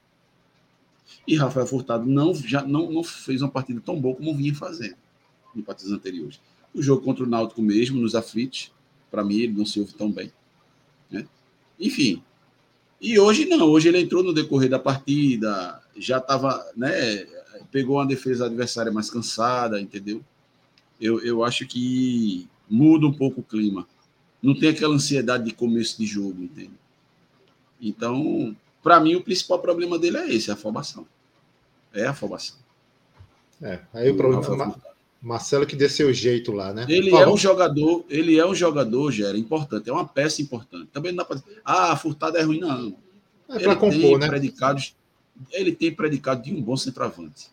E 1.28 1.36
Rafael 1.36 1.66
Furtado 1.66 2.06
não, 2.06 2.36
já, 2.36 2.62
não, 2.62 2.92
não 2.92 3.04
fez 3.04 3.42
uma 3.42 3.50
partida 3.50 3.82
tão 3.84 4.00
boa 4.00 4.16
como 4.16 4.38
vinha 4.38 4.54
fazendo 4.54 4.98
em 5.56 5.64
partidas 5.64 5.92
anteriores. 5.92 6.40
O 6.76 6.82
jogo 6.82 7.02
contra 7.02 7.24
o 7.24 7.28
Náutico 7.28 7.62
mesmo, 7.62 8.00
nos 8.00 8.14
aflitos, 8.14 8.72
para 9.10 9.24
mim, 9.24 9.40
ele 9.40 9.54
não 9.54 9.66
se 9.66 9.80
ouve 9.80 9.94
tão 9.96 10.12
bem. 10.12 10.32
Enfim. 11.82 12.24
E 13.02 13.20
hoje 13.20 13.46
não, 13.46 13.68
hoje 13.68 13.88
ele 13.88 14.00
entrou 14.00 14.24
no 14.24 14.32
decorrer 14.32 14.70
da 14.70 14.78
partida, 14.78 15.82
já 15.98 16.20
estava, 16.20 16.64
né? 16.78 17.26
Pegou 17.72 17.98
uma 17.98 18.06
defesa 18.06 18.46
adversária 18.46 18.92
mais 18.92 19.10
cansada, 19.10 19.82
entendeu? 19.82 20.24
Eu, 21.00 21.20
eu 21.22 21.44
acho 21.44 21.66
que 21.66 22.48
muda 22.70 23.08
um 23.08 23.14
pouco 23.14 23.42
o 23.42 23.44
clima. 23.44 23.88
Não 24.42 24.58
tem 24.58 24.70
aquela 24.70 24.94
ansiedade 24.94 25.46
de 25.46 25.54
começo 25.54 25.98
de 25.98 26.06
jogo, 26.06 26.44
entende? 26.44 26.74
Então, 27.82 28.56
para 28.84 29.00
mim, 29.00 29.16
o 29.16 29.24
principal 29.24 29.58
problema 29.60 29.98
dele 29.98 30.18
é 30.18 30.34
esse, 30.34 30.50
é 30.50 30.54
a 30.54 30.56
afobação. 30.56 31.08
É 31.92 32.06
a 32.06 32.12
afobação. 32.12 32.58
É, 33.60 33.80
aí 33.94 34.12
o 34.12 34.16
problema. 34.16 34.76
Marcelo 35.22 35.68
que 35.68 35.76
dê 35.76 35.88
seu 35.88 36.12
jeito 36.12 36.52
lá, 36.52 36.74
né? 36.74 36.86
Ele 36.90 37.16
é 37.16 37.28
um 37.28 37.38
jogador, 37.38 38.04
ele 38.10 38.40
é 38.40 38.46
um 38.46 38.56
jogador, 38.56 39.12
Gera, 39.12 39.38
importante, 39.38 39.88
é 39.88 39.94
uma 39.94 40.08
peça 40.08 40.42
importante. 40.42 40.88
Também 40.92 41.12
não 41.12 41.18
dá 41.18 41.26
para 41.26 41.38
dizer, 41.38 41.62
ah, 41.64 41.96
Furtado 41.96 42.38
é 42.38 42.42
ruim, 42.42 42.60
não. 42.60 42.96
É 43.48 43.60
para 43.60 43.76
compor, 43.76 44.18
né? 44.18 44.28
Predicados, 44.28 44.96
ele 45.52 45.74
tem 45.74 45.94
predicado 45.94 46.42
de 46.42 46.52
um 46.52 46.62
bom 46.62 46.76
centroavante. 46.76 47.50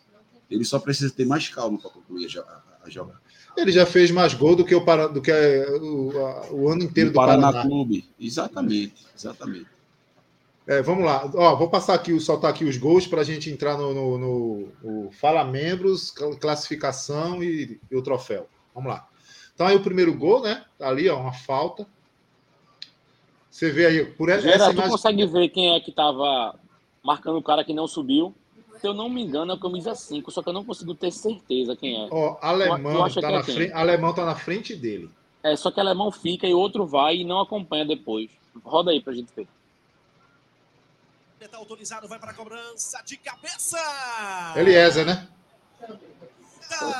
Ele 0.49 0.65
só 0.65 0.79
precisa 0.79 1.13
ter 1.13 1.25
mais 1.25 1.47
calma 1.49 1.77
para 1.77 1.91
concluir 1.91 2.27
a, 2.39 2.61
a, 2.85 2.89
jogar. 2.89 3.21
Ele 3.55 3.71
já 3.71 3.85
fez 3.85 4.09
mais 4.09 4.33
gol 4.33 4.55
do 4.55 4.65
que 4.65 4.73
o, 4.73 5.07
do 5.09 5.21
que 5.21 5.31
o, 5.31 6.25
a, 6.25 6.51
o 6.51 6.69
ano 6.69 6.83
inteiro 6.83 7.11
do 7.11 7.13
Paraná, 7.13 7.51
Paraná 7.51 7.69
Clube. 7.69 8.09
Exatamente, 8.19 9.05
exatamente. 9.15 9.67
É, 10.69 10.83
vamos 10.83 11.03
lá. 11.03 11.27
Ó, 11.33 11.55
vou 11.55 11.67
passar 11.67 11.95
aqui, 11.95 12.17
soltar 12.19 12.51
aqui 12.51 12.63
os 12.63 12.77
gols 12.77 13.07
para 13.07 13.21
a 13.21 13.23
gente 13.23 13.49
entrar 13.49 13.75
no, 13.75 13.91
no, 13.91 14.17
no, 14.19 14.69
no, 14.83 15.11
Fala 15.11 15.43
Membros, 15.43 16.11
classificação 16.39 17.43
e, 17.43 17.81
e, 17.89 17.95
o 17.95 18.03
troféu. 18.03 18.47
Vamos 18.75 18.91
lá. 18.91 19.07
Então 19.55 19.65
aí 19.65 19.75
o 19.75 19.81
primeiro 19.81 20.13
gol, 20.15 20.43
né? 20.43 20.63
Tá 20.77 20.87
ali, 20.87 21.09
ó, 21.09 21.19
uma 21.19 21.33
falta. 21.33 21.87
Você 23.49 23.71
vê 23.71 23.87
aí, 23.87 24.05
por 24.05 24.29
essa 24.29 24.43
Gera, 24.43 24.65
imagem... 24.65 24.83
tu 24.83 24.89
consegue 24.91 25.25
ver 25.25 25.49
quem 25.49 25.73
é 25.73 25.79
que 25.79 25.89
estava 25.89 26.53
marcando 27.03 27.39
o 27.39 27.43
cara 27.43 27.63
que 27.63 27.73
não 27.73 27.87
subiu. 27.87 28.31
Se 28.79 28.87
eu 28.87 28.93
não 28.93 29.09
me 29.09 29.23
engano, 29.23 29.51
é 29.51 29.55
a 29.55 29.59
camisa 29.59 29.95
5, 29.95 30.29
só 30.31 30.43
que 30.43 30.49
eu 30.49 30.53
não 30.53 30.63
consigo 30.63 30.93
ter 30.93 31.11
certeza 31.11 31.75
quem 31.75 32.05
é. 32.05 32.07
Ó, 32.11 32.37
alemão 32.43 33.09
tá 33.09 33.31
na 33.31 33.43
frente, 33.43 33.73
alemão 33.73 34.13
tá 34.13 34.23
na 34.23 34.35
frente 34.35 34.75
dele. 34.75 35.09
É, 35.41 35.55
só 35.55 35.71
que 35.71 35.79
alemão 35.79 36.11
fica 36.11 36.45
e 36.45 36.53
outro 36.53 36.85
vai 36.85 37.17
e 37.17 37.25
não 37.25 37.41
acompanha 37.41 37.85
depois. 37.85 38.29
Roda 38.63 38.91
aí 38.91 39.01
pra 39.01 39.13
gente 39.13 39.33
ver. 39.35 39.47
Tá 41.47 41.57
autorizado, 41.57 42.07
vai 42.07 42.19
para 42.19 42.33
cobrança 42.33 43.01
de 43.05 43.15
cabeça. 43.15 43.77
Eliezer, 44.57 45.05
né? 45.05 45.27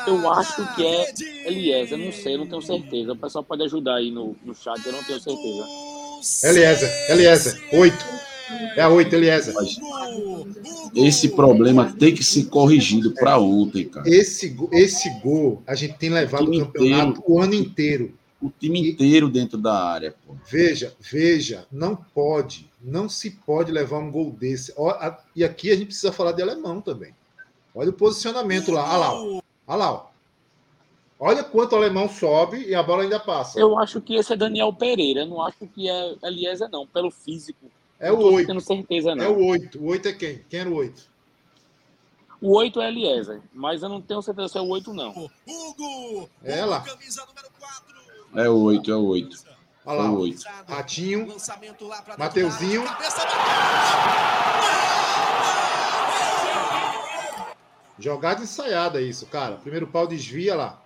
Eu 0.07 0.31
acho 0.31 0.75
que 0.75 0.85
é 0.85 1.11
Eliezer, 1.45 1.97
não 1.97 2.11
sei, 2.11 2.37
não 2.37 2.47
tenho 2.47 2.61
certeza. 2.61 3.11
O 3.11 3.17
pessoal 3.17 3.43
pode 3.43 3.63
ajudar 3.63 3.95
aí 3.95 4.09
no, 4.09 4.35
no 4.43 4.55
chat, 4.55 4.83
eu 4.85 4.93
não 4.93 5.03
tenho 5.03 5.19
certeza. 5.19 6.47
Eliezer, 6.47 7.11
Eliezer, 7.11 7.69
oito. 7.73 8.05
É 8.75 8.81
a 8.81 8.89
8, 8.89 9.13
Eliezer. 9.13 9.53
Esse 10.95 11.29
problema 11.29 11.93
tem 11.93 12.15
que 12.15 12.23
ser 12.23 12.45
corrigido 12.45 13.13
para 13.13 13.37
ontem, 13.37 13.85
cara. 13.85 14.09
Esse, 14.09 14.55
esse 14.71 15.09
gol 15.19 15.61
a 15.67 15.75
gente 15.75 15.97
tem 15.97 16.09
levado 16.09 16.49
o, 16.49 16.55
o 16.55 16.59
campeonato 16.65 17.19
inteiro, 17.19 17.23
o 17.27 17.41
ano 17.41 17.53
inteiro. 17.53 18.19
O 18.41 18.49
time 18.49 18.91
inteiro 18.91 19.29
dentro 19.29 19.57
da 19.57 19.83
área. 19.83 20.15
Pô. 20.25 20.33
Veja, 20.49 20.95
veja, 20.99 21.67
não 21.69 21.93
pode, 21.93 22.68
não 22.81 23.09
se 23.09 23.31
pode 23.31 23.71
levar 23.71 23.97
um 23.97 24.11
gol 24.11 24.31
desse. 24.31 24.73
E 25.35 25.43
aqui 25.43 25.71
a 25.71 25.75
gente 25.75 25.87
precisa 25.87 26.11
falar 26.11 26.31
de 26.31 26.41
alemão 26.41 26.81
também. 26.81 27.13
Olha 27.75 27.89
o 27.89 27.93
posicionamento 27.93 28.71
lá. 28.71 28.83
Olha 28.89 28.97
lá. 28.97 29.41
Olha 29.67 29.77
lá. 29.77 30.09
Olha 31.21 31.43
quanto 31.43 31.73
o 31.73 31.75
alemão 31.75 32.07
sobe 32.07 32.65
e 32.65 32.73
a 32.73 32.81
bola 32.81 33.03
ainda 33.03 33.19
passa. 33.19 33.59
Eu 33.59 33.77
acho 33.77 33.99
que 33.99 34.15
esse 34.15 34.31
é 34.31 34.37
Daniel 34.37 34.71
Pereira. 34.71 35.21
Eu 35.21 35.27
não 35.27 35.41
acho 35.41 35.67
que 35.67 35.89
é 35.89 36.15
Eliezer, 36.23 36.69
não. 36.69 36.87
Pelo 36.87 37.11
físico 37.11 37.69
é 37.99 38.09
o 38.09 38.17
8. 38.17 38.53
Não 38.53 38.61
certeza, 38.61 39.13
não. 39.13 39.25
É 39.25 39.27
o 39.27 39.45
8. 39.45 39.77
O 39.77 39.87
8 39.87 40.07
é 40.07 40.13
quem? 40.13 40.45
Quem 40.49 40.61
era 40.61 40.69
o 40.69 40.75
8? 40.75 41.09
O 42.41 42.55
8 42.55 42.79
é 42.79 42.87
Eliezer, 42.87 43.41
mas 43.53 43.83
eu 43.83 43.89
não 43.89 44.01
tenho 44.01 44.21
certeza 44.21 44.47
se 44.47 44.57
é 44.57 44.61
o 44.61 44.69
8, 44.69 44.93
não. 44.93 45.29
Hugo! 45.45 46.29
É 46.41 46.59
ela. 46.59 46.85
É 48.33 48.47
o 48.47 48.57
8, 48.57 48.89
é 48.89 48.95
o 48.95 49.03
8. 49.03 49.48
Olha 49.85 49.99
lá. 49.99 50.11
o 50.11 50.19
8. 50.19 50.43
Ratinho. 50.67 51.35
Mateuzinho. 52.17 52.83
Jogada 57.97 58.41
ensaiada 58.43 59.01
isso, 59.01 59.25
cara. 59.25 59.57
Primeiro 59.57 59.87
pau 59.87 60.07
desvia 60.07 60.55
lá. 60.55 60.81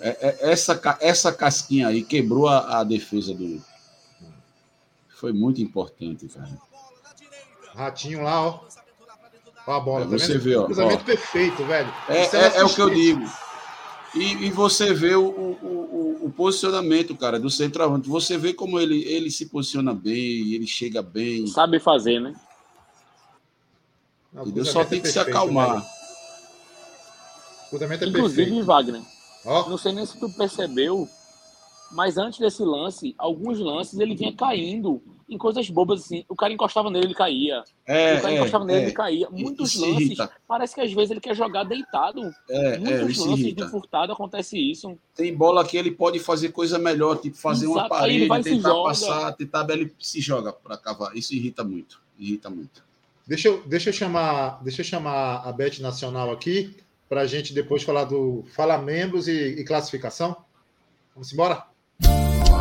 É, 0.00 0.08
é, 0.20 0.50
essa, 0.50 0.80
essa 1.00 1.32
casquinha 1.32 1.88
aí 1.88 2.02
quebrou 2.02 2.48
a, 2.48 2.80
a, 2.80 2.84
defesa 2.84 3.32
do. 3.32 3.62
Foi 5.08 5.32
muito 5.32 5.62
importante, 5.62 6.26
cara. 6.28 6.50
Ratinho 7.74 8.22
lá, 8.22 8.42
ó. 8.42 8.60
Ó 9.66 9.72
a 9.72 9.80
bola, 9.80 10.04
é, 10.04 10.08
tá 10.08 10.10
você 10.10 10.36
vê, 10.36 10.56
ó. 10.56 10.64
Cruzamento 10.64 11.04
perfeito, 11.04 11.64
velho. 11.64 11.92
É, 12.08 12.24
é, 12.24 12.56
é, 12.58 12.64
o 12.64 12.74
que 12.74 12.80
eu 12.80 12.90
digo. 12.90 13.24
E, 14.14 14.46
e 14.46 14.50
você 14.50 14.94
vê 14.94 15.14
o, 15.16 15.26
o, 15.26 15.50
o, 15.62 16.26
o, 16.26 16.30
posicionamento, 16.30 17.16
cara, 17.16 17.38
do 17.38 17.50
centroavante. 17.50 18.08
Você 18.08 18.38
vê 18.38 18.54
como 18.54 18.78
ele, 18.78 19.02
ele 19.04 19.30
se 19.30 19.46
posiciona 19.46 19.92
bem, 19.92 20.54
ele 20.54 20.66
chega 20.66 21.02
bem. 21.02 21.46
Sabe 21.48 21.80
fazer, 21.80 22.20
né? 22.20 22.34
Não, 24.32 24.64
Só 24.64 24.84
tem 24.84 25.00
que 25.00 25.08
se 25.08 25.18
acalmar. 25.18 25.80
Velho. 25.80 25.94
Cruzamento 27.70 28.04
é 28.04 28.08
Inclusive, 28.08 28.44
perfeito. 28.44 28.66
Wagner, 28.66 29.02
Ó, 29.44 29.68
não 29.68 29.76
sei 29.76 29.92
nem 29.92 30.06
se 30.06 30.18
tu 30.18 30.30
percebeu, 30.30 31.08
mas 31.94 32.18
antes 32.18 32.38
desse 32.38 32.62
lance, 32.62 33.14
alguns 33.16 33.58
lances 33.58 33.98
ele 33.98 34.14
vinha 34.14 34.32
caindo 34.32 35.00
em 35.28 35.38
coisas 35.38 35.68
bobas 35.70 36.02
assim. 36.04 36.24
O 36.28 36.34
cara 36.34 36.52
encostava 36.52 36.90
nele, 36.90 37.06
ele 37.06 37.14
caía. 37.14 37.62
É, 37.86 38.18
o 38.18 38.20
cara 38.20 38.32
é, 38.32 38.36
encostava 38.36 38.64
nele, 38.64 38.80
é, 38.80 38.82
ele 38.82 38.92
caía. 38.92 39.30
Muitos 39.30 39.70
isso 39.70 39.80
lances, 39.80 40.00
irrita. 40.00 40.30
parece 40.46 40.74
que 40.74 40.80
às 40.80 40.92
vezes 40.92 41.12
ele 41.12 41.20
quer 41.20 41.34
jogar 41.34 41.64
deitado. 41.64 42.20
é, 42.50 42.74
é, 42.74 42.78
Muitos 42.78 43.18
lances 43.18 43.38
irrita. 43.38 43.64
de 43.64 43.70
furtado 43.70 44.12
acontece 44.12 44.58
isso. 44.58 44.98
Tem 45.14 45.34
bola 45.34 45.64
que 45.64 45.76
ele 45.76 45.90
pode 45.90 46.18
fazer 46.18 46.50
coisa 46.50 46.78
melhor, 46.78 47.16
tipo 47.18 47.36
fazer 47.36 47.66
uma 47.66 47.86
Exato, 47.86 48.06
ele 48.06 48.26
parede, 48.26 48.50
tentar 48.50 48.68
joga. 48.68 48.88
passar, 48.88 49.32
tentar 49.32 49.70
ele 49.70 49.94
se 49.98 50.20
joga 50.20 50.52
para 50.52 50.76
cavar. 50.76 51.16
Isso 51.16 51.34
irrita 51.34 51.62
muito. 51.62 52.02
Irrita 52.18 52.50
muito. 52.50 52.84
deixa 53.26 53.48
eu, 53.48 53.62
deixa 53.66 53.90
eu 53.90 53.92
chamar, 53.92 54.62
deixa 54.62 54.82
eu 54.82 54.84
chamar 54.84 55.48
a 55.48 55.52
Bet 55.52 55.80
Nacional 55.80 56.30
aqui 56.30 56.76
para 57.08 57.22
a 57.22 57.26
gente 57.26 57.52
depois 57.52 57.82
falar 57.82 58.04
do 58.04 58.44
Fala 58.54 58.78
Membros 58.78 59.28
e, 59.28 59.32
e 59.32 59.64
classificação. 59.64 60.36
Vamos 61.14 61.32
embora? 61.32 61.73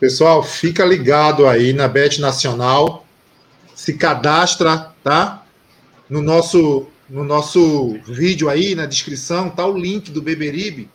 Pessoal, 0.00 0.42
fica 0.42 0.84
ligado 0.84 1.46
aí 1.46 1.72
na 1.74 1.86
Bet 1.86 2.20
Nacional. 2.20 3.06
Se 3.74 3.94
cadastra, 3.94 4.94
tá? 5.04 5.44
No 6.08 6.22
nosso, 6.22 6.88
no 7.08 7.22
nosso 7.22 7.98
vídeo 8.06 8.48
aí, 8.48 8.74
na 8.74 8.86
descrição, 8.86 9.50
tá 9.50 9.66
o 9.66 9.76
link 9.76 10.10
do 10.10 10.22
Beberibe. 10.22 10.90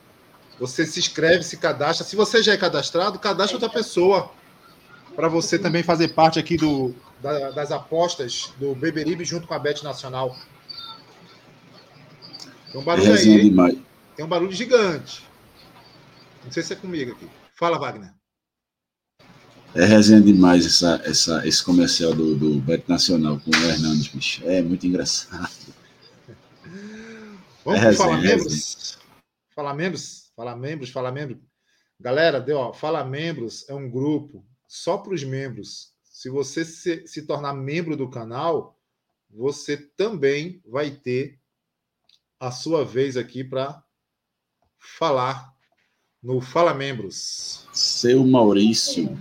Você 0.59 0.85
se 0.85 0.99
inscreve, 0.99 1.43
se 1.43 1.57
cadastra. 1.57 2.05
Se 2.05 2.15
você 2.15 2.41
já 2.41 2.53
é 2.53 2.57
cadastrado, 2.57 3.19
cadastra 3.19 3.57
outra 3.57 3.69
pessoa. 3.69 4.31
Para 5.15 5.27
você 5.27 5.57
também 5.59 5.83
fazer 5.83 6.09
parte 6.09 6.39
aqui 6.39 6.57
do, 6.57 6.93
da- 7.21 7.51
das 7.51 7.71
apostas 7.71 8.51
do 8.57 8.73
Beberibe 8.75 9.23
junto 9.23 9.47
com 9.47 9.53
a 9.53 9.59
Bet 9.59 9.83
Nacional. 9.83 10.35
Tem 12.71 12.81
um 12.81 12.83
barulho 12.83 13.07
aí. 13.13 13.51
Tem 14.15 14.25
um 14.25 14.29
barulho 14.29 14.51
gigante. 14.51 15.23
Não 16.43 16.51
sei 16.51 16.63
se 16.63 16.73
é 16.73 16.75
comigo 16.75 17.11
aqui. 17.11 17.27
Fala, 17.55 17.77
Wagner. 17.77 18.11
É 19.75 19.83
resenha 19.83 20.21
demais 20.21 20.65
essa, 20.65 21.01
essa, 21.03 21.45
esse 21.45 21.61
comercial 21.61 22.15
do, 22.15 22.33
do 22.33 22.61
Beto 22.61 22.89
Nacional 22.89 23.37
com 23.41 23.51
o 23.51 23.69
Hernandes, 23.69 24.07
bicho. 24.07 24.41
É 24.47 24.61
muito 24.61 24.87
engraçado. 24.87 25.53
Vamos 27.65 27.81
É 27.81 27.83
resenha, 27.83 27.97
Fala 27.97 28.17
é 28.17 28.21
Membros? 28.21 28.97
Fala 29.53 29.73
Membros? 29.73 30.31
Fala 30.33 30.55
Membros, 30.55 30.89
Fala 30.89 31.11
Membros. 31.11 31.39
Galera, 31.99 32.39
deu, 32.39 32.57
ó, 32.57 32.71
Fala 32.71 33.03
Membros 33.03 33.67
é 33.67 33.73
um 33.73 33.91
grupo 33.91 34.45
só 34.65 34.97
para 34.97 35.13
os 35.13 35.25
membros. 35.25 35.93
Se 36.03 36.29
você 36.29 36.63
se, 36.63 37.05
se 37.05 37.23
tornar 37.23 37.53
membro 37.53 37.97
do 37.97 38.09
canal, 38.09 38.79
você 39.29 39.75
também 39.75 40.61
vai 40.65 40.91
ter 40.91 41.37
a 42.39 42.49
sua 42.49 42.85
vez 42.85 43.17
aqui 43.17 43.43
para 43.43 43.83
falar 44.79 45.53
no 46.23 46.39
Fala 46.39 46.73
Membros. 46.73 47.64
Seu 47.75 48.25
Maurício. 48.25 49.19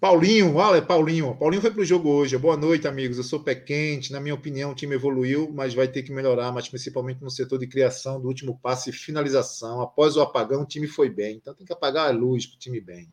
Paulinho, 0.00 0.54
olha, 0.54 0.80
Paulinho. 0.80 1.36
Paulinho 1.36 1.60
foi 1.60 1.70
para 1.70 1.82
o 1.82 1.84
jogo 1.84 2.08
hoje. 2.08 2.38
Boa 2.38 2.56
noite, 2.56 2.88
amigos. 2.88 3.18
Eu 3.18 3.24
sou 3.24 3.40
pé 3.40 3.54
quente. 3.54 4.12
Na 4.12 4.20
minha 4.20 4.34
opinião, 4.34 4.70
o 4.70 4.74
time 4.74 4.94
evoluiu, 4.94 5.52
mas 5.52 5.74
vai 5.74 5.88
ter 5.88 6.02
que 6.04 6.10
melhorar, 6.10 6.50
mas 6.52 6.66
principalmente 6.66 7.22
no 7.22 7.30
setor 7.30 7.58
de 7.58 7.66
criação 7.66 8.18
do 8.18 8.28
último 8.28 8.58
passe 8.62 8.88
e 8.88 8.94
finalização. 8.94 9.82
Após 9.82 10.16
o 10.16 10.22
apagão, 10.22 10.62
o 10.62 10.66
time 10.66 10.86
foi 10.86 11.10
bem. 11.10 11.36
Então 11.36 11.54
tem 11.54 11.66
que 11.66 11.72
apagar 11.72 12.08
a 12.08 12.12
luz 12.12 12.46
para 12.46 12.56
o 12.56 12.58
time 12.58 12.80
bem. 12.80 13.12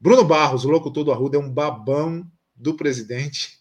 Bruno 0.00 0.24
Barros, 0.24 0.64
o 0.64 0.70
locutor 0.70 1.02
do 1.02 1.10
Arruda, 1.10 1.36
é 1.36 1.40
um 1.40 1.50
babão 1.50 2.24
do 2.54 2.76
presidente 2.76 3.58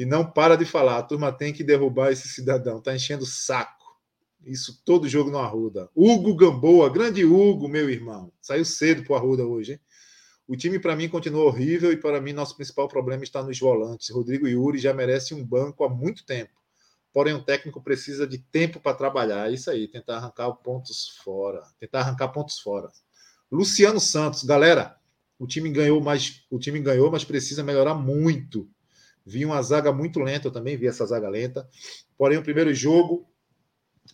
e 0.00 0.06
não 0.06 0.24
para 0.24 0.56
de 0.56 0.64
falar. 0.64 0.96
A 0.96 1.02
turma 1.02 1.30
tem 1.30 1.52
que 1.52 1.62
derrubar 1.62 2.10
esse 2.10 2.26
cidadão. 2.26 2.80
Tá 2.80 2.96
enchendo 2.96 3.24
o 3.24 3.26
saco. 3.26 3.84
Isso 4.46 4.82
todo 4.82 5.06
jogo 5.06 5.30
no 5.30 5.36
Arruda. 5.36 5.90
Hugo 5.94 6.34
Gamboa, 6.34 6.88
grande 6.88 7.22
Hugo, 7.22 7.68
meu 7.68 7.90
irmão. 7.90 8.32
Saiu 8.40 8.64
cedo 8.64 9.04
pro 9.04 9.14
Arruda 9.14 9.44
hoje, 9.44 9.72
hein? 9.72 9.80
O 10.48 10.56
time, 10.56 10.78
para 10.78 10.96
mim, 10.96 11.06
continua 11.06 11.44
horrível 11.44 11.92
e, 11.92 11.98
para 11.98 12.18
mim, 12.18 12.32
nosso 12.32 12.56
principal 12.56 12.88
problema 12.88 13.22
está 13.24 13.42
nos 13.42 13.58
volantes. 13.60 14.08
Rodrigo 14.08 14.48
Yuri 14.48 14.78
já 14.78 14.94
merece 14.94 15.34
um 15.34 15.44
banco 15.44 15.84
há 15.84 15.88
muito 15.90 16.24
tempo. 16.24 16.52
Porém, 17.12 17.34
o 17.34 17.44
técnico 17.44 17.82
precisa 17.82 18.26
de 18.26 18.38
tempo 18.38 18.80
para 18.80 18.96
trabalhar. 18.96 19.50
É 19.50 19.52
isso 19.52 19.70
aí, 19.70 19.86
tentar 19.86 20.16
arrancar 20.16 20.50
pontos 20.52 21.10
fora. 21.22 21.62
Tentar 21.78 22.00
arrancar 22.00 22.28
pontos 22.28 22.58
fora. 22.58 22.88
Luciano 23.52 24.00
Santos, 24.00 24.44
galera, 24.44 24.96
o 25.38 25.46
time 25.46 25.68
ganhou, 25.70 26.00
mas 26.00 26.46
o 26.50 26.58
time 26.58 26.80
ganhou, 26.80 27.10
mas 27.10 27.22
precisa 27.22 27.62
melhorar 27.62 27.94
muito. 27.94 28.66
Vi 29.24 29.44
uma 29.44 29.60
zaga 29.62 29.92
muito 29.92 30.20
lenta, 30.20 30.48
eu 30.48 30.52
também 30.52 30.76
vi 30.76 30.86
essa 30.86 31.06
zaga 31.06 31.28
lenta. 31.28 31.68
Porém, 32.16 32.38
o 32.38 32.42
primeiro 32.42 32.72
jogo, 32.74 33.26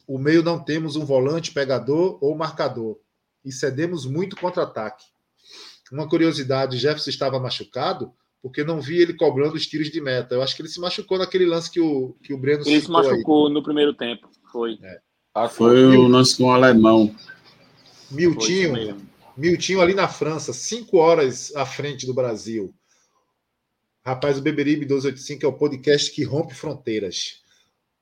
o 0.07 0.19
meio 0.19 0.43
não 0.43 0.63
temos 0.63 0.97
um 0.97 1.05
volante 1.05 1.53
pegador 1.53 2.19
ou 2.23 2.37
marcador. 2.37 2.99
E 3.45 3.53
cedemos 3.53 4.05
muito 4.05 4.37
contra-ataque. 4.37 5.05
Uma 5.93 6.09
curiosidade, 6.09 6.79
Jefferson 6.79 7.11
estava 7.11 7.39
machucado 7.39 8.13
porque 8.43 8.63
não 8.63 8.81
vi 8.81 9.03
ele 9.03 9.13
cobrando 9.15 9.57
os 9.57 9.67
tiros 9.67 9.91
de 9.91 10.01
meta. 10.01 10.37
Eu 10.37 10.43
acho 10.43 10.55
que 10.55 10.63
ele 10.63 10.69
se 10.69 10.79
machucou 10.81 11.19
naquele 11.19 11.45
lance 11.45 11.69
que 11.69 11.81
o, 11.81 12.17
que 12.23 12.33
o 12.33 12.39
Breno 12.39 12.63
Ele 12.63 12.77
se 12.77 12.83
citou 12.83 12.99
aí. 12.99 13.11
machucou 13.11 13.51
no 13.51 13.61
primeiro 13.61 13.93
tempo. 13.93 14.29
Foi. 14.53 14.79
Foi 15.51 15.97
o 15.97 16.07
lance 16.07 16.37
com 16.37 16.45
o 16.45 16.51
alemão. 16.51 17.13
Miltinho. 18.09 18.97
Miltinho 19.37 19.81
ali 19.81 19.95
na 19.95 20.07
França, 20.07 20.53
cinco 20.53 20.97
horas 20.97 21.55
à 21.57 21.67
frente 21.67 22.07
do 22.07 22.15
Brasil. 22.15 22.73
Rapaz, 24.07 24.39
o 24.39 24.41
Beberibe 24.41 24.87
1285 24.87 25.45
é 25.45 25.49
o 25.49 25.53
podcast 25.53 26.13
que 26.13 26.23
rompe 26.23 26.55
fronteiras. 26.55 27.43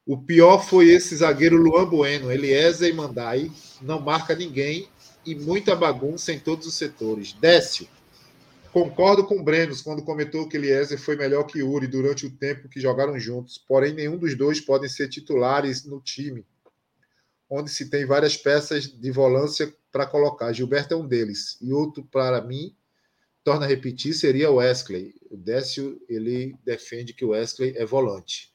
O 0.04 0.18
pior 0.18 0.58
foi 0.58 0.90
esse 0.90 1.16
zagueiro 1.16 1.56
Luan 1.56 1.88
Bueno, 1.88 2.30
Eliezer 2.30 2.90
e 2.90 2.92
Mandai. 2.92 3.50
Não 3.80 4.00
marca 4.00 4.34
ninguém 4.34 4.86
e 5.24 5.34
muita 5.34 5.74
bagunça 5.74 6.30
em 6.30 6.38
todos 6.38 6.66
os 6.66 6.74
setores. 6.74 7.32
Décio, 7.32 7.88
concordo 8.70 9.24
com 9.24 9.38
o 9.38 9.42
Brenos 9.42 9.80
quando 9.80 10.02
comentou 10.02 10.46
que 10.46 10.58
Eliezer 10.58 11.00
foi 11.00 11.16
melhor 11.16 11.44
que 11.44 11.62
Uri 11.62 11.86
durante 11.86 12.26
o 12.26 12.30
tempo 12.30 12.68
que 12.68 12.82
jogaram 12.82 13.18
juntos. 13.18 13.56
Porém, 13.56 13.94
nenhum 13.94 14.18
dos 14.18 14.36
dois 14.36 14.60
podem 14.60 14.90
ser 14.90 15.08
titulares 15.08 15.86
no 15.86 16.02
time, 16.02 16.44
onde 17.48 17.70
se 17.70 17.88
tem 17.88 18.04
várias 18.04 18.36
peças 18.36 18.86
de 18.86 19.10
volância 19.10 19.74
para 19.90 20.04
colocar. 20.04 20.52
Gilberto 20.52 20.92
é 20.92 20.96
um 20.98 21.08
deles. 21.08 21.56
E 21.62 21.72
outro, 21.72 22.04
para 22.04 22.42
mim, 22.42 22.76
torna 23.44 23.66
a 23.66 23.68
repetir, 23.68 24.14
seria 24.14 24.50
o 24.50 24.56
Wesley. 24.56 25.14
O 25.30 25.36
Décio, 25.36 26.00
ele 26.08 26.56
defende 26.64 27.12
que 27.12 27.24
o 27.24 27.28
Wesley 27.28 27.74
é 27.76 27.84
volante. 27.84 28.50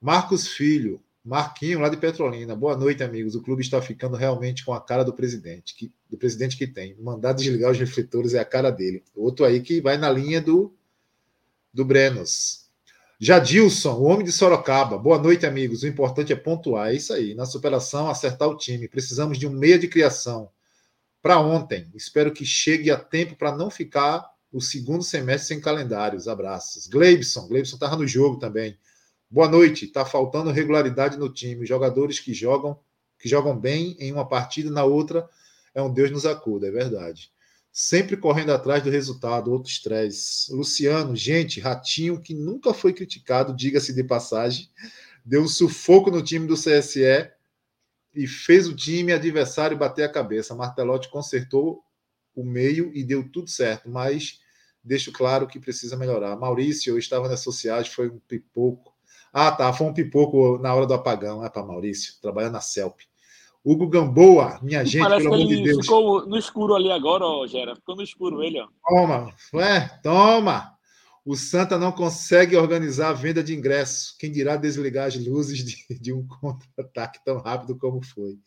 Marcos 0.00 0.48
Filho, 0.48 1.00
Marquinho, 1.24 1.80
lá 1.80 1.88
de 1.88 1.96
Petrolina. 1.96 2.54
Boa 2.54 2.76
noite, 2.76 3.04
amigos. 3.04 3.36
O 3.36 3.42
clube 3.42 3.62
está 3.62 3.80
ficando 3.80 4.16
realmente 4.16 4.64
com 4.64 4.74
a 4.74 4.80
cara 4.80 5.04
do 5.04 5.12
presidente, 5.12 5.74
que, 5.74 5.92
do 6.10 6.18
presidente 6.18 6.56
que 6.56 6.66
tem. 6.66 6.96
Mandar 7.00 7.32
desligar 7.32 7.70
os 7.70 7.78
refletores 7.78 8.34
é 8.34 8.40
a 8.40 8.44
cara 8.44 8.70
dele. 8.70 9.02
Outro 9.14 9.44
aí 9.44 9.60
que 9.60 9.80
vai 9.80 9.96
na 9.96 10.10
linha 10.10 10.40
do, 10.40 10.74
do 11.72 11.84
Brenos. 11.84 12.66
Jadilson, 13.18 13.94
o 13.94 14.04
homem 14.04 14.26
de 14.26 14.32
Sorocaba. 14.32 14.98
Boa 14.98 15.18
noite, 15.18 15.46
amigos. 15.46 15.82
O 15.82 15.86
importante 15.86 16.32
é 16.32 16.36
pontuar. 16.36 16.90
É 16.90 16.94
isso 16.94 17.12
aí. 17.12 17.34
Na 17.34 17.46
superação, 17.46 18.10
acertar 18.10 18.48
o 18.48 18.56
time. 18.56 18.88
Precisamos 18.88 19.38
de 19.38 19.46
um 19.46 19.50
meia 19.50 19.78
de 19.78 19.88
criação. 19.88 20.50
Para 21.26 21.40
ontem. 21.40 21.90
Espero 21.92 22.32
que 22.32 22.44
chegue 22.44 22.88
a 22.88 22.96
tempo 22.96 23.34
para 23.34 23.50
não 23.50 23.68
ficar 23.68 24.30
o 24.52 24.60
segundo 24.60 25.02
semestre 25.02 25.48
sem 25.48 25.60
calendários. 25.60 26.28
Abraços. 26.28 26.86
Gleibson. 26.86 27.48
Gleibson 27.48 27.74
estava 27.74 27.96
no 27.96 28.06
jogo 28.06 28.38
também. 28.38 28.78
Boa 29.28 29.48
noite. 29.48 29.86
Está 29.86 30.04
faltando 30.04 30.52
regularidade 30.52 31.18
no 31.18 31.28
time. 31.28 31.66
Jogadores 31.66 32.20
que 32.20 32.32
jogam, 32.32 32.78
que 33.18 33.28
jogam 33.28 33.58
bem 33.58 33.96
em 33.98 34.12
uma 34.12 34.24
partida, 34.24 34.70
na 34.70 34.84
outra 34.84 35.28
é 35.74 35.82
um 35.82 35.92
Deus 35.92 36.12
nos 36.12 36.24
acuda, 36.24 36.68
é 36.68 36.70
verdade. 36.70 37.32
Sempre 37.72 38.16
correndo 38.16 38.52
atrás 38.52 38.84
do 38.84 38.88
resultado, 38.88 39.50
outro 39.50 39.68
estresse. 39.68 40.54
Luciano, 40.54 41.16
gente, 41.16 41.58
ratinho 41.58 42.20
que 42.20 42.34
nunca 42.34 42.72
foi 42.72 42.92
criticado, 42.92 43.52
diga-se 43.52 43.92
de 43.92 44.04
passagem, 44.04 44.70
deu 45.24 45.42
um 45.42 45.48
sufoco 45.48 46.08
no 46.08 46.22
time 46.22 46.46
do 46.46 46.54
CSE 46.54 47.32
e 48.16 48.26
fez 48.26 48.66
o 48.66 48.74
time 48.74 49.12
adversário 49.12 49.76
bater 49.76 50.04
a 50.04 50.08
cabeça. 50.08 50.54
Martelotti 50.54 51.10
consertou 51.10 51.84
o 52.34 52.42
meio 52.42 52.90
e 52.94 53.04
deu 53.04 53.30
tudo 53.30 53.48
certo, 53.48 53.88
mas 53.90 54.40
deixo 54.82 55.12
claro 55.12 55.46
que 55.46 55.60
precisa 55.60 55.96
melhorar. 55.96 56.34
Maurício, 56.36 56.94
eu 56.94 56.98
estava 56.98 57.28
na 57.28 57.36
sociais, 57.36 57.88
foi 57.88 58.08
um 58.08 58.18
pipoco. 58.18 58.92
Ah, 59.32 59.52
tá, 59.52 59.70
foi 59.72 59.86
um 59.86 59.92
pipoco 59.92 60.58
na 60.58 60.74
hora 60.74 60.86
do 60.86 60.94
apagão, 60.94 61.44
é 61.44 61.50
para 61.50 61.62
Maurício, 61.62 62.14
trabalhando 62.22 62.54
na 62.54 62.60
CELP. 62.60 63.00
Hugo 63.62 63.88
Gamboa, 63.88 64.60
minha 64.62 64.84
gente, 64.84 65.02
Parece 65.02 65.24
pelo 65.24 65.36
que 65.36 65.42
amor 65.42 65.48
de 65.48 65.54
ele 65.54 65.64
Deus. 65.64 65.84
ficou 65.84 66.26
no 66.26 66.38
escuro 66.38 66.74
ali 66.74 66.90
agora, 66.90 67.24
ó, 67.24 67.46
Gera. 67.46 67.74
Ficou 67.74 67.96
no 67.96 68.02
escuro 68.02 68.42
ele, 68.42 68.60
ó. 68.60 68.68
Toma, 68.88 69.34
é, 69.54 69.88
toma. 70.02 70.75
O 71.26 71.34
Santa 71.34 71.76
não 71.76 71.90
consegue 71.90 72.54
organizar 72.56 73.08
a 73.08 73.12
venda 73.12 73.42
de 73.42 73.52
ingressos. 73.52 74.14
Quem 74.16 74.30
dirá 74.30 74.54
desligar 74.54 75.08
as 75.08 75.16
luzes 75.16 75.58
de, 75.58 75.84
de 75.98 76.12
um 76.12 76.24
contra-ataque 76.40 77.18
tão 77.24 77.38
rápido 77.38 77.76
como 77.76 78.00
foi? 78.00 78.38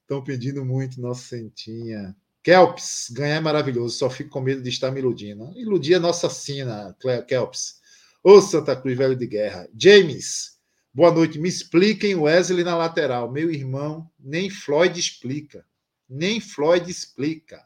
Estão 0.00 0.24
pedindo 0.24 0.64
muito, 0.64 1.02
nossa 1.02 1.36
Santinha. 1.36 2.16
Kelps, 2.42 3.10
ganhar 3.12 3.36
é 3.36 3.40
maravilhoso, 3.40 3.98
só 3.98 4.08
fico 4.08 4.30
com 4.30 4.40
medo 4.40 4.62
de 4.62 4.70
estar 4.70 4.90
me 4.90 5.00
iludindo. 5.00 5.52
Iludir 5.54 5.94
é 5.94 5.98
nossa 5.98 6.30
sina, 6.30 6.96
Kelps. 7.28 7.74
Ô 8.22 8.40
Santa 8.40 8.74
Cruz, 8.74 8.96
velho 8.96 9.14
de 9.14 9.26
guerra. 9.26 9.68
James, 9.78 10.58
boa 10.94 11.12
noite. 11.12 11.38
Me 11.38 11.48
expliquem 11.50 12.14
Wesley 12.14 12.64
na 12.64 12.74
lateral. 12.74 13.30
Meu 13.30 13.50
irmão, 13.50 14.10
nem 14.18 14.48
Floyd 14.48 14.98
explica. 14.98 15.62
Nem 16.08 16.40
Floyd 16.40 16.90
explica. 16.90 17.62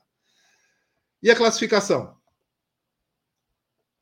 E 1.23 1.31
a 1.31 1.37
classificação? 1.37 2.18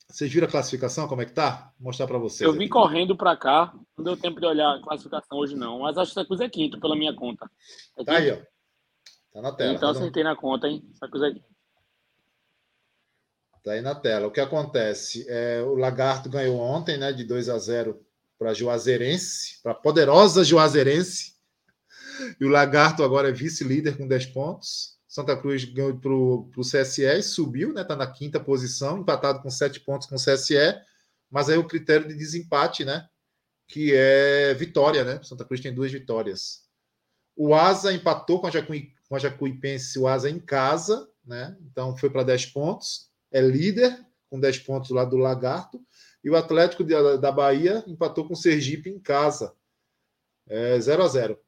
Vocês 0.08 0.32
viram 0.32 0.46
a 0.46 0.50
classificação, 0.50 1.08
como 1.08 1.22
é 1.22 1.24
que 1.26 1.32
tá? 1.32 1.72
Vou 1.78 1.86
mostrar 1.88 2.06
para 2.06 2.18
vocês. 2.18 2.46
Eu 2.46 2.52
vim 2.52 2.60
aqui. 2.60 2.68
correndo 2.68 3.16
pra 3.16 3.36
cá, 3.36 3.74
não 3.96 4.04
deu 4.04 4.16
tempo 4.16 4.40
de 4.40 4.46
olhar 4.46 4.76
a 4.76 4.82
classificação 4.82 5.38
hoje, 5.38 5.56
não. 5.56 5.80
Mas 5.80 5.98
acho 5.98 6.12
que 6.12 6.18
essa 6.20 6.26
coisa 6.26 6.44
é 6.44 6.48
quinto, 6.48 6.78
pela 6.80 6.96
minha 6.96 7.14
conta. 7.14 7.50
É 7.98 8.04
Tá 8.04 8.16
aí, 8.16 8.30
ó. 8.30 8.38
Tá 9.32 9.42
na 9.42 9.52
tela. 9.52 9.74
Então 9.74 9.92
Tá, 9.92 9.98
acertei 9.98 10.22
na 10.22 10.36
conta, 10.36 10.68
hein? 10.68 10.82
Coisa 11.10 11.26
é 11.28 11.32
quinto. 11.32 11.46
tá 13.64 13.72
aí 13.72 13.80
na 13.80 13.94
tela. 13.94 14.28
O 14.28 14.30
que 14.30 14.40
acontece? 14.40 15.26
É, 15.28 15.60
o 15.62 15.74
Lagarto 15.74 16.30
ganhou 16.30 16.58
ontem, 16.58 16.96
né? 16.96 17.12
De 17.12 17.24
2 17.24 17.48
a 17.48 17.58
0 17.58 18.00
para 18.38 18.54
Juazeirense, 18.54 19.60
para 19.62 19.72
a 19.72 19.74
poderosa 19.74 20.44
Juazeirense. 20.44 21.34
E 22.40 22.44
o 22.44 22.48
Lagarto 22.48 23.02
agora 23.02 23.28
é 23.28 23.32
vice-líder 23.32 23.98
com 23.98 24.06
10 24.06 24.26
pontos. 24.26 24.95
Santa 25.16 25.34
Cruz 25.34 25.64
ganhou 25.64 25.98
para 25.98 26.12
o 26.12 26.50
CSE 26.60 27.02
e 27.06 27.22
subiu, 27.22 27.72
né? 27.72 27.80
Está 27.80 27.96
na 27.96 28.06
quinta 28.06 28.38
posição, 28.38 28.98
empatado 28.98 29.40
com 29.40 29.48
7 29.48 29.80
pontos 29.80 30.06
com 30.06 30.14
o 30.16 30.18
CSE. 30.18 30.54
Mas 31.30 31.48
aí 31.48 31.56
o 31.56 31.66
critério 31.66 32.06
de 32.06 32.14
desempate, 32.14 32.84
né? 32.84 33.08
Que 33.66 33.94
é 33.94 34.52
vitória, 34.52 35.04
né? 35.04 35.18
Santa 35.22 35.42
Cruz 35.46 35.62
tem 35.62 35.72
duas 35.74 35.90
vitórias. 35.90 36.66
O 37.34 37.54
Asa 37.54 37.94
empatou 37.94 38.42
com 38.42 38.46
a, 38.46 38.50
Jacuí, 38.50 38.92
com 39.08 39.16
a 39.16 39.18
Jacuipense, 39.18 39.98
o 39.98 40.06
Asa 40.06 40.28
em 40.28 40.38
casa, 40.38 41.10
né? 41.24 41.56
Então 41.62 41.96
foi 41.96 42.10
para 42.10 42.22
10 42.22 42.44
pontos. 42.46 43.10
É 43.32 43.40
líder, 43.40 43.98
com 44.28 44.38
10 44.38 44.58
pontos 44.58 44.90
lá 44.90 45.02
do 45.06 45.16
Lagarto. 45.16 45.82
E 46.22 46.28
o 46.28 46.36
Atlético 46.36 46.84
de- 46.84 47.16
da 47.16 47.32
Bahia 47.32 47.82
empatou 47.86 48.28
com 48.28 48.34
o 48.34 48.36
Sergipe 48.36 48.90
em 48.90 49.00
casa. 49.00 49.54
É 50.46 50.78
0 50.78 51.02
a 51.02 51.08
0 51.08 51.40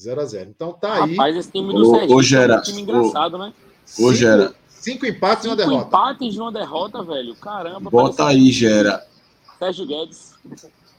0 0.00 0.20
a 0.20 0.24
0 0.24 0.50
Então 0.50 0.72
tá 0.72 1.04
aí. 1.04 1.10
Rapaz, 1.12 1.36
esse 1.36 1.50
time 1.50 1.72
do 1.72 1.84
Sergipe 1.84 2.12
ô, 2.14 2.20
é 2.20 2.22
Gera, 2.22 2.58
um 2.58 2.62
time 2.62 2.82
engraçado, 2.82 3.38
né? 3.38 3.52
Ô, 3.98 4.12
Gera, 4.14 4.54
Cinco 4.68 5.06
empates 5.06 5.44
e 5.44 5.48
uma 5.48 5.56
Cinco 5.56 5.68
derrota. 5.68 5.86
empates 5.88 6.34
e 6.34 6.38
uma 6.40 6.52
derrota, 6.52 7.02
velho. 7.02 7.34
Caramba. 7.36 7.90
bota 7.90 8.26
aí, 8.26 8.50
Gera. 8.52 9.04
Sérgio 9.58 9.86
Guedes. 9.86 10.34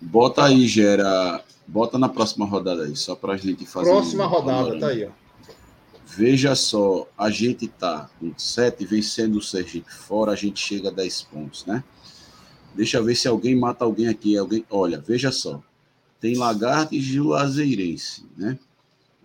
Bota 0.02 0.44
aí, 0.46 0.68
Gera. 0.68 1.42
Bota 1.66 1.98
na 1.98 2.10
próxima 2.10 2.46
rodada 2.46 2.84
aí, 2.84 2.96
só 2.96 3.16
pra 3.16 3.38
gente 3.38 3.66
fazer. 3.66 3.90
Próxima 3.90 4.26
um 4.26 4.30
rodada, 4.30 4.58
panorama. 4.58 4.80
tá 4.82 4.88
aí, 4.88 5.06
ó. 5.06 5.10
Veja 6.06 6.56
só, 6.56 7.08
a 7.18 7.30
gente 7.30 7.68
tá 7.68 8.10
com 8.20 8.34
7 8.36 8.84
vencendo 8.86 9.38
o 9.38 9.42
Sergipe 9.42 9.94
fora, 9.94 10.32
a 10.32 10.36
gente 10.36 10.60
chega 10.60 10.90
a 10.90 10.92
10 10.92 11.22
pontos, 11.24 11.66
né? 11.66 11.84
Deixa 12.74 12.98
eu 12.98 13.04
ver 13.04 13.16
se 13.16 13.28
alguém 13.28 13.56
mata 13.56 13.86
alguém 13.86 14.08
aqui. 14.08 14.36
Alguém, 14.38 14.66
olha, 14.70 15.00
veja 15.00 15.32
só. 15.32 15.62
Tem 16.20 16.36
Lagarto 16.36 16.96
e 16.96 17.00
Juazeirense, 17.00 18.26
né? 18.36 18.58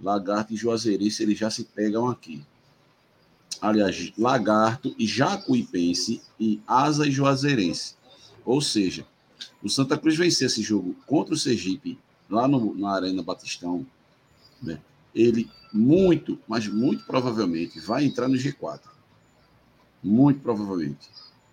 Lagarto 0.05 0.53
e 0.53 0.57
Juazeirense, 0.57 1.23
eles 1.23 1.39
já 1.39 1.49
se 1.49 1.65
pegam 1.65 2.09
aqui. 2.09 2.45
Aliás, 3.61 4.13
Lagarto 4.19 4.95
e 4.99 5.07
Jacuipense 5.07 6.21
e 6.39 6.61
Asa 6.67 7.07
e 7.07 7.11
Juazeirense. 7.11 7.95
Ou 8.45 8.61
seja, 8.61 9.07
o 9.63 9.71
Santa 9.71 9.97
Cruz 9.97 10.15
vencer 10.15 10.47
esse 10.47 10.63
jogo 10.63 10.95
contra 11.07 11.33
o 11.33 11.39
Sergipe, 11.39 11.99
lá 12.29 12.47
no, 12.47 12.75
na 12.75 12.91
Arena 12.91 13.23
Batistão, 13.23 13.87
né? 14.63 14.79
ele 15.15 15.51
muito, 15.73 16.39
mas 16.47 16.69
muito 16.69 17.05
provavelmente 17.07 17.81
vai 17.81 18.05
entrar 18.05 18.29
no 18.29 18.37
G4. 18.37 18.81
Muito 20.03 20.41
provavelmente. 20.41 21.09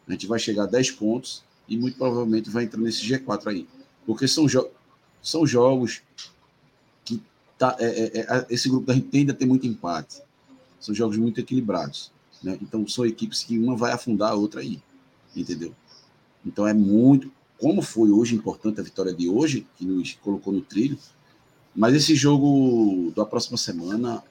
A 0.05 0.11
gente 0.11 0.27
vai 0.27 0.39
chegar 0.39 0.63
a 0.63 0.67
10 0.67 0.91
pontos 0.91 1.41
e 1.69 1.77
muito 1.77 1.97
provavelmente 1.97 2.49
vai 2.49 2.65
entrar 2.65 2.81
nesse 2.81 3.01
G4 3.01 3.47
aí. 3.47 3.67
Porque 4.05 4.27
são, 4.27 4.49
jo 4.49 4.69
são 5.21 5.47
jogos 5.47 6.01
tá, 7.61 7.75
é, 7.79 7.85
é, 7.85 8.19
é, 8.21 8.45
esse 8.49 8.67
grupo 8.67 8.88
da 8.88 8.93
gente 8.95 9.07
tende 9.09 9.29
a 9.29 9.35
ter 9.35 9.45
muito 9.45 9.67
empate. 9.67 10.19
São 10.79 10.95
jogos 10.95 11.15
muito 11.15 11.39
equilibrados. 11.39 12.11
Né? 12.41 12.57
Então 12.59 12.88
são 12.88 13.05
equipes 13.05 13.43
que 13.43 13.59
uma 13.59 13.75
vai 13.77 13.91
afundar 13.91 14.31
a 14.31 14.35
outra 14.35 14.61
aí. 14.61 14.81
Entendeu? 15.35 15.71
Então 16.43 16.67
é 16.67 16.73
muito. 16.73 17.31
Como 17.59 17.83
foi 17.83 18.09
hoje 18.09 18.33
importante 18.33 18.79
a 18.79 18.83
vitória 18.83 19.13
de 19.13 19.29
hoje, 19.29 19.67
que 19.77 19.85
nos 19.85 20.13
colocou 20.15 20.51
no 20.51 20.61
trilho, 20.61 20.97
mas 21.75 21.93
esse 21.93 22.15
jogo 22.15 23.13
da 23.15 23.23
próxima 23.23 23.57
semana, 23.57 24.23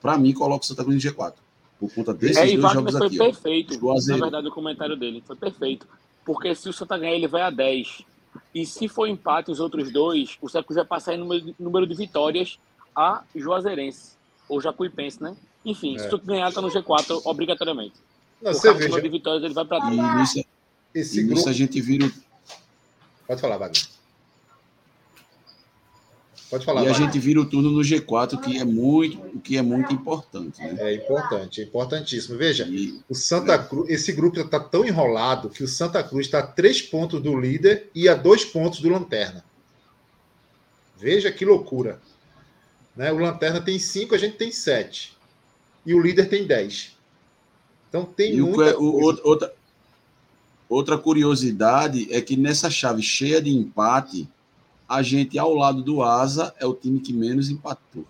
para 0.00 0.16
mim, 0.16 0.32
coloca 0.32 0.64
o 0.64 0.66
Santa 0.66 0.82
Cruz 0.82 1.04
no 1.04 1.10
G4. 1.10 1.34
Por 1.78 1.92
conta 1.92 2.14
desses 2.14 2.38
É, 2.38 2.56
dois 2.56 2.72
jogos 2.72 2.96
foi 2.96 3.06
aqui. 3.08 3.20
ó. 3.20 3.24
perfeito. 3.26 3.86
Na 4.06 4.16
verdade, 4.16 4.48
o 4.48 4.50
comentário 4.50 4.96
dele 4.96 5.22
foi 5.26 5.36
perfeito. 5.36 5.86
Porque 6.24 6.54
se 6.54 6.70
o 6.70 6.72
Santa 6.72 6.96
ganhar, 6.96 7.14
ele 7.14 7.28
vai 7.28 7.42
a 7.42 7.50
10. 7.50 8.02
E 8.54 8.64
se 8.66 8.88
for 8.88 9.06
empate 9.06 9.50
os 9.50 9.60
outros 9.60 9.90
dois, 9.92 10.36
o 10.40 10.48
Santa 10.48 10.64
Cruz 10.64 10.76
vai 10.76 10.84
passar 10.84 11.14
em 11.14 11.18
número 11.18 11.40
de, 11.44 11.54
número 11.58 11.86
de 11.86 11.94
vitórias 11.94 12.58
a 12.94 13.22
Juazeirense. 13.34 14.12
Ou 14.48 14.60
Jacuipense, 14.60 15.22
né? 15.22 15.36
Enfim, 15.64 15.96
É. 15.96 15.98
se 15.98 16.08
tu 16.08 16.18
ganhar, 16.18 16.52
tá 16.52 16.60
no 16.60 16.68
G4 16.68 17.20
obrigatoriamente. 17.24 17.94
Não, 18.40 18.52
você 18.52 18.72
veja, 18.72 19.00
de 19.00 19.08
vitórias, 19.08 19.42
ele 19.42 19.54
vai 19.54 19.64
pra 19.64 19.78
E 19.78 19.96
10. 19.96 20.16
nisso, 20.16 20.44
esse 20.94 21.20
e 21.20 21.22
grupo. 21.24 21.48
a 21.48 21.52
gente 21.52 21.80
vira. 21.80 22.10
Pode 23.26 23.40
falar, 23.40 23.58
Wagner. 23.58 23.82
Pode 26.48 26.64
falar, 26.64 26.82
E 26.84 26.88
a 26.88 26.92
Wagner. 26.92 27.06
gente 27.12 27.18
vira 27.20 27.40
o 27.40 27.44
turno 27.44 27.70
no 27.72 27.80
G4, 27.80 28.40
que 28.40 28.56
é 28.58 28.64
muito, 28.64 29.18
o 29.36 29.40
que 29.40 29.56
é 29.56 29.62
muito 29.62 29.92
importante. 29.92 30.60
Né? 30.60 30.76
É 30.78 30.94
importante, 30.94 31.60
é 31.60 31.64
importantíssimo. 31.64 32.38
Veja, 32.38 32.64
E, 32.68 33.00
o 33.08 33.14
Santa 33.16 33.58
Cruz, 33.58 33.90
esse 33.90 34.12
grupo 34.12 34.38
está 34.38 34.60
tão 34.60 34.84
enrolado 34.84 35.50
que 35.50 35.64
o 35.64 35.68
Santa 35.68 36.02
Cruz 36.04 36.26
está 36.26 36.38
a 36.38 36.46
três 36.46 36.80
pontos 36.80 37.20
do 37.20 37.36
líder 37.38 37.90
e 37.94 38.08
a 38.08 38.14
dois 38.14 38.44
pontos 38.44 38.80
do 38.80 38.88
Lanterna. 38.88 39.44
Veja 40.96 41.32
que 41.32 41.44
loucura. 41.44 42.00
Né? 42.96 43.12
O 43.12 43.18
Lanterna 43.18 43.60
tem 43.60 43.78
cinco, 43.78 44.14
a 44.14 44.18
gente 44.18 44.36
tem 44.36 44.50
sete. 44.52 45.16
E 45.84 45.94
o 45.94 46.00
líder 46.00 46.28
tem 46.28 46.46
dez. 46.46 46.96
Então 47.88 48.04
tem 48.04 48.36
e 48.36 48.42
o, 48.42 48.46
muita 48.46 48.78
o- 48.78 49.00
o- 49.00 49.20
outra, 49.24 49.52
outra 50.68 50.96
curiosidade 50.98 52.06
é 52.10 52.20
que 52.20 52.36
nessa 52.36 52.70
chave 52.70 53.02
cheia 53.02 53.40
de 53.42 53.50
empate, 53.50 54.28
a 54.88 55.02
gente, 55.02 55.38
ao 55.38 55.54
lado 55.54 55.82
do 55.82 56.02
Asa, 56.02 56.54
é 56.58 56.66
o 56.66 56.74
time 56.74 57.00
que 57.00 57.12
menos 57.12 57.50
empatou. 57.50 58.04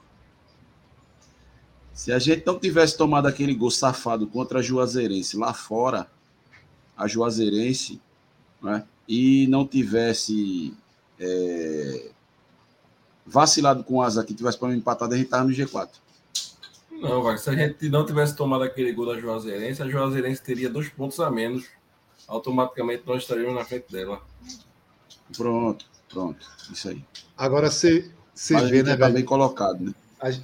Se 1.92 2.12
a 2.12 2.18
gente 2.18 2.44
não 2.44 2.58
tivesse 2.58 2.96
tomado 2.96 3.26
aquele 3.26 3.54
gol 3.54 3.70
safado 3.70 4.26
contra 4.26 4.58
a 4.58 4.62
Juazeirense 4.62 5.36
lá 5.36 5.54
fora, 5.54 6.06
a 6.94 7.08
Juazeirense, 7.08 8.00
né, 8.62 8.84
e 9.08 9.46
não 9.46 9.66
tivesse 9.66 10.74
é, 11.18 12.10
vacilado 13.24 13.82
com 13.82 13.94
o 13.94 14.02
Asa 14.02 14.24
que 14.24 14.34
tivesse 14.34 14.58
para 14.58 14.74
empatado, 14.74 15.14
a 15.14 15.16
gente 15.16 15.26
estava 15.26 15.44
no 15.44 15.50
G4. 15.50 15.88
Não, 16.90 17.22
vai. 17.22 17.38
Se 17.38 17.48
a 17.48 17.54
gente 17.54 17.88
não 17.88 18.04
tivesse 18.04 18.36
tomado 18.36 18.64
aquele 18.64 18.92
gol 18.92 19.06
da 19.06 19.18
Juazeirense, 19.18 19.82
a 19.82 19.88
Juazeirense 19.88 20.42
teria 20.42 20.68
dois 20.68 20.88
pontos 20.88 21.18
a 21.20 21.30
menos. 21.30 21.66
Automaticamente 22.28 23.04
nós 23.06 23.22
estaríamos 23.22 23.54
na 23.54 23.64
frente 23.64 23.90
dela. 23.90 24.20
Pronto, 25.36 25.86
pronto. 26.08 26.46
Isso 26.72 26.88
aí. 26.88 27.04
Agora 27.36 27.70
você 27.70 28.10
vê, 28.50 28.58
gente 28.60 28.82
né, 28.82 28.96
tá 28.96 29.04
velho? 29.04 29.14
bem 29.14 29.24
colocado, 29.24 29.80
né? 29.80 29.92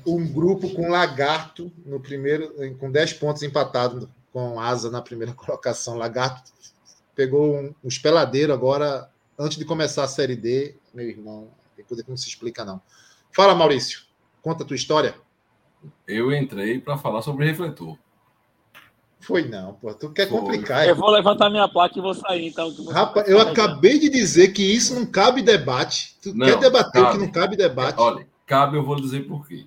Um 0.07 0.27
grupo 0.27 0.71
com 0.71 0.91
Lagarto 0.91 1.73
no 1.85 1.99
primeiro, 1.99 2.53
com 2.79 2.91
10 2.91 3.15
pontos 3.15 3.43
empatado 3.43 4.09
com 4.33 4.61
Asa 4.61 4.91
na 4.91 5.03
primeira 5.03 5.33
colocação. 5.35 5.97
Lagarto 5.97 6.53
pegou 7.15 7.57
um, 7.57 7.75
um 7.85 7.89
espeladeiro 7.89 8.53
agora, 8.53 9.11
antes 9.39 9.59
de 9.59 9.65
começar 9.65 10.05
a 10.05 10.09
Série 10.09 10.37
D, 10.37 10.75
meu 10.95 11.09
irmão, 11.09 11.49
tem 11.77 11.85
coisa 11.85 12.03
que 12.03 12.11
não 12.11 12.17
se 12.17 12.29
explica, 12.29 12.65
não. 12.65 12.81
Fala, 13.31 13.55
Maurício, 13.55 14.03
conta 14.41 14.63
a 14.63 14.67
tua 14.67 14.77
história. 14.77 15.15
Eu 16.07 16.33
entrei 16.33 16.79
para 16.79 16.97
falar 16.97 17.23
sobre 17.23 17.47
refletor. 17.47 17.99
Foi 19.23 19.47
não, 19.49 19.74
pô, 19.74 19.94
tu 19.94 20.11
quer 20.11 20.28
Foi. 20.28 20.40
complicar. 20.40 20.86
Eu 20.86 20.97
vou 20.97 21.09
levantar 21.11 21.49
minha 21.49 21.69
placa 21.69 21.97
e 21.97 22.03
vou 22.03 22.12
sair, 22.12 22.49
então. 22.49 22.74
Rapaz, 22.86 23.28
eu 23.28 23.39
acabei 23.40 23.99
de 23.99 24.09
dizer 24.11 24.49
que 24.49 24.62
isso 24.62 24.94
não 24.97 25.07
cabe 25.07 25.43
debate. 25.43 26.16
Tu 26.20 26.35
Não, 26.35 26.44
quer 26.47 26.59
debater 26.59 27.03
o 27.03 27.12
que 27.12 27.19
não 27.19 27.31
cabe 27.31 27.57
debate? 27.57 28.01
Olha, 28.01 28.27
cabe, 28.44 28.77
eu 28.77 28.85
vou 28.85 28.97
dizer 28.97 29.27
por 29.28 29.47
quê. 29.47 29.65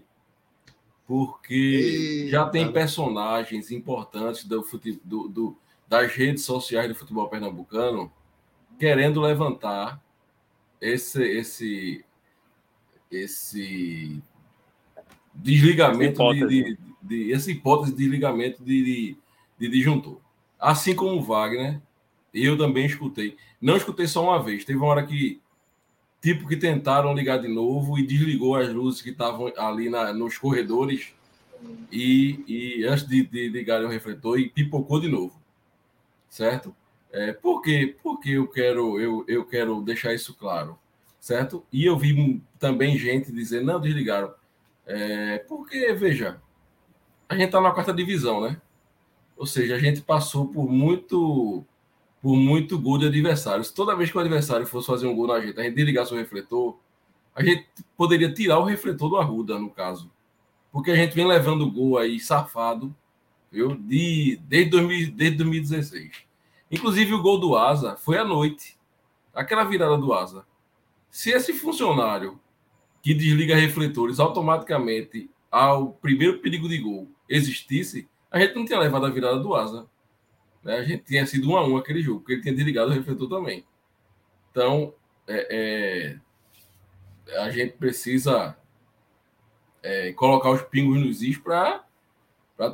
Porque 1.08 1.54
Eita. 1.54 2.32
já 2.32 2.50
tem 2.50 2.70
personagens 2.72 3.72
importantes 3.72 4.44
do, 4.44 4.62
fute- 4.62 5.00
do, 5.04 5.30
do, 5.30 5.58
das 5.88 6.12
redes 6.12 6.44
sociais 6.44 6.90
do 6.90 6.96
futebol 6.96 7.30
pernambucano 7.30 8.12
querendo 8.78 9.22
levantar 9.22 10.02
esse 10.82 11.24
esse 11.24 12.04
esse 13.10 14.22
desligamento 15.34 16.34
de, 16.34 16.48
de, 16.48 16.78
de, 17.02 17.34
essa 17.34 17.52
hipótese 17.52 17.92
de 17.92 17.98
desligamento 17.98 18.64
de, 18.64 18.84
de, 18.84 19.18
de 19.58 19.70
disjuntor. 19.70 20.20
Assim 20.60 20.96
como 20.96 21.20
o 21.20 21.24
Wagner, 21.24 21.82
eu 22.34 22.58
também 22.58 22.86
escutei. 22.86 23.38
Não 23.62 23.78
escutei 23.78 24.08
só 24.08 24.24
uma 24.24 24.42
vez. 24.42 24.66
Teve 24.66 24.80
uma 24.80 24.88
hora 24.88 25.06
que 25.06 25.42
tipo 26.22 26.48
que 26.48 26.58
tentaram 26.58 27.14
ligar 27.14 27.38
de 27.38 27.48
novo 27.48 28.00
e 28.00 28.06
desligou 28.06 28.56
as 28.56 28.68
luzes 28.74 29.00
que 29.00 29.12
estavam 29.12 29.54
ali 29.58 29.90
na, 29.92 30.12
nos 30.12 30.38
corredores 30.40 31.14
e, 31.92 32.44
e 32.48 32.84
antes 32.84 33.08
de, 33.08 33.24
de 33.24 33.48
ligar 33.50 33.84
o 33.84 33.88
refletor 33.88 34.40
e 34.40 34.50
pipocou 34.50 35.00
de 35.00 35.08
novo, 35.08 35.40
certo? 36.28 36.76
É, 37.12 37.32
por 37.32 37.62
quê? 37.62 37.96
Porque 38.02 38.32
eu 38.32 38.48
quero 38.48 39.00
eu, 39.00 39.24
eu 39.28 39.46
quero 39.46 39.82
deixar 39.82 40.16
isso 40.16 40.34
claro, 40.34 40.80
certo? 41.20 41.64
E 41.72 41.86
eu 41.86 41.96
vi 41.96 42.42
também 42.58 42.98
gente 42.98 43.32
dizer 43.32 43.62
não 43.62 43.80
desligaram, 43.80 44.34
é, 44.86 45.38
porque 45.48 45.94
veja 45.94 46.42
a 47.30 47.36
gente 47.36 47.46
está 47.46 47.62
na 47.62 47.72
quarta 47.72 47.94
divisão, 47.94 48.42
né? 48.42 48.60
Ou 49.38 49.46
seja, 49.46 49.76
a 49.76 49.80
gente 49.80 50.02
passou 50.02 50.48
por 50.48 50.70
muito 50.70 51.66
por 52.22 52.36
muito 52.36 52.80
gol 52.80 52.98
de 52.98 53.06
adversários. 53.06 53.72
Toda 53.72 53.96
vez 53.96 54.10
que 54.10 54.18
o 54.18 54.20
adversário 54.20 54.66
fosse 54.66 54.88
fazer 54.88 55.06
um 55.06 55.16
gol 55.16 55.28
na 55.28 55.40
gente, 55.40 55.60
a 55.60 55.64
gente 55.64 55.76
desligasse 55.76 56.12
o 56.12 56.18
refletor, 56.18 56.76
a 57.36 57.44
gente 57.44 57.68
poderia 57.96 58.34
tirar 58.34 58.58
o 58.58 58.64
refletor 58.64 59.10
do 59.10 59.18
Arruda, 59.18 59.60
no 59.60 59.70
caso. 59.70 60.10
Porque 60.72 60.90
a 60.90 60.96
gente 60.96 61.14
vem 61.14 61.28
levando 61.28 61.70
gol 61.70 62.00
aí 62.00 62.20
safado, 62.20 62.96
viu? 63.52 63.76
De, 63.76 64.40
desde, 64.48 64.72
2000, 64.72 65.12
desde 65.12 65.38
2016. 65.38 66.12
Inclusive 66.72 67.14
o 67.14 67.22
gol 67.22 67.40
do 67.40 67.56
Asa 67.56 67.96
foi 67.96 68.18
à 68.18 68.24
noite. 68.24 68.76
Aquela 69.32 69.64
virada 69.64 69.96
do 69.96 70.12
Asa. 70.12 70.46
Se 71.12 71.30
esse 71.30 71.54
funcionário 71.54 72.40
que 73.04 73.14
desliga 73.14 73.56
refletores 73.56 74.20
automaticamente 74.20 75.30
ao 75.52 75.90
primeiro 75.90 76.40
perigo 76.40 76.68
de 76.68 76.80
gol 76.80 77.08
existisse, 77.30 78.10
a 78.36 78.40
gente 78.40 78.54
não 78.54 78.66
tinha 78.66 78.78
levado 78.78 79.06
a 79.06 79.10
virada 79.10 79.40
do 79.40 79.56
Asa. 79.56 79.88
Né? 80.62 80.76
A 80.76 80.84
gente 80.84 81.06
tinha 81.06 81.26
sido 81.26 81.50
um 81.50 81.56
a 81.56 81.66
um 81.66 81.78
aquele 81.78 82.02
jogo, 82.02 82.20
porque 82.20 82.34
ele 82.34 82.42
tinha 82.42 82.54
desligado 82.54 82.92
o 82.92 82.94
refletor 82.94 83.30
também. 83.30 83.66
Então, 84.52 84.94
é, 85.26 86.20
é, 87.30 87.40
a 87.40 87.50
gente 87.50 87.78
precisa 87.78 88.58
é, 89.82 90.12
colocar 90.12 90.52
os 90.52 90.62
pingos 90.64 91.00
nos 91.00 91.22
is 91.22 91.38
para 91.38 91.82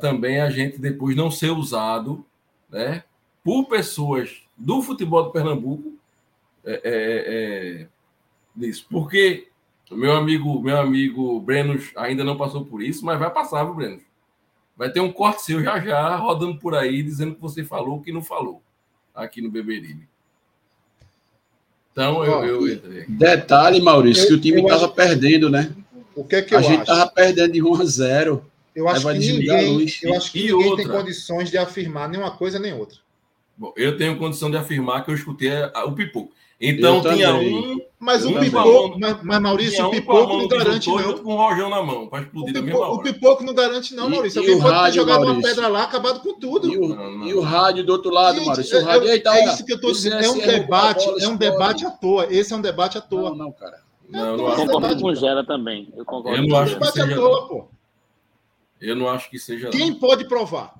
também 0.00 0.40
a 0.40 0.50
gente 0.50 0.80
depois 0.80 1.14
não 1.14 1.30
ser 1.30 1.50
usado 1.50 2.26
né, 2.68 3.04
por 3.44 3.66
pessoas 3.66 4.42
do 4.56 4.82
futebol 4.82 5.22
do 5.22 5.30
Pernambuco 5.30 5.96
é, 6.64 6.72
é, 6.72 7.82
é 7.84 7.88
nisso. 8.56 8.84
Porque 8.90 9.48
meu 9.92 10.16
amigo, 10.16 10.60
meu 10.60 10.80
amigo 10.80 11.40
Brenos 11.40 11.92
ainda 11.94 12.24
não 12.24 12.36
passou 12.36 12.64
por 12.64 12.82
isso, 12.82 13.04
mas 13.04 13.20
vai 13.20 13.30
passar, 13.30 13.62
viu, 13.62 13.74
Brenos? 13.74 14.11
Vai 14.76 14.90
ter 14.90 15.00
um 15.00 15.12
corte 15.12 15.42
seu 15.42 15.62
já 15.62 15.78
já 15.80 16.16
rodando 16.16 16.58
por 16.58 16.74
aí, 16.74 17.02
dizendo 17.02 17.34
que 17.34 17.40
você 17.40 17.62
falou 17.62 17.98
o 17.98 18.02
que 18.02 18.12
não 18.12 18.22
falou 18.22 18.62
aqui 19.14 19.40
no 19.40 19.50
Beberibe. 19.50 20.08
Então, 21.92 22.24
eu, 22.24 22.44
eu 22.44 22.72
entrei. 22.72 23.04
Detalhe, 23.06 23.80
Maurício, 23.80 24.24
eu, 24.24 24.28
que 24.28 24.34
o 24.34 24.40
time 24.40 24.62
estava 24.62 24.86
acho... 24.86 24.94
perdendo, 24.94 25.50
né? 25.50 25.70
O 26.14 26.24
que 26.24 26.36
é 26.36 26.42
que 26.42 26.54
a 26.54 26.58
eu 26.58 26.62
gente 26.62 26.80
estava 26.80 27.10
perdendo 27.10 27.52
de 27.52 27.62
1 27.62 27.74
a 27.74 27.84
0. 27.84 28.46
Eu 28.74 28.88
acho 28.88 29.06
que 29.06 29.18
ninguém, 29.18 29.86
eu 30.02 30.16
acho 30.16 30.32
que 30.32 30.38
e 30.38 30.52
ninguém 30.52 30.70
outra. 30.70 30.84
tem 30.84 30.92
condições 30.92 31.50
de 31.50 31.58
afirmar 31.58 32.08
nem 32.08 32.18
uma 32.18 32.30
coisa 32.30 32.58
nem 32.58 32.72
outra. 32.72 32.98
Bom, 33.56 33.72
eu 33.76 33.98
tenho 33.98 34.18
condição 34.18 34.50
de 34.50 34.56
afirmar 34.56 35.04
que 35.04 35.10
eu 35.10 35.14
escutei 35.14 35.50
o 35.84 35.92
pipoco. 35.92 36.32
Então 36.62 36.96
eu 36.96 37.02
tinha 37.02 37.32
também. 37.32 37.76
um. 37.76 37.82
Mas 37.98 38.24
o 38.24 38.36
pipoco, 38.36 38.98
mas, 38.98 39.22
mas 39.22 39.40
Maurício, 39.40 39.86
o 39.86 39.90
pipoco 39.90 40.36
não 40.36 40.48
garante, 40.48 40.88
não. 40.88 41.18
Com 41.18 41.34
o 41.34 41.36
rojão 41.36 41.70
na 41.70 41.82
mão, 41.82 42.08
para 42.08 42.22
explodir 42.24 42.56
o 42.56 42.64
pipoco, 42.64 42.94
o 42.94 43.02
pipoco 43.02 43.44
não 43.44 43.54
garante, 43.54 43.94
não, 43.94 44.10
Maurício. 44.10 44.40
Alguém 44.40 44.58
pode 44.60 44.74
rádio, 44.74 44.92
ter 44.92 44.98
jogado 44.98 45.24
Maurício. 45.24 45.38
uma 45.38 45.48
pedra 45.48 45.68
lá, 45.68 45.82
acabado 45.84 46.20
com 46.20 46.34
tudo. 46.34 46.72
E 46.72 46.76
o, 46.76 46.88
não, 46.88 47.18
não. 47.18 47.26
E 47.28 47.34
o 47.34 47.40
rádio 47.40 47.84
do 47.84 47.92
outro 47.92 48.10
lado, 48.10 48.38
Gente, 48.38 48.46
Maurício. 48.46 48.80
O 48.80 48.84
rádio, 48.84 49.08
é, 49.08 49.18
tá, 49.20 49.36
é 49.36 49.44
isso 49.44 49.64
que 49.64 49.72
eu 49.72 49.76
estou 49.76 49.92
dizendo. 49.92 50.16
É 50.16 50.28
um 50.28 50.38
debate, 50.38 51.08
é 51.22 51.28
um 51.28 51.36
debate 51.36 51.86
à 51.86 51.90
toa. 51.92 52.26
Esse 52.28 52.52
é 52.52 52.56
um 52.56 52.60
debate 52.60 52.98
à 52.98 53.00
toa. 53.00 53.30
Não, 53.30 53.36
não, 53.36 53.52
cara. 53.52 53.80
Não, 54.08 54.36
eu 54.36 54.66
concordo 54.66 55.00
com 55.00 55.08
o 55.08 55.14
Gera 55.14 55.44
também. 55.44 55.92
Eu 55.96 56.04
concordo. 56.04 56.42
Eu 56.42 56.48
não 56.48 56.58
acho 56.58 56.78
que 56.78 56.86
seja. 56.86 57.14
Toa, 57.14 57.48
pô. 57.48 57.68
Eu 58.80 58.96
não 58.96 59.08
acho 59.08 59.30
que 59.30 59.38
seja. 59.38 59.70
Quem 59.70 59.94
pode 59.94 60.24
provar? 60.24 60.74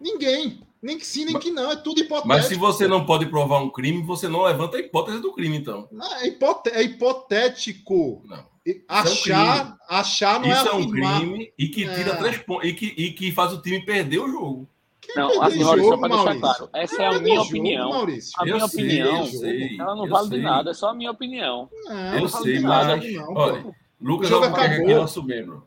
Ninguém. 0.00 0.62
Nem 0.84 0.98
que 0.98 1.06
sim, 1.06 1.24
nem 1.24 1.38
que 1.38 1.50
não, 1.50 1.72
é 1.72 1.76
tudo 1.76 1.98
hipotético. 1.98 2.28
Mas 2.28 2.44
se 2.44 2.56
você 2.56 2.86
não 2.86 3.06
pode 3.06 3.24
provar 3.24 3.58
um 3.58 3.70
crime, 3.70 4.02
você 4.02 4.28
não 4.28 4.42
levanta 4.42 4.76
a 4.76 4.80
hipótese 4.80 5.18
do 5.18 5.32
crime, 5.32 5.56
então. 5.56 5.88
Não, 5.90 6.14
é, 6.16 6.26
hipote 6.26 6.68
é 6.68 6.82
hipotético. 6.82 8.22
Não. 8.26 8.44
Achar, 8.86 9.78
é 9.90 9.94
um 9.94 9.96
achar 9.96 10.40
não 10.40 10.50
Isso 10.50 10.68
é, 10.68 10.70
é 10.70 10.74
um 10.74 10.90
crime 10.90 11.52
e 11.58 11.68
que 11.68 11.88
tira 11.88 12.10
é. 12.10 12.16
três 12.16 12.36
pontos 12.36 12.68
e 12.68 12.74
que, 12.74 12.86
e 12.98 13.12
que 13.12 13.32
faz 13.32 13.54
o 13.54 13.62
time 13.62 13.82
perder 13.82 14.18
o 14.18 14.30
jogo. 14.30 14.68
não, 15.16 15.42
assim, 15.42 15.64
Maurício, 15.64 15.88
só 15.88 15.96
para 15.96 16.08
deixar 16.08 16.38
claro, 16.38 16.70
essa 16.74 17.02
é 17.02 17.06
a 17.06 17.18
minha 17.18 17.36
jogo, 17.36 17.48
opinião. 17.48 17.88
Maurício. 17.88 18.32
A 18.36 18.44
minha 18.44 18.58
eu 18.58 18.66
opinião, 18.66 19.26
sei, 19.26 19.80
ela 19.80 19.96
não 19.96 20.06
vale 20.06 20.28
sei. 20.28 20.36
de 20.36 20.44
nada, 20.44 20.70
é 20.70 20.74
só 20.74 20.90
a 20.90 20.94
minha 20.94 21.10
opinião. 21.10 21.70
Não, 21.86 22.18
eu 22.18 22.28
sei, 22.28 22.60
mas, 22.60 23.04
olha, 23.30 23.74
Lucas 23.98 24.30
Albuquerque 24.30 24.82
aqui 24.82 24.92
é 24.92 24.96
nosso 24.96 25.22
membro. 25.22 25.66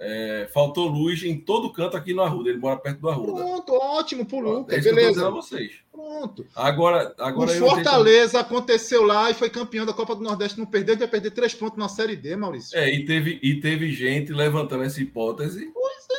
É, 0.00 0.48
faltou 0.52 0.88
luz 0.88 1.22
em 1.22 1.38
todo 1.38 1.72
canto 1.72 1.96
aqui 1.96 2.12
no 2.12 2.22
Arruda. 2.22 2.50
Ele 2.50 2.58
mora 2.58 2.76
perto 2.76 3.00
do 3.00 3.08
Arruda. 3.08 3.32
Pronto, 3.34 3.72
ótimo 3.74 4.26
pro 4.26 4.40
Lucas. 4.40 4.76
É 4.76 4.80
beleza. 4.80 5.30
vocês. 5.30 5.74
Pronto. 5.92 6.44
Agora, 6.56 7.14
agora 7.18 7.52
o 7.52 7.54
Fortaleza 7.54 8.40
aconteceu 8.40 9.04
lá 9.04 9.30
e 9.30 9.34
foi 9.34 9.48
campeão 9.50 9.86
da 9.86 9.92
Copa 9.92 10.16
do 10.16 10.22
Nordeste. 10.22 10.58
Não 10.58 10.66
perdeu, 10.66 10.96
vai 10.96 11.06
perder 11.06 11.30
três 11.30 11.54
pontos 11.54 11.78
na 11.78 11.88
Série 11.88 12.16
D, 12.16 12.34
Maurício. 12.34 12.76
É, 12.76 12.92
e 12.92 13.04
teve, 13.04 13.38
e 13.42 13.60
teve 13.60 13.92
gente 13.92 14.32
levantando 14.32 14.82
essa 14.82 15.00
hipótese. 15.00 15.70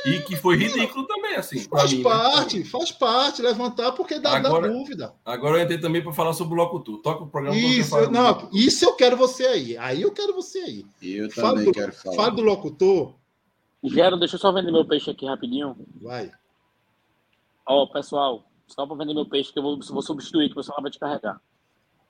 É, 0.05 0.09
e 0.09 0.21
que 0.21 0.35
foi 0.35 0.55
ridículo 0.55 1.05
também, 1.05 1.35
assim. 1.35 1.59
Faz 1.59 1.91
mim, 1.91 1.97
né? 1.97 2.03
parte, 2.03 2.59
né? 2.59 2.65
faz 2.65 2.91
parte 2.91 3.41
levantar, 3.41 3.91
porque 3.93 4.19
dá, 4.19 4.37
agora, 4.37 4.67
dá 4.67 4.73
dúvida. 4.73 5.13
Agora 5.25 5.57
eu 5.57 5.63
entrei 5.63 5.79
também 5.79 6.01
para 6.01 6.13
falar 6.13 6.33
sobre 6.33 6.53
o 6.53 6.57
Locutor. 6.57 7.01
Toca 7.01 7.23
o 7.23 7.27
programa. 7.27 7.57
Isso, 7.57 7.97
eu, 7.97 8.11
não, 8.11 8.49
isso 8.53 8.85
eu 8.85 8.93
quero 8.93 9.17
você 9.17 9.45
aí. 9.45 9.77
Aí 9.77 10.01
eu 10.01 10.11
quero 10.11 10.33
você 10.33 10.59
aí. 10.59 10.85
Eu 11.01 11.27
também 11.29 11.65
do, 11.65 11.71
quero 11.71 11.91
falar. 11.91 12.15
Fala 12.15 12.31
do 12.31 12.41
Locutor 12.41 13.13
Gero, 13.83 14.17
deixa 14.17 14.35
eu 14.35 14.39
só 14.39 14.51
vender 14.51 14.71
meu 14.71 14.85
peixe 14.85 15.11
aqui 15.11 15.25
rapidinho. 15.25 15.75
Vai. 16.01 16.31
Ó, 17.67 17.85
pessoal, 17.87 18.45
só 18.67 18.85
para 18.85 18.95
vender 18.95 19.13
meu 19.13 19.25
peixe 19.25 19.51
que 19.51 19.59
eu 19.59 19.63
vou, 19.63 19.79
vou 19.79 20.01
substituir, 20.01 20.47
que 20.47 20.53
o 20.53 20.57
pessoal 20.57 20.81
vai 20.81 20.89
te 20.89 20.99
carregar. 20.99 21.41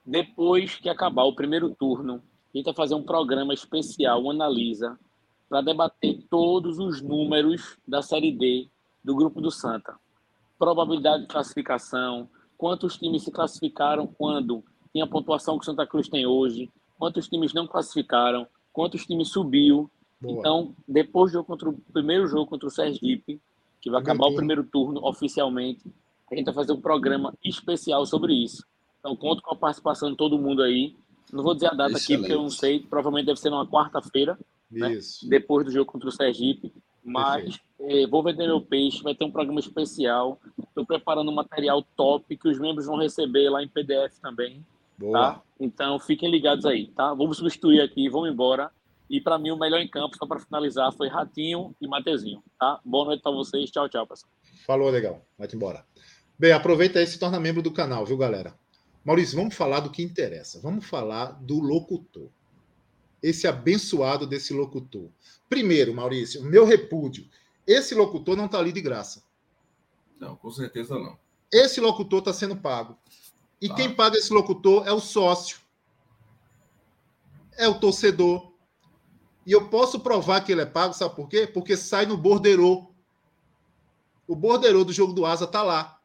Depois 0.06 0.76
que 0.76 0.88
acabar 0.88 1.24
o 1.24 1.34
primeiro 1.34 1.74
turno, 1.74 2.22
a 2.54 2.56
gente 2.56 2.66
vai 2.66 2.74
fazer 2.74 2.94
um 2.94 3.02
programa 3.02 3.52
especial, 3.52 4.30
analisa, 4.30 4.98
para 5.48 5.60
debater 5.62 6.22
todos 6.30 6.78
os 6.78 7.02
números 7.02 7.76
da 7.86 8.02
Série 8.02 8.30
D 8.30 8.68
do 9.02 9.14
Grupo 9.14 9.40
do 9.40 9.50
Santa. 9.50 9.96
Probabilidade 10.58 11.22
de 11.22 11.28
classificação, 11.28 12.28
quantos 12.56 12.96
times 12.96 13.24
se 13.24 13.32
classificaram 13.32 14.06
quando 14.06 14.64
tinha 14.92 15.04
a 15.04 15.08
pontuação 15.08 15.58
que 15.58 15.62
o 15.62 15.66
Santa 15.66 15.86
Cruz 15.86 16.08
tem 16.08 16.24
hoje, 16.24 16.70
quantos 16.96 17.28
times 17.28 17.52
não 17.52 17.66
classificaram, 17.66 18.46
quantos 18.72 19.04
times 19.04 19.30
subiu, 19.30 19.90
Boa. 20.20 20.38
Então, 20.38 20.74
depois 20.86 21.32
do 21.32 21.44
contra 21.44 21.68
o 21.68 21.72
primeiro 21.92 22.26
jogo 22.26 22.46
contra 22.46 22.66
o 22.66 22.70
Sergipe, 22.70 23.40
que 23.80 23.90
vai 23.90 24.00
acabar 24.00 24.26
o 24.26 24.34
primeiro 24.34 24.64
turno 24.64 25.04
oficialmente, 25.06 25.84
a 26.30 26.34
gente 26.34 26.46
vai 26.46 26.54
fazer 26.54 26.72
um 26.72 26.80
programa 26.80 27.34
especial 27.44 28.04
sobre 28.06 28.32
isso. 28.34 28.64
Então, 28.98 29.14
conto 29.14 29.42
com 29.42 29.54
a 29.54 29.56
participação 29.56 30.10
de 30.10 30.16
todo 30.16 30.38
mundo 30.38 30.62
aí. 30.62 30.96
Não 31.32 31.42
vou 31.42 31.54
dizer 31.54 31.66
a 31.66 31.74
data 31.74 31.92
Excelente. 31.92 32.04
aqui, 32.04 32.16
porque 32.18 32.32
eu 32.32 32.42
não 32.42 32.50
sei. 32.50 32.80
Provavelmente 32.80 33.26
deve 33.26 33.40
ser 33.40 33.50
numa 33.50 33.66
quarta-feira, 33.66 34.38
né? 34.70 34.98
depois 35.28 35.66
do 35.66 35.72
jogo 35.72 35.90
contra 35.90 36.08
o 36.08 36.12
Sergipe. 36.12 36.72
Mas 37.04 37.60
eh, 37.80 38.06
vou 38.06 38.22
vender 38.22 38.46
meu 38.46 38.62
peixe, 38.62 39.02
vai 39.02 39.14
ter 39.14 39.24
um 39.24 39.30
programa 39.30 39.60
especial. 39.60 40.40
Estou 40.58 40.86
preparando 40.86 41.30
um 41.30 41.34
material 41.34 41.84
top 41.94 42.34
que 42.34 42.48
os 42.48 42.58
membros 42.58 42.86
vão 42.86 42.96
receber 42.96 43.50
lá 43.50 43.62
em 43.62 43.68
PDF 43.68 44.18
também. 44.22 44.64
Boa. 44.98 45.34
Tá? 45.34 45.42
Então 45.60 45.98
fiquem 45.98 46.30
ligados 46.30 46.64
aí, 46.64 46.86
tá? 46.88 47.12
Vamos 47.12 47.36
substituir 47.36 47.82
aqui, 47.82 48.08
vamos 48.08 48.30
embora. 48.30 48.70
E 49.08 49.20
para 49.20 49.38
mim, 49.38 49.50
o 49.50 49.58
melhor 49.58 49.80
em 49.80 49.88
campo, 49.88 50.16
só 50.16 50.26
para 50.26 50.40
finalizar, 50.40 50.92
foi 50.92 51.08
Ratinho 51.08 51.74
e 51.80 51.86
Matezinho. 51.86 52.42
Tá? 52.58 52.80
Boa 52.84 53.04
noite 53.04 53.22
para 53.22 53.32
vocês. 53.32 53.70
Tchau, 53.70 53.88
tchau, 53.88 54.06
pessoal. 54.06 54.32
Falou, 54.66 54.90
legal. 54.90 55.24
Vai-te 55.38 55.56
embora. 55.56 55.84
Bem, 56.38 56.52
aproveita 56.52 56.98
aí 56.98 57.04
e 57.04 57.08
se 57.08 57.18
torna 57.18 57.38
membro 57.38 57.62
do 57.62 57.70
canal, 57.70 58.04
viu, 58.06 58.16
galera? 58.16 58.58
Maurício, 59.04 59.36
vamos 59.36 59.54
falar 59.54 59.80
do 59.80 59.90
que 59.90 60.02
interessa. 60.02 60.60
Vamos 60.60 60.86
falar 60.86 61.32
do 61.42 61.60
locutor. 61.60 62.30
Esse 63.22 63.46
abençoado 63.46 64.26
desse 64.26 64.54
locutor. 64.54 65.10
Primeiro, 65.48 65.94
Maurício, 65.94 66.42
meu 66.42 66.64
repúdio. 66.64 67.28
Esse 67.66 67.94
locutor 67.94 68.36
não 68.36 68.46
está 68.46 68.58
ali 68.58 68.72
de 68.72 68.80
graça. 68.80 69.22
Não, 70.18 70.36
com 70.36 70.50
certeza 70.50 70.98
não. 70.98 71.18
Esse 71.52 71.80
locutor 71.80 72.20
está 72.20 72.32
sendo 72.32 72.56
pago. 72.56 72.98
E 73.60 73.68
tá. 73.68 73.74
quem 73.74 73.94
paga 73.94 74.16
esse 74.16 74.32
locutor 74.32 74.86
é 74.88 74.92
o 74.92 75.00
sócio. 75.00 75.58
É 77.56 77.68
o 77.68 77.78
torcedor 77.78 78.53
e 79.46 79.52
eu 79.52 79.68
posso 79.68 80.00
provar 80.00 80.40
que 80.40 80.52
ele 80.52 80.62
é 80.62 80.66
pago, 80.66 80.94
sabe 80.94 81.14
por 81.14 81.28
quê? 81.28 81.46
Porque 81.46 81.76
sai 81.76 82.06
no 82.06 82.16
borderô. 82.16 82.90
O 84.26 84.34
borderô 84.34 84.84
do 84.84 84.92
jogo 84.92 85.12
do 85.12 85.26
Asa 85.26 85.46
tá 85.46 85.62
lá. 85.62 86.00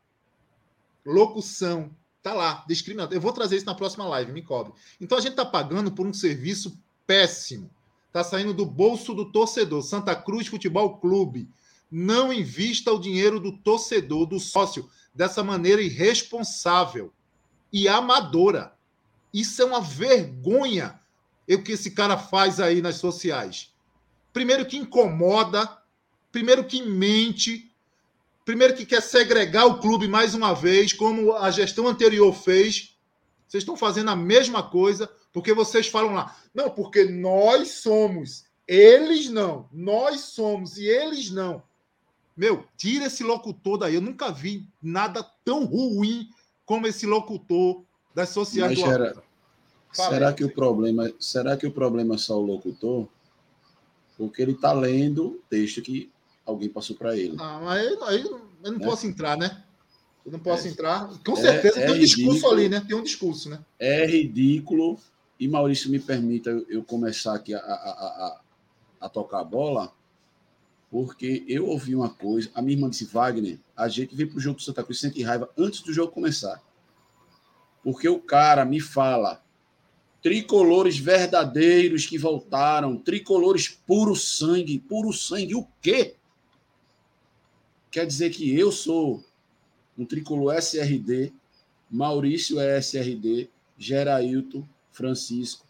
Locução, 1.06 1.96
tá 2.22 2.34
lá. 2.34 2.66
Discriminatório. 2.68 3.18
Eu 3.18 3.22
vou 3.22 3.32
trazer 3.32 3.56
isso 3.56 3.66
na 3.66 3.76
próxima 3.76 4.06
live, 4.08 4.34
me 4.34 4.42
cobre. 4.42 4.74
Então 5.00 5.18
a 5.18 5.22
gente 5.22 5.36
tá 5.36 5.46
pagando 5.46 5.92
por 5.92 6.06
um 6.06 6.14
serviço 6.14 6.78
péssimo. 7.08 7.70
Tá 8.12 8.24
saindo 8.24 8.54
do 8.54 8.66
bolso 8.66 9.14
do 9.14 9.32
torcedor. 9.32 9.82
Santa 9.84 10.16
Cruz 10.16 10.48
Futebol 10.48 10.98
Clube. 10.98 11.50
Não 11.90 12.34
invista 12.34 12.92
o 12.92 13.00
dinheiro 13.00 13.40
do 13.40 13.58
torcedor, 13.58 14.26
do 14.26 14.40
sócio, 14.40 14.90
dessa 15.14 15.44
maneira 15.44 15.82
irresponsável 15.82 17.12
e 17.72 17.88
amadora. 17.88 18.76
Isso 19.34 19.62
é 19.62 19.66
uma 19.66 19.82
vergonha 19.82 21.00
o 21.56 21.64
que 21.64 21.72
esse 21.74 21.92
cara 21.92 22.18
faz 22.18 22.60
aí 22.60 22.82
nas 22.82 22.96
sociais. 22.96 23.74
Primeiro 24.32 24.66
que 24.66 24.78
incomoda, 24.78 25.68
primeiro 26.32 26.64
que 26.64 26.82
mente, 26.82 27.72
primeiro 28.46 28.76
que 28.76 28.86
quer 28.86 29.02
segregar 29.02 29.66
o 29.66 29.80
clube 29.80 30.08
mais 30.08 30.34
uma 30.34 30.54
vez, 30.54 30.94
como 30.94 31.34
a 31.36 31.50
gestão 31.52 31.88
anterior 31.88 32.34
fez. 32.34 32.96
Vocês 33.48 33.64
estão 33.64 33.76
fazendo 33.76 34.12
a 34.12 34.16
mesma 34.16 34.62
coisa, 34.62 35.10
porque 35.34 35.54
vocês 35.54 35.88
falam 35.88 36.14
lá, 36.14 36.36
não, 36.54 36.70
porque 36.70 37.06
nós 37.06 37.70
somos, 37.82 38.46
eles 38.68 39.30
não, 39.30 39.68
nós 39.72 40.22
somos 40.22 40.78
e 40.78 40.86
eles 40.86 41.32
não. 41.32 41.64
Meu, 42.40 42.66
tira 42.78 43.08
esse 43.08 43.22
locutor 43.22 43.80
daí. 43.80 43.96
Eu 43.96 44.02
nunca 44.02 44.32
vi 44.32 44.66
nada 44.82 45.22
tão 45.44 45.66
ruim 45.66 46.30
como 46.66 46.88
esse 46.88 47.06
locutor 47.06 47.84
das 48.16 48.30
sociais 48.30 48.80
Mas, 48.80 48.80
do 48.80 48.90
Gera, 48.90 49.24
será 49.92 50.34
que 50.34 50.44
o 50.44 50.54
problema, 50.54 51.12
será 51.20 51.58
que 51.58 51.66
o 51.68 51.72
problema 51.72 52.16
é 52.16 52.18
só 52.18 52.38
o 52.40 52.46
locutor? 52.46 53.08
Porque 54.18 54.42
ele 54.42 54.52
está 54.52 54.72
lendo 54.74 55.28
o 55.28 55.42
texto 55.50 55.82
que 55.82 56.12
alguém 56.46 56.70
passou 56.70 56.96
para 56.96 57.16
ele. 57.18 57.36
Ah, 57.40 57.60
mas 57.64 57.80
aí, 57.88 57.98
aí 58.04 58.22
eu 58.24 58.72
não 58.72 58.80
Né? 58.80 58.86
posso 58.86 59.06
entrar, 59.08 59.38
né? 59.38 59.64
Eu 60.26 60.32
não 60.34 60.40
posso 60.40 60.68
É. 60.68 60.70
entrar. 60.72 61.08
Com 61.26 61.34
É- 61.34 61.42
certeza 61.42 61.80
é 61.80 61.86
tem 61.88 61.96
um 61.96 62.00
discurso 62.00 62.30
ridículo. 62.32 62.54
ali, 62.54 62.70
né? 62.70 62.84
Tem 62.86 62.98
um 62.98 63.04
discurso, 63.04 63.50
né? 63.50 63.60
É 63.80 64.06
ridículo. 64.06 65.00
E 65.40 65.48
Maurício, 65.48 65.90
me 65.90 66.00
permita 66.00 66.50
eu- 66.68 66.84
começar 66.84 67.34
aqui 67.34 67.54
a, 67.54 67.60
a, 67.60 67.62
a, 67.64 68.26
a- 68.28 68.42
a 69.02 69.10
tocar 69.10 69.40
a 69.40 69.44
bola, 69.46 69.94
porque 70.92 71.46
eu 71.48 71.66
ouvi 71.68 71.96
uma 71.96 72.10
coisa. 72.10 72.50
A 72.54 72.62
minha 72.62 72.76
irmã 72.76 72.90
disse: 72.90 73.06
Wagner, 73.06 73.58
a 73.76 73.88
gente 73.88 74.14
veio 74.14 74.28
para 74.30 74.38
o 74.38 74.42
jogo 74.42 74.58
do 74.58 74.64
Santa 74.64 74.84
Cruz 74.84 75.00
sente 75.00 75.24
raiva 75.24 75.50
antes 75.58 75.82
do 75.82 75.94
jogo 75.94 76.12
começar. 76.12 76.62
Porque 77.82 78.10
o 78.10 78.20
cara 78.20 78.66
me 78.66 78.82
fala 78.82 79.42
tricolores 80.22 80.98
verdadeiros 80.98 82.06
que 82.06 82.18
voltaram, 82.18 82.98
tricolores 82.98 83.70
puro 83.70 84.16
sangue, 84.16 84.80
puro 84.80 85.14
sangue, 85.14 85.56
o 85.56 85.68
quê? 85.82 86.16
Quer 87.90 88.06
dizer 88.06 88.30
que 88.30 88.58
eu 88.58 88.72
sou 88.72 89.24
um 89.98 90.06
tricolor 90.06 90.56
SRD, 90.56 91.34
Maurício 91.90 92.60
é 92.60 92.78
SRD, 92.78 93.50
Gerailton, 93.78 94.68
Francisco 94.92 95.66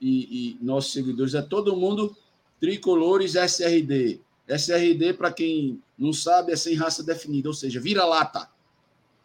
e, 0.00 0.58
e 0.58 0.64
nossos 0.64 0.92
seguidores, 0.92 1.34
é 1.34 1.42
todo 1.42 1.76
mundo 1.76 2.16
tricolores 2.60 3.34
SRD. 3.34 4.20
SRD, 4.46 5.14
para 5.14 5.32
quem 5.32 5.80
não 5.96 6.12
sabe, 6.12 6.52
é 6.52 6.56
sem 6.56 6.74
raça 6.74 7.02
definida, 7.02 7.48
ou 7.48 7.54
seja, 7.54 7.80
vira-lata. 7.80 8.48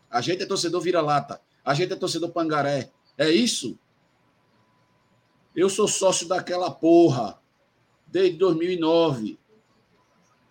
A 0.10 0.22
gente 0.22 0.44
é 0.44 0.46
torcedor 0.46 0.82
vira-lata. 0.82 1.42
A 1.66 1.74
gente 1.74 1.92
é 1.92 1.96
torcedor 1.96 2.30
pangaré. 2.30 2.90
É 3.18 3.30
isso? 3.30 3.78
Eu 5.58 5.72
sou 5.72 5.88
sócio 5.88 6.28
daquela 6.28 6.70
porra 6.70 7.42
desde 8.06 8.38
2009. 8.38 9.40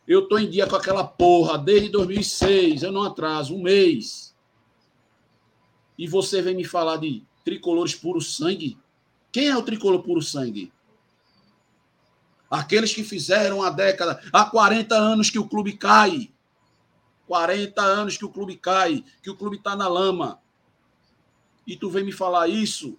Eu 0.05 0.28
tô 0.28 0.37
em 0.37 0.51
dia 0.51 0.66
com 0.66 0.74
aquela 0.74 1.05
porra 1.07 1.57
desde 1.57 1.91
2006. 1.91 2.83
Eu 2.83 2.91
não 2.91 3.05
atraso 3.05 3.55
um 3.55 3.62
mês. 3.62 4.35
E 5.97 6.09
você 6.09 6.43
vem 6.43 6.57
me 6.57 6.65
falar 6.65 6.97
de 6.97 7.23
tricolores 7.45 7.95
puro 7.95 8.20
sangue? 8.20 8.77
Quem 9.31 9.47
é 9.47 9.57
o 9.57 9.62
tricolor 9.62 10.03
puro 10.03 10.20
sangue? 10.20 10.73
Aqueles 12.51 12.93
que 12.93 13.05
fizeram 13.05 13.62
a 13.62 13.70
década, 13.70 14.20
há 14.33 14.45
40 14.45 14.93
anos 14.97 15.31
que 15.31 15.39
o 15.39 15.49
clube 15.49 15.74
cai. 15.74 16.33
40 17.28 17.81
anos 17.81 18.16
que 18.16 18.24
o 18.24 18.31
clube 18.31 18.57
cai, 18.57 19.05
que 19.23 19.31
o 19.31 19.37
clube 19.37 19.59
está 19.59 19.77
na 19.77 19.87
lama. 19.87 20.41
E 21.65 21.77
tu 21.77 21.89
vem 21.89 22.03
me 22.03 22.12
falar 22.12 22.49
isso? 22.49 22.99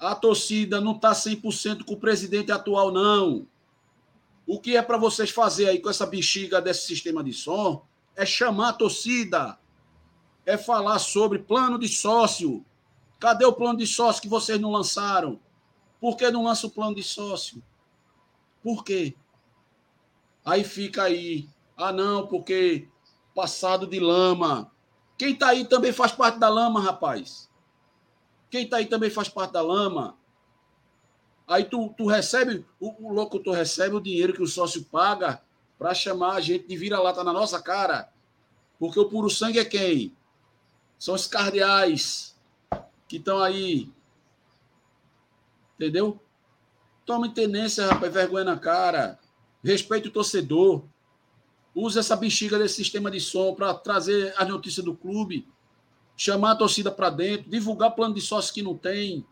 A 0.00 0.14
torcida 0.14 0.80
não 0.80 0.92
está 0.92 1.12
100% 1.12 1.84
com 1.84 1.92
o 1.92 2.00
presidente 2.00 2.50
atual, 2.50 2.90
não. 2.90 3.46
O 4.46 4.58
que 4.58 4.74
é 4.74 4.80
para 4.80 4.96
vocês 4.96 5.28
fazer 5.30 5.68
aí 5.68 5.78
com 5.78 5.90
essa 5.90 6.06
bexiga 6.06 6.60
desse 6.60 6.86
sistema 6.86 7.22
de 7.22 7.34
som 7.34 7.84
é 8.16 8.24
chamar 8.24 8.70
a 8.70 8.72
torcida, 8.72 9.58
é 10.46 10.56
falar 10.56 10.98
sobre 10.98 11.38
plano 11.38 11.78
de 11.78 11.86
sócio. 11.86 12.64
Cadê 13.18 13.44
o 13.44 13.52
plano 13.52 13.78
de 13.78 13.86
sócio 13.86 14.22
que 14.22 14.28
vocês 14.28 14.58
não 14.58 14.72
lançaram? 14.72 15.38
Por 16.00 16.16
que 16.16 16.30
não 16.30 16.44
lança 16.44 16.66
o 16.66 16.70
plano 16.70 16.94
de 16.94 17.02
sócio? 17.02 17.62
Por 18.62 18.82
quê? 18.82 19.14
Aí 20.42 20.64
fica 20.64 21.02
aí. 21.02 21.46
Ah, 21.76 21.92
não, 21.92 22.26
porque 22.26 22.88
passado 23.34 23.86
de 23.86 24.00
lama. 24.00 24.72
Quem 25.18 25.36
tá 25.36 25.48
aí 25.48 25.66
também 25.66 25.92
faz 25.92 26.12
parte 26.12 26.38
da 26.38 26.48
lama, 26.48 26.80
rapaz. 26.80 27.49
Quem 28.50 28.68
tá 28.68 28.78
aí 28.78 28.86
também 28.86 29.10
faz 29.10 29.28
parte 29.28 29.52
da 29.52 29.62
lama. 29.62 30.16
Aí 31.46 31.64
tu, 31.64 31.94
tu 31.96 32.06
recebe, 32.06 32.64
o, 32.78 33.08
o 33.08 33.12
locutor 33.12 33.54
recebe 33.54 33.94
o 33.94 34.00
dinheiro 34.00 34.32
que 34.32 34.42
o 34.42 34.46
sócio 34.46 34.84
paga 34.84 35.42
para 35.78 35.94
chamar 35.94 36.34
a 36.34 36.40
gente 36.40 36.66
de 36.66 36.76
vira-lata 36.76 37.24
na 37.24 37.32
nossa 37.32 37.62
cara. 37.62 38.12
Porque 38.78 38.98
o 38.98 39.08
puro 39.08 39.30
sangue 39.30 39.58
é 39.58 39.64
quem? 39.64 40.14
São 40.98 41.14
os 41.14 41.26
cardeais 41.26 42.36
que 43.08 43.16
estão 43.16 43.40
aí. 43.40 43.90
Entendeu? 45.74 46.20
Toma 47.06 47.26
intendência, 47.26 47.86
rapaz, 47.86 48.12
vergonha 48.12 48.44
na 48.44 48.58
cara. 48.58 49.18
Respeite 49.64 50.08
o 50.08 50.12
torcedor. 50.12 50.84
Usa 51.74 52.00
essa 52.00 52.16
bexiga 52.16 52.58
desse 52.58 52.76
sistema 52.76 53.10
de 53.10 53.20
som 53.20 53.54
para 53.54 53.72
trazer 53.74 54.34
as 54.36 54.48
notícias 54.48 54.84
do 54.84 54.94
clube, 54.94 55.48
chamar 56.20 56.50
a 56.50 56.56
torcida 56.56 56.92
para 56.92 57.08
dentro, 57.08 57.50
divulgar 57.50 57.92
plano 57.92 58.14
de 58.14 58.20
sócio 58.20 58.52
que 58.52 58.60
não 58.60 58.76
tem. 58.76 59.24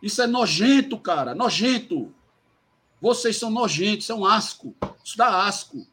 Isso 0.00 0.22
é 0.22 0.26
nojento, 0.28 0.96
cara, 0.96 1.34
nojento. 1.34 2.14
Vocês 3.00 3.36
são 3.38 3.50
nojentos, 3.50 4.06
são 4.06 4.24
asco. 4.24 4.72
Isso 5.04 5.18
dá 5.18 5.48
asco. 5.48 5.84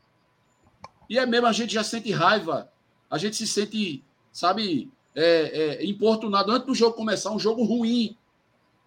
E 1.09 1.17
é 1.17 1.25
mesmo, 1.25 1.47
a 1.47 1.51
gente 1.51 1.73
já 1.73 1.83
sente 1.83 2.11
raiva. 2.11 2.71
A 3.09 3.17
gente 3.17 3.35
se 3.35 3.47
sente, 3.47 4.03
sabe, 4.31 4.91
é, 5.15 5.23
é, 5.23 5.85
importunado 5.87 6.51
antes 6.51 6.67
do 6.67 6.75
jogo 6.75 6.95
começar, 6.95 7.31
um 7.31 7.39
jogo 7.39 7.63
ruim. 7.63 8.15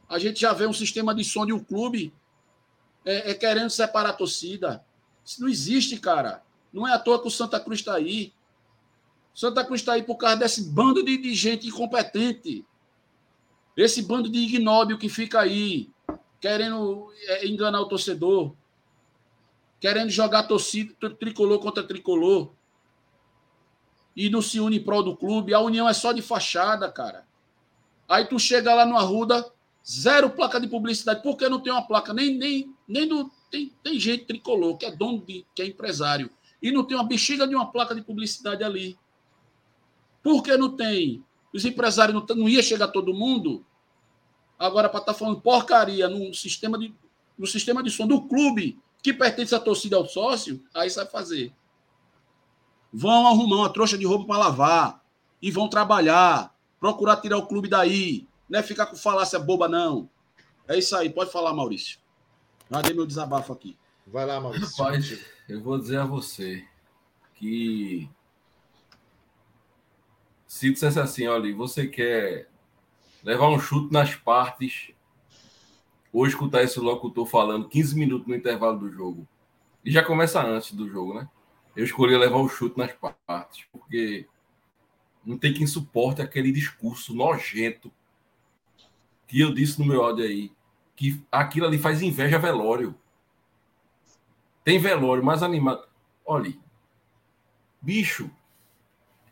A 0.08 0.20
gente 0.20 0.40
já 0.40 0.52
vê 0.52 0.64
um 0.64 0.72
sistema 0.72 1.12
de 1.12 1.24
som 1.24 1.44
de 1.44 1.52
um 1.52 1.58
clube 1.58 2.14
é, 3.04 3.32
é, 3.32 3.34
querendo 3.34 3.70
separar 3.70 4.10
a 4.10 4.12
torcida. 4.12 4.86
Isso 5.24 5.40
não 5.40 5.48
existe, 5.48 5.98
cara. 5.98 6.44
Não 6.72 6.86
é 6.86 6.92
à 6.92 7.00
toa 7.00 7.20
que 7.20 7.26
o 7.26 7.32
Santa 7.32 7.58
Cruz 7.58 7.80
está 7.80 7.96
aí. 7.96 8.32
Santa 9.36 9.62
Cruz 9.62 9.82
está 9.82 9.92
aí 9.92 10.02
por 10.02 10.16
causa 10.16 10.38
desse 10.38 10.62
bando 10.62 11.04
de, 11.04 11.18
de 11.18 11.34
gente 11.34 11.68
incompetente. 11.68 12.64
Esse 13.76 14.00
bando 14.00 14.30
de 14.30 14.38
ignóbil 14.38 14.96
que 14.96 15.10
fica 15.10 15.40
aí, 15.40 15.90
querendo 16.40 17.12
é, 17.26 17.46
enganar 17.46 17.82
o 17.82 17.86
torcedor, 17.86 18.54
querendo 19.78 20.08
jogar 20.08 20.44
torcida 20.44 20.94
tricolor 21.10 21.58
contra 21.58 21.82
tricolor. 21.82 22.50
E 24.16 24.30
não 24.30 24.40
se 24.40 24.58
une 24.58 24.78
em 24.78 24.82
prol 24.82 25.02
do 25.02 25.14
clube. 25.14 25.52
A 25.52 25.60
união 25.60 25.86
é 25.86 25.92
só 25.92 26.12
de 26.12 26.22
fachada, 26.22 26.90
cara. 26.90 27.26
Aí 28.08 28.24
tu 28.24 28.38
chega 28.38 28.74
lá 28.74 28.86
no 28.86 28.96
Arruda, 28.96 29.52
zero 29.86 30.30
placa 30.30 30.58
de 30.58 30.66
publicidade. 30.66 31.22
Por 31.22 31.36
que 31.36 31.46
não 31.46 31.60
tem 31.60 31.70
uma 31.70 31.86
placa? 31.86 32.14
Nem, 32.14 32.38
nem, 32.38 32.74
nem 32.88 33.06
do. 33.06 33.30
Tem, 33.50 33.70
tem 33.82 34.00
gente 34.00 34.24
tricolor 34.24 34.78
que 34.78 34.86
é 34.86 34.90
dono 34.90 35.20
de. 35.20 35.44
que 35.54 35.60
é 35.60 35.66
empresário. 35.66 36.30
E 36.62 36.72
não 36.72 36.84
tem 36.84 36.96
uma 36.96 37.04
bexiga 37.04 37.46
de 37.46 37.54
uma 37.54 37.70
placa 37.70 37.94
de 37.94 38.00
publicidade 38.00 38.64
ali. 38.64 38.98
Por 40.26 40.42
que 40.42 40.56
não 40.56 40.76
tem? 40.76 41.24
Os 41.54 41.64
empresários 41.64 42.12
não, 42.12 42.36
não 42.36 42.48
ia 42.48 42.60
chegar 42.60 42.88
todo 42.88 43.14
mundo. 43.14 43.64
Agora, 44.58 44.88
para 44.88 44.98
estar 44.98 45.12
tá 45.12 45.16
falando 45.16 45.40
porcaria 45.40 46.08
no 46.08 46.34
sistema, 46.34 46.76
de, 46.76 46.92
no 47.38 47.46
sistema 47.46 47.80
de 47.80 47.92
som 47.92 48.08
do 48.08 48.20
clube 48.22 48.76
que 49.00 49.12
pertence 49.12 49.54
à 49.54 49.60
torcida 49.60 49.94
ao 49.94 50.04
sócio, 50.04 50.60
aí 50.74 50.90
sabe 50.90 51.12
fazer. 51.12 51.54
Vão 52.92 53.28
arrumar 53.28 53.58
uma 53.58 53.72
trouxa 53.72 53.96
de 53.96 54.04
roupa 54.04 54.26
para 54.26 54.38
lavar. 54.38 55.04
E 55.40 55.48
vão 55.52 55.68
trabalhar. 55.68 56.52
Procurar 56.80 57.18
tirar 57.18 57.38
o 57.38 57.46
clube 57.46 57.68
daí. 57.68 58.26
Não 58.50 58.58
é 58.58 58.64
ficar 58.64 58.86
com 58.86 58.96
falácia 58.96 59.38
boba, 59.38 59.68
não. 59.68 60.10
É 60.66 60.76
isso 60.76 60.96
aí. 60.96 61.08
Pode 61.08 61.30
falar, 61.30 61.54
Maurício. 61.54 62.00
Já 62.68 62.82
dei 62.82 62.94
meu 62.94 63.06
desabafo 63.06 63.52
aqui. 63.52 63.78
Vai 64.04 64.26
lá, 64.26 64.40
Maurício. 64.40 64.76
Rapaz, 64.76 65.20
eu 65.48 65.62
vou 65.62 65.78
dizer 65.78 66.00
a 66.00 66.04
você 66.04 66.66
que 67.36 68.10
se 70.56 70.70
dissesse 70.70 70.98
assim, 70.98 71.26
olha, 71.26 71.54
você 71.54 71.86
quer 71.86 72.48
levar 73.22 73.48
um 73.48 73.60
chute 73.60 73.92
nas 73.92 74.14
partes 74.14 74.90
ou 76.10 76.26
escutar 76.26 76.62
esse 76.62 76.80
locutor 76.80 77.26
falando 77.26 77.68
15 77.68 77.94
minutos 77.94 78.26
no 78.26 78.34
intervalo 78.34 78.78
do 78.78 78.90
jogo 78.90 79.28
E 79.84 79.90
já 79.90 80.02
começa 80.02 80.42
antes 80.42 80.72
do 80.72 80.88
jogo, 80.88 81.12
né? 81.12 81.28
Eu 81.76 81.84
escolhi 81.84 82.16
levar 82.16 82.38
o 82.38 82.48
chute 82.48 82.78
nas 82.78 82.90
partes, 83.26 83.66
porque 83.70 84.26
não 85.26 85.36
tem 85.36 85.52
quem 85.52 85.66
suporte 85.66 86.22
aquele 86.22 86.50
discurso 86.50 87.14
nojento 87.14 87.92
que 89.26 89.40
eu 89.40 89.52
disse 89.52 89.78
no 89.78 89.84
meu 89.84 90.02
áudio 90.02 90.24
aí, 90.24 90.52
que 90.94 91.22
aquilo 91.30 91.66
ali 91.66 91.76
faz 91.76 92.00
inveja 92.00 92.36
a 92.36 92.40
velório. 92.40 92.94
Tem 94.64 94.78
velório 94.78 95.22
mais 95.22 95.42
animado. 95.42 95.86
Olha, 96.24 96.54
bicho, 97.82 98.30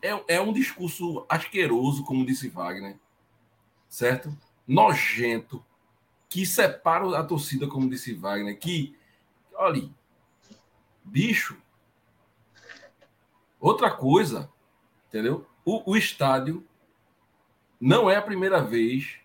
é, 0.05 0.37
é 0.37 0.41
um 0.41 0.53
discurso 0.53 1.25
asqueroso, 1.31 2.05
como 2.05 2.27
disse 2.27 2.49
Wagner, 2.51 2.99
certo? 3.89 4.37
Nojento, 4.69 5.65
que 6.29 6.45
separa 6.45 7.19
a 7.19 7.25
torcida, 7.25 7.67
como 7.67 7.89
disse 7.89 8.13
Wagner, 8.13 8.59
que, 8.59 8.95
olha, 9.55 9.89
bicho, 11.03 11.57
outra 13.59 13.91
coisa, 13.91 14.51
entendeu? 15.09 15.47
O, 15.65 15.93
o 15.93 15.97
estádio 15.97 16.63
não 17.81 18.11
é 18.11 18.17
a 18.17 18.23
primeira 18.23 18.63
vez, 18.63 19.17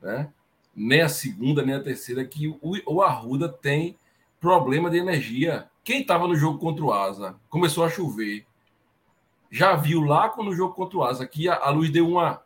né? 0.00 0.32
nem 0.74 1.02
a 1.02 1.08
segunda, 1.08 1.62
nem 1.62 1.74
a 1.74 1.82
terceira, 1.82 2.24
que 2.24 2.48
o, 2.48 2.58
o 2.86 3.02
Arruda 3.02 3.46
tem 3.46 3.98
problema 4.40 4.90
de 4.90 4.96
energia. 4.96 5.68
Quem 5.84 6.00
estava 6.00 6.26
no 6.26 6.34
jogo 6.34 6.58
contra 6.58 6.82
o 6.82 6.92
Asa, 6.92 7.36
começou 7.50 7.84
a 7.84 7.90
chover, 7.90 8.46
já 9.54 9.76
viu 9.76 10.00
lá 10.00 10.28
quando 10.28 10.48
o 10.48 10.54
jogo 10.54 10.74
contra 10.74 10.98
o 10.98 11.04
Asa 11.04 11.24
que 11.28 11.48
a, 11.48 11.54
a 11.54 11.70
luz 11.70 11.88
deu 11.88 12.08
uma, 12.08 12.42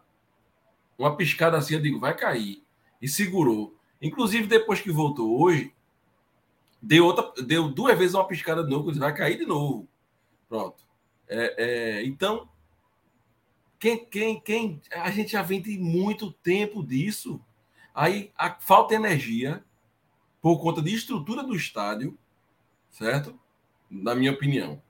uma 0.99 1.17
piscada 1.17 1.57
assim, 1.57 1.73
eu 1.73 1.81
digo, 1.81 1.99
vai 1.99 2.15
cair. 2.15 2.63
E 3.01 3.09
segurou. 3.09 3.75
Inclusive, 4.03 4.47
depois 4.47 4.83
que 4.83 4.93
voltou 4.93 5.41
hoje, 5.41 5.73
deu, 6.83 7.07
outra, 7.07 7.43
deu 7.43 7.71
duas 7.71 7.97
vezes 7.97 8.15
uma 8.15 8.27
piscada 8.27 8.63
de 8.63 8.69
novo, 8.69 8.93
vai 8.93 9.15
cair 9.15 9.39
de 9.39 9.47
novo. 9.47 9.89
Pronto. 10.51 10.85
É, 11.27 11.55
é, 11.57 12.05
então, 12.05 12.47
quem, 13.79 14.05
quem, 14.05 14.39
quem. 14.39 14.83
A 14.93 15.11
gente 15.11 15.33
já 15.33 15.41
vem 15.41 15.63
de 15.63 15.79
muito 15.79 16.31
tempo 16.31 16.83
disso. 16.83 17.41
Aí 17.95 18.31
a, 18.37 18.55
falta 18.61 18.95
energia 18.95 19.65
por 20.43 20.61
conta 20.61 20.83
de 20.83 20.95
estrutura 20.95 21.43
do 21.43 21.57
estádio, 21.57 22.19
certo? 22.91 23.41
Na 23.91 24.15
minha 24.15 24.33
opinião. 24.33 24.83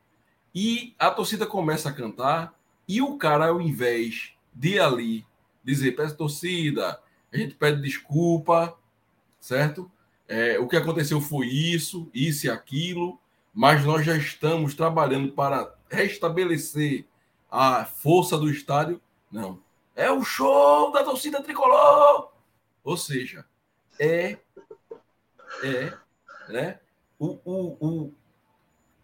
E 0.60 0.92
a 0.98 1.08
torcida 1.08 1.46
começa 1.46 1.88
a 1.88 1.92
cantar, 1.92 2.52
e 2.88 3.00
o 3.00 3.16
cara, 3.16 3.46
ao 3.46 3.60
invés 3.60 4.32
de 4.52 4.80
ali 4.80 5.24
dizer 5.62 5.94
a 6.00 6.10
torcida, 6.10 7.00
a 7.32 7.36
gente 7.36 7.54
pede 7.54 7.80
desculpa, 7.80 8.76
certo? 9.38 9.88
É, 10.26 10.58
o 10.58 10.66
que 10.66 10.74
aconteceu 10.76 11.20
foi 11.20 11.46
isso, 11.46 12.10
isso 12.12 12.46
e 12.46 12.50
aquilo, 12.50 13.20
mas 13.54 13.84
nós 13.84 14.04
já 14.04 14.16
estamos 14.16 14.74
trabalhando 14.74 15.30
para 15.30 15.72
restabelecer 15.88 17.06
a 17.48 17.84
força 17.84 18.36
do 18.36 18.50
estádio. 18.50 19.00
Não. 19.30 19.62
É 19.94 20.10
o 20.10 20.24
show 20.24 20.90
da 20.90 21.04
torcida 21.04 21.40
tricolor. 21.40 22.32
Ou 22.82 22.96
seja, 22.96 23.46
é, 23.96 24.36
é 25.62 25.96
né, 26.48 26.80
o, 27.16 27.38
o, 27.44 27.76
o, 27.78 28.14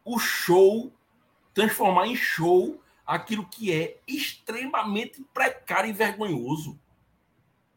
o 0.05 0.19
show 0.19 0.93
transformar 1.55 2.07
em 2.09 2.17
show 2.17 2.81
aquilo 3.07 3.47
que 3.47 3.73
é 3.73 3.99
extremamente 4.07 5.25
precário 5.33 5.89
e 5.89 5.93
vergonhoso. 5.93 6.79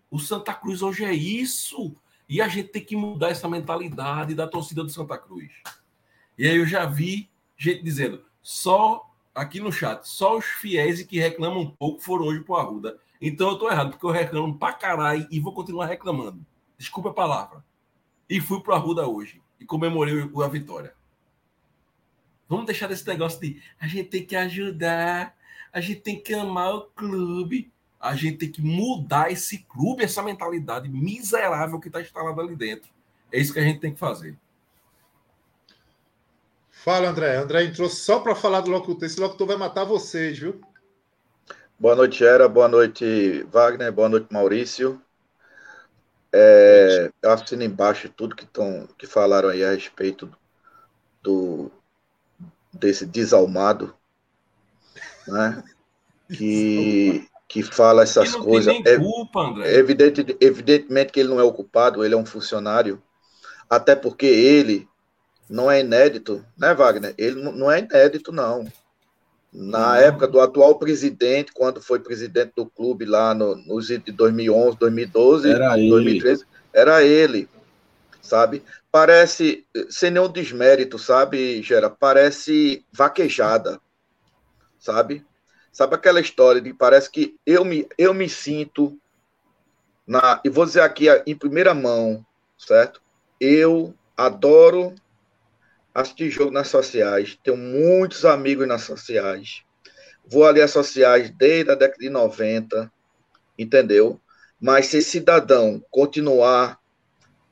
O 0.10 0.20
Santa 0.20 0.54
Cruz 0.54 0.82
hoje 0.82 1.06
é 1.06 1.14
isso. 1.14 1.95
E 2.30 2.41
a 2.41 2.48
gente 2.48 2.70
tem 2.70 2.84
que 2.84 2.95
mudar 2.95 3.30
essa 3.30 3.48
mentalidade 3.48 4.36
da 4.36 4.48
torcida 4.48 4.84
do 4.84 4.90
Santa 4.90 5.18
Cruz. 5.18 5.49
E 6.38 6.45
aí 6.45 6.58
eu 6.58 6.66
já 6.66 6.86
vi 6.86 7.30
gente 7.56 7.84
dizendo, 7.84 8.24
só 8.41 9.10
aqui 9.34 9.60
no 9.60 9.72
chat, 9.72 10.04
só 10.04 10.38
os 10.38 10.45
fiéis 10.45 11.02
que 11.04 11.20
reclamam 11.20 11.62
um 11.62 11.70
pouco 11.70 12.02
foram 12.02 12.26
hoje 12.26 12.41
pro 12.41 12.56
Arruda. 12.56 12.99
Então 13.22 13.49
eu 13.49 13.58
tô 13.58 13.70
errado, 13.70 13.91
porque 13.91 14.06
eu 14.06 14.12
reclamo 14.12 14.58
pra 14.58 14.74
caralho 14.74 15.26
e 15.32 15.40
vou 15.40 15.54
continuar 15.54 15.86
reclamando. 15.86 16.45
Desculpa 16.78 17.10
a 17.10 17.14
palavra. 17.14 17.64
E 18.30 18.41
fui 18.41 18.60
pro 18.60 18.74
Arruda 18.74 19.08
hoje 19.08 19.41
e 19.60 19.66
comemorei 19.66 20.30
a 20.44 20.48
vitória. 20.48 20.97
Vamos 22.48 22.65
deixar 22.65 22.88
desse 22.88 23.06
negócio 23.07 23.40
de 23.40 23.61
a 23.80 23.88
gente 23.88 24.10
tem 24.10 24.26
que 24.26 24.36
ajudar, 24.36 25.36
a 25.72 25.82
gente 25.82 26.02
tem 26.02 26.19
que 26.19 26.34
amar 26.34 26.74
o 26.74 26.82
clube, 26.82 27.72
a 27.99 28.15
gente 28.15 28.38
tem 28.38 28.52
que 28.52 28.61
mudar 28.61 29.32
esse 29.32 29.60
clube, 29.60 30.03
essa 30.03 30.24
mentalidade 30.24 30.88
miserável 30.88 31.80
que 31.80 31.88
está 31.88 32.02
instalada 32.02 32.41
ali 32.41 32.56
dentro. 32.56 32.90
É 33.32 33.40
isso 33.40 33.53
que 33.53 33.60
a 33.60 33.64
gente 33.64 33.80
tem 33.80 33.94
que 33.94 33.99
fazer. 33.99 34.38
Fala, 36.72 37.10
André. 37.10 37.36
André 37.36 37.65
entrou 37.65 37.90
só 37.90 38.19
para 38.19 38.34
falar 38.34 38.61
do 38.61 38.72
locutor. 38.72 39.06
Esse 39.06 39.19
locutor 39.19 39.48
vai 39.48 39.57
matar 39.57 39.84
vocês, 39.84 40.40
viu? 40.40 40.61
Boa 41.78 41.95
noite, 41.95 42.24
Era. 42.24 42.48
Boa 42.48 42.68
noite, 42.68 43.44
Wagner. 43.52 43.91
Boa 43.91 44.07
noite, 44.07 44.28
Maurício. 44.32 45.02
É, 46.32 47.11
eu 47.22 47.32
assino 47.32 47.64
embaixo 47.64 48.10
tudo 48.10 48.36
que, 48.36 48.45
tão, 48.45 48.88
que 48.98 49.06
falaram 49.06 49.49
aí 49.49 49.64
a 49.64 49.72
respeito 49.72 50.30
do, 51.22 51.72
desse 52.73 53.06
desalmado, 53.06 53.94
né? 55.27 55.64
Que, 56.30 57.26
que 57.48 57.64
fala 57.64 58.03
essas 58.03 58.35
coisas. 58.35 58.76
É, 58.85 58.98
culpa, 58.98 59.39
André. 59.39 59.77
Evidente, 59.77 60.38
evidentemente 60.41 61.14
que 61.14 61.22
ele 61.22 61.30
não 61.30 61.39
é 61.39 61.44
o 61.44 61.53
culpado, 61.53 62.03
ele 62.03 62.14
é 62.14 62.18
um 62.18 62.26
funcionário. 62.26 63.02
Até 63.69 63.95
porque 63.95 64.26
ele 64.26 64.85
não 65.49 65.72
é 65.72 65.80
inédito, 65.80 66.45
né, 66.57 66.73
Wagner? 66.73 67.14
Ele 67.18 67.41
não 67.41 67.72
é 67.72 67.80
inédito, 67.80 68.31
não. 68.31 68.65
Na 69.53 69.94
não. 69.94 69.95
época 69.95 70.27
do 70.27 70.41
atual 70.41 70.77
presidente, 70.77 71.53
quando 71.53 71.81
foi 71.81 71.99
presidente 71.99 72.52
do 72.56 72.65
clube 72.65 73.06
lá 73.06 73.34
no, 73.34 73.56
nos 73.56 73.88
de 73.88 73.99
2011, 73.99 74.77
2012, 74.77 75.49
era 75.49 75.76
2013, 75.76 76.41
ele. 76.41 76.49
era 76.73 77.03
ele, 77.03 77.49
sabe? 78.22 78.61
Parece, 78.98 79.64
sem 79.91 80.10
nenhum 80.10 80.28
desmérito, 80.28 80.98
sabe, 80.98 81.61
Gera? 81.61 81.88
Parece 81.88 82.84
vaquejada, 82.91 83.80
sabe? 84.80 85.24
Sabe 85.72 85.94
aquela 85.94 86.19
história 86.19 86.60
de 86.60 86.74
parece 86.74 87.11
que 87.11 87.38
eu 87.45 87.64
me, 87.64 87.88
eu 87.95 88.11
me 88.11 88.28
sinto 88.28 88.99
na. 90.07 90.41
E 90.44 90.49
vou 90.49 90.65
dizer 90.65 90.82
aqui 90.82 91.06
em 91.28 91.36
primeira 91.36 91.76
mão, 91.76 92.26
certo? 92.57 92.99
Eu 93.40 93.94
adoro 94.18 94.95
assistir 95.94 96.32
jogo 96.32 96.49
nas 96.49 96.68
sociais, 96.68 97.38
tenho 97.44 97.56
muitos 97.56 98.26
amigos 98.26 98.68
nas 98.68 98.82
sociais. 98.82 99.61
Vou 100.26 100.44
ali 100.44 100.60
às 100.60 100.72
sociais 100.72 101.30
desde 101.30 101.69
a 101.69 101.76
década 101.76 101.99
de 101.99 102.10
90, 102.10 102.91
entendeu? 103.60 104.19
Mas 104.60 104.88
se 104.88 105.03
cidadão 105.03 105.86
continuar 105.91 106.80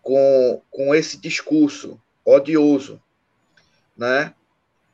com, 0.06 0.62
com 0.70 0.94
esse 0.94 1.18
discurso 1.18 2.00
odioso, 2.24 3.02
né? 3.98 4.36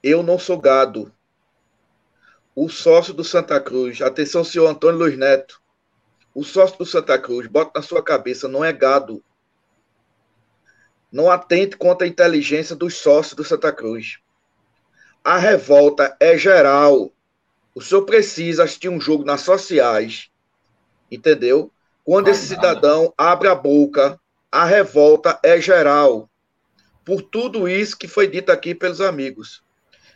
Eu 0.01 0.23
não 0.23 0.39
sou 0.39 0.57
gado. 0.57 1.11
O 2.55 2.69
sócio 2.69 3.13
do 3.13 3.21
Santa 3.21 3.59
Cruz, 3.59 4.01
atenção, 4.01 4.41
senhor 4.41 4.67
Antônio 4.69 4.99
Luiz 4.99 5.17
Neto, 5.17 5.61
o 6.33 6.45
sócio 6.45 6.77
do 6.77 6.85
Santa 6.85 7.19
Cruz, 7.19 7.45
bota 7.47 7.71
na 7.75 7.81
sua 7.81 8.01
cabeça, 8.01 8.47
não 8.47 8.63
é 8.63 8.71
gado. 8.71 9.21
Não 11.11 11.29
atente 11.29 11.75
contra 11.75 12.07
a 12.07 12.09
inteligência 12.09 12.73
dos 12.73 12.95
sócios 12.95 13.35
do 13.35 13.43
Santa 13.43 13.73
Cruz. 13.73 14.19
A 15.21 15.37
revolta 15.37 16.15
é 16.21 16.37
geral. 16.37 17.11
O 17.75 17.81
senhor 17.81 18.03
precisa 18.03 18.63
assistir 18.63 18.87
um 18.87 19.01
jogo 19.01 19.25
nas 19.25 19.41
sociais, 19.41 20.31
entendeu? 21.11 21.69
Quando 22.01 22.29
esse 22.29 22.47
cidadão 22.47 23.13
abre 23.17 23.49
a 23.49 23.55
boca 23.55 24.20
a 24.51 24.65
revolta 24.65 25.39
é 25.43 25.59
geral 25.61 26.29
por 27.05 27.21
tudo 27.21 27.67
isso 27.67 27.97
que 27.97 28.07
foi 28.07 28.27
dito 28.27 28.51
aqui 28.51 28.75
pelos 28.75 29.01
amigos. 29.01 29.63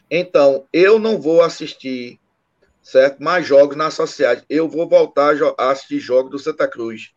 Então, 0.10 0.68
eu 0.72 1.00
não 1.00 1.20
vou 1.20 1.42
assistir, 1.42 2.20
certo? 2.84 3.24
Mais 3.24 3.48
jogos 3.48 3.76
nas 3.76 3.94
sociais. 3.94 4.44
Eu 4.50 4.68
vou 4.70 4.88
voltar 4.88 5.36
a 5.58 5.72
assistir 5.72 6.00
jogos 6.00 6.32
do 6.32 6.40
Santa 6.40 6.68
Cruz 6.68 7.12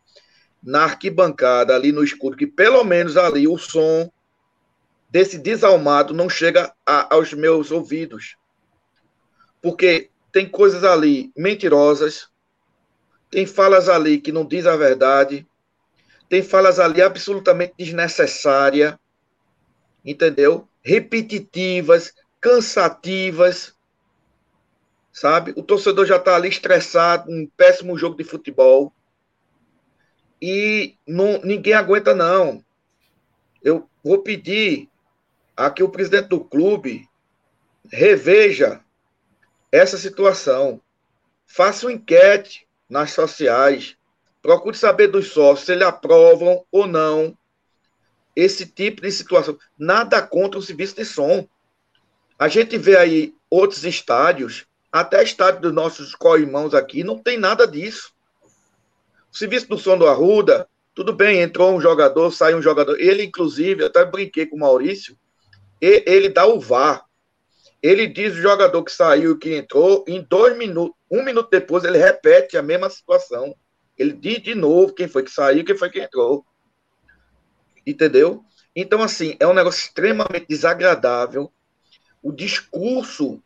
na 0.62 0.84
arquibancada, 0.84 1.74
ali 1.74 1.92
no 1.92 2.02
escuro, 2.02 2.36
que 2.36 2.46
pelo 2.46 2.82
menos 2.84 3.16
ali 3.16 3.46
o 3.46 3.58
som 3.58 4.10
desse 5.10 5.38
desalmado 5.38 6.12
não 6.12 6.28
chega 6.28 6.72
a, 6.84 7.14
aos 7.14 7.32
meus 7.32 7.70
ouvidos. 7.70 8.36
Porque 9.62 10.10
tem 10.32 10.48
coisas 10.48 10.84
ali 10.84 11.32
mentirosas, 11.36 12.28
tem 13.30 13.46
falas 13.46 13.88
ali 13.88 14.20
que 14.20 14.32
não 14.32 14.44
diz 14.44 14.66
a 14.66 14.76
verdade, 14.76 15.47
tem 16.28 16.42
falas 16.42 16.78
ali 16.78 17.00
absolutamente 17.00 17.74
desnecessárias, 17.78 18.94
entendeu? 20.04 20.68
Repetitivas, 20.82 22.14
cansativas, 22.40 23.74
sabe? 25.12 25.52
O 25.56 25.62
torcedor 25.62 26.06
já 26.06 26.16
está 26.16 26.36
ali 26.36 26.48
estressado, 26.48 27.30
um 27.30 27.46
péssimo 27.56 27.98
jogo 27.98 28.16
de 28.16 28.24
futebol. 28.24 28.92
E 30.40 30.96
não, 31.06 31.40
ninguém 31.42 31.72
aguenta, 31.72 32.14
não. 32.14 32.64
Eu 33.62 33.88
vou 34.04 34.22
pedir 34.22 34.88
a 35.56 35.70
que 35.70 35.82
o 35.82 35.88
presidente 35.88 36.28
do 36.28 36.44
clube 36.44 37.08
reveja 37.90 38.80
essa 39.72 39.98
situação. 39.98 40.80
Faça 41.46 41.86
uma 41.86 41.92
enquete 41.92 42.68
nas 42.88 43.10
sociais. 43.10 43.97
Procure 44.48 44.78
saber 44.78 45.08
dos 45.08 45.28
sócios 45.28 45.66
se 45.66 45.72
eles 45.72 45.86
aprovam 45.86 46.64
ou 46.72 46.86
não 46.86 47.36
esse 48.34 48.64
tipo 48.64 49.02
de 49.02 49.12
situação. 49.12 49.58
Nada 49.78 50.22
contra 50.22 50.58
o 50.58 50.62
serviço 50.62 50.96
de 50.96 51.04
som. 51.04 51.46
A 52.38 52.48
gente 52.48 52.78
vê 52.78 52.96
aí 52.96 53.34
outros 53.50 53.84
estádios, 53.84 54.64
até 54.90 55.22
estádio 55.22 55.60
dos 55.60 55.74
nossos 55.74 56.14
co-irmãos 56.14 56.72
aqui, 56.72 57.04
não 57.04 57.18
tem 57.18 57.36
nada 57.36 57.66
disso. 57.66 58.14
O 59.30 59.36
serviço 59.36 59.68
do 59.68 59.76
som 59.76 59.98
do 59.98 60.08
Arruda, 60.08 60.66
tudo 60.94 61.12
bem, 61.12 61.42
entrou 61.42 61.76
um 61.76 61.80
jogador, 61.82 62.32
saiu 62.32 62.56
um 62.56 62.62
jogador. 62.62 62.98
Ele, 62.98 63.24
inclusive, 63.24 63.84
até 63.84 64.02
brinquei 64.02 64.46
com 64.46 64.56
o 64.56 64.60
Maurício, 64.60 65.14
ele 65.78 66.30
dá 66.30 66.46
o 66.46 66.58
VAR. 66.58 67.04
Ele 67.82 68.06
diz 68.06 68.32
o 68.32 68.40
jogador 68.40 68.82
que 68.82 68.92
saiu 68.92 69.32
e 69.32 69.38
que 69.38 69.54
entrou, 69.54 70.06
em 70.08 70.22
dois 70.22 70.56
minutos, 70.56 70.96
um 71.10 71.22
minuto 71.22 71.50
depois, 71.50 71.84
ele 71.84 71.98
repete 71.98 72.56
a 72.56 72.62
mesma 72.62 72.88
situação. 72.88 73.54
Ele 73.98 74.12
diz 74.12 74.42
de 74.42 74.54
novo 74.54 74.92
quem 74.92 75.08
foi 75.08 75.22
que 75.22 75.30
saiu, 75.30 75.64
quem 75.64 75.76
foi 75.76 75.90
que 75.90 76.00
entrou. 76.00 76.44
Entendeu? 77.86 78.44
Então, 78.74 79.02
assim, 79.02 79.36
é 79.40 79.46
um 79.46 79.54
negócio 79.54 79.80
extremamente 79.80 80.46
desagradável. 80.48 81.50
O 82.22 82.30
discurso 82.30 83.42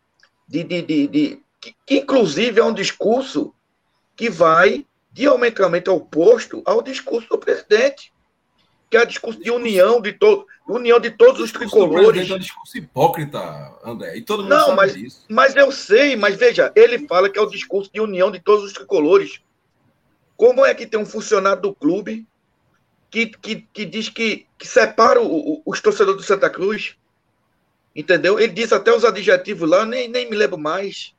de. 0.47 0.63
de, 0.63 0.83
de, 0.83 1.07
de 1.07 1.43
que, 1.61 1.75
que, 1.87 1.99
inclusive, 1.99 2.61
é 2.61 2.65
um 2.65 2.75
discurso 2.75 3.55
que 4.17 4.29
vai 4.29 4.85
diametralmente 5.13 5.89
oposto 5.91 6.63
ao 6.65 6.83
discurso 6.83 7.29
do 7.29 7.39
presidente, 7.39 8.13
que 8.91 8.97
é 8.97 9.03
o 9.03 9.07
discurso 9.07 9.41
de 9.41 9.51
união 9.51 10.01
de, 10.01 10.13
to, 10.13 10.47
união 10.69 10.99
de 10.99 11.11
todos 11.11 11.41
os 11.41 11.53
tricolores. 11.53 12.29
É 12.31 12.35
um 12.35 12.39
discurso 12.39 12.77
hipócrita, 12.77 13.79
André, 13.85 14.17
e 14.17 14.23
todo 14.23 14.43
mundo 14.43 14.51
Não, 14.51 14.67
sabe 14.67 14.77
mas, 14.77 14.95
disso. 14.95 15.25
mas 15.29 15.57
eu 15.57 15.71
sei, 15.71 16.17
mas 16.17 16.37
veja, 16.37 16.73
ele 16.75 17.07
fala 17.07 17.31
que 17.31 17.39
é 17.39 17.43
o 17.43 17.47
discurso 17.47 17.91
de 17.93 18.01
união 18.01 18.31
de 18.31 18.41
todos 18.41 18.65
os 18.65 18.73
tricolores. 18.73 19.41
Como 20.37 20.65
é 20.65 20.75
que 20.75 20.87
tem 20.87 20.99
um 20.99 21.07
funcionário 21.07 21.63
do 21.63 21.75
clube 21.75 22.27
que, 23.11 23.27
que, 23.27 23.67
que 23.73 23.85
diz 23.85 24.09
que, 24.09 24.47
que 24.59 24.67
separa 24.67 25.21
o, 25.21 25.55
o, 25.55 25.63
os 25.67 25.81
torcedores 25.81 26.21
do 26.21 26.27
Santa 26.27 26.49
Cruz? 26.49 26.97
Entendeu? 27.95 28.41
Ele 28.41 28.53
disse 28.53 28.75
até 28.75 28.95
os 28.95 29.05
adjetivos 29.05 29.69
lá, 29.69 29.85
nem, 29.85 30.09
nem 30.09 30.29
me 30.29 30.37
lembro 30.37 30.59
mais. 30.59 31.13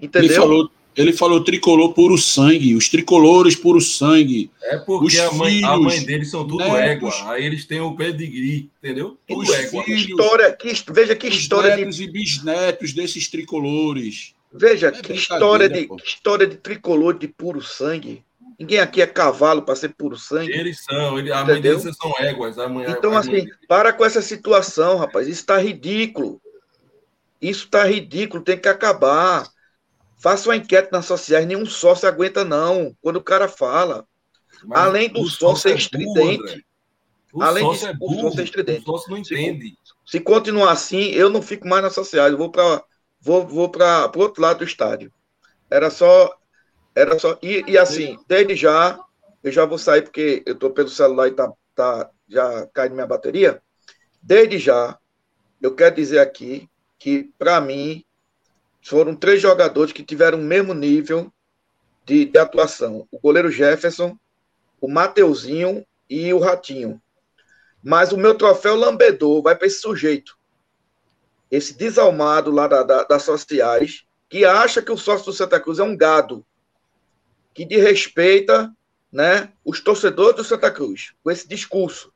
Entendeu? 0.00 0.28
Ele 0.28 0.34
falou, 0.34 0.70
ele 0.96 1.12
falou 1.12 1.44
tricolor 1.44 1.92
puro 1.92 2.18
sangue, 2.18 2.74
os 2.74 2.88
tricolores 2.88 3.54
puro 3.54 3.80
sangue. 3.80 4.50
É 4.62 4.76
porque 4.78 5.06
Os 5.06 5.18
a 5.20 5.32
mãe, 5.32 5.64
a 5.64 5.74
filhos, 5.74 5.84
mãe 5.84 6.04
deles 6.04 6.30
são 6.30 6.46
tudo 6.46 6.58
né, 6.58 6.92
égua. 6.92 7.12
Aí 7.30 7.44
eles 7.44 7.64
têm 7.64 7.80
o 7.80 7.94
pedigree, 7.94 8.68
entendeu? 8.82 9.16
Tudo 9.26 9.40
Os 9.40 9.50
égua. 9.50 9.84
Que 9.84 9.94
filhos, 9.96 10.10
história, 10.10 10.52
que, 10.52 10.72
veja 10.92 11.14
que 11.14 11.28
os 11.28 11.34
história 11.36 11.76
de 11.76 11.84
netos 11.84 12.00
e 12.00 12.06
bisnetos 12.08 12.92
desses 12.92 13.28
tricolores. 13.28 14.34
Veja, 14.52 14.88
É 14.88 14.90
que 14.90 15.12
história, 15.12 15.68
de, 15.68 15.86
pô. 15.86 15.96
que 15.96 16.06
história 16.08 16.46
de 16.46 16.56
tricolor 16.56 17.16
de 17.16 17.28
puro 17.28 17.62
sangue. 17.62 18.24
Ninguém 18.60 18.78
aqui 18.78 19.00
é 19.00 19.06
cavalo 19.06 19.62
para 19.62 19.74
ser 19.74 19.88
puro 19.96 20.16
sangue. 20.18 20.52
Eles 20.52 20.84
são, 20.84 21.18
ele, 21.18 21.32
a 21.32 21.42
mãe 21.44 21.60
deles 21.62 21.96
são 21.96 22.12
éguas. 22.18 22.58
A 22.58 22.68
mãe, 22.68 22.84
Então, 22.90 23.16
a 23.16 23.20
assim, 23.20 23.46
para 23.66 23.90
com 23.92 24.04
essa 24.04 24.20
situação, 24.20 24.98
rapaz. 24.98 25.26
Isso 25.26 25.40
está 25.40 25.56
ridículo. 25.58 26.40
Isso 27.40 27.64
está 27.64 27.84
ridículo, 27.84 28.42
tem 28.44 28.58
que 28.60 28.68
acabar. 28.68 29.48
Faça 30.18 30.50
uma 30.50 30.56
enquete 30.56 30.90
nas 30.92 31.06
sociais, 31.06 31.46
nenhum 31.46 31.64
sócio 31.64 32.06
aguenta, 32.06 32.44
não, 32.44 32.94
quando 33.00 33.16
o 33.16 33.22
cara 33.22 33.48
fala. 33.48 34.06
Mas 34.62 34.78
além 34.78 35.08
do 35.08 35.26
sócio 35.26 35.62
ser 35.62 35.74
é 35.74 35.78
estridente. 35.78 36.66
O 37.32 37.42
Além 37.42 37.64
sócio 37.64 37.78
disso, 37.80 37.86
é 37.86 37.90
o 37.92 37.96
burro. 37.96 38.20
sócio 38.22 38.40
é 38.40 38.44
estridente. 38.44 38.80
O 38.82 38.84
sócio 38.84 39.10
não 39.10 39.24
Se- 39.24 39.34
entende. 39.34 39.78
Se 40.04 40.20
continuar 40.20 40.72
assim, 40.72 41.04
eu 41.12 41.30
não 41.30 41.40
fico 41.40 41.66
mais 41.66 41.82
nas 41.82 41.94
sociais, 41.94 42.32
eu 42.32 42.36
vou 42.38 42.50
para 42.50 42.82
vou, 43.20 43.46
vou 43.46 43.70
para 43.70 44.10
o 44.14 44.18
outro 44.20 44.42
lado 44.42 44.58
do 44.58 44.64
estádio. 44.64 45.10
Era 45.70 45.90
só. 45.90 46.34
Era 46.94 47.18
só. 47.18 47.38
E, 47.42 47.64
e 47.66 47.78
assim, 47.78 48.18
desde 48.26 48.54
já, 48.54 48.98
eu 49.42 49.52
já 49.52 49.64
vou 49.64 49.78
sair 49.78 50.02
porque 50.02 50.42
eu 50.46 50.54
estou 50.54 50.70
pelo 50.70 50.88
celular 50.88 51.28
e 51.28 51.32
tá, 51.32 51.52
tá 51.74 52.10
já 52.28 52.66
caindo 52.72 52.94
minha 52.94 53.06
bateria. 53.06 53.62
Desde 54.22 54.58
já, 54.58 54.98
eu 55.60 55.74
quero 55.74 55.94
dizer 55.94 56.18
aqui 56.18 56.68
que, 56.98 57.30
para 57.38 57.60
mim, 57.60 58.04
foram 58.82 59.14
três 59.14 59.40
jogadores 59.40 59.92
que 59.92 60.02
tiveram 60.04 60.38
o 60.38 60.42
mesmo 60.42 60.74
nível 60.74 61.32
de, 62.04 62.24
de 62.26 62.38
atuação: 62.38 63.06
o 63.10 63.18
goleiro 63.18 63.50
Jefferson, 63.50 64.16
o 64.80 64.88
Mateuzinho 64.88 65.86
e 66.08 66.32
o 66.34 66.38
Ratinho. 66.38 67.00
Mas 67.82 68.12
o 68.12 68.18
meu 68.18 68.34
troféu 68.36 68.74
lambedor 68.76 69.42
vai 69.42 69.56
para 69.56 69.66
esse 69.66 69.80
sujeito. 69.80 70.36
Esse 71.50 71.76
desalmado 71.76 72.50
lá 72.50 72.66
da, 72.68 72.82
da- 72.82 73.04
das 73.04 73.22
sociais, 73.22 74.04
que 74.28 74.44
acha 74.44 74.82
que 74.82 74.92
o 74.92 74.96
sócio 74.96 75.26
do 75.26 75.32
Santa 75.32 75.58
Cruz 75.58 75.78
é 75.78 75.82
um 75.82 75.96
gado, 75.96 76.44
que 77.54 77.64
desrespeita 77.64 78.72
né, 79.12 79.52
os 79.64 79.80
torcedores 79.80 80.36
do 80.36 80.44
Santa 80.44 80.70
Cruz, 80.70 81.12
com 81.22 81.30
esse 81.30 81.48
discurso. 81.48 82.12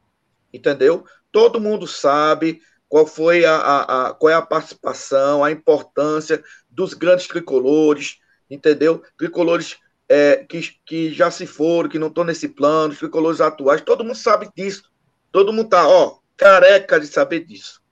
Entendeu? 0.52 1.04
Todo 1.32 1.60
mundo 1.60 1.86
sabe 1.86 2.60
qual 2.88 3.06
foi 3.06 3.44
a, 3.44 3.56
a- 3.56 4.06
a- 4.08 4.14
qual 4.14 4.30
é 4.30 4.34
a 4.34 4.42
participação, 4.42 5.42
a 5.42 5.50
importância 5.50 6.42
dos 6.70 6.94
grandes 6.94 7.26
tricolores, 7.26 8.18
entendeu? 8.48 9.02
Tricolores 9.18 9.78
é, 10.08 10.44
que, 10.48 10.60
que 10.86 11.12
já 11.12 11.30
se 11.30 11.46
foram, 11.46 11.88
que 11.88 11.98
não 11.98 12.08
estão 12.08 12.22
nesse 12.24 12.48
plano, 12.48 12.92
os 12.92 12.98
tricolores 12.98 13.40
atuais, 13.40 13.80
todo 13.80 14.04
mundo 14.04 14.16
sabe 14.16 14.48
disso. 14.56 14.84
Todo 15.32 15.52
mundo 15.52 15.68
tá, 15.70 15.88
ó, 15.88 16.18
careca 16.36 17.00
de 17.00 17.06
saber 17.08 17.44
disso. 17.44 17.82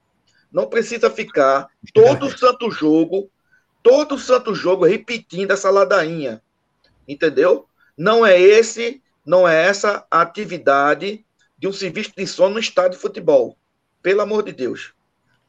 Não 0.53 0.69
precisa 0.69 1.11
ficar 1.11 1.67
todo 1.93 2.31
santo 2.39 2.71
jogo, 2.71 3.29
todo 3.83 4.19
santo 4.19 4.55
jogo 4.55 4.85
repetindo 4.85 5.51
essa 5.51 5.71
ladainha. 5.71 6.41
Entendeu? 7.07 7.67
Não 7.97 8.25
é 8.25 8.41
esse, 8.41 9.03
não 9.25 9.49
é 9.49 9.67
essa 9.67 10.07
a 10.11 10.23
atividade 10.23 11.25
de 11.59 11.69
um 11.69 11.73
serviço 11.73 12.13
de 12.17 12.27
som 12.27 12.49
no 12.49 12.59
estádio 12.59 12.93
de 12.93 13.03
futebol. 13.03 13.57
Pelo 14.03 14.21
amor 14.21 14.43
de 14.43 14.53
Deus. 14.53 14.93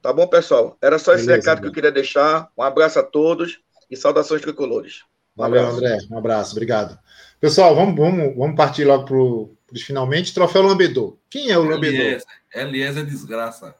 Tá 0.02 0.12
bom, 0.12 0.28
pessoal? 0.28 0.78
Era 0.82 1.00
só 1.00 1.14
esse 1.14 1.26
Beleza, 1.26 1.42
recado 1.50 1.62
que 1.62 1.68
eu 1.68 1.72
queria 1.72 1.92
deixar. 1.92 2.50
Um 2.58 2.62
abraço 2.62 3.00
a 3.00 3.04
todos 3.04 3.62
e 3.90 3.96
saudações 3.96 4.42
tricolores. 4.42 5.04
Um 5.36 5.42
Valeu, 5.42 5.62
abraço. 5.62 5.78
André. 5.78 5.98
Um 6.12 6.18
abraço, 6.18 6.52
obrigado. 6.52 7.00
Pessoal, 7.40 7.74
vamos, 7.76 7.96
vamos, 7.96 8.36
vamos 8.36 8.56
partir 8.56 8.84
logo 8.84 9.06
para 9.06 9.74
os 9.74 9.82
finalmente. 9.82 10.34
Troféu 10.34 10.62
Lambedor. 10.62 11.18
Quem 11.30 11.50
é 11.50 11.58
o 11.58 11.64
Lambedor? 11.64 12.00
Eliezer, 12.00 12.28
Eliezer 12.54 13.04
é 13.04 13.06
desgraça. 13.06 13.76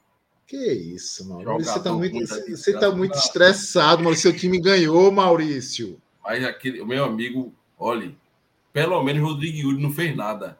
Que 0.46 0.56
isso, 0.56 1.28
Maurício. 1.28 1.54
Você 1.54 1.78
está 1.78 1.90
Jogador 1.90 1.98
muito, 1.98 2.26
você 2.26 2.44
desgraça. 2.44 2.80
tá 2.80 2.90
muito 2.90 3.18
estressado, 3.18 4.02
Maurício. 4.02 4.30
Seu 4.30 4.38
time 4.38 4.60
ganhou, 4.60 5.10
Maurício. 5.12 6.00
Mas 6.22 6.44
aquele, 6.44 6.80
o 6.80 6.86
meu 6.86 7.04
amigo, 7.04 7.54
olhe, 7.84 8.16
pelo 8.72 9.02
menos 9.02 9.22
o 9.22 9.26
Rodrigo 9.26 9.58
Yuri 9.58 9.82
não 9.82 9.92
fez 9.92 10.16
nada. 10.16 10.58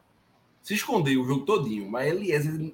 Se 0.61 0.73
escondeu 0.73 1.21
o 1.21 1.25
jogo 1.25 1.45
todinho, 1.45 1.89
mas 1.89 2.07
Eliezer, 2.07 2.73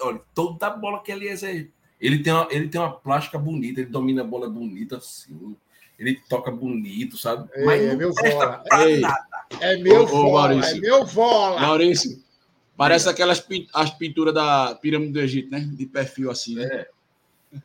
olha, 0.00 0.20
toda 0.34 0.70
bola 0.70 1.02
que 1.02 1.10
Eliezer, 1.10 1.70
ele 2.00 2.22
tem 2.22 2.32
uma, 2.32 2.48
ele 2.50 2.68
tem 2.68 2.80
uma 2.80 2.92
plástica 2.92 3.38
bonita, 3.38 3.80
ele 3.80 3.90
domina 3.90 4.22
a 4.22 4.26
bola 4.26 4.48
bonita 4.48 4.98
assim. 4.98 5.56
Ele 5.98 6.20
toca 6.28 6.50
bonito, 6.50 7.16
sabe? 7.16 7.48
É, 7.52 7.64
mas 7.64 7.82
é 7.82 7.94
meu 7.94 8.12
bola. 8.12 8.64
Ei. 8.80 9.02
É 9.60 9.76
meu 9.76 10.00
Ô, 10.00 10.04
ô, 10.04 10.06
vola, 10.06 10.52
é 10.52 10.56
Maurício. 10.56 10.80
meu 10.80 11.06
vola. 11.06 11.60
Maurício, 11.60 12.24
parece 12.76 13.08
aquelas 13.08 13.46
as 13.72 13.90
pinturas 13.90 14.34
da 14.34 14.74
pirâmide 14.74 15.12
do 15.12 15.20
Egito, 15.20 15.50
né? 15.50 15.60
De 15.60 15.86
perfil 15.86 16.30
assim, 16.30 16.56
né? 16.56 16.64
É. 16.64 16.88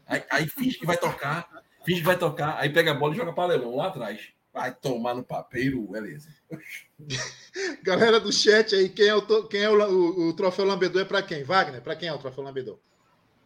Aí, 0.06 0.24
aí 0.30 0.48
finge 0.48 0.78
que 0.78 0.86
vai 0.86 0.98
tocar, 0.98 1.64
finge 1.84 2.02
que 2.02 2.06
vai 2.06 2.18
tocar, 2.18 2.58
aí 2.60 2.70
pega 2.70 2.92
a 2.92 2.94
bola 2.94 3.14
e 3.14 3.18
joga 3.18 3.34
para 3.34 3.48
Leilão 3.48 3.76
lá 3.76 3.88
atrás. 3.88 4.30
Vai 4.60 4.76
tomar 4.76 5.16
no 5.16 5.24
papeiro, 5.24 5.96
Eliezer. 5.96 6.34
Galera 7.82 8.20
do 8.20 8.30
chat 8.30 8.76
aí, 8.76 8.90
quem 8.90 9.08
é 9.08 9.16
o, 9.16 9.48
quem 9.48 9.62
é 9.62 9.70
o, 9.70 9.90
o- 9.90 10.28
o 10.30 10.34
troféu 10.34 10.66
Lambedor 10.66 11.02
é 11.02 11.06
para 11.06 11.24
quem? 11.24 11.46
Wagner? 11.46 11.82
Para 11.82 11.96
quem 11.96 12.10
é 12.10 12.14
o 12.14 12.18
troféu 12.18 12.44
Lambedor? 12.44 12.78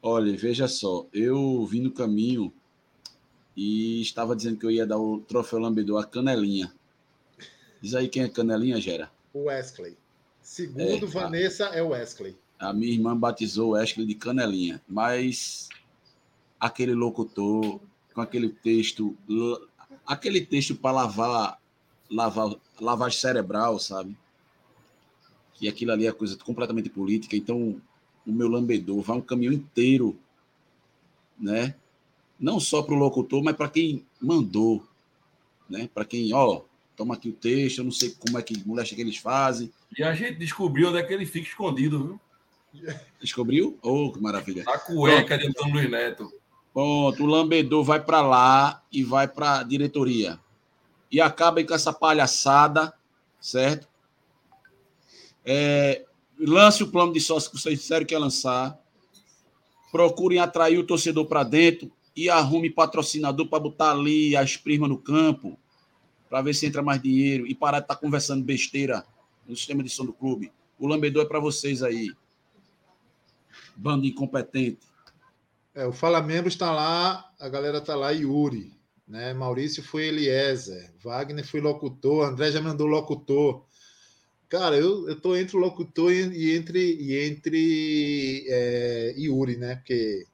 Olha, 0.02 0.36
veja 0.36 0.68
só, 0.68 1.06
eu 1.14 1.64
vim 1.68 1.82
no 1.82 1.92
caminho 1.92 2.52
e 3.56 4.02
estava 4.02 4.36
dizendo 4.36 4.58
que 4.58 4.66
eu 4.66 4.72
ia 4.72 4.88
dar 4.88 4.98
o 4.98 5.20
troféu 5.22 5.60
lambedor 5.60 6.02
a 6.02 6.06
Canelinha. 6.06 6.74
Diz 7.80 7.94
aí 7.94 8.10
quem 8.10 8.24
é 8.24 8.28
Canelinha, 8.30 8.82
Gera. 8.82 9.12
O 9.32 9.44
Wesley. 9.44 9.96
Segundo 10.42 11.06
É, 11.06 11.10
Vanessa, 11.10 11.66
é 11.66 11.82
o 11.84 11.90
Wesley. 11.90 12.36
A 12.58 12.74
minha 12.74 12.92
irmã 12.92 13.16
batizou 13.16 13.70
o 13.70 13.72
Wesley 13.74 14.08
de 14.08 14.16
Canelinha, 14.16 14.82
mas 14.88 15.70
aquele 16.60 16.96
locutor 16.96 17.80
com 18.14 18.22
aquele 18.22 18.50
texto, 18.50 19.16
aquele 20.06 20.42
texto 20.46 20.76
para 20.76 20.92
lavar, 20.92 21.60
lavar, 22.10 22.56
lavagem 22.80 23.20
cerebral, 23.20 23.80
sabe? 23.80 24.16
Que 25.56 25.68
aquilo 25.68 25.92
ali 25.92 26.08
é 26.08 26.12
coisa 26.12 26.38
completamente 26.38 26.90
política. 26.90 27.36
Então, 27.36 27.82
o 28.26 28.32
meu 28.32 28.48
lambedor 28.48 29.02
vai 29.02 29.18
um 29.18 29.22
caminhão 29.22 29.54
inteiro, 29.54 30.18
né? 31.40 31.76
Não 32.40 32.60
só 32.60 32.82
para 32.82 32.96
o 32.96 32.98
locutor, 32.98 33.44
mas 33.44 33.56
para 33.56 33.70
quem 33.70 34.06
mandou, 34.20 34.86
né? 35.70 35.90
Para 35.94 36.06
quem, 36.06 36.34
ó, 36.34 36.62
toma 36.96 37.16
aqui 37.16 37.30
o 37.30 37.34
texto, 37.34 37.80
eu 37.80 37.86
não 37.86 37.92
sei 37.92 38.16
como 38.20 38.38
é 38.38 38.42
que 38.42 38.68
molesta 38.68 38.96
que 38.96 39.02
eles 39.02 39.18
fazem. 39.18 39.72
E 39.98 40.04
a 40.04 40.14
gente 40.14 40.38
descobriu 40.38 40.90
onde 40.90 40.98
é 40.98 41.04
que 41.04 41.14
ele 41.14 41.26
fica 41.26 41.48
escondido, 41.48 42.20
viu? 42.74 42.92
Descobriu? 43.20 43.78
Oh, 43.82 44.12
que 44.12 44.20
maravilha. 44.20 44.64
A 44.68 44.80
cueca 44.80 45.38
de 45.38 45.48
Antônio 45.48 45.76
Luiz 45.76 45.92
Neto. 45.92 46.34
Pronto, 46.74 47.24
o 47.24 47.28
lambedor 47.28 47.84
vai 47.84 48.04
para 48.04 48.22
lá 48.22 48.84
e 48.92 49.04
vai 49.04 49.28
para 49.28 49.60
a 49.60 49.64
diretoria. 49.64 50.40
E 51.12 51.22
acabem 51.22 51.64
com 51.66 51.74
essa 51.76 51.94
palhaçada, 51.94 52.92
certo? 53.40 53.88
É, 55.46 56.04
lance 56.40 56.82
o 56.82 56.90
plano 56.90 57.14
de 57.14 57.20
sócio 57.20 57.52
que 57.52 57.60
vocês 57.60 57.80
disseram 57.80 58.06
que 58.06 58.16
ia 58.16 58.20
lançar. 58.20 58.80
Procurem 59.92 60.40
atrair 60.40 60.80
o 60.80 60.84
torcedor 60.84 61.28
para 61.28 61.44
dentro 61.44 61.92
e 62.16 62.28
arrume 62.28 62.72
patrocinador 62.72 63.48
para 63.48 63.60
botar 63.60 63.92
ali 63.92 64.36
as 64.36 64.58
primas 64.58 64.90
no 64.90 64.98
campo, 64.98 65.60
para 66.28 66.42
ver 66.42 66.56
se 66.56 66.66
entra 66.66 66.82
mais 66.82 67.00
dinheiro 67.00 67.46
e 67.46 67.54
parar 67.54 67.80
de 67.80 67.86
estar 67.86 67.96
tá 67.96 68.02
conversando 68.02 68.44
besteira 68.44 69.06
no 69.48 69.56
sistema 69.56 69.84
de 69.84 69.90
som 69.90 70.06
do 70.06 70.14
clube. 70.14 70.52
O 70.80 70.88
lambedor 70.88 71.24
é 71.24 71.28
para 71.28 71.40
vocês 71.40 71.84
aí. 71.84 72.12
Bando 73.76 74.08
incompetente. 74.08 74.93
É, 75.76 75.88
o 75.88 75.92
Fala 75.92 76.22
Membro 76.22 76.50
está 76.50 76.72
lá, 76.72 77.32
a 77.40 77.50
galera 77.50 77.80
está 77.80 77.96
lá, 77.96 78.12
Yuri. 78.12 78.74
Né? 79.08 79.34
Maurício 79.34 79.84
foi 79.84 80.06
Eliezer, 80.06 80.94
Wagner 81.04 81.46
foi 81.46 81.60
locutor, 81.60 82.26
André 82.26 82.52
já 82.52 82.62
mandou 82.62 82.88
locutor. 82.88 83.66
Cara, 84.48 84.78
eu, 84.78 85.10
eu 85.10 85.20
tô 85.20 85.36
entre 85.36 85.58
o 85.58 85.60
locutor 85.60 86.12
e, 86.12 86.22
e 86.28 86.56
entre, 86.56 86.80
e 86.80 87.20
entre 87.26 88.46
é, 88.48 89.14
Yuri, 89.18 89.58
né? 89.58 89.76
Porque 89.78 90.28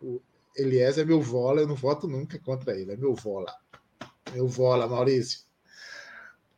o 0.00 0.20
Eliezer 0.56 1.02
é 1.02 1.06
meu 1.06 1.20
vola, 1.20 1.60
eu 1.60 1.66
não 1.66 1.74
voto 1.74 2.06
nunca 2.06 2.38
contra 2.38 2.78
ele, 2.78 2.92
é 2.92 2.96
meu 2.96 3.14
vola. 3.14 3.52
Meu 4.32 4.46
vola, 4.46 4.86
Maurício. 4.86 5.40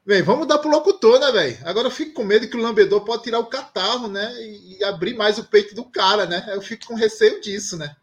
Bem, 0.05 0.23
vamos 0.23 0.47
dar 0.47 0.59
pro 0.59 0.71
locutor, 0.71 1.19
né, 1.19 1.33
velho? 1.33 1.59
Agora 1.65 1.89
eu 1.89 1.91
fico 1.91 2.13
com 2.13 2.23
medo 2.23 2.49
que 2.49 2.57
o 2.57 2.61
lambedor 2.61 3.03
pode 3.03 3.25
tirar 3.25 3.41
o 3.41 3.47
catarro, 3.47 4.09
né? 4.09 4.33
E, 4.41 4.79
e 4.79 4.85
abrir 4.85 5.15
mais 5.15 5.39
o 5.39 5.45
peito 5.45 5.75
do 5.75 5.85
cara, 5.85 6.27
né? 6.27 6.45
Eu 6.49 6.61
fico 6.61 6.87
com 6.87 6.95
receio 6.95 7.41
disso, 7.41 7.77
né? 7.77 7.97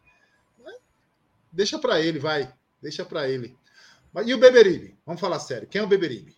Deixa 1.54 1.78
para 1.78 2.02
ele, 2.02 2.18
vai. 2.18 2.52
Deixa 2.82 3.06
para 3.06 3.30
ele. 3.30 3.56
Mas, 4.12 4.28
e 4.28 4.34
o 4.34 4.40
Beberibe? 4.40 4.98
Vamos 5.06 5.22
falar 5.22 5.40
sério. 5.40 5.68
Quem 5.68 5.80
é 5.80 5.84
o 5.84 5.88
Beberibe? 5.88 6.36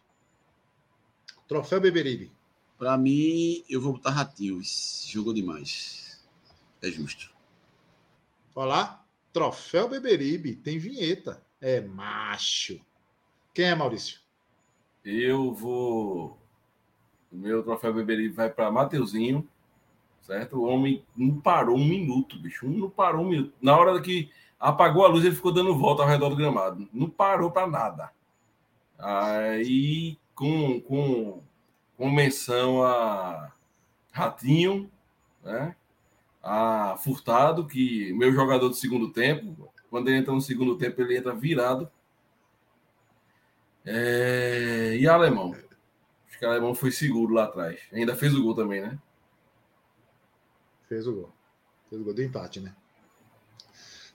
Troféu 1.48 1.80
Beberibe. 1.80 2.34
Para 2.78 2.98
mim, 2.98 3.64
eu 3.70 3.80
vou 3.80 3.94
botar 3.94 4.10
Ratinhos. 4.10 5.06
Jogou 5.08 5.34
demais. 5.34 6.22
É 6.82 6.92
justo. 6.92 7.34
Olá. 8.54 9.06
Troféu 9.32 9.88
Beberibe. 9.88 10.58
Tem 10.58 10.78
vinheta. 10.78 11.42
É 11.62 11.80
macho. 11.80 12.82
Quem 13.54 13.66
é, 13.66 13.76
Maurício? 13.76 14.20
Eu 15.04 15.54
vou. 15.54 16.38
O 17.32 17.38
meu 17.38 17.64
troféu 17.64 17.94
Beberibe 17.94 18.36
vai 18.36 18.50
para 18.50 18.70
Mateuzinho. 18.70 19.48
Certo? 20.22 20.58
O 20.58 20.64
homem 20.64 21.06
não 21.16 21.40
parou 21.40 21.78
um 21.78 21.86
minuto, 21.86 22.38
bicho. 22.38 22.68
Não 22.68 22.90
parou 22.90 23.24
um 23.24 23.30
minuto. 23.30 23.54
Na 23.62 23.78
hora 23.78 24.02
que 24.02 24.30
apagou 24.60 25.06
a 25.06 25.08
luz, 25.08 25.24
ele 25.24 25.36
ficou 25.36 25.52
dando 25.52 25.78
volta 25.78 26.04
ao 26.04 26.10
redor 26.10 26.30
do 26.30 26.36
gramado. 26.36 26.88
Não 26.94 27.10
parou 27.10 27.52
para 27.52 27.68
nada. 27.68 28.12
Aí, 28.98 30.18
com, 30.34 30.80
com, 30.82 31.44
com 31.98 32.10
menção 32.10 32.84
a 32.84 33.52
Ratinho, 34.12 34.90
né? 35.44 35.76
a 36.42 36.96
Furtado, 36.98 37.66
que 37.66 38.14
meu 38.14 38.32
jogador 38.32 38.70
do 38.70 38.76
segundo 38.76 39.12
tempo, 39.12 39.72
quando 39.90 40.10
ele 40.10 40.18
entra 40.18 40.34
no 40.34 40.42
segundo 40.42 40.78
tempo, 40.78 41.02
ele 41.02 41.18
entra 41.18 41.34
virado. 41.34 41.90
É... 43.84 44.96
E 45.00 45.08
Alemão. 45.08 45.56
Acho 46.28 46.40
que 46.40 46.46
Alemão 46.46 46.76
foi 46.76 46.92
seguro 46.92 47.34
lá 47.34 47.46
atrás. 47.46 47.80
Ainda 47.92 48.16
fez 48.16 48.36
o 48.36 48.44
gol 48.44 48.54
também, 48.54 48.82
né? 48.82 48.98
Fez 50.88 51.08
o 51.08 51.14
gol. 51.14 51.34
Fez 51.90 52.02
o 52.02 52.06
gol 52.06 52.14
do 52.14 52.22
empate, 52.22 52.60
né? 52.60 52.76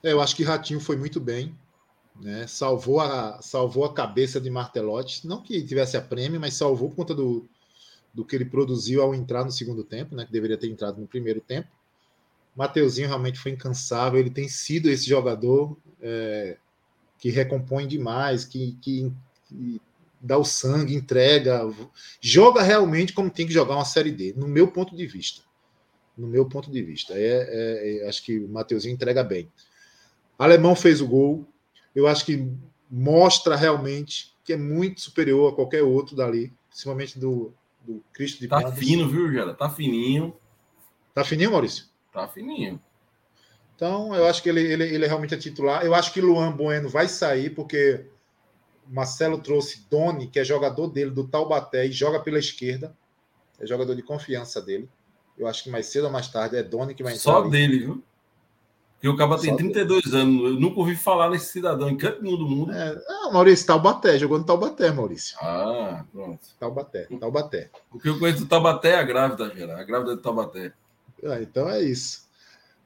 É, 0.03 0.11
eu 0.11 0.21
acho 0.21 0.35
que 0.35 0.43
Ratinho 0.43 0.79
foi 0.79 0.95
muito 0.95 1.19
bem, 1.19 1.55
né? 2.19 2.47
Salvou 2.47 2.99
a, 2.99 3.41
salvou 3.41 3.85
a 3.85 3.93
cabeça 3.93 4.39
de 4.39 4.49
Martelotti, 4.49 5.27
não 5.27 5.41
que 5.41 5.61
tivesse 5.63 5.95
a 5.97 6.01
prêmio, 6.01 6.39
mas 6.39 6.55
salvou 6.55 6.89
por 6.89 6.95
conta 6.95 7.15
do, 7.15 7.47
do 8.13 8.25
que 8.25 8.35
ele 8.35 8.45
produziu 8.45 9.01
ao 9.01 9.15
entrar 9.15 9.43
no 9.43 9.51
segundo 9.51 9.83
tempo, 9.83 10.15
né? 10.15 10.25
Que 10.25 10.31
deveria 10.31 10.57
ter 10.57 10.67
entrado 10.67 10.99
no 10.99 11.07
primeiro 11.07 11.41
tempo. 11.41 11.69
Mateuzinho 12.55 13.07
realmente 13.07 13.39
foi 13.39 13.51
incansável, 13.51 14.19
ele 14.19 14.29
tem 14.29 14.47
sido 14.47 14.89
esse 14.89 15.07
jogador 15.07 15.77
é, 16.01 16.57
que 17.17 17.29
recompõe 17.29 17.87
demais, 17.87 18.43
que, 18.43 18.77
que, 18.81 19.11
que, 19.47 19.81
dá 20.19 20.37
o 20.37 20.43
sangue, 20.43 20.93
entrega, 20.93 21.61
joga 22.19 22.61
realmente 22.61 23.13
como 23.13 23.29
tem 23.29 23.47
que 23.47 23.53
jogar 23.53 23.75
uma 23.75 23.85
série 23.85 24.11
D, 24.11 24.33
no 24.35 24.47
meu 24.47 24.67
ponto 24.67 24.95
de 24.95 25.07
vista. 25.07 25.41
No 26.17 26.27
meu 26.27 26.45
ponto 26.45 26.69
de 26.69 26.83
vista. 26.83 27.13
É, 27.13 27.47
é, 27.49 27.97
é 28.03 28.09
acho 28.09 28.23
que 28.23 28.37
o 28.37 28.49
Mateuzinho 28.49 28.93
entrega 28.93 29.23
bem. 29.23 29.49
Alemão 30.37 30.75
fez 30.75 31.01
o 31.01 31.07
gol. 31.07 31.47
Eu 31.95 32.07
acho 32.07 32.25
que 32.25 32.47
mostra 32.89 33.55
realmente 33.55 34.35
que 34.43 34.53
é 34.53 34.57
muito 34.57 35.01
superior 35.01 35.51
a 35.51 35.55
qualquer 35.55 35.83
outro 35.83 36.15
dali, 36.15 36.53
principalmente 36.69 37.19
do, 37.19 37.53
do 37.81 38.03
Cristo 38.13 38.39
de 38.39 38.47
Tá 38.47 38.71
fino, 38.71 39.07
viu, 39.07 39.31
Gera? 39.31 39.53
Tá 39.53 39.69
fininho. 39.69 40.35
Tá 41.13 41.23
fininho, 41.23 41.51
Maurício? 41.51 41.85
Tá 42.11 42.27
fininho. 42.27 42.81
Então, 43.75 44.13
eu 44.15 44.27
acho 44.27 44.43
que 44.43 44.49
ele, 44.49 44.61
ele, 44.61 44.83
ele 44.83 45.07
realmente 45.07 45.33
é 45.33 45.37
titular. 45.37 45.83
Eu 45.83 45.95
acho 45.95 46.13
que 46.13 46.21
Luan 46.21 46.51
Bueno 46.51 46.87
vai 46.87 47.07
sair, 47.07 47.49
porque 47.49 48.05
Marcelo 48.87 49.39
trouxe 49.39 49.87
Doni, 49.89 50.27
que 50.27 50.39
é 50.39 50.43
jogador 50.43 50.87
dele, 50.87 51.11
do 51.11 51.27
Taubaté, 51.27 51.87
e 51.87 51.91
joga 51.91 52.19
pela 52.19 52.37
esquerda. 52.37 52.95
É 53.59 53.65
jogador 53.65 53.95
de 53.95 54.03
confiança 54.03 54.61
dele. 54.61 54.89
Eu 55.37 55.47
acho 55.47 55.63
que 55.63 55.69
mais 55.69 55.87
cedo 55.87 56.05
ou 56.05 56.11
mais 56.11 56.27
tarde 56.27 56.57
é 56.57 56.63
Doni 56.63 56.93
que 56.93 57.03
vai 57.03 57.13
entrar. 57.13 57.23
Só 57.23 57.41
ali. 57.41 57.49
dele, 57.49 57.79
viu? 57.79 58.03
Porque 59.01 59.09
o 59.09 59.17
Caba 59.17 59.35
tem 59.39 59.57
32 59.57 60.03
dele. 60.03 60.15
anos. 60.15 60.43
Eu 60.43 60.59
nunca 60.59 60.79
ouvi 60.79 60.95
falar 60.95 61.31
nesse 61.31 61.47
cidadão 61.47 61.89
em 61.89 61.97
canto 61.97 62.21
nenhum 62.21 62.37
do 62.37 62.47
mundo. 62.47 62.71
É, 62.71 63.01
ah, 63.09 63.31
Maurício, 63.33 63.65
Taubaté. 63.65 64.19
Jogou 64.19 64.37
no 64.37 64.43
Taubaté, 64.43 64.91
Maurício. 64.91 65.35
Ah, 65.41 66.05
pronto. 66.13 66.39
Taubaté, 66.59 67.07
Taubaté. 67.19 67.71
O 67.91 67.97
que 67.97 68.09
eu 68.09 68.19
conheço 68.19 68.41
do 68.41 68.45
Taubaté 68.45 68.91
é 68.91 68.99
a 68.99 69.03
grávida, 69.03 69.51
Gerard. 69.55 69.81
A 69.81 69.83
grávida 69.83 70.15
do 70.15 70.21
Taubaté. 70.21 70.71
Ah, 71.25 71.41
então 71.41 71.67
é 71.67 71.81
isso. 71.81 72.29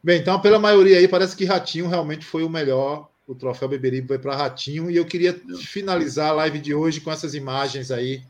Bem, 0.02 0.22
então, 0.22 0.40
pela 0.40 0.58
maioria 0.58 1.00
aí, 1.00 1.08
parece 1.10 1.36
que 1.36 1.44
Ratinho 1.44 1.90
realmente 1.90 2.26
foi 2.26 2.46
o 2.46 2.50
melhor. 2.50 3.10
O 3.28 3.36
troféu 3.36 3.68
Beberibe 3.68 4.08
foi 4.08 4.18
para 4.18 4.38
Ratinho. 4.38 4.90
E 4.90 4.96
eu 4.96 5.04
queria 5.04 5.38
finalizar 5.66 6.30
a 6.30 6.34
live 6.34 6.60
de 6.60 6.74
hoje 6.74 7.02
com 7.02 7.12
essas 7.12 7.36
imagens 7.36 7.92
aí. 7.92 8.24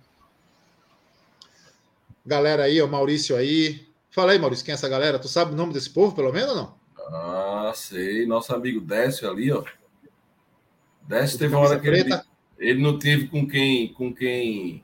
Galera 2.25 2.63
aí, 2.63 2.81
o 2.81 2.87
Maurício 2.87 3.35
aí. 3.35 3.87
Fala 4.09 4.31
aí, 4.31 4.39
Maurício, 4.39 4.65
quem 4.65 4.71
é 4.71 4.73
essa 4.73 4.89
galera? 4.89 5.19
Tu 5.19 5.27
sabe 5.27 5.53
o 5.53 5.55
nome 5.55 5.71
desse 5.71 5.91
povo, 5.91 6.15
pelo 6.15 6.33
menos, 6.33 6.49
ou 6.49 6.55
não? 6.55 6.84
Ah, 7.07 7.72
sei. 7.76 8.26
Nosso 8.26 8.53
amigo 8.53 8.82
Décio 8.82 9.30
ali, 9.30 9.52
ó. 9.52 9.64
Décio 11.07 11.38
teve 11.38 11.56
uma 11.56 11.65
hora 11.65 11.80
que 11.80 11.88
ele, 11.88 12.19
ele, 12.57 12.82
não 12.82 12.98
teve 12.98 13.27
com 13.27 13.48
quem, 13.48 13.94
com 13.94 14.14
quem 14.14 14.84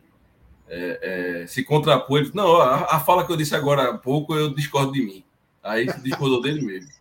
é, 0.67 1.41
é, 1.43 1.47
se 1.47 1.63
contrapor. 1.63 2.19
Ele, 2.19 2.31
não, 2.33 2.57
a, 2.57 2.95
a, 2.95 2.99
fala 2.99 3.25
que 3.25 3.31
eu 3.31 3.37
disse 3.37 3.55
agora 3.55 3.89
há 3.89 3.97
pouco, 3.97 4.35
eu 4.35 4.53
discordo 4.53 4.91
de 4.91 5.01
mim. 5.01 5.23
Aí 5.63 5.91
se 5.91 6.01
discordou 6.01 6.41
dele 6.41 6.61
mesmo. 6.61 6.91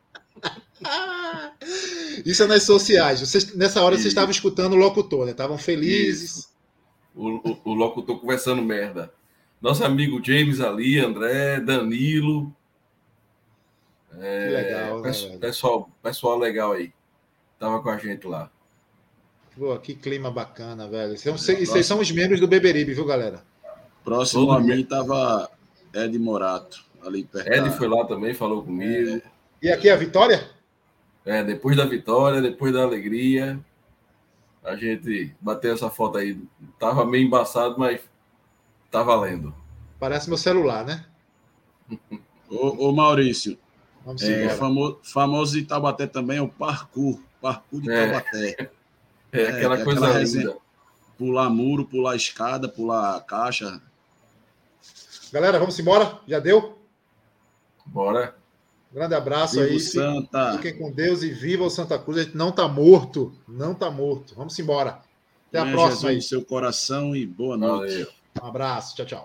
Isso 2.25 2.43
é 2.43 2.47
nas 2.47 2.63
sociais. 2.65 3.21
Vocês, 3.21 3.55
nessa 3.55 3.83
hora 3.83 3.97
vocês 3.97 4.09
estavam 4.09 4.31
escutando 4.31 4.73
o 4.73 4.77
locutor, 4.77 5.25
né? 5.27 5.33
Estavam 5.33 5.59
felizes. 5.59 6.49
O, 7.15 7.29
o, 7.29 7.61
o, 7.65 7.75
locutor 7.75 8.19
conversando 8.19 8.63
merda. 8.63 9.13
Nosso 9.61 9.85
amigo 9.85 10.25
James 10.25 10.61
ali, 10.61 10.99
André, 10.99 11.61
Danilo. 11.61 12.55
É, 14.19 14.47
que 14.47 14.53
legal, 14.53 15.01
né, 15.01 15.39
pessoal, 15.39 15.91
pessoal 16.03 16.39
legal 16.39 16.73
aí. 16.73 16.93
Tava 17.59 17.83
com 17.83 17.91
a 17.91 17.99
gente 17.99 18.27
lá. 18.27 18.51
Pô, 19.57 19.77
que 19.79 19.95
clima 19.95 20.31
bacana, 20.31 20.89
velho. 20.89 21.17
Vocês 21.17 21.87
são 21.87 22.01
os 22.01 22.11
membros 22.11 22.41
do 22.41 22.49
Beberibe, 22.49 22.95
viu, 22.95 23.05
galera? 23.05 23.45
Próximo 24.03 24.47
Todo 24.47 24.57
a 24.57 24.61
mim 24.61 24.83
tava 24.85 25.51
Ed 25.93 26.19
Morato, 26.19 26.85
ali 27.05 27.25
perto. 27.25 27.53
Ed 27.53 27.69
da... 27.69 27.71
foi 27.73 27.89
lá 27.89 28.05
também, 28.07 28.33
falou 28.33 28.63
comigo. 28.63 29.17
É. 29.17 29.23
E 29.63 29.71
aqui 29.71 29.89
é 29.89 29.93
a 29.93 29.97
vitória? 29.97 30.49
É, 31.25 31.45
depois 31.45 31.77
da 31.77 31.85
vitória, 31.85 32.41
depois 32.41 32.73
da 32.73 32.83
alegria, 32.83 33.61
a 34.65 34.75
gente 34.75 35.35
bateu 35.41 35.75
essa 35.75 35.91
foto 35.91 36.19
aí. 36.19 36.41
Tava 36.79 37.05
meio 37.05 37.27
embaçado, 37.27 37.79
mas 37.79 38.01
tá 38.91 39.03
valendo. 39.03 39.55
Parece 39.99 40.29
meu 40.29 40.39
celular, 40.39 40.85
né? 40.85 41.05
ô, 42.49 42.89
ô 42.89 42.93
Maurício, 42.93 43.59
Vamos 44.05 44.23
é, 44.23 44.49
famoso, 44.51 44.99
famoso 45.03 45.59
de 45.59 45.65
Taubaté 45.65 46.07
também 46.07 46.39
é 46.39 46.43
o 46.43 46.49
parkour. 46.49 47.21
Parkour 47.41 47.81
de 47.81 47.91
é. 47.91 48.07
Taubaté. 48.07 48.71
É, 49.33 49.43
é 49.43 49.49
aquela 49.49 49.79
é 49.79 49.85
coisa 49.85 50.07
aquela 50.07 50.23
linda. 50.23 50.57
Pular 51.19 51.51
muro, 51.51 51.85
pular 51.85 52.17
escada, 52.17 52.69
pular 52.69 53.21
caixa. 53.25 53.81
Galera, 55.33 55.59
vamos 55.59 55.79
embora? 55.79 56.19
Já 56.27 56.41
deu? 56.41 56.79
Bora. 57.87 58.35
grande 58.93 59.15
abraço 59.15 59.61
viva 59.61 59.67
aí. 59.67 59.81
Santa. 59.81 60.53
Fiquem 60.57 60.79
com 60.79 60.91
Deus 60.91 61.23
e 61.23 61.31
viva 61.31 61.65
o 61.65 61.71
Santa 61.71 61.99
Cruz. 61.99 62.19
A 62.19 62.23
gente 62.23 62.37
não 62.37 62.51
tá 62.51 62.67
morto. 62.67 63.33
Não 63.47 63.75
tá 63.75 63.91
morto. 63.91 64.35
Vamos 64.35 64.59
embora. 64.59 65.01
Até 65.49 65.59
a 65.59 65.67
próxima 65.67 66.11
Jesus 66.11 66.15
aí. 66.15 66.23
seu 66.23 66.45
coração 66.45 67.15
e 67.15 67.27
boa 67.27 67.57
noite. 67.57 67.93
Valeu. 67.93 68.09
Um 68.43 68.47
abraço. 68.47 68.97
Tchau, 68.97 69.07
tchau. 69.07 69.25